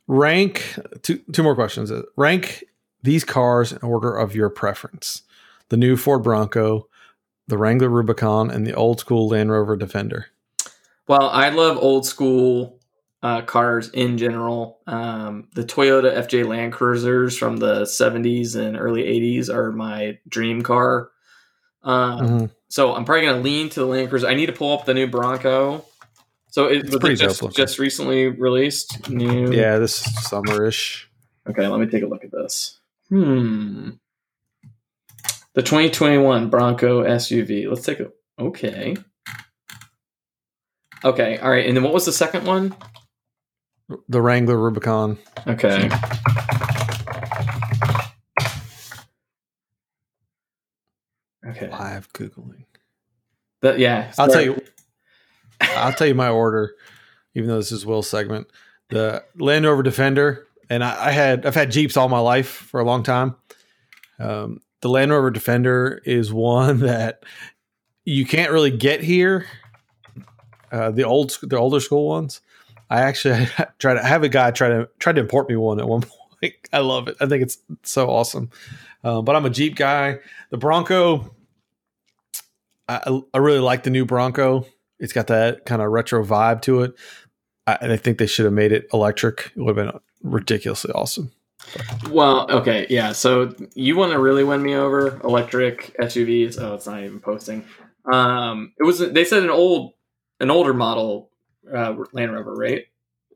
Rank 0.07 0.77
two 1.01 1.21
two 1.31 1.43
more 1.43 1.55
questions. 1.55 1.91
Rank 2.17 2.65
these 3.03 3.23
cars 3.23 3.71
in 3.71 3.79
order 3.79 4.15
of 4.15 4.35
your 4.35 4.49
preference. 4.49 5.21
The 5.69 5.77
new 5.77 5.95
Ford 5.97 6.23
Bronco, 6.23 6.87
the 7.47 7.57
Wrangler 7.57 7.89
Rubicon, 7.89 8.49
and 8.49 8.65
the 8.65 8.73
old 8.73 8.99
school 8.99 9.29
Land 9.29 9.51
Rover 9.51 9.75
Defender. 9.75 10.27
Well, 11.07 11.29
I 11.29 11.49
love 11.49 11.77
old 11.77 12.05
school 12.05 12.79
uh, 13.21 13.41
cars 13.41 13.89
in 13.89 14.17
general. 14.17 14.79
Um, 14.87 15.47
the 15.53 15.63
Toyota 15.63 16.15
FJ 16.15 16.45
Land 16.45 16.73
Cruisers 16.73 17.37
from 17.37 17.57
the 17.57 17.81
70s 17.83 18.55
and 18.55 18.77
early 18.77 19.03
80s 19.03 19.53
are 19.53 19.71
my 19.71 20.17
dream 20.27 20.61
car. 20.61 21.09
Um, 21.83 22.19
Mhm. 22.19 22.49
So 22.69 22.95
I'm 22.95 23.05
probably 23.05 23.27
going 23.27 23.37
to 23.37 23.43
lean 23.43 23.69
to 23.69 23.81
the 23.81 23.85
Land 23.85 24.09
Cruiser. 24.09 24.27
I 24.27 24.33
need 24.33 24.47
to 24.47 24.51
pull 24.53 24.77
up 24.77 24.85
the 24.85 24.93
new 24.95 25.07
Bronco. 25.07 25.85
So 26.49 26.67
it 26.67 26.85
was 26.85 26.97
pretty 26.97 27.13
it 27.13 27.27
just, 27.27 27.55
just 27.55 27.79
recently 27.79 28.27
released. 28.27 29.09
New. 29.09 29.51
Yeah, 29.51 29.77
this 29.77 30.01
summerish. 30.27 31.05
Okay, 31.47 31.67
let 31.67 31.79
me 31.79 31.85
take 31.87 32.03
a 32.03 32.07
look 32.07 32.23
at 32.23 32.31
this. 32.31 32.79
Hmm. 33.13 33.89
The 35.53 35.61
2021 35.61 36.49
Bronco 36.49 37.03
SUV. 37.03 37.69
Let's 37.69 37.85
take 37.85 37.99
a. 37.99 38.07
Okay. 38.39 38.95
Okay. 41.05 41.37
All 41.37 41.51
right. 41.51 41.67
And 41.67 41.77
then 41.77 41.83
what 41.83 41.93
was 41.93 42.07
the 42.07 42.11
second 42.11 42.47
one? 42.47 42.75
The 44.09 44.19
Wrangler 44.19 44.57
Rubicon. 44.57 45.19
Okay. 45.45 45.91
Okay. 51.47 51.69
Live 51.69 52.11
googling. 52.13 52.65
That, 53.61 53.77
yeah. 53.77 54.11
I'll 54.17 54.27
tell 54.27 54.41
you. 54.41 54.59
I'll 55.61 55.93
tell 55.93 56.07
you 56.07 56.15
my 56.15 56.29
order, 56.29 56.73
even 57.35 57.47
though 57.47 57.57
this 57.57 57.71
is 57.71 57.85
Will's 57.85 58.09
segment. 58.09 58.47
The 58.89 59.23
Land 59.35 59.65
Rover 59.65 59.83
Defender, 59.83 60.47
and 60.69 60.83
I, 60.83 61.07
I 61.07 61.11
had 61.11 61.45
I've 61.45 61.55
had 61.55 61.71
Jeeps 61.71 61.97
all 61.97 62.09
my 62.09 62.19
life 62.19 62.47
for 62.47 62.79
a 62.79 62.85
long 62.85 63.03
time. 63.03 63.35
Um, 64.19 64.61
the 64.81 64.89
Land 64.89 65.11
Rover 65.11 65.31
Defender 65.31 66.01
is 66.05 66.31
one 66.31 66.79
that 66.81 67.23
you 68.05 68.25
can't 68.25 68.51
really 68.51 68.71
get 68.71 69.01
here. 69.01 69.47
Uh, 70.71 70.91
the 70.91 71.03
old 71.03 71.37
the 71.41 71.57
older 71.57 71.79
school 71.79 72.07
ones. 72.07 72.41
I 72.89 73.01
actually 73.01 73.47
try 73.79 73.93
to 73.93 74.03
have 74.03 74.23
a 74.23 74.29
guy 74.29 74.51
try 74.51 74.69
to 74.69 74.89
try 74.99 75.13
to 75.13 75.21
import 75.21 75.49
me 75.49 75.55
one 75.55 75.79
at 75.79 75.87
one 75.87 76.01
point. 76.41 76.53
I 76.71 76.79
love 76.79 77.07
it. 77.07 77.17
I 77.21 77.27
think 77.27 77.43
it's 77.43 77.57
so 77.83 78.09
awesome. 78.09 78.49
Uh, 79.03 79.21
but 79.21 79.35
I'm 79.35 79.45
a 79.45 79.49
Jeep 79.49 79.75
guy. 79.75 80.19
The 80.49 80.57
Bronco. 80.57 81.35
I, 82.87 83.21
I 83.33 83.37
really 83.37 83.59
like 83.59 83.83
the 83.83 83.89
new 83.89 84.05
Bronco. 84.05 84.65
It's 84.99 85.13
got 85.13 85.27
that 85.27 85.65
kind 85.65 85.81
of 85.81 85.89
retro 85.89 86.23
vibe 86.25 86.61
to 86.63 86.81
it. 86.81 86.95
I, 87.65 87.77
and 87.79 87.91
I 87.93 87.97
think 87.97 88.17
they 88.17 88.27
should 88.27 88.45
have 88.45 88.53
made 88.53 88.73
it 88.73 88.87
electric. 88.91 89.51
It 89.55 89.61
would 89.61 89.77
have 89.77 89.87
been 89.87 89.99
ridiculously 90.23 90.91
awesome. 90.93 91.31
Well, 92.09 92.49
okay, 92.51 92.87
yeah. 92.89 93.11
So 93.11 93.53
you 93.75 93.95
want 93.95 94.11
to 94.11 94.19
really 94.19 94.43
win 94.43 94.61
me 94.61 94.75
over? 94.75 95.19
Electric 95.23 95.95
SUVs. 95.97 96.59
Oh, 96.59 96.73
it's 96.73 96.87
not 96.87 97.03
even 97.03 97.19
posting. 97.19 97.65
Um, 98.11 98.73
it 98.79 98.83
was. 98.83 98.99
They 98.99 99.23
said 99.23 99.43
an 99.43 99.49
old, 99.49 99.93
an 100.39 100.51
older 100.51 100.73
model 100.73 101.29
uh, 101.71 101.95
Land 102.11 102.33
Rover, 102.33 102.53
right? 102.53 102.85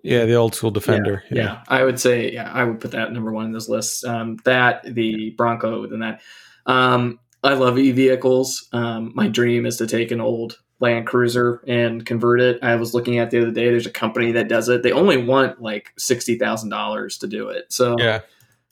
Yeah, 0.04 0.26
the 0.26 0.36
old 0.36 0.56
school 0.56 0.72
Defender. 0.72 1.24
Yeah, 1.32 1.64
I 1.68 1.84
would 1.84 2.00
say, 2.00 2.32
yeah, 2.32 2.52
I 2.52 2.64
would 2.64 2.80
put 2.80 2.92
that 2.92 3.12
number 3.12 3.32
one 3.32 3.46
in 3.46 3.52
this 3.52 3.70
list. 3.70 4.06
Um, 4.06 4.38
that 4.46 4.84
the 4.84 5.32
Bronco, 5.32 5.88
then 5.88 6.00
that. 6.00 6.22
Um, 6.66 7.20
I 7.44 7.54
love 7.54 7.78
e 7.78 7.92
vehicles. 7.92 8.68
Um, 8.74 9.12
my 9.16 9.28
dream 9.28 9.66
is 9.66 9.78
to 9.78 9.88
take 9.88 10.12
an 10.12 10.22
old 10.22 10.60
Land 10.80 11.08
Cruiser 11.08 11.64
and 11.68 12.06
convert 12.06 12.40
it. 12.40 12.60
I 12.62 12.76
was 12.76 12.94
looking 12.94 13.18
at 13.18 13.32
the 13.32 13.42
other 13.42 13.52
day. 13.52 13.66
There's 13.66 13.88
a 13.88 13.92
company 13.92 14.34
that 14.34 14.48
does 14.48 14.70
it. 14.70 14.84
They 14.84 14.92
only 14.92 15.18
want 15.18 15.62
like 15.62 15.92
sixty 15.98 16.38
thousand 16.38 16.70
dollars 16.70 17.18
to 17.20 17.28
do 17.28 17.50
it. 17.50 17.74
So 17.74 17.96
yeah. 17.98 18.22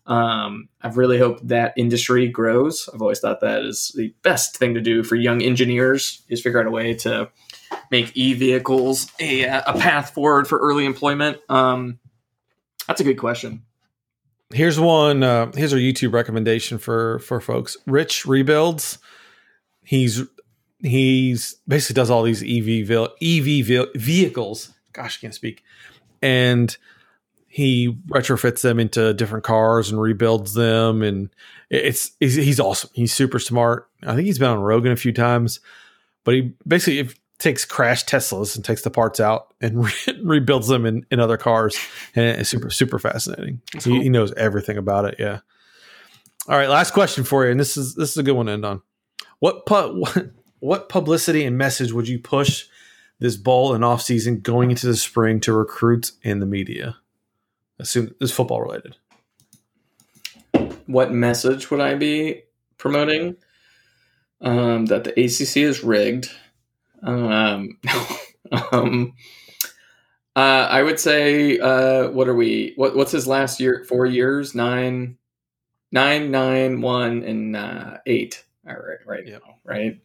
um, 0.06 0.70
I've 0.82 0.98
really 0.98 1.18
hoped 1.18 1.48
that 1.48 1.74
industry 1.78 2.28
grows. 2.28 2.88
I've 2.94 3.02
always 3.02 3.20
thought 3.20 3.42
that 3.42 3.64
is 3.64 3.92
the 3.96 4.14
best 4.22 4.58
thing 4.58 4.76
to 4.76 4.82
do 4.82 5.04
for 5.04 5.16
young 5.16 5.42
engineers 5.42 6.22
is 6.30 6.42
figure 6.42 6.60
out 6.60 6.68
a 6.68 6.72
way 6.72 6.94
to 6.96 7.30
make 7.90 8.16
e 8.16 8.34
vehicles 8.36 9.12
a, 9.20 9.44
a 9.44 9.74
path 9.74 10.12
forward 10.12 10.48
for 10.48 10.60
early 10.60 10.86
employment. 10.86 11.40
Um, 11.50 12.00
that's 12.88 13.02
a 13.02 13.04
good 13.04 13.18
question. 13.18 13.64
Here's 14.54 14.80
one. 14.80 15.24
Uh, 15.24 15.52
here's 15.56 15.74
our 15.74 15.80
YouTube 15.80 16.14
recommendation 16.14 16.78
for 16.78 17.18
for 17.20 17.42
folks. 17.42 17.78
Rich 17.88 18.28
rebuilds. 18.28 19.00
He's 19.84 20.22
he's 20.86 21.56
basically 21.68 21.96
does 21.96 22.10
all 22.10 22.24
these 22.24 22.44
EV 22.44 22.90
EV 23.22 23.88
vehicles. 23.96 24.74
Gosh, 24.94 25.20
I 25.20 25.22
can't 25.22 25.36
speak. 25.36 25.64
And 26.22 26.76
he 27.48 27.98
retrofits 28.08 28.62
them 28.62 28.80
into 28.80 29.14
different 29.14 29.44
cars 29.44 29.90
and 29.90 30.00
rebuilds 30.00 30.54
them. 30.54 31.02
And 31.02 31.30
it's 31.70 32.12
he's, 32.20 32.36
he's 32.36 32.60
awesome. 32.60 32.90
He's 32.94 33.14
super 33.14 33.40
smart. 33.40 33.90
I 34.04 34.16
think 34.16 34.26
he's 34.26 34.40
been 34.40 34.50
on 34.50 34.60
Rogan 34.60 34.92
a 34.92 34.98
few 34.98 35.14
times. 35.14 35.60
But 36.24 36.36
he 36.36 36.54
basically 36.68 37.16
takes 37.38 37.66
crash 37.66 38.06
Teslas 38.06 38.56
and 38.56 38.66
takes 38.66 38.82
the 38.82 38.90
parts 38.90 39.20
out 39.20 39.54
and 39.62 39.86
re- 39.86 39.92
rebuilds 40.24 40.68
them 40.68 40.86
in, 40.86 41.06
in 41.12 41.20
other 41.20 41.38
cars. 41.38 41.78
And 42.16 42.40
it's 42.40 42.50
super 42.50 42.70
super 42.70 43.00
fascinating. 43.00 43.62
He, 43.84 44.04
he 44.04 44.10
knows 44.10 44.34
everything 44.34 44.78
about 44.78 45.06
it. 45.06 45.16
Yeah. 45.20 45.40
All 46.48 46.58
right, 46.58 46.70
last 46.70 46.92
question 46.92 47.24
for 47.24 47.44
you, 47.44 47.52
and 47.52 47.60
this 47.60 47.76
is 47.76 47.96
this 47.96 48.12
is 48.12 48.18
a 48.18 48.24
good 48.24 48.34
one 48.34 48.46
to 48.46 48.52
end 48.52 48.66
on. 48.66 48.82
What 49.40 49.66
put 49.66 49.96
what, 49.96 50.32
what 50.60 50.90
publicity 50.90 51.44
and 51.46 51.58
message 51.58 51.92
would 51.92 52.08
you 52.08 52.20
push 52.20 52.66
this 53.20 53.36
bowl 53.38 53.74
and 53.74 53.84
off 53.86 54.02
season 54.02 54.40
going 54.42 54.72
into 54.72 54.88
the 54.88 54.96
spring 54.96 55.40
to 55.42 55.54
recruits 55.54 56.14
in 56.22 56.40
the 56.40 56.46
media? 56.46 56.98
Assume 57.80 58.08
this 58.20 58.30
is 58.30 58.32
football 58.32 58.62
related. 58.62 58.96
what 60.88 61.12
message 61.12 61.70
would 61.72 61.82
I 61.82 61.96
be 61.96 62.44
promoting? 62.78 63.36
Um, 64.42 64.86
that 64.88 65.04
the 65.06 65.12
ACC 65.12 65.58
is 65.58 65.84
rigged. 65.84 66.30
Um, 67.02 67.80
um, 68.72 69.14
uh, 70.36 70.40
I 70.70 70.84
would 70.84 71.00
say, 71.00 71.58
uh, 71.60 72.10
what 72.10 72.28
are 72.28 72.36
we? 72.36 72.74
What, 72.76 72.96
what's 72.96 73.12
his 73.12 73.28
last 73.28 73.60
year? 73.60 73.86
Four 73.88 74.06
years? 74.06 74.54
Nine, 74.54 75.18
nine, 75.92 76.32
nine, 76.32 76.82
one, 76.82 77.24
and 77.24 77.56
uh, 77.56 77.98
eight. 78.06 78.44
All 78.68 78.76
right, 78.76 78.98
right 79.06 79.26
Yep. 79.28 79.42
now, 79.46 79.56
right. 79.64 80.00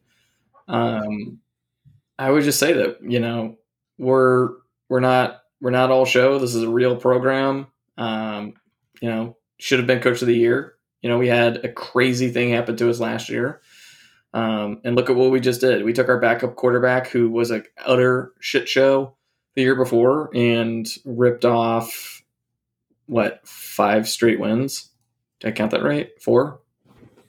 Um, 0.70 1.40
I 2.18 2.30
would 2.30 2.44
just 2.44 2.59
say 2.59 2.72
that 2.72 2.98
you 3.02 3.20
know 3.20 3.59
we're 3.98 4.51
we're 4.88 5.01
not 5.01 5.42
we're 5.60 5.70
not 5.70 5.90
all 5.90 6.05
show. 6.05 6.38
This 6.38 6.55
is 6.55 6.62
a 6.62 6.68
real 6.68 6.97
program. 6.97 7.66
Um, 7.98 8.55
you 9.01 9.09
know, 9.09 9.36
should 9.59 9.78
have 9.78 9.86
been 9.86 10.01
coach 10.01 10.22
of 10.22 10.28
the 10.28 10.36
year. 10.36 10.74
You 11.02 11.09
know, 11.09 11.18
we 11.18 11.28
had 11.28 11.64
a 11.64 11.72
crazy 11.72 12.30
thing 12.30 12.51
happen 12.51 12.76
to 12.76 12.90
us 12.90 13.01
last 13.01 13.28
year. 13.28 13.60
Um, 14.32 14.80
and 14.84 14.94
look 14.94 15.10
at 15.10 15.16
what 15.16 15.30
we 15.30 15.40
just 15.40 15.60
did. 15.60 15.84
We 15.84 15.92
took 15.92 16.09
our 16.09 16.20
backup 16.20 16.55
quarterback, 16.55 17.09
who 17.09 17.30
was 17.30 17.51
an 17.51 17.64
utter 17.84 18.32
shit 18.38 18.68
show 18.68 19.16
the 19.55 19.62
year 19.62 19.74
before, 19.74 20.30
and 20.34 20.86
ripped 21.05 21.44
off 21.44 22.22
what 23.06 23.40
five 23.47 24.09
straight 24.09 24.38
wins. 24.38 24.90
Did 25.40 25.48
I 25.48 25.52
count 25.52 25.72
that 25.72 25.82
right? 25.82 26.10
Four. 26.22 26.60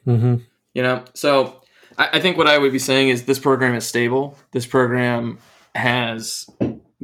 Mm-hmm. 0.06 0.36
You 0.74 0.84
know, 0.84 1.04
so 1.14 1.61
I, 1.98 2.10
I 2.14 2.20
think 2.20 2.38
what 2.38 2.48
I 2.48 2.58
would 2.58 2.72
be 2.72 2.80
saying 2.80 3.10
is 3.10 3.24
this 3.24 3.40
program 3.40 3.76
is 3.76 3.88
stable. 3.88 4.38
This 4.52 4.66
program 4.66 5.40
has 5.76 6.46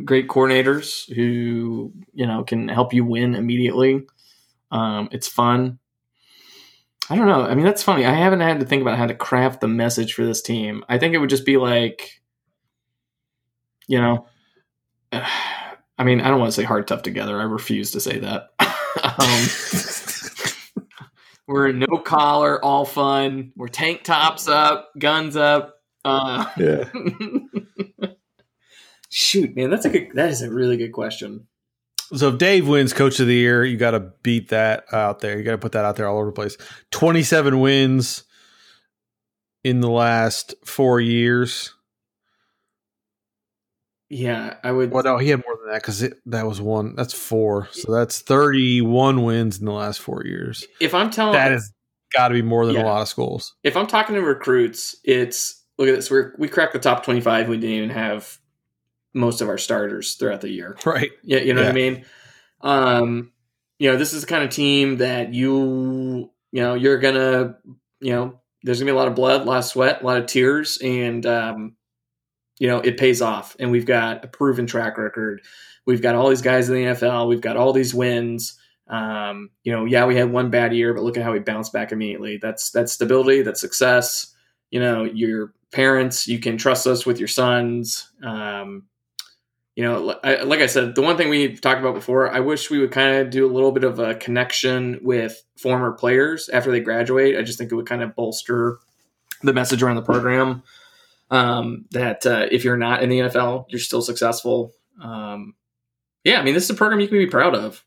great 0.03 0.27
coordinators 0.27 1.11
who 1.13 1.91
you 2.13 2.25
know 2.25 2.43
can 2.43 2.67
help 2.67 2.93
you 2.93 3.05
win 3.05 3.35
immediately. 3.35 4.05
Um, 4.71 5.09
it's 5.11 5.27
fun. 5.27 5.79
I 7.09 7.15
don't 7.15 7.27
know. 7.27 7.43
I 7.43 7.55
mean, 7.55 7.63
that's 7.63 7.83
funny. 7.83 8.05
I 8.05 8.13
haven't 8.13 8.41
had 8.41 8.59
to 8.59 8.65
think 8.65 8.81
about 8.81 8.97
how 8.97 9.07
to 9.07 9.15
craft 9.15 9.61
the 9.61 9.67
message 9.67 10.13
for 10.13 10.25
this 10.25 10.41
team. 10.41 10.83
I 10.89 10.97
think 10.97 11.13
it 11.13 11.19
would 11.19 11.29
just 11.29 11.45
be 11.45 11.55
like, 11.55 12.21
you 13.87 13.99
know, 13.99 14.27
I 15.99 16.03
mean, 16.03 16.21
I 16.21 16.29
don't 16.29 16.39
want 16.39 16.51
to 16.51 16.55
say 16.55 16.65
hard, 16.65 16.85
tough 16.85 17.01
together. 17.01 17.39
I 17.39 17.43
refuse 17.43 17.91
to 17.91 18.01
say 18.01 18.19
that. 18.19 18.49
um, 18.59 19.47
we're 21.47 21.71
no 21.71 21.97
collar, 22.03 22.63
all 22.63 22.85
fun. 22.85 23.53
We're 23.55 23.67
tank 23.69 24.03
tops 24.03 24.47
up, 24.47 24.91
guns 24.97 25.35
up. 25.35 25.75
Uh, 26.05 26.45
Yeah. 26.57 26.89
shoot, 29.09 29.55
man, 29.55 29.69
that's 29.69 29.85
a 29.85 29.89
good. 29.89 30.09
That 30.13 30.29
is 30.29 30.41
a 30.41 30.49
really 30.51 30.77
good 30.77 30.91
question. 30.91 31.47
So 32.15 32.29
if 32.29 32.37
Dave 32.37 32.67
wins 32.67 32.93
Coach 32.93 33.19
of 33.19 33.27
the 33.27 33.33
Year, 33.35 33.65
you 33.65 33.75
got 33.77 33.91
to 33.91 33.99
beat 34.23 34.49
that 34.49 34.85
out 34.93 35.19
there. 35.19 35.37
You 35.37 35.43
got 35.43 35.51
to 35.51 35.57
put 35.57 35.73
that 35.73 35.83
out 35.83 35.97
there 35.97 36.07
all 36.07 36.17
over 36.17 36.27
the 36.27 36.31
place. 36.31 36.57
Twenty-seven 36.91 37.59
wins 37.59 38.23
in 39.63 39.81
the 39.81 39.89
last 39.89 40.53
four 40.65 41.01
years. 41.01 41.73
Yeah, 44.09 44.55
I 44.63 44.71
would. 44.71 44.91
Well, 44.91 45.03
no, 45.03 45.17
he 45.17 45.29
had 45.29 45.43
more 45.45 45.55
than 45.56 45.56
that 45.67 45.81
because 45.81 46.01
it 46.01 46.13
that 46.25 46.45
was 46.47 46.59
one. 46.61 46.95
That's 46.95 47.13
four. 47.13 47.69
So 47.71 47.91
that's 47.91 48.19
thirty-one 48.21 49.23
wins 49.23 49.59
in 49.59 49.65
the 49.65 49.71
last 49.71 49.99
four 50.01 50.23
years. 50.25 50.65
If 50.81 50.93
I'm 50.93 51.09
telling 51.11 51.33
That 51.33 51.51
has 51.51 51.71
got 52.15 52.29
to 52.29 52.33
be 52.33 52.41
more 52.41 52.65
than 52.65 52.75
Yeah. 52.75 52.83
a 52.83 52.85
lot 52.85 53.01
of 53.01 53.07
schools. 53.07 53.55
if 53.63 53.75
I'm 53.77 53.87
talking 53.87 54.15
to 54.15 54.21
recruits, 54.21 54.95
it's 55.03 55.63
look 55.77 55.87
at 55.89 55.95
this. 55.95 56.09
We're 56.11 56.33
we 56.37 56.47
cracked 56.47 56.73
the 56.73 56.79
top 56.79 57.03
25. 57.03 57.47
We 57.49 57.57
didn't 57.57 57.75
even 57.75 57.89
have 57.91 58.37
most 59.13 59.41
of 59.41 59.49
our 59.49 59.57
starters 59.57 60.15
throughout 60.15 60.41
the 60.41 60.49
year. 60.49 60.77
Right. 60.85 61.11
Yeah, 61.23 61.39
you 61.39 61.53
know 61.53 61.61
what 61.61 61.71
I 61.71 61.73
mean. 61.73 62.05
Um, 62.61 63.31
you 63.79 63.91
know, 63.91 63.97
this 63.97 64.13
is 64.13 64.21
the 64.21 64.27
kind 64.27 64.43
of 64.43 64.49
team 64.49 64.97
that 64.97 65.33
you 65.33 66.31
you 66.51 66.61
know 66.61 66.73
you're 66.73 66.97
gonna 66.99 67.57
you 67.99 68.11
know 68.11 68.39
there's 68.63 68.79
gonna 68.79 68.91
be 68.91 68.95
a 68.95 68.99
lot 68.99 69.07
of 69.07 69.15
blood, 69.15 69.41
a 69.41 69.43
lot 69.43 69.57
of 69.59 69.65
sweat, 69.65 70.01
a 70.01 70.05
lot 70.05 70.17
of 70.17 70.25
tears, 70.25 70.77
and 70.83 71.25
um, 71.25 71.75
you 72.59 72.67
know 72.67 72.79
it 72.79 72.97
pays 72.97 73.21
off. 73.21 73.55
And 73.59 73.71
we've 73.71 73.85
got 73.85 74.23
a 74.23 74.27
proven 74.27 74.67
track 74.67 74.97
record. 74.97 75.41
We've 75.85 76.01
got 76.01 76.15
all 76.15 76.29
these 76.29 76.41
guys 76.41 76.69
in 76.69 76.75
the 76.75 76.83
NFL. 76.83 77.27
We've 77.27 77.41
got 77.41 77.57
all 77.57 77.73
these 77.73 77.93
wins. 77.93 78.59
Um, 78.87 79.49
you 79.63 79.71
know, 79.71 79.85
yeah, 79.85 80.05
we 80.05 80.15
had 80.15 80.31
one 80.31 80.49
bad 80.49 80.73
year, 80.73 80.93
but 80.93 81.03
look 81.03 81.17
at 81.17 81.23
how 81.23 81.33
we 81.33 81.39
bounced 81.39 81.73
back 81.73 81.91
immediately. 81.91 82.37
That's 82.41 82.71
that's 82.71 82.93
stability. 82.93 83.41
That's 83.41 83.61
success. 83.61 84.33
You 84.71 84.79
know, 84.79 85.03
your 85.03 85.53
parents, 85.71 86.27
you 86.27 86.39
can 86.39 86.57
trust 86.57 86.87
us 86.87 87.05
with 87.05 87.19
your 87.19 87.27
sons. 87.27 88.09
Um, 88.23 88.83
you 89.75 89.83
know, 89.83 90.17
I, 90.23 90.41
like 90.41 90.59
I 90.59 90.65
said, 90.65 90.95
the 90.95 91.03
one 91.03 91.17
thing 91.17 91.29
we 91.29 91.55
talked 91.55 91.79
about 91.79 91.93
before, 91.93 92.33
I 92.33 92.39
wish 92.39 92.71
we 92.71 92.79
would 92.79 92.91
kind 92.91 93.17
of 93.17 93.29
do 93.29 93.45
a 93.45 93.53
little 93.53 93.71
bit 93.71 93.83
of 93.83 93.99
a 93.99 94.15
connection 94.15 94.99
with 95.03 95.43
former 95.55 95.91
players 95.91 96.49
after 96.49 96.71
they 96.71 96.79
graduate. 96.79 97.37
I 97.37 97.43
just 97.43 97.59
think 97.59 97.71
it 97.71 97.75
would 97.75 97.85
kind 97.85 98.01
of 98.01 98.15
bolster 98.15 98.79
the 99.43 99.53
message 99.53 99.83
around 99.83 99.97
the 99.97 100.01
program 100.01 100.63
um, 101.29 101.85
that 101.91 102.25
uh, 102.25 102.47
if 102.51 102.63
you're 102.63 102.77
not 102.77 103.03
in 103.03 103.09
the 103.09 103.19
NFL, 103.19 103.65
you're 103.69 103.79
still 103.79 104.01
successful. 104.01 104.73
Um, 105.01 105.55
yeah, 106.23 106.39
I 106.39 106.43
mean, 106.43 106.53
this 106.53 106.63
is 106.63 106.69
a 106.69 106.75
program 106.75 106.99
you 106.99 107.07
can 107.07 107.17
be 107.17 107.27
proud 107.27 107.55
of. 107.55 107.83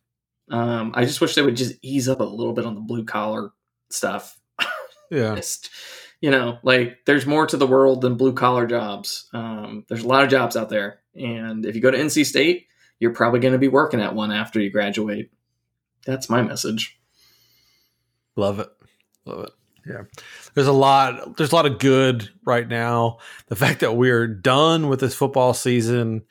Um, 0.51 0.93
I 0.95 1.05
just 1.05 1.21
wish 1.21 1.35
they 1.35 1.43
would 1.43 1.57
just 1.57 1.75
ease 1.83 2.09
up 2.09 2.21
a 2.21 2.25
little 2.25 2.53
bit 2.53 2.67
on 2.67 2.75
the 2.75 2.81
blue 2.81 3.05
collar 3.05 3.51
stuff. 3.91 4.39
Yeah. 5.13 5.35
Just, 5.35 5.71
you 6.21 6.31
know, 6.31 6.59
like 6.63 6.99
there's 7.05 7.27
more 7.27 7.45
to 7.45 7.57
the 7.57 7.67
world 7.67 8.01
than 8.01 8.15
blue 8.15 8.33
collar 8.33 8.65
jobs. 8.65 9.29
Um, 9.35 9.85
there's 9.89 10.05
a 10.05 10.07
lot 10.07 10.23
of 10.23 10.31
jobs 10.31 10.57
out 10.57 10.69
there, 10.69 11.01
and 11.17 11.67
if 11.67 11.75
you 11.75 11.81
go 11.81 11.91
to 11.91 11.99
NC 11.99 12.25
State, 12.27 12.69
you're 13.01 13.13
probably 13.13 13.41
going 13.41 13.55
to 13.55 13.59
be 13.59 13.67
working 13.67 14.01
at 14.01 14.15
one 14.15 14.31
after 14.31 14.61
you 14.61 14.71
graduate. 14.71 15.33
That's 16.07 16.31
my 16.31 16.43
message. 16.43 17.01
Love 18.37 18.61
it. 18.61 18.69
Love 19.25 19.47
it. 19.47 19.51
Yeah. 19.87 20.03
There's 20.55 20.67
a 20.67 20.73
lot 20.73 21.37
there's 21.37 21.53
a 21.53 21.55
lot 21.55 21.67
of 21.67 21.79
good 21.79 22.29
right 22.45 22.67
now. 22.67 23.19
The 23.47 23.57
fact 23.57 23.81
that 23.81 23.97
we're 23.97 24.27
done 24.27 24.89
with 24.89 25.01
this 25.01 25.15
football 25.15 25.55
season 25.55 26.23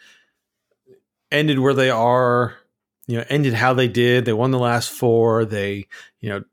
ended 1.31 1.59
where 1.59 1.73
they 1.73 1.89
are, 1.89 2.55
you 3.07 3.17
know, 3.17 3.25
ended 3.29 3.53
how 3.53 3.73
they 3.73 3.87
did. 3.87 4.25
They 4.25 4.33
won 4.33 4.51
the 4.51 4.59
last 4.59 4.89
four. 4.89 5.45
They, 5.45 5.87
you 6.19 6.29
know, 6.29 6.43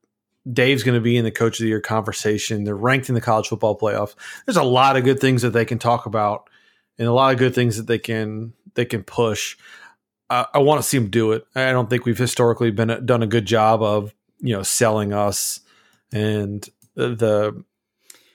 Dave's 0.51 0.83
going 0.83 0.95
to 0.95 1.01
be 1.01 1.17
in 1.17 1.25
the 1.25 1.31
coach 1.31 1.59
of 1.59 1.65
the 1.65 1.69
year 1.69 1.81
conversation. 1.81 2.65
They're 2.65 2.77
ranked 2.77 3.09
in 3.09 3.15
the 3.15 3.21
college 3.21 3.49
football 3.49 3.79
playoff. 3.79 4.15
There's 4.45 4.57
a 4.57 4.63
lot 4.63 4.97
of 4.97 5.05
good 5.05 5.21
things 5.21 5.43
that 5.43 5.51
they 5.51 5.65
can 5.65 5.79
talk 5.79 6.07
about 6.07 6.49
and 6.99 7.09
a 7.09 7.13
lot 7.13 7.33
of 7.33 7.39
good 7.39 7.55
things 7.55 7.77
that 7.77 7.87
they 7.87 7.99
can 7.99 8.53
they 8.75 8.85
can 8.85 9.03
push. 9.03 9.57
I, 10.31 10.47
I 10.55 10.59
want 10.59 10.81
to 10.81 10.89
see 10.89 10.99
them 10.99 11.11
do 11.11 11.33
it. 11.33 11.47
I 11.55 11.73
don't 11.73 11.91
think 11.91 12.05
we've 12.05 12.19
historically 12.19 12.71
been 12.71 13.05
done 13.05 13.23
a 13.23 13.27
good 13.27 13.47
job 13.47 13.83
of 13.83 14.15
you 14.41 14.55
know 14.55 14.63
selling 14.63 15.13
us 15.13 15.61
and 16.13 16.69
the 16.97 17.65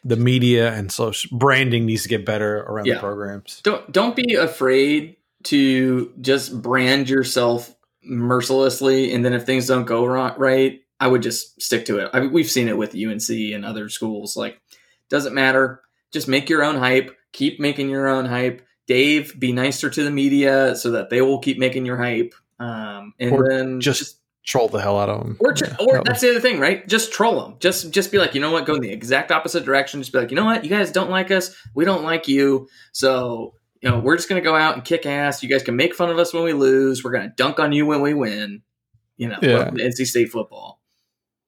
the 0.04 0.16
media 0.16 0.74
and 0.74 0.92
social 0.92 1.38
branding 1.38 1.86
needs 1.86 2.04
to 2.04 2.10
get 2.10 2.26
better 2.26 2.60
around 2.62 2.86
Yeah. 2.88 2.96
the 2.96 3.00
programs. 3.02 3.62
Don't 3.64 3.92
don't 3.92 4.16
be 4.16 4.34
afraid 4.36 5.18
to 5.44 6.12
just 6.22 6.62
brand 6.62 7.10
yourself 7.10 7.76
mercilessly, 8.04 9.14
and 9.14 9.24
then 9.26 9.34
if 9.34 9.44
things 9.46 9.68
don't 9.68 9.86
go 9.86 10.06
ri- 10.06 10.34
right, 10.38 10.82
I 11.00 11.08
would 11.08 11.22
just 11.24 11.62
stick 11.62 11.86
to 11.86 12.00
it. 12.00 12.10
I 12.14 12.20
mean, 12.20 12.32
we've 12.32 12.50
seen 12.50 12.68
it 12.68 12.78
with 12.78 12.96
UNC 12.96 13.30
and 13.54 13.66
other 13.66 13.90
schools. 13.90 14.36
Like, 14.38 14.60
doesn't 15.10 15.34
matter. 15.34 15.82
Just 16.12 16.28
make 16.28 16.50
your 16.50 16.64
own 16.64 16.78
hype. 16.78 17.16
Keep 17.32 17.60
making 17.60 17.90
your 17.90 18.08
own 18.08 18.26
hype. 18.26 18.62
Dave, 18.88 19.40
be 19.40 19.52
nicer 19.52 19.90
to 19.90 20.04
the 20.04 20.12
media 20.12 20.76
so 20.76 20.92
that 20.92 21.10
they 21.10 21.22
will 21.22 21.40
keep 21.40 21.58
making 21.58 21.86
your 21.86 21.98
hype. 21.98 22.34
Um, 22.60 23.14
and 23.20 23.32
Or 23.32 23.48
then 23.50 23.82
just 23.82 24.18
Troll 24.46 24.68
the 24.70 24.82
hell 24.82 24.98
out 25.00 25.10
of 25.10 25.20
them. 25.22 25.38
or, 25.40 25.54
ju- 25.54 25.66
or 25.80 26.02
that's 26.04 26.22
the 26.22 26.32
other 26.32 26.40
thing, 26.40 26.60
right? 26.60 26.88
Just 26.88 27.14
troll 27.14 27.42
them. 27.42 27.58
Just 27.60 27.92
just 27.92 28.12
be 28.12 28.18
like, 28.18 28.34
you 28.34 28.42
know 28.42 28.52
what? 28.52 28.66
Go 28.66 28.74
in 28.76 28.82
the 28.82 28.90
exact 28.92 29.32
opposite 29.32 29.64
direction. 29.66 30.02
Just 30.02 30.12
be 30.12 30.18
like, 30.20 30.32
you 30.32 30.36
know 30.36 30.46
what? 30.46 30.64
You 30.64 30.70
guys 30.70 30.92
don't 30.92 31.12
like 31.12 31.30
us. 31.30 31.56
We 31.76 31.86
don't 31.86 32.04
like 32.04 32.28
you. 32.28 32.68
So 32.92 33.54
you 33.82 33.90
know, 33.90 34.00
we're 34.00 34.16
just 34.16 34.30
gonna 34.30 34.42
go 34.42 34.56
out 34.56 34.76
and 34.76 34.84
kick 34.84 35.06
ass. 35.06 35.44
You 35.44 35.50
guys 35.50 35.62
can 35.64 35.76
make 35.76 35.94
fun 35.96 36.10
of 36.10 36.18
us 36.18 36.34
when 36.34 36.44
we 36.44 36.54
lose. 36.54 37.04
We're 37.04 37.12
gonna 37.12 37.34
dunk 37.36 37.60
on 37.60 37.72
you 37.72 37.86
when 37.86 38.02
we 38.02 38.14
win. 38.16 38.62
You 39.18 39.28
know, 39.30 39.38
Yeah. 39.42 39.70
NC 39.70 40.06
State 40.08 40.32
football. 40.32 40.82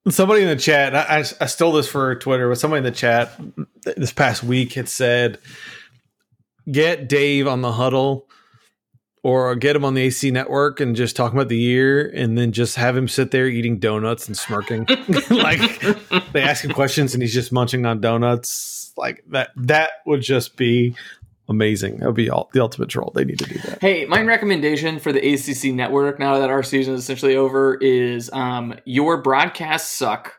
Somebody 0.08 0.42
in 0.42 0.48
the 0.48 0.56
chat, 0.56 0.94
I, 0.94 1.18
I, 1.18 1.24
I 1.40 1.46
stole 1.46 1.72
this 1.72 1.88
for 1.88 2.14
Twitter, 2.16 2.48
but 2.48 2.58
somebody 2.58 2.78
in 2.78 2.84
the 2.84 2.90
chat 2.90 3.32
this 3.96 4.12
past 4.12 4.44
week 4.44 4.74
had 4.74 4.88
said, 4.88 5.38
get 6.70 7.08
Dave 7.08 7.46
on 7.46 7.62
the 7.62 7.72
huddle 7.72 8.28
or 9.24 9.54
get 9.56 9.74
him 9.74 9.86
on 9.86 9.94
the 9.94 10.02
AC 10.02 10.30
network 10.30 10.80
and 10.80 10.94
just 10.94 11.16
talk 11.16 11.32
about 11.32 11.48
the 11.48 11.56
year 11.56 12.08
and 12.14 12.36
then 12.36 12.52
just 12.52 12.76
have 12.76 12.94
him 12.94 13.08
sit 13.08 13.30
there 13.30 13.48
eating 13.48 13.78
donuts 13.78 14.26
and 14.26 14.36
smirking. 14.36 14.86
like 15.30 15.80
they 16.32 16.42
ask 16.42 16.62
him 16.62 16.72
questions 16.72 17.14
and 17.14 17.22
he's 17.22 17.32
just 17.32 17.50
munching 17.50 17.86
on 17.86 18.02
donuts. 18.02 18.92
Like 18.98 19.24
that, 19.30 19.50
that 19.56 19.92
would 20.04 20.20
just 20.20 20.56
be 20.58 20.94
amazing. 21.48 21.96
That 21.98 22.06
would 22.06 22.14
be 22.14 22.28
all 22.28 22.50
the 22.52 22.60
ultimate 22.60 22.90
troll. 22.90 23.12
They 23.14 23.24
need 23.24 23.38
to 23.38 23.46
do 23.46 23.58
that. 23.60 23.80
Hey, 23.80 24.04
my 24.04 24.20
recommendation 24.20 24.98
for 24.98 25.10
the 25.10 25.26
ACC 25.26 25.74
network 25.74 26.18
now 26.18 26.38
that 26.40 26.50
our 26.50 26.62
season 26.62 26.92
is 26.92 27.00
essentially 27.00 27.34
over 27.34 27.76
is 27.76 28.28
um, 28.34 28.74
your 28.84 29.22
broadcasts 29.22 29.90
suck. 29.90 30.34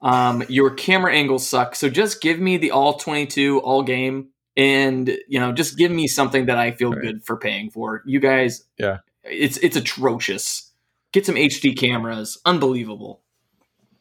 Um, 0.00 0.44
your 0.48 0.70
camera 0.70 1.14
angles 1.14 1.46
suck. 1.46 1.76
So 1.76 1.90
just 1.90 2.22
give 2.22 2.38
me 2.38 2.56
the 2.56 2.70
all 2.70 2.94
22 2.94 3.60
all 3.60 3.82
game 3.82 4.30
and 4.56 5.08
you 5.28 5.40
know 5.40 5.52
just 5.52 5.76
give 5.76 5.90
me 5.90 6.06
something 6.06 6.46
that 6.46 6.58
I 6.58 6.70
feel 6.72 6.92
Right. 6.92 7.02
good 7.02 7.24
for 7.24 7.36
paying 7.36 7.70
for. 7.70 8.02
You 8.06 8.20
guys 8.20 8.64
Yeah. 8.78 8.98
It's 9.24 9.56
it's 9.58 9.76
atrocious. 9.76 10.70
Get 11.12 11.24
some 11.26 11.36
HD 11.36 11.76
cameras. 11.76 12.38
Unbelievable. 12.44 13.22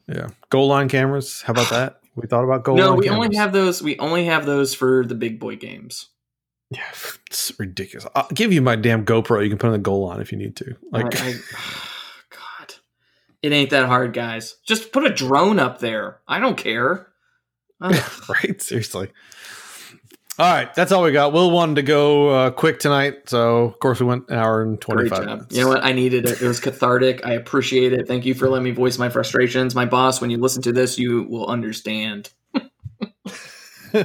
Yeah, 0.08 0.28
goal 0.50 0.68
line 0.68 0.90
cameras. 0.90 1.42
How 1.44 1.52
about 1.52 1.70
that? 1.70 2.00
We 2.16 2.28
thought 2.28 2.44
about 2.44 2.64
goal. 2.64 2.76
no, 2.76 2.90
line 2.90 2.98
we 3.00 3.06
cameras. 3.06 3.26
only 3.26 3.38
have 3.38 3.54
those. 3.54 3.82
We 3.82 3.98
only 3.98 4.26
have 4.26 4.46
those 4.46 4.76
for 4.76 5.04
the 5.04 5.16
big 5.16 5.40
boy 5.40 5.56
games. 5.56 6.10
Yeah, 6.70 6.84
it's 7.28 7.52
ridiculous. 7.58 8.06
I'll 8.14 8.28
give 8.32 8.54
you 8.54 8.62
my 8.62 8.76
damn 8.76 9.04
GoPro. 9.04 9.42
You 9.44 9.50
can 9.50 9.58
put 9.58 9.68
on 9.68 9.74
the 9.74 9.80
goal 9.80 10.06
line 10.06 10.22
if 10.22 10.32
you 10.32 10.38
need 10.38 10.56
to. 10.58 10.76
Like, 10.92 11.20
I, 11.20 11.30
I, 11.30 11.34
God, 12.30 12.76
it 13.42 13.52
ain't 13.52 13.72
that 13.72 13.88
hard, 13.88 14.14
guys. 14.14 14.58
Just 14.64 14.92
put 14.92 15.06
a 15.06 15.10
drone 15.10 15.58
up 15.58 15.80
there. 15.80 16.20
I 16.28 16.40
don't 16.40 16.56
care. 16.58 17.08
Right? 17.82 18.62
Seriously. 18.62 19.10
All 20.40 20.52
right, 20.52 20.74
that's 20.74 20.92
all 20.92 21.04
we 21.04 21.12
got. 21.12 21.32
Will 21.32 21.52
wanted 21.52 21.76
to 21.76 21.84
go 21.84 22.30
uh, 22.30 22.50
quick 22.50 22.80
tonight, 22.80 23.30
so 23.30 23.66
of 23.66 23.80
course 23.80 24.00
we 24.00 24.08
went 24.08 24.30
an 24.30 24.40
hour 24.40 24.64
and 24.64 24.82
twenty 24.82 25.08
five 25.08 25.26
minutes. 25.26 25.56
You 25.56 25.64
know 25.64 25.70
what? 25.70 25.84
I 25.84 25.92
needed 25.92 26.26
it. 26.26 26.42
It 26.42 26.48
was 26.48 26.60
cathartic. 26.60 27.24
I 27.24 27.34
appreciate 27.34 27.94
it. 27.94 28.08
Thank 28.08 28.26
you 28.26 28.34
for 28.34 28.50
letting 28.50 28.64
me 28.64 28.72
voice 28.72 28.98
my 28.98 29.10
frustrations. 29.10 29.76
My 29.76 29.86
boss, 29.86 30.22
when 30.22 30.32
you 30.32 30.38
listen 30.38 30.64
to 30.64 30.72
this, 30.72 30.98
you 30.98 31.24
will 31.30 31.46
understand. 31.46 32.32
all 33.94 34.04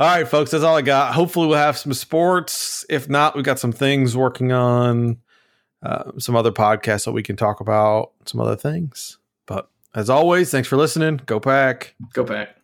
right, 0.00 0.26
folks, 0.26 0.50
that's 0.50 0.64
all 0.64 0.76
I 0.76 0.82
got. 0.82 1.14
Hopefully, 1.14 1.46
we'll 1.46 1.58
have 1.58 1.78
some 1.78 1.92
sports. 1.92 2.84
If 2.90 3.08
not, 3.08 3.36
we've 3.36 3.44
got 3.44 3.60
some 3.60 3.72
things 3.72 4.16
working 4.16 4.50
on, 4.50 5.18
uh, 5.84 6.10
some 6.18 6.34
other 6.34 6.50
podcasts 6.50 7.04
that 7.04 7.12
we 7.12 7.22
can 7.22 7.36
talk 7.36 7.60
about, 7.60 8.10
some 8.26 8.40
other 8.40 8.56
things. 8.56 9.18
But 9.46 9.68
as 9.94 10.10
always, 10.10 10.50
thanks 10.50 10.66
for 10.66 10.76
listening. 10.76 11.20
Go 11.26 11.38
pack. 11.38 11.94
Go 12.12 12.24
back. 12.24 12.56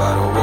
I 0.00 0.37